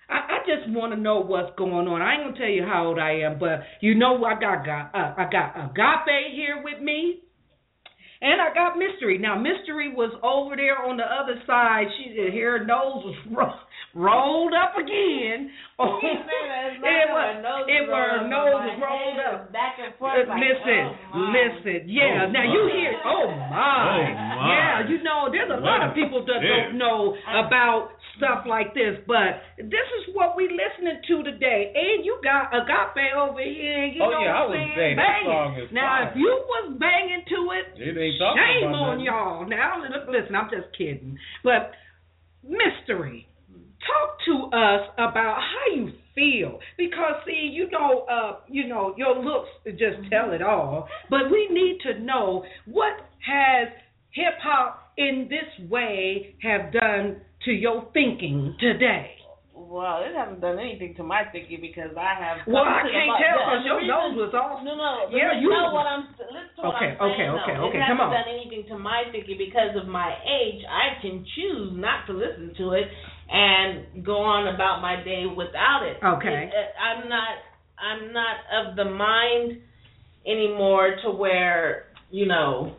I, 0.09 0.15
I 0.15 0.37
just 0.45 0.73
want 0.73 0.93
to 0.93 0.99
know 0.99 1.19
what's 1.19 1.51
going 1.57 1.87
on. 1.87 2.01
I 2.01 2.13
ain't 2.13 2.23
gonna 2.23 2.37
tell 2.37 2.47
you 2.47 2.63
how 2.63 2.87
old 2.87 2.99
I 2.99 3.19
am, 3.27 3.39
but 3.39 3.59
you 3.81 3.93
know 3.95 4.23
I 4.23 4.39
got, 4.39 4.65
got 4.65 4.95
uh, 4.95 5.13
I 5.17 5.27
got 5.29 5.57
Agape 5.57 6.33
here 6.33 6.61
with 6.63 6.81
me, 6.81 7.23
and 8.21 8.41
I 8.41 8.53
got 8.53 8.77
Mystery. 8.77 9.17
Now 9.17 9.37
Mystery 9.37 9.93
was 9.93 10.11
over 10.23 10.55
there 10.55 10.77
on 10.77 10.97
the 10.97 11.03
other 11.03 11.41
side. 11.45 11.85
She 11.97 12.15
her 12.15 12.65
nose 12.65 13.03
was 13.05 13.15
ro- 13.31 13.66
rolled 13.93 14.53
up 14.53 14.77
again. 14.77 15.49
Oh, 15.79 15.97
You 16.01 16.09
say 16.25 16.41
that, 16.49 16.73
it's 16.73 16.81
not 16.81 16.89
it 16.89 17.05
was 17.09 17.27
her 17.33 17.41
nose 17.41 17.65
it 17.69 17.81
is 17.81 17.87
was 17.89 17.97
rolled 17.97 18.21
up, 18.21 18.29
nose 18.29 18.77
rolled 18.81 19.19
up. 19.21 19.39
back 19.53 19.73
and 19.81 19.93
Uh, 19.93 19.97
forth 19.97 20.27
like, 20.27 20.41
listen, 20.41 20.83
oh, 21.13 21.33
listen, 21.33 21.79
yeah. 21.89 22.25
Oh, 22.25 22.31
now 22.33 22.45
my. 22.45 22.53
you 22.53 22.61
hear, 22.73 22.91
oh 23.05 23.27
my, 23.49 23.57
Oh, 23.57 24.03
my. 24.37 24.47
yeah. 24.53 24.87
You 24.89 24.97
know, 25.03 25.29
there's 25.31 25.49
a 25.53 25.61
lot 25.61 25.81
of 25.85 25.93
people 25.93 26.25
that 26.25 26.41
Yeah. 26.41 26.69
don't 26.69 26.77
know 26.77 27.15
about 27.29 27.91
stuff 28.17 28.45
like 28.49 28.73
this, 28.73 28.97
but 29.05 29.41
this 29.61 29.87
is 30.01 30.13
what 30.17 30.35
we 30.35 30.49
listening 30.49 30.97
to 31.05 31.21
today. 31.23 31.69
And 31.73 32.01
you 32.05 32.17
got 32.23 32.49
Agape 32.49 33.13
over 33.13 33.41
here. 33.41 33.85
You 33.85 34.01
Oh, 34.01 34.09
know 34.09 34.19
yeah, 34.25 34.33
I 34.33 34.41
what 34.41 34.49
was 34.49 34.57
I'm 34.57 34.65
saying? 34.73 34.77
saying 34.77 34.97
that 34.97 35.21
song 35.25 35.55
is 35.61 35.69
now, 35.71 35.81
fire. 36.01 36.09
if 36.09 36.17
you 36.17 36.31
was 36.49 36.65
banging 36.81 37.23
to 37.29 37.39
it, 37.53 37.65
It 37.77 37.93
ain't 37.97 38.17
shame 38.17 38.73
on 38.73 38.97
nothing. 38.97 39.05
y'all. 39.05 39.45
Now, 39.45 39.81
listen, 40.09 40.33
I'm 40.35 40.49
just 40.49 40.73
kidding, 40.77 41.17
but 41.43 41.73
mystery. 42.43 43.27
Talk 43.85 44.17
to 44.25 44.57
us 44.57 44.89
about 44.97 45.37
how 45.37 45.75
you 45.75 45.91
feel 46.15 46.59
because 46.77 47.13
see 47.27 47.49
you 47.53 47.69
know 47.69 48.05
uh 48.09 48.37
you 48.49 48.67
know 48.67 48.95
your 48.97 49.23
looks 49.23 49.49
just 49.77 49.97
tell 50.09 50.31
it 50.33 50.41
all 50.41 50.87
but 51.11 51.29
we 51.31 51.47
need 51.51 51.77
to 51.83 51.99
know 51.99 52.43
what 52.65 52.93
has 53.23 53.67
hip 54.09 54.33
hop 54.41 54.93
in 54.97 55.29
this 55.29 55.69
way 55.69 56.33
have 56.41 56.73
done 56.73 57.17
to 57.45 57.51
your 57.51 57.87
thinking 57.93 58.55
today 58.59 59.11
Well, 59.53 60.01
it 60.05 60.13
hasn't 60.17 60.41
done 60.41 60.57
anything 60.57 60.95
to 60.95 61.03
my 61.03 61.23
thinking 61.33 61.59
because 61.61 61.89
I 61.97 62.13
have. 62.17 62.45
Well, 62.47 62.61
I 62.63 62.81
can't 62.87 63.13
tell 63.19 63.37
'cause 63.45 63.65
your 63.65 63.77
reason- 63.81 63.89
nose 63.89 64.15
was 64.15 64.33
all- 64.37 64.61
No, 64.63 64.75
no. 64.77 65.09
Yeah, 65.11 65.33
you- 65.41 65.49
know 65.49 65.73
what 65.73 65.85
I'm. 65.89 66.07
Listen 66.13 66.55
to 66.55 66.61
what 66.61 66.75
Okay, 66.77 66.93
I'm 66.93 66.97
saying. 66.97 67.11
okay, 67.11 67.27
okay, 67.41 67.55
though. 67.57 67.65
okay, 67.67 67.77
It 67.77 67.81
hasn't 67.81 67.99
on. 68.01 68.11
done 68.13 68.29
anything 68.29 68.63
to 68.69 68.77
my 68.77 69.03
thinking 69.11 69.37
because 69.37 69.75
of 69.75 69.87
my 69.89 70.13
age. 70.25 70.61
I 70.69 71.01
can 71.01 71.25
choose 71.35 71.73
not 71.73 72.05
to 72.05 72.13
listen 72.13 72.53
to 72.61 72.73
it 72.73 72.87
and 73.29 74.05
go 74.05 74.17
on 74.17 74.53
about 74.53 74.81
my 74.81 75.03
day 75.03 75.25
without 75.25 75.83
it. 75.83 75.97
Okay. 76.03 76.49
I'm 76.79 77.09
not. 77.09 77.37
I'm 77.79 78.11
not 78.11 78.37
of 78.51 78.75
the 78.75 78.85
mind 78.85 79.59
anymore 80.25 80.95
to 81.03 81.11
where 81.11 81.87
you 82.09 82.25
know 82.25 82.75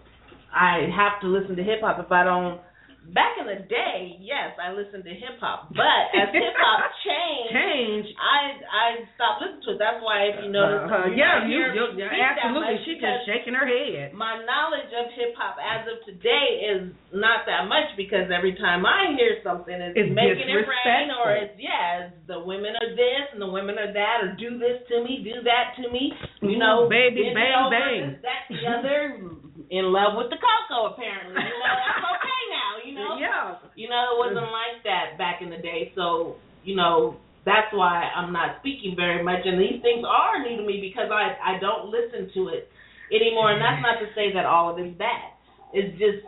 I 0.52 0.88
have 0.94 1.20
to 1.20 1.28
listen 1.28 1.56
to 1.56 1.62
hip 1.62 1.80
hop 1.82 2.04
if 2.04 2.10
I 2.10 2.24
don't. 2.24 2.60
Back 3.08 3.40
in 3.40 3.48
the 3.48 3.64
day, 3.64 4.20
yes, 4.20 4.52
I 4.60 4.76
listened 4.76 5.00
to 5.08 5.12
hip 5.16 5.40
hop, 5.40 5.72
but 5.72 6.12
as 6.12 6.28
hip 6.28 6.52
hop 6.60 6.92
changed, 7.08 7.56
Change. 7.56 8.06
I 8.20 8.40
I 8.68 8.86
stopped 9.16 9.40
listening 9.40 9.64
to 9.64 9.70
it. 9.74 9.80
That's 9.80 10.00
why 10.04 10.28
if 10.28 10.36
you 10.44 10.52
notice, 10.52 10.84
Uh, 10.92 11.08
you 11.08 11.16
yeah, 11.16 11.40
you, 11.48 11.60
you, 11.72 11.84
yeah, 11.96 12.36
absolutely. 12.36 12.84
She 12.84 13.00
just 13.00 13.24
shaking 13.24 13.56
her 13.56 13.64
head. 13.64 14.12
my 14.12 14.44
knowledge 14.44 14.92
of 14.92 15.08
hip 15.16 15.32
hop 15.40 15.56
as 15.56 15.88
of 15.88 16.04
today 16.04 16.68
is 16.68 16.92
not 17.16 17.48
that 17.48 17.64
much 17.64 17.88
because 17.96 18.28
every 18.28 18.52
time 18.60 18.84
I 18.84 19.16
hear 19.16 19.40
something, 19.40 19.72
it's, 19.72 19.96
It's 19.96 20.12
making 20.12 20.44
it 20.52 20.68
rain 20.68 21.08
or 21.08 21.32
it's 21.32 21.56
yeah, 21.56 22.12
it's 22.12 22.16
the 22.28 22.44
women 22.44 22.76
are 22.76 22.92
this 22.92 23.24
and 23.32 23.40
the 23.40 23.48
women 23.48 23.80
are 23.80 23.88
that 23.92 24.16
or 24.20 24.36
do 24.36 24.60
this 24.60 24.84
to 24.92 25.00
me, 25.00 25.24
do 25.24 25.40
that 25.48 25.72
to 25.80 25.88
me. 25.88 26.12
You 26.44 26.56
Ooh, 26.56 26.60
know, 26.60 26.76
baby, 26.92 27.32
bang, 27.32 27.72
bang. 27.72 28.00
This, 28.12 28.20
that, 28.28 28.40
the 28.52 28.60
other. 28.68 29.00
In 29.70 29.90
love 29.90 30.14
with 30.14 30.30
the 30.30 30.38
cocoa, 30.38 30.94
apparently. 30.94 31.34
You 31.34 31.58
know, 31.58 31.74
that's 31.74 32.06
okay 32.06 32.42
now. 32.54 32.70
You 32.86 32.92
know. 32.94 33.12
Yeah. 33.18 33.58
You 33.74 33.90
know, 33.90 34.14
it 34.14 34.18
wasn't 34.22 34.50
like 34.54 34.86
that 34.86 35.18
back 35.18 35.42
in 35.42 35.50
the 35.50 35.58
day. 35.58 35.90
So, 35.98 36.38
you 36.62 36.76
know, 36.78 37.18
that's 37.44 37.72
why 37.74 38.06
I'm 38.14 38.32
not 38.32 38.62
speaking 38.62 38.94
very 38.94 39.22
much. 39.22 39.42
And 39.44 39.58
these 39.58 39.82
things 39.82 40.06
are 40.06 40.38
new 40.38 40.62
to 40.62 40.64
me 40.66 40.78
because 40.78 41.10
I 41.10 41.34
I 41.42 41.58
don't 41.58 41.90
listen 41.90 42.30
to 42.38 42.54
it 42.54 42.70
anymore. 43.10 43.50
And 43.50 43.60
that's 43.60 43.82
not 43.82 43.98
to 43.98 44.06
say 44.14 44.30
that 44.34 44.46
all 44.46 44.70
of 44.70 44.78
it 44.78 44.94
is 44.94 44.96
bad. 44.96 45.34
It's 45.74 45.92
just 45.98 46.22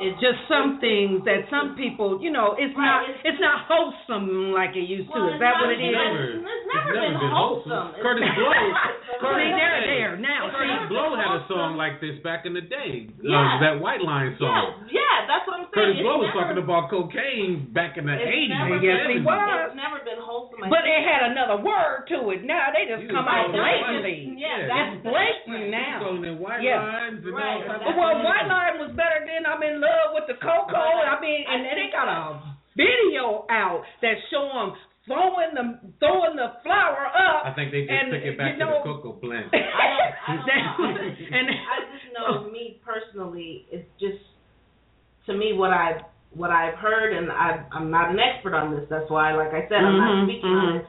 it's 0.00 0.16
Just 0.20 0.40
some 0.48 0.80
things 0.80 1.20
that 1.28 1.44
some 1.52 1.76
people, 1.76 2.18
you 2.20 2.32
know, 2.32 2.56
it's 2.58 2.72
not 2.76 3.04
it's 3.24 3.40
not 3.40 3.64
wholesome 3.68 4.52
like 4.56 4.72
it 4.76 4.88
used 4.88 5.08
to. 5.12 5.20
Is 5.32 5.40
that 5.40 5.56
it's 5.56 5.60
what 5.60 5.70
it 5.76 5.80
not- 5.92 6.16
is? 6.16 6.40
It's 6.40 6.66
never, 6.72 6.92
been, 6.96 7.14
wholesome. 7.36 7.88
Kurtis 8.00 8.32
Blow. 8.36 8.52
Kurtis 9.20 9.44
See, 9.44 9.52
there, 9.60 9.76
hey, 9.80 9.86
there, 10.00 10.14
now, 10.16 10.48
Kurtis. 10.54 10.88
Blow 10.88 11.14
had 11.16 11.30
a 11.36 11.42
song 11.48 11.76
like 11.76 12.00
this 12.00 12.16
back 12.24 12.44
in 12.48 12.54
the 12.56 12.64
day. 12.64 13.06
Uh, 13.20 13.28
Yeah. 13.28 13.60
that 13.60 13.74
White 13.80 14.00
Line 14.00 14.34
song. 14.40 14.88
Yeah, 14.88 15.00
yeah, 15.02 15.16
that's 15.28 15.44
what 15.46 15.60
I'm 15.60 15.66
saying. 15.68 15.76
Kurtis 15.76 15.96
It's 16.00 16.04
Blow 16.06 16.16
was 16.24 16.30
talking 16.32 16.58
about 16.62 16.88
cocaine 16.88 17.68
back 17.76 17.96
in 18.00 18.06
the 18.08 18.16
eighties. 18.16 18.56
Yes, 18.80 19.04
he 19.12 19.20
was. 19.20 19.36
It's 19.70 19.76
never 19.76 20.00
been 20.06 20.20
wholesome. 20.22 20.64
I 20.64 20.68
But 20.72 20.82
think. 20.88 20.96
it 20.96 21.02
had 21.04 21.22
another 21.36 21.58
word 21.60 22.08
to 22.14 22.32
it. 22.32 22.42
Now 22.48 22.72
they 22.72 22.88
just 22.88 23.04
You 23.04 23.12
come 23.12 23.28
out 23.28 23.52
blatantly. 23.52 24.32
Yeah, 24.40 24.48
Yeah. 24.48 24.66
that's 24.70 24.90
It's 24.96 25.04
blatant 25.04 25.68
now. 25.70 25.96
Calling 26.06 26.24
it 26.24 26.36
white 26.40 26.62
Yeah. 26.64 26.80
Right, 26.80 27.12
all 27.12 27.68
types 27.68 27.84
that's 27.84 27.90
of 27.92 27.96
Well. 28.00 28.22
White 28.24 28.48
Line 28.48 28.76
was 28.80 28.90
better 28.96 29.20
than 29.26 29.44
I'm 29.46 29.62
in 29.62 29.80
love 29.80 29.89
with 30.14 30.26
the 30.26 30.38
Coco. 30.40 30.76
I 30.76 31.20
mean, 31.20 31.44
and 31.48 31.64
they 31.66 31.90
got 31.92 32.08
a 32.08 32.56
video 32.76 33.46
out 33.50 33.82
that 34.02 34.14
show 34.30 34.46
them 34.54 34.74
throwing 35.06 35.52
the 35.54 35.66
throwing 35.98 36.36
the 36.36 36.60
flour 36.62 37.10
up. 37.10 37.46
I 37.46 37.52
think 37.54 37.72
they 37.72 37.82
just 37.82 37.92
and, 37.92 38.12
took 38.12 38.22
it 38.22 38.38
back 38.38 38.54
you 38.54 38.62
to 38.62 38.64
know, 38.64 38.78
the 38.78 38.88
cocoa 38.88 39.12
blend. 39.18 39.50
I 39.52 39.86
don't, 39.90 40.14
I 40.22 40.32
don't 40.36 40.46
know. 40.46 40.96
and 41.36 41.46
I 41.50 41.76
just 41.90 42.06
know 42.14 42.50
me 42.50 42.80
personally, 42.84 43.66
it's 43.70 43.88
just 43.98 44.22
to 45.26 45.36
me 45.36 45.52
what 45.52 45.70
I 45.70 46.06
what 46.32 46.50
I've 46.50 46.78
heard, 46.78 47.16
and 47.16 47.30
I 47.30 47.66
I'm 47.72 47.90
not 47.90 48.10
an 48.10 48.18
expert 48.18 48.54
on 48.54 48.74
this. 48.74 48.86
That's 48.88 49.10
why, 49.10 49.34
like 49.34 49.50
I 49.50 49.66
said, 49.68 49.82
I'm 49.82 49.98
not 49.98 50.26
speaking 50.26 50.50
on 50.50 50.74
mhm. 50.74 50.80
it. 50.80 50.86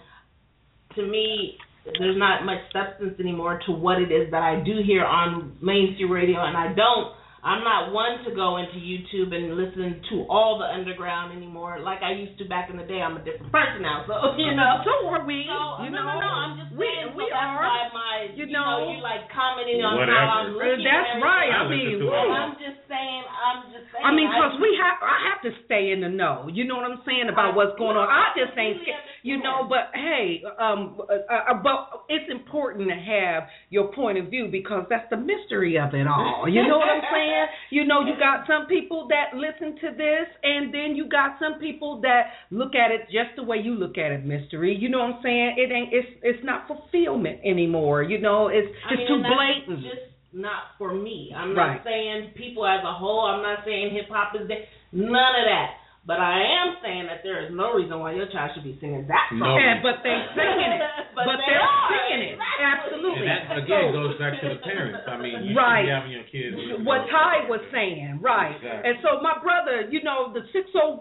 To 0.95 1.07
me, 1.07 1.57
there's 1.98 2.18
not 2.18 2.45
much 2.45 2.60
substance 2.73 3.19
anymore 3.19 3.60
to 3.65 3.72
what 3.72 4.02
it 4.02 4.11
is 4.11 4.30
that 4.32 4.44
I 4.44 4.61
do 4.64 4.82
hear 4.86 5.06
on 5.06 5.57
mainstream 5.61 6.11
radio, 6.11 6.44
and 6.45 6.56
I 6.56 6.73
don't. 6.73 7.15
I'm 7.41 7.65
not 7.65 7.89
one 7.89 8.22
to 8.30 8.31
go 8.38 8.61
into 8.61 8.77
YouTube 8.77 9.34
and 9.34 9.57
listen 9.57 9.97
to 10.13 10.30
all 10.30 10.61
the 10.61 10.69
underground 10.69 11.34
anymore 11.34 11.81
like 11.81 12.05
I 12.05 12.13
used 12.13 12.38
to 12.38 12.45
back 12.45 12.69
in 12.69 12.77
the 12.77 12.85
day. 12.85 13.01
I'm 13.01 13.18
a 13.18 13.23
different 13.26 13.49
person 13.49 13.81
now, 13.81 14.05
so 14.05 14.13
you 14.38 14.53
know. 14.53 14.85
So 14.85 15.09
are 15.09 15.26
we. 15.26 15.49
So, 15.49 15.81
you 15.81 15.89
no, 15.89 16.05
know, 16.05 16.22
no, 16.22 16.22
no. 16.22 16.31
I'm 16.38 16.53
just 16.61 16.72
we 16.77 16.85
saying. 16.85 17.18
we 17.18 17.26
so 17.26 17.34
that's 17.34 17.57
why 17.57 17.89
my, 17.97 18.13
You 18.38 18.45
you, 18.45 18.53
know. 18.53 18.85
know, 18.85 18.93
you 18.93 19.01
like 19.01 19.26
commenting 19.34 19.81
on 19.81 19.97
Whatever. 19.97 20.22
how 20.22 20.45
I'm 20.45 20.53
looking. 20.53 20.85
That's 20.85 21.18
right. 21.18 21.49
I 21.49 21.65
everything. 21.65 21.97
mean, 21.97 22.05
listen 22.05 22.13
to 22.13 22.13
woo. 22.13 22.30
it. 22.30 22.38
I'm 22.38 22.53
just 22.61 22.80
saying. 22.85 23.23
I'm 23.26 23.59
just 23.73 23.85
saying. 23.89 24.05
I 24.05 24.09
mean, 24.13 24.30
cause 24.30 24.53
we 24.61 24.69
have, 24.77 25.01
I 25.01 25.18
have 25.34 25.41
to 25.41 25.51
stay 25.65 25.89
in 25.97 26.05
the 26.05 26.13
know. 26.13 26.45
You 26.45 26.69
know 26.69 26.77
what 26.77 26.85
I'm 26.85 27.01
saying 27.09 27.26
about 27.34 27.57
what's 27.57 27.73
going 27.81 27.97
on. 27.97 28.05
I 28.05 28.38
just 28.38 28.53
ain't, 28.53 28.85
sca- 28.85 29.01
you 29.26 29.41
know. 29.41 29.65
But 29.65 29.89
hey, 29.97 30.45
um, 30.61 31.01
uh, 31.09 31.26
uh, 31.26 31.57
but 31.57 32.05
it's 32.05 32.30
important 32.30 32.85
to 32.93 32.97
have 33.01 33.49
your 33.72 33.88
point 33.93 34.18
of 34.19 34.27
view 34.27 34.49
because 34.52 34.85
that's 34.89 35.10
the 35.10 35.15
mystery 35.18 35.80
of 35.80 35.95
it 35.95 36.06
all. 36.06 36.45
You 36.48 36.68
know 36.68 36.77
what 36.77 36.89
I'm 36.91 37.02
saying? 37.11 37.45
You 37.72 37.85
know, 37.88 38.02
you 38.06 38.14
got 38.19 38.45
some 38.45 38.68
people 38.68 39.07
that 39.07 39.34
listen 39.34 39.80
to 39.80 39.95
this, 39.95 40.27
and 40.43 40.73
then 40.73 40.93
you 40.95 41.07
got 41.07 41.38
some 41.39 41.57
people 41.57 42.02
that 42.02 42.35
look 42.52 42.76
at 42.76 42.91
it 42.91 43.07
just 43.07 43.31
the 43.38 43.43
way 43.43 43.57
you 43.64 43.73
look 43.73 43.98
at 43.98 44.11
it, 44.11 44.26
mystery. 44.26 44.76
You 44.77 44.89
know 44.89 44.99
what 44.99 45.15
I'm 45.15 45.19
saying? 45.23 45.56
It 45.57 45.72
ain't, 45.72 45.93
it's, 45.93 46.10
it's 46.22 46.43
not 46.43 46.68
fulfillment 46.68 47.39
anymore. 47.45 48.03
You 48.03 48.19
know, 48.19 48.49
it's 48.49 48.68
I 48.85 48.93
it's 48.93 48.99
mean, 48.99 49.07
too 49.07 49.23
blatant. 49.23 49.84
Just 49.88 50.11
not 50.34 50.76
for 50.77 50.93
me. 50.93 51.31
I'm 51.35 51.56
Right. 51.56 51.76
not 51.76 51.84
saying 51.85 52.31
people 52.35 52.68
as 52.68 52.84
a 52.84 52.93
whole. 52.93 53.22
I'm 53.22 53.41
not 53.41 53.60
saying 53.65 53.91
hip 53.95 54.10
hop 54.11 54.35
is 54.35 54.48
dead. 54.48 54.68
None 54.91 55.10
of 55.10 55.45
that. 55.48 55.80
But 56.02 56.18
I 56.18 56.41
am 56.41 56.82
saying 56.82 57.06
that 57.14 57.22
there 57.22 57.45
is 57.45 57.53
no 57.53 57.78
reason 57.78 58.02
why 58.02 58.18
your 58.18 58.26
child 58.34 58.57
should 58.57 58.65
be 58.65 58.73
singing 58.82 59.06
that 59.06 59.30
song. 59.30 59.38
No. 59.38 59.53
Yeah, 59.53 59.86
but 59.86 60.02
they 60.02 60.18
singing 60.34 60.73
it. 60.73 60.82
but, 61.14 61.30
but 61.30 61.38
they 61.38 61.45
they're 61.45 61.78
singing 61.94 62.22
it. 62.26 62.36
Exactly. 62.41 62.65
Absolutely. 62.65 63.22
And 63.22 63.30
that 63.30 63.57
again 63.61 63.86
goes 63.94 64.14
back 64.18 64.34
to 64.41 64.48
the 64.49 64.60
parents. 64.65 64.98
I 65.06 65.15
mean, 65.22 65.45
you 65.45 65.53
Right. 65.53 65.86
should 65.86 65.94
be 65.94 65.94
having 65.94 66.14
your 66.18 66.28
kids. 66.34 66.57
what 66.82 67.06
Ty 67.06 67.45
was 67.53 67.61
saying, 67.69 68.18
right? 68.18 68.57
Exactly. 68.57 68.82
And 68.90 68.95
so 69.06 69.22
my 69.22 69.38
brother, 69.45 69.86
you 69.94 70.02
know, 70.02 70.34
the 70.34 70.41
six 70.49 70.73
oh 70.73 70.98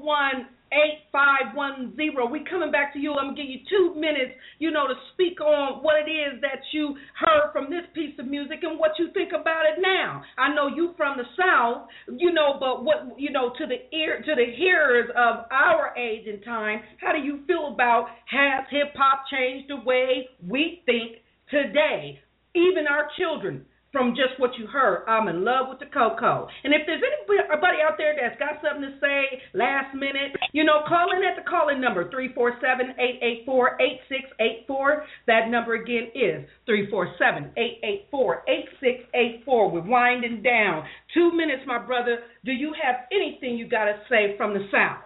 oh 0.73 0.77
one 0.77 0.83
eight 0.83 0.99
five 1.13 1.55
one 1.55 1.95
zero. 1.97 2.27
We 2.27 2.45
coming 2.49 2.71
back 2.71 2.93
to 2.95 2.99
you. 2.99 3.15
I'm 3.15 3.35
gonna 3.35 3.37
give 3.37 3.47
you 3.47 3.61
two 3.69 3.95
minutes, 3.99 4.33
you 4.59 4.71
know, 4.71 4.87
to 4.87 4.95
speak 5.13 5.41
on 5.41 5.83
what 5.83 5.97
it 5.97 6.11
is 6.11 6.41
that 6.41 6.61
you 6.73 6.97
heard 7.19 7.53
from 7.53 7.71
this 7.71 7.85
piece 7.95 8.19
of 8.19 8.27
music 8.27 8.59
and 8.63 8.79
what 8.79 8.93
you 8.99 9.09
think 9.13 9.33
about 9.33 9.65
it 9.67 9.81
now. 9.81 10.23
I 10.39 10.55
know 10.55 10.69
you 10.69 10.95
from 10.97 11.17
the 11.17 11.25
South, 11.39 11.89
you 12.17 12.33
know, 12.33 12.57
but 12.59 12.85
what 12.85 13.19
you 13.19 13.31
know 13.31 13.53
to 13.59 13.67
the 13.67 13.97
ear 13.97 14.23
to 14.25 14.35
the 14.35 14.57
hearers 14.57 15.11
of 15.11 15.47
our 15.51 15.95
age 15.97 16.27
and 16.27 16.43
time, 16.45 16.81
how 17.01 17.13
do 17.13 17.19
you 17.19 17.41
feel 17.47 17.73
about 17.73 18.09
has 18.27 18.65
hip 18.71 18.95
hop 18.97 19.25
changed 19.31 19.71
the 19.71 19.81
way 19.85 20.29
we 20.47 20.83
think 20.87 21.19
today? 21.51 22.21
Even 22.55 22.87
our 22.89 23.09
children 23.17 23.65
from 23.93 24.15
just 24.15 24.39
what 24.39 24.57
you 24.57 24.67
heard. 24.67 25.05
I'm 25.07 25.29
in 25.29 25.45
love 25.45 25.69
with 25.69 25.81
the 25.81 25.87
Coco. 25.87 26.49
And 26.65 26.73
if 26.73 26.87
there's 26.87 27.03
anybody 27.03 27.83
out 27.83 27.99
there 27.99 28.15
that's 28.15 28.39
got 28.39 28.63
something 28.63 28.89
to 28.89 28.97
say 29.01 29.43
last 29.55 29.93
minute, 29.95 30.37
you 30.53 30.63
know, 30.65 30.83
call 30.87 31.11
in 31.17 31.25
at 31.25 31.35
the 31.37 31.43
call-in 31.49 31.81
number 31.81 32.05
347-884-8684. 32.11 35.05
That 35.27 35.49
number 35.51 35.75
again 35.75 36.13
is 36.15 36.47
347-884-8684. 36.69 39.47
We're 39.47 39.83
winding 39.83 40.43
down. 40.43 40.85
Two 41.13 41.33
minutes, 41.33 41.67
my 41.67 41.79
brother. 41.79 42.21
Do 42.45 42.53
you 42.53 42.73
have 42.81 43.07
anything 43.11 43.57
you 43.57 43.67
got 43.69 43.87
to 43.87 44.01
say 44.09 44.37
from 44.37 44.55
the 44.55 44.69
South? 44.71 45.03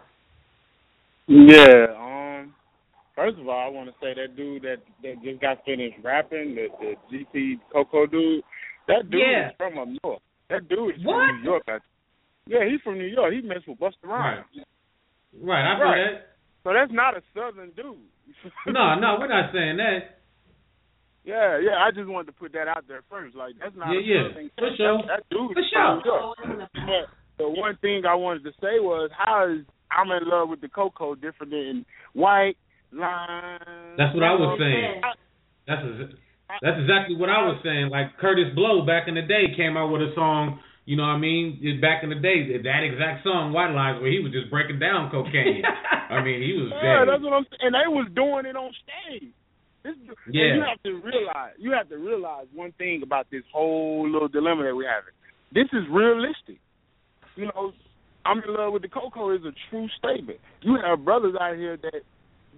Yeah. 1.26 1.86
Um. 1.98 2.52
First 3.16 3.38
of 3.38 3.48
all, 3.48 3.64
I 3.64 3.68
want 3.68 3.88
to 3.88 3.94
say 4.02 4.12
that 4.14 4.36
dude 4.36 4.62
that 4.62 4.82
that 5.02 5.22
just 5.22 5.40
got 5.40 5.64
finished 5.64 5.96
rapping, 6.02 6.56
the 6.56 6.68
the 6.80 6.96
GP 7.10 7.60
Coco 7.72 8.06
dude. 8.06 8.42
That 8.88 9.10
dude 9.10 9.20
Yeah. 9.20 9.48
is 9.50 9.54
from 9.56 9.78
up 9.78 9.88
north. 10.02 10.22
That 10.50 10.68
dude 10.68 10.96
is 10.96 11.04
What? 11.04 11.26
from 11.28 11.36
New 11.42 11.44
York. 11.50 11.62
I, 11.68 11.78
yeah, 12.46 12.64
he's 12.68 12.80
from 12.82 12.98
New 12.98 13.06
York. 13.06 13.32
He 13.32 13.40
messed 13.40 13.66
with 13.66 13.78
Busta 13.78 14.04
Rhymes. 14.04 14.44
Right, 15.40 15.64
I've 15.72 15.80
Right. 15.80 15.96
heard 15.96 16.22
So 16.64 16.72
that's 16.72 16.92
not 16.92 17.16
a 17.16 17.22
southern 17.34 17.70
dude. 17.72 17.96
No, 18.66 18.94
no, 18.98 19.16
we're 19.20 19.28
not 19.28 19.52
saying 19.52 19.76
that. 19.78 20.20
Yeah, 21.24 21.58
yeah. 21.58 21.76
I 21.80 21.90
just 21.90 22.08
wanted 22.08 22.26
to 22.26 22.32
put 22.32 22.52
that 22.52 22.68
out 22.68 22.84
there 22.86 23.02
first. 23.10 23.34
Like 23.34 23.54
that's 23.60 23.74
not 23.76 23.88
Yeah, 23.92 23.98
a 23.98 24.02
yeah. 24.02 24.28
southern 24.28 24.50
For 24.58 24.68
cat. 24.68 24.76
sure. 24.76 24.96
That, 24.98 25.06
that 25.08 25.28
dude 25.30 25.52
For 25.52 25.60
is 25.60 25.66
sure. 25.72 26.02
from 26.36 26.50
New 26.50 26.56
York. 26.58 26.68
But 27.38 27.42
the 27.44 27.48
one 27.48 27.76
thing 27.80 28.04
I 28.06 28.14
wanted 28.14 28.44
to 28.44 28.52
say 28.60 28.80
was 28.80 29.10
how 29.16 29.48
is 29.48 29.64
I'm 29.90 30.10
in 30.10 30.28
love 30.28 30.48
with 30.50 30.60
the 30.60 30.68
Coco 30.68 31.14
different 31.14 31.52
than 31.52 31.86
white 32.12 32.56
line. 32.92 33.96
That's 33.96 34.14
what 34.14 34.22
I 34.22 34.34
was 34.34 34.58
saying. 34.60 35.00
That's 35.66 35.82
ex- 36.12 36.20
that's 36.62 36.78
exactly 36.80 37.16
what 37.16 37.28
I 37.28 37.42
was 37.46 37.60
saying. 37.64 37.88
Like 37.90 38.18
Kurtis 38.20 38.54
Blow 38.54 38.84
back 38.86 39.08
in 39.08 39.14
the 39.14 39.22
day 39.22 39.52
came 39.56 39.76
out 39.76 39.90
with 39.92 40.02
a 40.02 40.12
song. 40.14 40.60
You 40.84 40.96
know 40.96 41.04
what 41.04 41.16
I 41.16 41.18
mean? 41.18 41.58
It- 41.62 41.80
Back 41.80 42.04
in 42.04 42.10
the 42.10 42.20
day, 42.20 42.44
that 42.60 42.82
exact 42.84 43.24
song, 43.24 43.52
White 43.56 43.72
Lines, 43.72 44.00
where 44.02 44.12
he 44.12 44.20
was 44.20 44.32
just 44.32 44.50
breaking 44.50 44.78
down 44.78 45.10
cocaine. 45.10 45.64
I 46.12 46.20
mean, 46.22 46.42
he 46.44 46.52
was 46.60 46.68
Yeah, 46.76 47.00
dead. 47.00 47.08
that's 47.08 47.24
what 47.24 47.32
I'm 47.32 47.46
saying. 47.48 47.72
And 47.72 47.74
they 47.74 47.88
was 47.88 48.06
doing 48.14 48.44
it 48.44 48.54
on 48.54 48.68
stage. 48.84 49.32
This, 49.82 49.96
Yeah. 50.28 50.44
And 50.44 50.56
you 50.60 50.64
have 50.68 50.82
to 50.84 50.92
realize, 51.00 51.54
you 51.58 51.72
have 51.72 51.88
to 51.88 51.96
realize 51.96 52.46
one 52.52 52.72
thing 52.76 53.00
about 53.02 53.26
this 53.32 53.42
whole 53.52 54.04
little 54.08 54.28
dilemma 54.28 54.64
that 54.64 54.76
we're 54.76 54.88
having. 54.88 55.16
This 55.56 55.68
is 55.72 55.88
realistic. 55.90 56.60
You 57.36 57.46
know, 57.46 57.72
I'm 58.26 58.38
in 58.44 58.52
love 58.52 58.72
with 58.74 58.82
the 58.82 58.88
Coco 58.88 59.30
is 59.34 59.40
a 59.44 59.52
true 59.70 59.88
statement. 59.96 60.38
You 60.60 60.76
have 60.84 61.04
brothers 61.04 61.34
out 61.40 61.56
here 61.56 61.76
that 61.80 62.02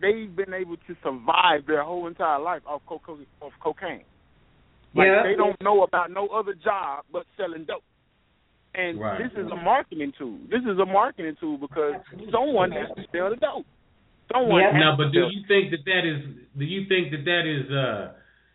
they've 0.01 0.35
been 0.35 0.55
able 0.55 0.77
to 0.77 0.97
survive 1.03 1.67
their 1.67 1.83
whole 1.83 2.07
entire 2.07 2.39
life 2.41 2.63
off 2.67 2.83
coco 2.87 3.19
off 3.41 3.53
cocaine. 3.63 4.05
Like 4.95 5.07
Yeah. 5.07 5.23
they 5.23 5.35
don't 5.35 5.61
know 5.61 5.83
about 5.83 6.11
no 6.11 6.29
other 6.29 6.55
job 6.55 7.05
but 7.13 7.27
selling 7.37 7.65
dope. 7.65 7.83
And 8.75 9.01
Right. 9.01 9.19
this 9.19 9.33
is 9.33 9.51
a 9.51 9.57
marketing 9.57 10.13
tool. 10.19 10.39
This 10.51 10.63
is 10.63 10.79
a 10.79 10.85
marketing 10.87 11.37
tool 11.41 11.57
because 11.59 11.95
someone 12.31 12.71
has 12.73 12.89
to 12.97 13.05
sell 13.13 13.31
the 13.31 13.37
dope. 13.37 13.67
Someone 14.33 14.61
Yeah. 14.61 14.73
has 14.73 14.81
No, 14.81 14.97
but 14.97 15.13
do 15.13 15.29
you 15.31 15.43
think 15.47 15.71
that 15.71 15.85
that 15.85 16.05
is? 16.05 16.23
Do 16.59 16.65
you 16.65 16.85
think 16.87 17.11
that 17.11 17.25
that 17.25 17.47
is? 17.47 17.71
uh 17.71 18.13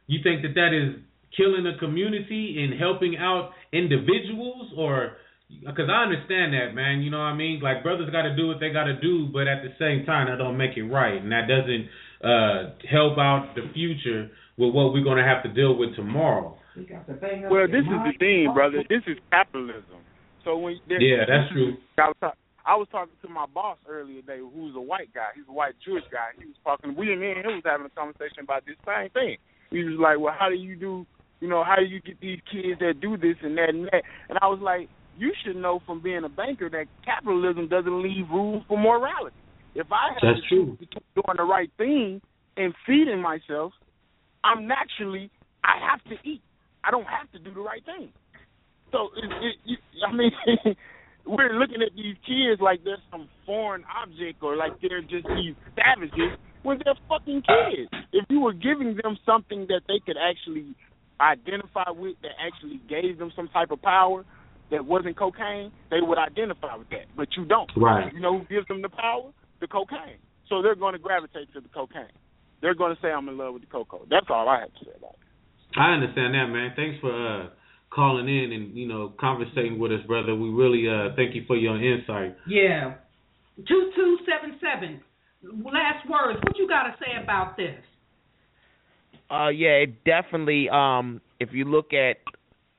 You 0.08 0.20
think 0.24 0.42
that 0.42 0.54
that 0.56 0.74
is 0.74 0.96
killing 1.32 1.66
a 1.66 1.78
community 1.78 2.62
and 2.64 2.74
helping 2.74 3.18
out 3.18 3.54
individuals 3.72 4.74
or 4.76 5.18
because 5.60 5.90
I 5.92 6.04
understand 6.04 6.54
that, 6.54 6.74
man. 6.74 7.02
You 7.02 7.12
know 7.12 7.20
what 7.20 7.34
I 7.34 7.36
mean? 7.36 7.60
Like 7.62 7.84
brothers 7.84 8.10
got 8.12 8.24
to 8.24 8.36
do 8.36 8.48
what 8.48 8.60
they 8.60 8.70
got 8.70 8.86
to 8.86 9.00
do, 9.00 9.28
but 9.32 9.48
at 9.48 9.62
the 9.64 9.74
same 9.78 10.06
time, 10.06 10.28
that 10.28 10.38
don't 10.38 10.58
make 10.58 10.78
it 10.78 10.84
right, 10.84 11.22
and 11.22 11.32
that 11.32 11.48
doesn't 11.48 11.86
uh, 12.24 12.74
help 12.90 13.18
out 13.18 13.54
the 13.56 13.70
future 13.74 14.30
with 14.58 14.74
what 14.74 14.94
we're 14.94 15.04
gonna 15.04 15.26
have 15.26 15.44
to 15.44 15.50
deal 15.50 15.78
with 15.78 15.96
tomorrow. 15.96 16.58
Well, 17.52 17.68
this 17.68 17.84
is 17.84 18.00
the 18.06 18.14
thing, 18.20 18.54
brother. 18.54 18.84
This 18.88 19.04
is 19.08 19.18
capitalism. 19.30 20.02
So 20.44 20.58
when 20.58 20.80
Yeah, 20.88 21.26
that's 21.28 21.52
true. 21.52 21.78
I 21.98 22.08
was, 22.08 22.16
talk, 22.20 22.38
I 22.66 22.76
was 22.76 22.88
talking 22.92 23.14
to 23.22 23.30
my 23.30 23.46
boss 23.46 23.78
earlier 23.88 24.22
today, 24.22 24.40
who's 24.40 24.76
a 24.76 24.82
white 24.82 25.14
guy. 25.14 25.30
He's 25.36 25.46
a 25.48 25.54
white 25.54 25.74
Jewish 25.86 26.04
guy. 26.12 26.34
He 26.40 26.46
was 26.46 26.56
talking. 26.64 26.96
We 26.96 27.14
and 27.14 27.22
him 27.22 27.60
was 27.60 27.66
having 27.66 27.86
a 27.86 27.90
conversation 27.90 28.44
about 28.44 28.66
this 28.66 28.78
same 28.86 29.10
thing. 29.12 29.38
He 29.70 29.84
was 29.84 30.00
like, 30.00 30.20
"Well, 30.20 30.34
how 30.38 30.50
do 30.50 30.56
you 30.56 30.76
do? 30.76 31.06
You 31.40 31.50
know, 31.50 31.64
how 31.64 31.76
do 31.76 31.86
you 31.86 32.02
get 32.02 32.20
these 32.22 32.40
kids 32.52 32.80
that 32.80 33.02
do 33.02 33.18
this 33.18 33.38
and 33.42 33.58
that 33.58 33.70
and 33.70 33.86
that?" 33.92 34.04
And 34.30 34.38
I 34.42 34.48
was 34.48 34.60
like, 34.62 34.90
"You 35.22 35.32
should 35.46 35.56
know 35.56 35.80
from 35.86 36.02
being 36.02 36.24
a 36.24 36.30
banker 36.30 36.68
that 36.72 36.88
capitalism 37.06 37.68
doesn't 37.68 38.02
leave 38.02 38.28
room 38.32 38.66
for 38.68 38.76
morality. 38.76 39.36
If 39.76 39.86
I 39.92 40.14
have 40.14 40.22
That's 40.24 40.42
to 40.42 40.50
true. 40.50 40.78
between 40.80 41.04
doing 41.14 41.38
the 41.38 41.44
right 41.44 41.70
thing 41.78 42.22
and 42.58 42.74
feeding 42.88 43.22
myself, 43.22 43.72
I'm 44.44 44.68
naturally 44.68 45.30
I 45.64 45.78
have 45.92 46.04
to 46.06 46.16
eat. 46.28 46.42
I 46.84 46.90
don't 46.90 47.06
have 47.06 47.32
to 47.34 47.38
do 47.38 47.54
the 47.54 47.62
right 47.62 47.86
thing. 47.86 48.12
So 48.92 49.10
it, 49.16 49.30
it, 49.30 49.56
you, 49.64 49.78
I 50.02 50.12
mean, 50.12 50.32
we're 51.28 51.54
looking 51.54 51.84
at 51.86 51.94
these 51.96 52.16
kids 52.26 52.60
like 52.60 52.84
they're 52.84 52.98
some 53.12 53.30
foreign 53.46 53.84
object 54.04 54.42
or 54.42 54.56
like 54.56 54.74
they're 54.82 55.02
just 55.02 55.28
these 55.38 55.54
savages 55.78 56.34
when 56.64 56.82
they're 56.84 56.98
fucking 57.08 57.44
kids. 57.46 57.94
If 58.12 58.26
you 58.30 58.42
were 58.42 58.54
giving 58.54 58.98
them 59.04 59.20
something 59.24 59.68
that 59.70 59.82
they 59.88 60.02
could 60.04 60.18
actually 60.18 60.74
identify 61.22 61.92
with, 61.92 62.16
that 62.24 62.32
actually 62.42 62.82
gave 62.90 63.20
them 63.20 63.32
some 63.36 63.50
type 63.50 63.70
of 63.70 63.84
power 63.84 64.26
that 64.72 64.86
wasn't 64.86 65.18
cocaine, 65.18 65.72
they 65.92 66.02
would 66.02 66.18
identify 66.18 66.76
with 66.76 66.90
that. 66.90 67.06
But 67.16 67.28
you 67.38 67.46
don't. 67.46 67.70
Right. 67.76 68.12
You 68.14 68.20
know 68.20 68.40
who 68.40 68.46
gives 68.46 68.68
them 68.68 68.82
the 68.82 68.90
power? 68.90 69.32
The 69.60 69.68
cocaine. 69.68 70.18
So 70.50 70.62
they're 70.62 70.76
going 70.76 70.94
to 70.94 71.00
gravitate 71.00 71.54
to 71.54 71.62
the 71.62 71.70
cocaine. 71.70 72.16
They're 72.62 72.76
going 72.76 72.96
to 72.96 73.02
say 73.02 73.10
I'm 73.10 73.28
in 73.30 73.38
love 73.38 73.54
with 73.54 73.64
the 73.64 73.68
cocoa. 73.68 74.06
That's 74.10 74.26
all 74.30 74.48
I 74.50 74.62
have 74.62 74.74
to 74.74 74.86
say 74.86 74.92
about 74.98 75.14
it. 75.14 75.80
I 75.80 75.94
understand 75.94 76.34
that, 76.34 76.48
man. 76.48 76.74
Thanks 76.76 77.00
for 77.00 77.12
uh, 77.12 77.50
calling 77.94 78.28
in 78.28 78.52
and 78.52 78.76
you 78.76 78.88
know 78.88 79.14
conversating 79.20 79.80
with 79.80 79.92
us, 79.92 80.00
brother. 80.08 80.36
We 80.36 80.50
really 80.50 80.88
uh, 80.88 81.16
thank 81.16 81.36
you 81.36 81.44
for 81.48 81.56
your 81.56 81.82
insight. 81.82 82.36
Yeah. 82.48 82.96
Two 83.68 83.92
two 83.96 84.18
seven 84.26 84.60
seven. 84.60 85.02
Last 85.44 86.08
words. 86.10 86.40
What 86.44 86.58
you 86.58 86.68
got 86.68 86.84
to 86.84 86.96
say 87.00 87.22
about 87.22 87.58
this? 87.58 87.80
Uh, 89.30 89.50
yeah, 89.50 89.84
it 89.86 90.04
definitely. 90.04 90.70
Um, 90.70 91.22
if 91.40 91.50
you 91.54 91.66
look 91.66 91.94
at 91.94 92.18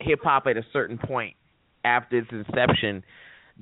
hip 0.01 0.21
hop 0.23 0.47
at 0.47 0.57
a 0.57 0.65
certain 0.73 0.99
point 0.99 1.35
after 1.85 2.19
its 2.19 2.29
inception, 2.31 3.05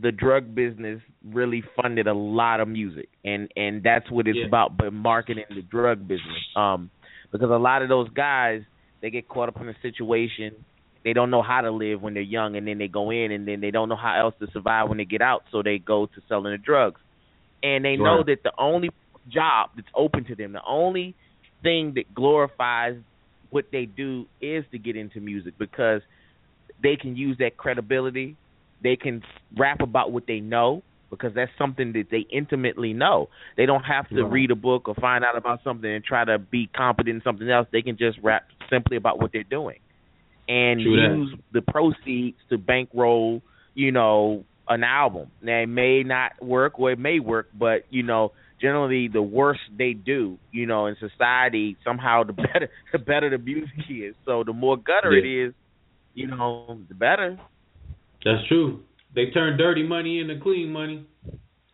the 0.01 0.12
drug 0.12 0.55
business 0.55 1.01
really 1.24 1.62
funded 1.76 2.06
a 2.06 2.14
lot 2.14 2.60
of 2.60 2.68
music, 2.68 3.09
and 3.24 3.51
and 3.56 3.82
that's 3.82 4.10
what 4.10 4.28
it's 4.28 4.38
Yeah. 4.38 4.47
about. 4.47 4.76
But 4.76 4.92
marketing 4.92 5.44
the 5.51 5.62
drug 5.62 6.06
business, 6.06 6.47
um, 6.56 6.90
because 7.32 7.51
a 7.51 7.59
lot 7.59 7.82
of 7.82 7.88
those 7.88 8.09
guys 8.10 8.62
they 9.02 9.10
get 9.10 9.28
caught 9.28 9.48
up 9.48 9.60
in 9.60 9.68
a 9.68 9.74
situation. 9.80 10.55
They 11.02 11.14
don't 11.14 11.30
know 11.30 11.40
how 11.40 11.62
to 11.62 11.70
live 11.70 12.02
when 12.02 12.12
they're 12.12 12.22
young, 12.22 12.56
and 12.56 12.66
then 12.68 12.76
they 12.76 12.88
go 12.88 13.10
in, 13.10 13.32
and 13.32 13.48
then 13.48 13.60
they 13.60 13.70
don't 13.70 13.88
know 13.88 13.97
how 13.97 14.20
else 14.20 14.34
to 14.40 14.47
survive 14.52 14.88
when 14.88 14.98
they 14.98 15.06
get 15.06 15.22
out, 15.22 15.44
so 15.51 15.62
they 15.62 15.78
go 15.78 16.05
to 16.06 16.20
selling 16.28 16.52
the 16.52 16.59
drugs. 16.59 17.01
And 17.62 17.84
they 17.84 17.97
know 17.97 18.22
that 18.22 18.42
the 18.42 18.52
only 18.59 18.90
job 19.28 19.70
that's 19.76 19.88
open 19.94 20.24
to 20.26 20.34
them, 20.34 20.52
the 20.52 20.60
only 20.66 21.14
thing 21.62 21.94
that 21.94 22.12
glorifies 22.14 22.97
what 23.48 23.66
they 23.72 23.86
do 23.86 24.26
is 24.40 24.64
to 24.72 24.78
get 24.78 24.97
into 24.97 25.20
music 25.20 25.55
because 25.59 26.02
they 26.82 26.97
can 26.97 27.16
use 27.16 27.36
that 27.39 27.57
credibility. 27.57 28.36
They 28.82 28.97
can 28.97 29.23
rap 29.59 29.81
about 29.81 30.12
what 30.12 30.27
they 30.27 30.40
know 30.40 30.82
because 31.11 31.32
that's 31.35 31.51
something 31.59 31.93
that 31.94 32.07
they 32.11 32.24
intimately 32.32 32.93
know. 32.93 33.28
They 33.57 33.66
don't 33.66 33.82
have 33.85 34.09
to 34.11 34.24
Right. 34.24 34.32
read 34.32 34.51
a 34.51 34.57
book 34.57 34.89
or 34.89 34.94
find 34.94 35.24
out 35.24 35.36
about 35.36 35.61
something 35.65 35.90
and 35.90 36.05
try 36.05 36.24
to 36.24 36.39
be 36.39 36.69
competent 36.74 37.16
in 37.16 37.23
something 37.23 37.51
else. 37.51 37.69
They 37.73 37.82
can 37.82 37.97
just 37.97 38.19
rap 38.23 38.44
simply 38.70 38.97
about 38.97 39.20
what 39.20 39.32
they're 39.32 39.43
doing 39.44 39.78
and 40.48 40.81
True 40.82 40.97
that. 40.97 41.20
use 41.20 41.35
the 41.52 41.62
proceeds 41.62 42.39
to 42.51 42.59
bankroll, 42.59 43.43
you 43.74 43.93
know, 43.93 44.44
an 44.69 44.85
album. 44.85 45.31
Now 45.43 45.61
it 45.61 45.66
may 45.66 46.02
not 46.02 46.32
work 46.43 46.78
or 46.78 46.93
it 46.93 46.98
may 46.98 47.19
work, 47.20 47.48
but 47.55 47.82
you 47.90 48.02
know, 48.02 48.31
generally 48.61 49.09
the 49.09 49.23
worse 49.23 49.59
they 49.77 49.93
do, 49.93 50.39
you 50.52 50.66
know, 50.66 50.86
in 50.86 50.97
society, 50.98 51.77
somehow 51.85 52.24
the 52.24 52.32
better 52.35 52.69
the 52.93 52.98
better 52.98 53.31
the 53.31 53.39
music 53.39 53.70
is. 53.89 54.15
So 54.24 54.44
the 54.44 54.52
more 54.52 54.77
gutter 54.77 55.15
it 55.16 55.24
Yeah. 55.24 55.48
is, 55.48 55.55
you 56.15 56.27
know, 56.27 56.78
the 56.89 56.95
better. 56.95 57.39
That's 58.24 58.47
true. 58.49 58.81
They 59.15 59.31
turn 59.31 59.57
dirty 59.57 59.82
money 59.82 60.20
into 60.20 60.39
clean 60.41 60.70
money. 60.73 61.07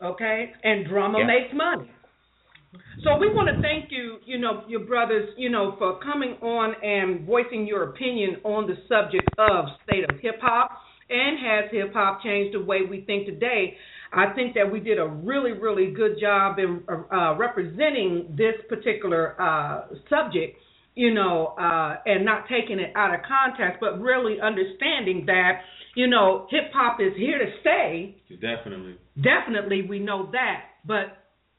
Okay, 0.03 0.53
and 0.63 0.87
drama 0.87 1.19
Yeah. 1.21 1.27
makes 1.27 1.53
money. 1.55 1.91
So 3.03 3.17
we 3.19 3.29
want 3.29 3.49
to 3.55 3.61
thank 3.61 3.91
you, 3.93 4.19
you 4.27 4.39
know, 4.39 4.65
your 4.67 4.81
brothers, 4.81 5.33
you 5.37 5.49
know, 5.49 5.77
for 5.79 5.99
coming 6.01 6.33
on 6.43 6.75
and 6.83 7.25
voicing 7.27 7.67
your 7.67 7.91
opinion 7.91 8.37
on 8.43 8.67
the 8.67 8.77
subject 8.89 9.39
of 9.39 9.67
state 9.85 10.05
of 10.09 10.19
hip 10.21 10.41
hop 10.41 10.71
and 11.09 11.39
has 11.39 11.71
hip 11.71 11.93
hop 11.93 12.23
changed 12.23 12.55
the 12.55 12.61
way 12.65 12.83
we 12.83 13.03
think 13.03 13.27
today. 13.27 13.77
I 14.13 14.33
think 14.35 14.55
that 14.55 14.71
we 14.71 14.81
did 14.81 14.99
a 14.99 15.07
really, 15.07 15.53
really 15.53 15.93
good 15.93 16.19
job 16.21 16.59
in 16.59 16.83
uh, 16.89 17.35
representing 17.37 18.35
this 18.37 18.55
particular 18.69 19.41
uh, 19.41 19.87
subject, 20.11 20.59
you 20.97 21.13
know, 21.15 21.55
uh, 21.61 21.97
and 22.07 22.25
not 22.25 22.47
taking 22.49 22.81
it 22.81 22.91
out 22.97 23.15
of 23.15 23.21
context, 23.29 23.79
but 23.81 24.01
really 24.01 24.41
understanding 24.43 25.25
that, 25.27 25.61
you 25.95 26.09
know, 26.09 26.47
hip 26.51 26.73
hop 26.73 26.99
is 27.01 27.13
here 27.17 27.39
to 27.39 27.47
stay 27.61 28.17
Definitely. 28.41 28.97
definitely 29.15 29.83
we 29.89 29.99
know 30.01 30.31
that. 30.33 30.65
But 30.87 31.19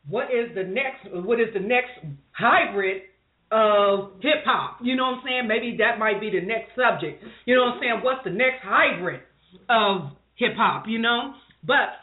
what 0.09 0.26
is 0.26 0.53
the 0.55 0.64
next? 0.64 1.05
What 1.23 1.39
is 1.39 1.47
the 1.53 1.59
next 1.59 1.91
hybrid 2.31 3.03
of 3.51 4.14
hip 4.22 4.43
hop? 4.43 4.80
You 4.81 4.95
know 4.95 5.03
what 5.03 5.19
I'm 5.19 5.23
saying? 5.23 5.47
Maybe 5.47 5.77
that 5.80 5.99
might 5.99 6.19
be 6.19 6.30
the 6.31 6.41
next 6.45 6.72
subject. 6.76 7.23
You 7.45 7.55
know 7.55 7.65
what 7.65 7.73
I'm 7.76 7.80
saying? 7.80 7.99
What's 8.03 8.23
the 8.23 8.31
next 8.31 8.64
hybrid 8.64 9.22
of 9.69 10.11
hip 10.35 10.53
hop? 10.57 10.85
You 10.88 10.99
know, 10.99 11.34
but 11.64 11.93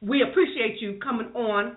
we 0.00 0.22
appreciate 0.22 0.80
you 0.80 0.98
coming 1.02 1.28
on 1.34 1.76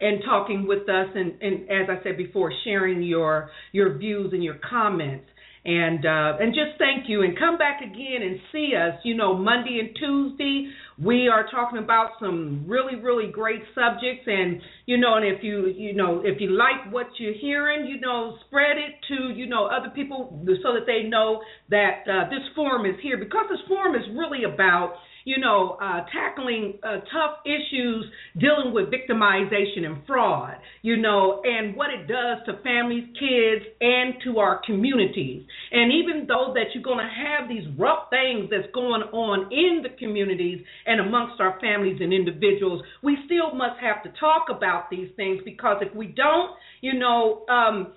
and 0.00 0.22
talking 0.24 0.66
with 0.66 0.88
us 0.88 1.08
and, 1.14 1.40
and 1.40 1.62
as 1.70 1.88
I 1.88 2.02
said 2.02 2.16
before, 2.16 2.52
sharing 2.64 3.02
your 3.02 3.50
your 3.72 3.96
views 3.98 4.32
and 4.32 4.42
your 4.42 4.56
comments. 4.68 5.26
And 5.62 6.06
uh, 6.06 6.40
and 6.40 6.54
just 6.54 6.78
thank 6.78 7.06
you 7.06 7.22
and 7.22 7.38
come 7.38 7.58
back 7.58 7.82
again 7.82 8.22
and 8.22 8.40
see 8.50 8.72
us. 8.74 8.98
You 9.04 9.14
know, 9.14 9.36
Monday 9.36 9.78
and 9.78 9.94
Tuesday 9.94 10.72
we 11.02 11.28
are 11.28 11.46
talking 11.50 11.78
about 11.78 12.12
some 12.18 12.64
really 12.66 12.96
really 12.96 13.30
great 13.30 13.60
subjects. 13.74 14.24
And 14.26 14.62
you 14.86 14.96
know, 14.96 15.16
and 15.16 15.26
if 15.26 15.44
you 15.44 15.66
you 15.66 15.92
know 15.92 16.22
if 16.24 16.40
you 16.40 16.48
like 16.50 16.90
what 16.90 17.08
you're 17.18 17.34
hearing, 17.38 17.86
you 17.86 18.00
know, 18.00 18.38
spread 18.46 18.78
it 18.78 18.94
to 19.08 19.34
you 19.36 19.46
know 19.46 19.66
other 19.66 19.90
people 19.90 20.42
so 20.62 20.72
that 20.72 20.86
they 20.86 21.06
know 21.06 21.42
that 21.68 22.04
uh, 22.08 22.30
this 22.30 22.48
forum 22.56 22.86
is 22.86 22.96
here 23.02 23.18
because 23.18 23.44
this 23.50 23.60
forum 23.68 23.94
is 23.94 24.02
really 24.16 24.44
about 24.44 24.94
you 25.24 25.38
know, 25.38 25.76
uh, 25.80 26.04
tackling 26.12 26.78
uh, 26.82 27.00
tough 27.12 27.38
issues 27.44 28.06
dealing 28.38 28.72
with 28.72 28.86
victimization 28.86 29.84
and 29.84 29.98
fraud, 30.06 30.56
you 30.82 30.96
know, 30.96 31.42
and 31.44 31.76
what 31.76 31.90
it 31.90 32.06
does 32.06 32.38
to 32.46 32.62
families, 32.62 33.04
kids, 33.18 33.64
and 33.80 34.14
to 34.24 34.38
our 34.38 34.60
communities. 34.64 35.44
And 35.72 35.92
even 35.92 36.26
though 36.26 36.52
that 36.54 36.74
you're 36.74 36.82
going 36.82 36.98
to 36.98 37.10
have 37.10 37.48
these 37.48 37.66
rough 37.78 38.10
things 38.10 38.48
that's 38.50 38.72
going 38.74 39.02
on 39.02 39.52
in 39.52 39.82
the 39.82 39.90
communities 39.98 40.60
and 40.86 41.00
amongst 41.00 41.40
our 41.40 41.58
families 41.60 41.98
and 42.00 42.12
individuals, 42.12 42.82
we 43.02 43.16
still 43.26 43.54
must 43.54 43.80
have 43.80 44.02
to 44.02 44.18
talk 44.18 44.46
about 44.50 44.90
these 44.90 45.08
things 45.16 45.40
because 45.44 45.78
if 45.80 45.94
we 45.94 46.06
don't, 46.06 46.52
you 46.80 46.98
know, 46.98 47.46
um, 47.48 47.92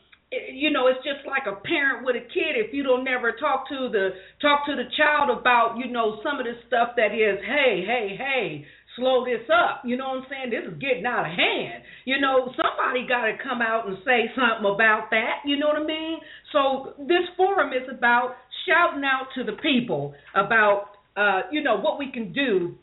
you 0.54 0.72
know 0.72 0.88
it's 0.88 1.04
just 1.04 1.26
like 1.28 1.44
a 1.48 1.60
parent 1.62 2.06
with 2.06 2.16
a 2.16 2.26
kid. 2.34 2.56
If 2.56 2.74
you 2.74 2.84
don't 2.84 3.04
never 3.04 3.32
talk 3.32 3.68
to 3.70 3.90
the 3.92 4.10
talk 4.42 4.66
to 4.66 4.76
the 4.76 4.90
child 4.98 5.30
about 5.30 5.78
you 5.78 5.92
know 5.92 6.20
some 6.24 6.40
of 6.40 6.46
this 6.46 6.60
stuff 6.68 6.96
that 6.98 7.14
is 7.14 7.40
hey 7.46 7.84
hey 7.86 8.16
hey 8.18 8.66
slow 8.96 9.26
this 9.26 9.46
up. 9.50 9.82
You 9.86 9.98
know 9.98 10.10
what 10.10 10.24
i'm 10.24 10.26
saying? 10.30 10.50
This 10.52 10.72
is 10.72 10.80
getting 10.80 11.06
out 11.06 11.26
of 11.26 11.34
hand. 11.34 11.84
You 12.06 12.20
know 12.20 12.54
somebody 12.56 13.08
got 13.08 13.26
to 13.26 13.38
come 13.42 13.62
out 13.62 13.88
and 13.88 13.98
say 14.06 14.30
something 14.36 14.70
about 14.70 15.10
that. 15.12 15.42
You 15.46 15.58
know 15.58 15.68
what 15.68 15.82
i 15.82 15.86
mean? 15.86 16.20
So 16.52 16.94
this 17.00 17.26
forum 17.38 17.74
is 17.74 17.88
about 17.90 18.36
shouting 18.68 19.04
out 19.04 19.28
to 19.36 19.44
the 19.44 19.58
people 19.62 20.14
about 20.36 20.98
uh 21.16 21.42
you 21.52 21.62
know 21.64 21.78
what 21.78 22.00
we 22.00 22.12
can 22.12 22.34
do 22.34 22.76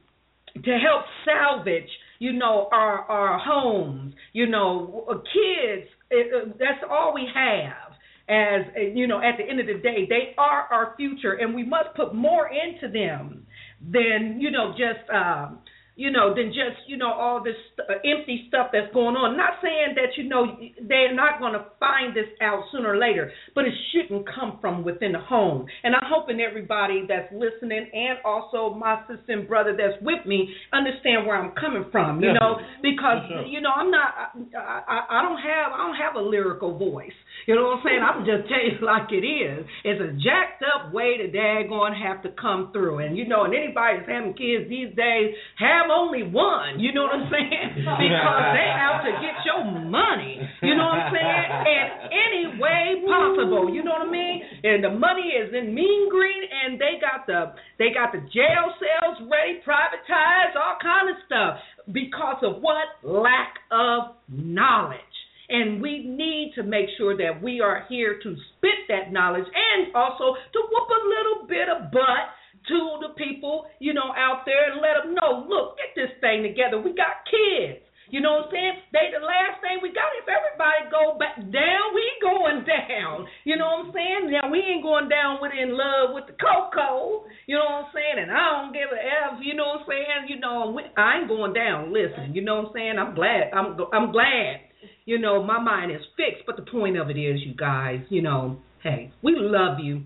to 0.54 0.70
help 0.78 1.04
salvage 1.24 1.88
you 2.18 2.32
know 2.32 2.68
our 2.72 3.00
our 3.02 3.38
homes 3.38 4.14
you 4.32 4.46
know 4.46 5.04
kids 5.32 5.88
it, 6.10 6.32
uh, 6.34 6.52
that's 6.58 6.84
all 6.90 7.14
we 7.14 7.26
have 7.34 7.92
as 8.28 8.62
uh, 8.76 8.80
you 8.80 9.06
know 9.06 9.18
at 9.18 9.36
the 9.38 9.44
end 9.44 9.60
of 9.60 9.66
the 9.66 9.80
day 9.82 10.06
they 10.08 10.34
are 10.38 10.68
our 10.70 10.94
future 10.96 11.34
and 11.34 11.54
we 11.54 11.64
must 11.64 11.94
put 11.96 12.14
more 12.14 12.48
into 12.48 12.92
them 12.92 13.46
than 13.92 14.38
you 14.40 14.50
know 14.50 14.72
just 14.72 15.08
um 15.10 15.58
you 16.00 16.10
know, 16.10 16.32
than 16.34 16.48
just 16.48 16.80
you 16.88 16.96
know 16.96 17.12
all 17.12 17.44
this 17.44 17.60
uh, 17.76 18.00
empty 18.08 18.48
stuff 18.48 18.72
that's 18.72 18.88
going 18.94 19.20
on. 19.20 19.36
Not 19.36 19.60
saying 19.60 19.92
that 20.00 20.16
you 20.16 20.24
know 20.24 20.56
they're 20.88 21.12
not 21.12 21.38
going 21.38 21.52
to 21.52 21.68
find 21.76 22.16
this 22.16 22.24
out 22.40 22.64
sooner 22.72 22.96
or 22.96 22.96
later, 22.96 23.30
but 23.54 23.68
it 23.68 23.76
shouldn't 23.92 24.24
come 24.24 24.56
from 24.62 24.82
within 24.82 25.12
the 25.12 25.20
home. 25.20 25.66
And 25.84 25.94
I'm 25.94 26.08
hoping 26.08 26.40
everybody 26.40 27.04
that's 27.04 27.28
listening 27.36 27.84
and 27.92 28.16
also 28.24 28.72
my 28.72 29.04
sister 29.04 29.36
and 29.36 29.46
brother 29.46 29.76
that's 29.76 30.00
with 30.00 30.24
me 30.24 30.48
understand 30.72 31.28
where 31.28 31.36
I'm 31.36 31.52
coming 31.52 31.84
from. 31.92 32.24
You 32.24 32.32
know, 32.32 32.56
because 32.80 33.20
sure. 33.28 33.44
you 33.44 33.60
know 33.60 33.70
I'm 33.76 33.92
not 33.92 34.32
I, 34.56 34.80
I 34.88 35.20
I 35.20 35.22
don't 35.22 35.42
have 35.44 35.68
I 35.76 35.84
don't 35.84 36.00
have 36.00 36.16
a 36.16 36.24
lyrical 36.24 36.80
voice. 36.80 37.12
You 37.46 37.54
know 37.54 37.72
what 37.72 37.80
I'm 37.80 37.84
saying? 37.84 38.02
I'm 38.02 38.20
just 38.24 38.48
tell 38.48 38.60
you 38.60 38.76
like 38.84 39.08
it 39.12 39.24
is. 39.24 39.64
It's 39.84 40.00
a 40.00 40.12
jacked 40.20 40.64
up 40.64 40.92
way 40.92 41.16
to 41.16 41.28
daggone 41.28 41.96
have 41.96 42.22
to 42.24 42.30
come 42.40 42.70
through. 42.72 43.00
And 43.00 43.16
you 43.16 43.26
know, 43.26 43.44
and 43.44 43.54
anybody 43.54 44.00
that's 44.00 44.10
having 44.10 44.34
kids 44.34 44.68
these 44.68 44.92
days 44.96 45.34
have 45.58 45.88
only 45.92 46.22
one. 46.24 46.80
You 46.80 46.92
know 46.92 47.08
what 47.08 47.16
I'm 47.16 47.28
saying? 47.30 47.86
Because 48.10 48.56
they 48.56 48.70
out 48.70 49.02
to 49.04 49.12
get 49.20 49.36
your 49.44 49.62
money. 49.86 50.40
You 50.62 50.74
know 50.74 50.88
what 50.88 51.10
I'm 51.10 51.12
saying? 51.12 51.48
In 51.68 51.86
any 52.10 52.44
way 52.58 53.02
possible. 53.06 53.68
You 53.72 53.84
know 53.84 53.92
what 53.92 54.08
I 54.08 54.10
mean? 54.10 54.42
And 54.64 54.84
the 54.84 54.90
money 54.90 55.34
is 55.36 55.52
in 55.54 55.74
mean 55.74 56.08
green 56.10 56.42
and 56.42 56.80
they 56.80 56.98
got 57.00 57.26
the 57.26 57.54
they 57.78 57.92
got 57.94 58.12
the 58.12 58.20
jail 58.32 58.72
cells 58.78 59.28
ready, 59.30 59.60
privatized, 59.66 60.56
all 60.56 60.76
kind 60.82 61.10
of 61.10 61.16
stuff. 61.26 61.58
Because 61.92 62.42
of 62.42 62.62
what? 62.62 63.00
Lack 63.02 63.60
of 63.70 64.16
knowledge. 64.28 65.09
And 65.50 65.82
we 65.82 66.06
need 66.06 66.52
to 66.54 66.62
make 66.62 66.86
sure 66.96 67.16
that 67.16 67.42
we 67.42 67.60
are 67.60 67.84
here 67.88 68.18
to 68.22 68.36
spit 68.56 68.86
that 68.88 69.12
knowledge 69.12 69.46
and 69.50 69.94
also 69.94 70.38
to 70.38 70.58
whoop 70.70 70.88
a 70.88 71.02
little 71.10 71.46
bit 71.48 71.68
of 71.68 71.90
butt 71.90 72.30
to 72.68 72.78
the 73.02 73.14
people, 73.18 73.66
you 73.80 73.92
know, 73.92 74.14
out 74.16 74.46
there 74.46 74.70
and 74.70 74.80
let 74.80 75.02
them 75.02 75.14
know, 75.18 75.44
look, 75.48 75.76
get 75.76 75.90
this 75.96 76.12
thing 76.20 76.42
together. 76.42 76.78
We 76.80 76.94
got 76.94 77.26
kids. 77.26 77.82
You 78.10 78.18
know 78.18 78.42
what 78.42 78.50
I'm 78.50 78.54
saying? 78.54 78.74
They 78.90 79.06
the 79.14 79.22
last 79.22 79.62
thing 79.62 79.78
we 79.82 79.94
got. 79.94 80.10
If 80.18 80.26
everybody 80.26 80.90
go 80.90 81.14
back 81.14 81.38
down, 81.38 81.84
we 81.94 82.02
going 82.18 82.66
down. 82.66 83.26
You 83.46 83.54
know 83.54 83.86
what 83.86 83.86
I'm 83.86 83.92
saying? 83.94 84.34
Now 84.34 84.50
we 84.50 84.58
ain't 84.58 84.82
going 84.82 85.06
down 85.08 85.38
with 85.38 85.54
in 85.54 85.78
love 85.78 86.10
with 86.10 86.26
the 86.26 86.34
cocoa. 86.34 87.30
You 87.46 87.54
know 87.54 87.86
what 87.86 87.86
I'm 87.86 87.94
saying? 87.94 88.18
And 88.18 88.30
I 88.34 88.42
don't 88.58 88.74
give 88.74 88.90
a 88.90 88.98
f. 88.98 89.38
You 89.38 89.54
know 89.54 89.78
what 89.78 89.86
I'm 89.86 89.94
saying? 89.94 90.20
You 90.26 90.38
know 90.42 90.74
we- 90.74 90.90
I 90.98 91.22
ain't 91.22 91.30
going 91.30 91.54
down. 91.54 91.94
Listen, 91.94 92.34
you 92.34 92.42
know 92.42 92.66
what 92.66 92.74
I'm 92.74 92.74
saying? 92.74 92.98
I'm 92.98 93.14
glad. 93.14 93.54
I'm 93.54 93.78
I'm 93.94 94.10
glad. 94.10 94.69
You 95.10 95.18
know 95.18 95.42
my 95.42 95.58
mind 95.60 95.90
is 95.90 96.02
fixed. 96.16 96.46
But 96.46 96.54
the 96.54 96.70
point 96.70 96.96
of 96.96 97.10
it 97.10 97.18
is, 97.18 97.40
you 97.44 97.52
guys, 97.52 97.98
you 98.10 98.22
know, 98.22 98.58
hey, 98.80 99.12
we 99.24 99.34
love 99.36 99.80
you. 99.82 100.04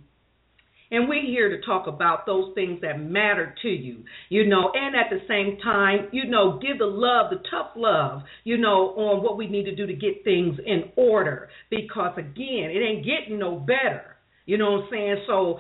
And 0.91 1.11
we're 1.11 1.27
here 1.27 1.51
to 1.55 1.61
talk 1.61 1.87
about 1.87 2.25
those 2.25 2.55
things 2.55 2.81
that 2.81 2.99
matter 2.99 3.55
to 3.61 3.69
you, 3.69 4.05
you 4.31 4.47
know, 4.47 4.73
and 4.73 4.95
at 4.97 5.11
the 5.11 5.19
same 5.29 5.59
time, 5.61 6.09
you 6.13 6.27
know, 6.27 6.59
give 6.59 6.79
the 6.79 6.87
love, 6.87 7.31
the 7.31 7.43
tough 7.51 7.73
love, 7.77 8.23
you 8.45 8.57
know, 8.57 8.95
on 8.97 9.23
what 9.23 9.37
we 9.37 9.47
need 9.47 9.65
to 9.65 9.75
do 9.75 9.87
to 9.87 9.93
get 9.93 10.25
things 10.25 10.59
in 10.65 10.85
order. 10.97 11.51
Because 11.69 12.17
again, 12.17 12.71
it 12.73 12.81
ain't 12.81 13.05
getting 13.05 13.39
no 13.39 13.57
better. 13.57 14.17
You 14.47 14.57
know 14.57 14.73
what 14.73 14.85
I'm 14.85 14.89
saying? 14.91 15.17
So 15.27 15.59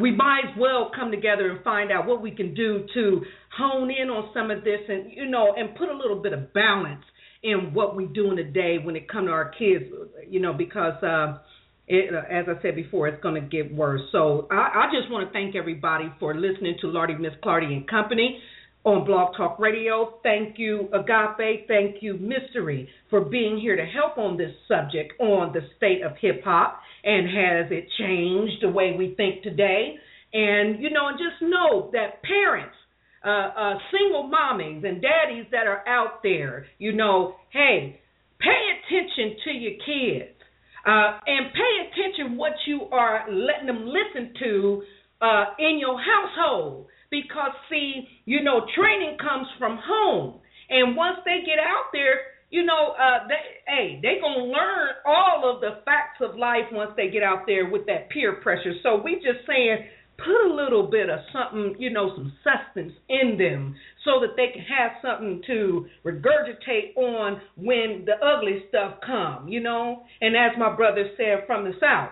we 0.00 0.10
might 0.10 0.50
as 0.50 0.58
well 0.58 0.90
come 0.94 1.12
together 1.12 1.50
and 1.50 1.62
find 1.62 1.92
out 1.92 2.08
what 2.08 2.22
we 2.22 2.32
can 2.32 2.54
do 2.54 2.86
to 2.94 3.22
hone 3.56 3.90
in 3.90 4.08
on 4.08 4.30
some 4.34 4.50
of 4.50 4.64
this 4.64 4.80
and, 4.88 5.12
you 5.12 5.26
know, 5.28 5.54
and 5.56 5.76
put 5.76 5.88
a 5.88 5.96
little 5.96 6.20
bit 6.20 6.32
of 6.32 6.52
balance 6.52 7.04
in 7.42 7.72
what 7.72 7.96
we 7.96 8.06
do 8.06 8.30
in 8.30 8.36
the 8.36 8.44
day 8.44 8.76
when 8.82 8.96
it 8.96 9.08
comes 9.08 9.28
to 9.28 9.32
our 9.32 9.50
kids, 9.50 9.84
you 10.28 10.40
know, 10.40 10.52
because 10.52 11.02
uh 11.02 11.38
it, 11.92 12.14
uh, 12.14 12.22
as 12.30 12.46
I 12.48 12.62
said 12.62 12.76
before, 12.76 13.08
it's 13.08 13.20
going 13.20 13.34
to 13.34 13.40
get 13.40 13.74
worse. 13.74 14.02
So 14.12 14.46
I, 14.50 14.54
I 14.54 14.88
just 14.96 15.10
want 15.10 15.26
to 15.26 15.32
thank 15.32 15.56
everybody 15.56 16.04
for 16.20 16.36
listening 16.36 16.76
to 16.82 16.86
Lordy 16.86 17.16
Miss 17.16 17.32
Clardy 17.44 17.72
and 17.72 17.88
Company 17.88 18.38
on 18.84 19.04
Blog 19.04 19.36
Talk 19.36 19.58
Radio. 19.58 20.14
Thank 20.22 20.56
you, 20.56 20.88
Agape. 20.94 21.66
Thank 21.66 21.96
you, 22.00 22.14
Mystery, 22.14 22.88
for 23.10 23.22
being 23.22 23.58
here 23.58 23.74
to 23.74 23.84
help 23.84 24.18
on 24.18 24.36
this 24.36 24.52
subject 24.68 25.14
on 25.20 25.52
the 25.52 25.60
state 25.76 26.02
of 26.02 26.12
hip 26.20 26.42
hop 26.44 26.80
and 27.02 27.26
has 27.26 27.72
it 27.72 27.88
changed 27.98 28.62
the 28.62 28.68
way 28.68 28.94
we 28.96 29.14
think 29.16 29.42
today. 29.42 29.96
And, 30.32 30.80
you 30.80 30.90
know, 30.90 31.08
and 31.08 31.18
just 31.18 31.42
know 31.42 31.90
that 31.92 32.22
parents, 32.22 32.76
uh, 33.24 33.28
uh, 33.28 33.74
single 33.90 34.30
mommies 34.30 34.84
and 34.84 35.02
daddies 35.02 35.46
that 35.50 35.66
are 35.66 35.86
out 35.86 36.22
there, 36.22 36.66
you 36.78 36.92
know, 36.92 37.34
hey, 37.52 38.00
pay 38.38 38.60
attention 38.78 39.36
to 39.44 39.50
your 39.50 39.72
kids. 39.84 40.36
Uh, 40.86 41.20
and 41.26 41.52
pay 41.52 41.72
attention 41.88 42.38
what 42.38 42.52
you 42.66 42.82
are 42.90 43.26
letting 43.30 43.66
them 43.66 43.84
listen 43.86 44.32
to 44.40 44.82
uh, 45.20 45.44
in 45.58 45.78
your 45.78 46.00
household 46.00 46.86
because 47.10 47.50
see 47.68 48.08
you 48.24 48.42
know 48.42 48.62
training 48.76 49.16
comes 49.18 49.46
from 49.58 49.78
home 49.82 50.40
and 50.70 50.96
once 50.96 51.18
they 51.24 51.40
get 51.44 51.58
out 51.58 51.90
there 51.92 52.38
you 52.50 52.64
know 52.64 52.94
uh 52.98 53.26
they 53.28 53.34
hey 53.66 53.98
they 54.02 54.20
gonna 54.20 54.44
learn 54.44 54.88
all 55.04 55.42
of 55.44 55.60
the 55.60 55.82
facts 55.84 56.18
of 56.20 56.36
life 56.36 56.64
once 56.72 56.92
they 56.96 57.10
get 57.10 57.22
out 57.22 57.44
there 57.46 57.68
with 57.68 57.84
that 57.86 58.08
peer 58.10 58.34
pressure 58.40 58.74
so 58.82 59.00
we 59.02 59.16
just 59.16 59.44
saying 59.46 59.84
put 60.24 60.50
a 60.50 60.54
little 60.54 60.90
bit 60.90 61.10
of 61.10 61.20
something, 61.32 61.76
you 61.78 61.90
know, 61.90 62.14
some 62.14 62.32
substance 62.44 62.92
in 63.08 63.36
them 63.38 63.74
so 64.04 64.20
that 64.20 64.36
they 64.36 64.48
can 64.52 64.64
have 64.64 64.92
something 65.02 65.42
to 65.46 65.86
regurgitate 66.04 66.96
on 66.96 67.40
when 67.56 68.04
the 68.06 68.14
ugly 68.24 68.64
stuff 68.68 68.94
come, 69.04 69.48
you 69.48 69.60
know? 69.60 70.04
And 70.20 70.36
as 70.36 70.52
my 70.58 70.74
brother 70.74 71.10
said 71.16 71.46
from 71.46 71.64
the 71.64 71.72
South, 71.80 72.10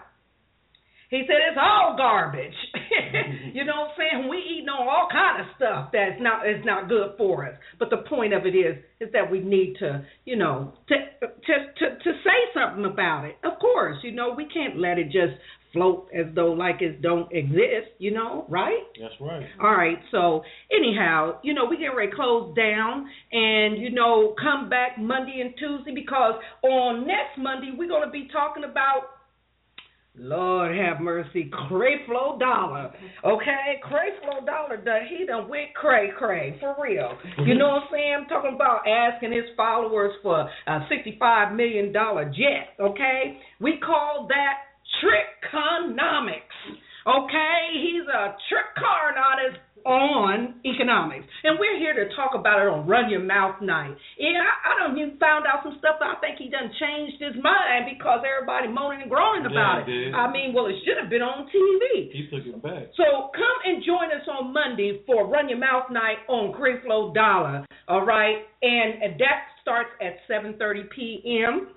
he 1.11 1.25
said 1.27 1.37
it's 1.49 1.59
all 1.59 1.97
garbage. 1.97 2.53
you 3.55 3.65
know 3.65 3.89
what 3.89 3.91
I'm 3.91 3.97
saying? 3.97 4.29
We 4.29 4.37
eating 4.39 4.69
on 4.69 4.87
all 4.87 5.09
kind 5.11 5.41
of 5.41 5.47
stuff 5.57 5.89
that's 5.91 6.21
not 6.21 6.47
is 6.47 6.63
not 6.67 6.89
good 6.89 7.17
for 7.17 7.47
us. 7.49 7.57
But 7.79 7.89
the 7.89 8.05
point 8.09 8.35
of 8.35 8.45
it 8.45 8.53
is 8.53 8.77
is 9.01 9.09
that 9.15 9.31
we 9.31 9.41
need 9.41 9.77
to, 9.79 10.05
you 10.27 10.37
know, 10.37 10.75
to 10.89 10.95
to 11.21 11.55
to, 11.79 11.87
to 11.97 12.11
say 12.21 12.41
something 12.53 12.85
about 12.85 13.25
it. 13.25 13.37
Of 13.43 13.59
course, 13.59 13.97
you 14.03 14.13
know, 14.13 14.35
we 14.37 14.47
can't 14.53 14.79
let 14.79 14.99
it 14.99 15.07
just 15.07 15.33
float 15.73 16.09
as 16.15 16.27
though 16.35 16.53
like 16.53 16.81
it 16.81 17.03
don't 17.03 17.31
exist, 17.33 17.91
you 17.99 18.13
know, 18.13 18.47
right? 18.49 18.85
That's 19.01 19.15
right. 19.21 19.47
All 19.61 19.73
right, 19.73 19.99
so 20.11 20.43
anyhow, 20.73 21.39
you 21.43 21.55
know, 21.55 21.65
we 21.65 21.77
get 21.77 21.89
ready 21.89 22.11
to 22.11 22.17
close 22.17 22.55
down 22.57 23.09
and, 23.33 23.79
you 23.79 23.91
know, 23.91 24.35
come 24.41 24.69
back 24.69 24.99
Monday 24.99 25.41
and 25.41 25.55
Tuesday 25.59 25.95
because 25.95 26.35
on 26.63 27.07
next 27.07 27.39
Monday 27.39 27.73
we're 27.77 27.89
going 27.89 28.07
to 28.07 28.11
be 28.11 28.29
talking 28.33 28.65
about 28.65 29.19
Lord 30.21 30.77
have 30.77 31.01
mercy, 31.01 31.49
Creflo 31.71 32.41
Dollar. 32.41 32.93
Okay, 33.25 33.81
Creflo 33.85 34.45
Dollar, 34.45 34.77
done, 34.79 35.03
he 35.09 35.25
done 35.25 35.49
went 35.49 35.75
cray 35.75 36.11
cray, 36.19 36.57
for 36.59 36.75
real. 36.83 37.13
You 37.47 37.55
know 37.55 37.69
what 37.69 37.83
I'm 37.83 37.89
saying? 37.93 38.17
I'm 38.19 38.27
talking 38.27 38.55
about 38.55 38.81
asking 38.89 39.31
his 39.33 39.45
followers 39.57 40.13
for 40.23 40.41
a 40.41 40.89
$65 40.91 41.55
million 41.55 41.93
jet, 41.93 42.75
okay? 42.81 43.39
We 43.61 43.79
call 43.79 44.27
that 44.29 44.55
trickonomics. 45.03 46.57
Okay, 47.07 47.59
he's 47.81 48.05
a 48.07 48.37
trick 48.53 48.69
card 48.77 49.15
artist 49.17 49.59
on 49.87 50.61
economics, 50.67 51.25
and 51.45 51.57
we're 51.57 51.79
here 51.79 51.95
to 51.97 52.13
talk 52.15 52.35
about 52.35 52.61
it 52.61 52.69
on 52.69 52.85
Run 52.87 53.09
Your 53.09 53.25
Mouth 53.25 53.63
Night. 53.63 53.97
Yeah, 54.19 54.37
I, 54.45 54.53
I 54.69 54.73
don't 54.77 54.99
even 54.99 55.17
found 55.17 55.47
out 55.49 55.63
some 55.65 55.79
stuff. 55.79 55.97
I 56.05 56.21
think 56.21 56.37
he 56.37 56.51
done 56.51 56.69
changed 56.77 57.17
his 57.23 57.33
mind 57.41 57.89
because 57.89 58.21
everybody 58.27 58.69
moaning 58.69 59.01
and 59.07 59.11
groaning 59.11 59.47
about 59.49 59.89
Yeah, 59.89 59.95
it. 59.95 60.13
did. 60.13 60.15
I 60.15 60.29
mean, 60.31 60.53
well, 60.53 60.67
it 60.67 60.77
should 60.85 61.01
have 61.01 61.09
been 61.09 61.23
on 61.25 61.49
TV. 61.49 62.13
He 62.13 62.29
took 62.29 62.45
it 62.45 62.61
back. 62.61 62.93
So 63.01 63.31
come 63.33 63.59
and 63.65 63.81
join 63.87 64.13
us 64.13 64.27
on 64.29 64.53
Monday 64.53 65.01
for 65.07 65.25
Run 65.31 65.49
Your 65.49 65.63
Mouth 65.63 65.89
Night 65.89 66.21
on 66.29 66.53
Creflo 66.53 67.15
Dollar. 67.15 67.65
All 67.87 68.05
right, 68.05 68.45
and 68.61 69.17
that 69.17 69.49
starts 69.63 69.89
at 70.03 70.21
7:30 70.29 70.91
p.m. 70.93 71.69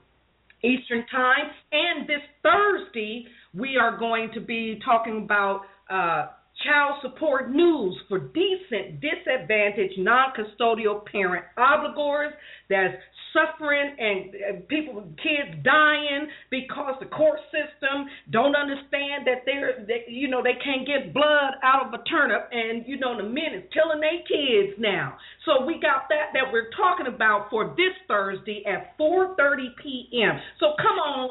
Eastern 0.64 1.06
Time. 1.12 1.52
And 1.72 2.08
this 2.08 2.22
Thursday, 2.44 3.26
we 3.54 3.78
are 3.78 3.98
going 3.98 4.30
to 4.34 4.42
be 4.42 4.80
talking 4.86 5.24
about 5.24 5.62
uh, 5.90 6.28
child 6.64 7.00
support 7.02 7.52
news 7.52 7.98
for 8.08 8.20
decent, 8.20 9.02
disadvantaged, 9.02 9.98
non 9.98 10.30
custodial 10.38 11.06
parent 11.06 11.46
obligors 11.58 12.32
that's 12.70 12.96
suffering 13.34 13.96
and, 13.98 14.68
people, 14.68 15.04
kids 15.18 15.64
dying 15.64 16.28
because 16.50 16.96
the 17.00 17.08
court 17.08 17.40
system 17.52 18.08
don't 18.32 18.56
understand 18.56 19.26
that 19.26 19.44
they're, 19.46 19.86
they, 19.88 20.06
you 20.12 20.28
know, 20.28 20.44
they 20.44 20.58
can't 20.64 20.86
get 20.86 21.14
blood 21.14 21.56
out 21.64 21.88
of 21.88 21.94
a 21.94 22.04
turnip, 22.06 22.50
and 22.52 22.86
you 22.88 22.98
know 22.98 23.18
the 23.18 23.24
men 23.24 23.56
is 23.56 23.64
killing 23.74 24.00
their 24.00 24.22
kids 24.28 24.80
now. 24.80 25.18
So 25.46 25.66
we 25.66 25.76
got 25.76 26.08
that 26.10 26.34
that 26.34 26.52
we're 26.52 26.70
talking 26.78 27.08
about 27.08 27.50
for 27.50 27.74
this 27.76 27.96
Thursday 28.08 28.64
at 28.66 28.98
4:30 28.98 29.76
p.m. 29.82 30.40
So 30.60 30.74
come 30.78 30.98
on 31.00 31.30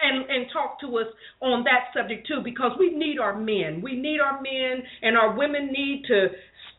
and 0.00 0.28
and 0.28 0.46
talk 0.52 0.80
to 0.80 0.98
us 0.98 1.06
on 1.40 1.64
that 1.64 1.94
subject 1.94 2.26
too 2.26 2.40
because 2.42 2.72
we 2.78 2.94
need 2.94 3.18
our 3.18 3.38
men. 3.38 3.80
We 3.82 3.96
need 3.96 4.20
our 4.20 4.40
men 4.42 4.82
and 5.02 5.16
our 5.16 5.36
women 5.36 5.72
need 5.72 6.04
to 6.08 6.28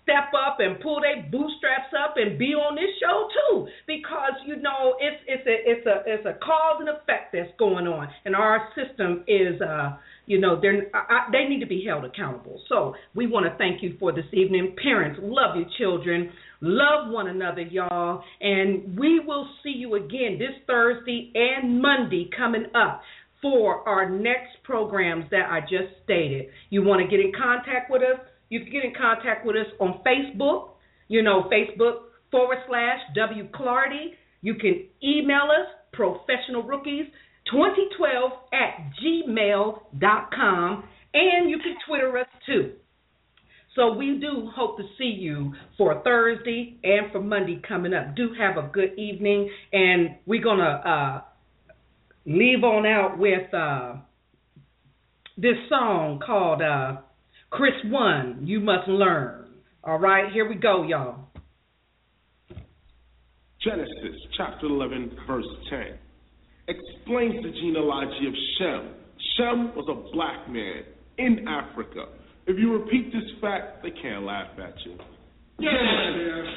step 0.03 0.31
up 0.37 0.57
and 0.59 0.79
pull 0.79 1.01
their 1.01 1.23
bootstraps 1.31 1.91
up 1.97 2.15
and 2.17 2.37
be 2.37 2.53
on 2.53 2.75
this 2.75 2.91
show 3.01 3.27
too 3.33 3.67
because 3.87 4.33
you 4.45 4.57
know 4.57 4.95
it's 4.99 5.23
it's 5.27 5.47
a 5.47 5.55
it's 5.65 5.85
a 5.87 6.03
it's 6.05 6.25
a 6.25 6.33
cause 6.45 6.77
and 6.79 6.89
effect 6.89 7.33
that's 7.33 7.49
going 7.57 7.87
on 7.87 8.07
and 8.25 8.35
our 8.35 8.69
system 8.75 9.23
is 9.27 9.59
uh 9.61 9.97
You 10.25 10.39
know, 10.39 10.55
I, 10.93 11.27
they 11.33 11.49
need 11.49 11.59
to 11.59 11.67
be 11.67 11.83
held 11.85 12.05
accountable. 12.05 12.61
So 12.69 12.95
we 13.13 13.27
want 13.27 13.45
to 13.45 13.57
thank 13.57 13.83
you 13.83 13.97
for 13.99 14.13
this 14.13 14.29
evening. 14.31 14.73
Parents, 14.81 15.19
love 15.21 15.57
your 15.57 15.67
children, 15.77 16.31
love 16.61 17.11
one 17.11 17.27
another, 17.27 17.61
y'all, 17.61 18.23
and 18.39 18.97
we 18.97 19.19
will 19.19 19.45
see 19.61 19.75
you 19.75 19.95
again 19.95 20.39
this 20.39 20.55
Thursday 20.65 21.29
and 21.35 21.81
Monday 21.81 22.29
coming 22.37 22.67
up 22.73 23.01
for 23.41 23.85
our 23.85 24.09
next 24.09 24.63
programs 24.63 25.25
that 25.31 25.51
I 25.51 25.59
just 25.59 25.91
stated. 26.05 26.45
You 26.69 26.83
want 26.83 27.01
to 27.01 27.07
get 27.13 27.19
in 27.19 27.33
contact 27.37 27.91
with 27.91 28.01
us? 28.01 28.19
You 28.53 28.59
can 28.59 28.71
get 28.71 28.85
in 28.85 28.93
contact 28.93 29.47
with 29.47 29.55
us 29.55 29.65
on 29.79 30.01
Facebook. 30.05 30.73
You 31.07 31.23
know, 31.23 31.49
Facebook 31.51 32.03
forward 32.29 32.59
slash 32.67 32.99
W 33.15 33.49
Clardy. 33.49 34.13
You 34.41 34.53
can 34.53 34.85
email 35.03 35.45
us 35.49 35.67
professional 35.91 36.61
rookies 36.61 37.05
2012 37.51 38.31
at 38.53 38.91
gmail.com 39.03 40.83
and 41.15 41.49
you 41.49 41.57
can 41.57 41.75
Twitter 41.87 42.15
us 42.15 42.27
too. 42.45 42.73
So 43.75 43.93
we 43.93 44.19
do 44.21 44.51
hope 44.55 44.77
to 44.77 44.83
see 44.99 45.05
you 45.05 45.53
for 45.75 46.03
Thursday 46.03 46.77
and 46.83 47.11
for 47.11 47.21
Monday 47.21 47.59
coming 47.67 47.91
up. 47.91 48.15
Do 48.15 48.35
have 48.39 48.63
a 48.63 48.67
good 48.67 48.99
evening, 48.99 49.49
and 49.71 50.17
we're 50.27 50.43
gonna 50.43 50.63
uh, 50.63 51.21
leave 52.27 52.63
on 52.63 52.85
out 52.85 53.17
with 53.17 53.51
uh, 53.51 53.95
this 55.37 55.57
song 55.69 56.19
called 56.23 56.61
uh, 56.61 56.97
"Chris 57.53 57.73
One." 57.85 58.39
You 58.43 58.59
must 58.59 58.87
learn. 58.87 59.45
All 59.83 59.99
right, 59.99 60.31
here 60.31 60.47
we 60.47 60.55
go, 60.55 60.83
y'all. 60.83 61.27
Genesis 63.63 64.19
chapter 64.35 64.65
11, 64.65 65.17
verse 65.25 65.45
10 65.69 65.97
explains 66.67 67.41
the 67.43 67.51
genealogy 67.51 68.27
of 68.27 68.33
Shem. 68.57 68.93
Shem 69.37 69.75
was 69.75 69.87
a 69.89 69.95
black 70.13 70.49
man 70.49 70.83
in 71.17 71.47
Africa. 71.47 72.05
If 72.45 72.59
you 72.59 72.73
repeat 72.73 73.11
this 73.13 73.23
fact, 73.39 73.83
they 73.83 73.91
can't 73.91 74.23
laugh 74.23 74.47
at 74.59 74.73
you. 74.85 74.97
Genesis 75.61 76.47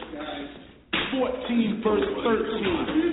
14, 1.12 1.82
verse 1.85 2.02
13. 2.24 3.06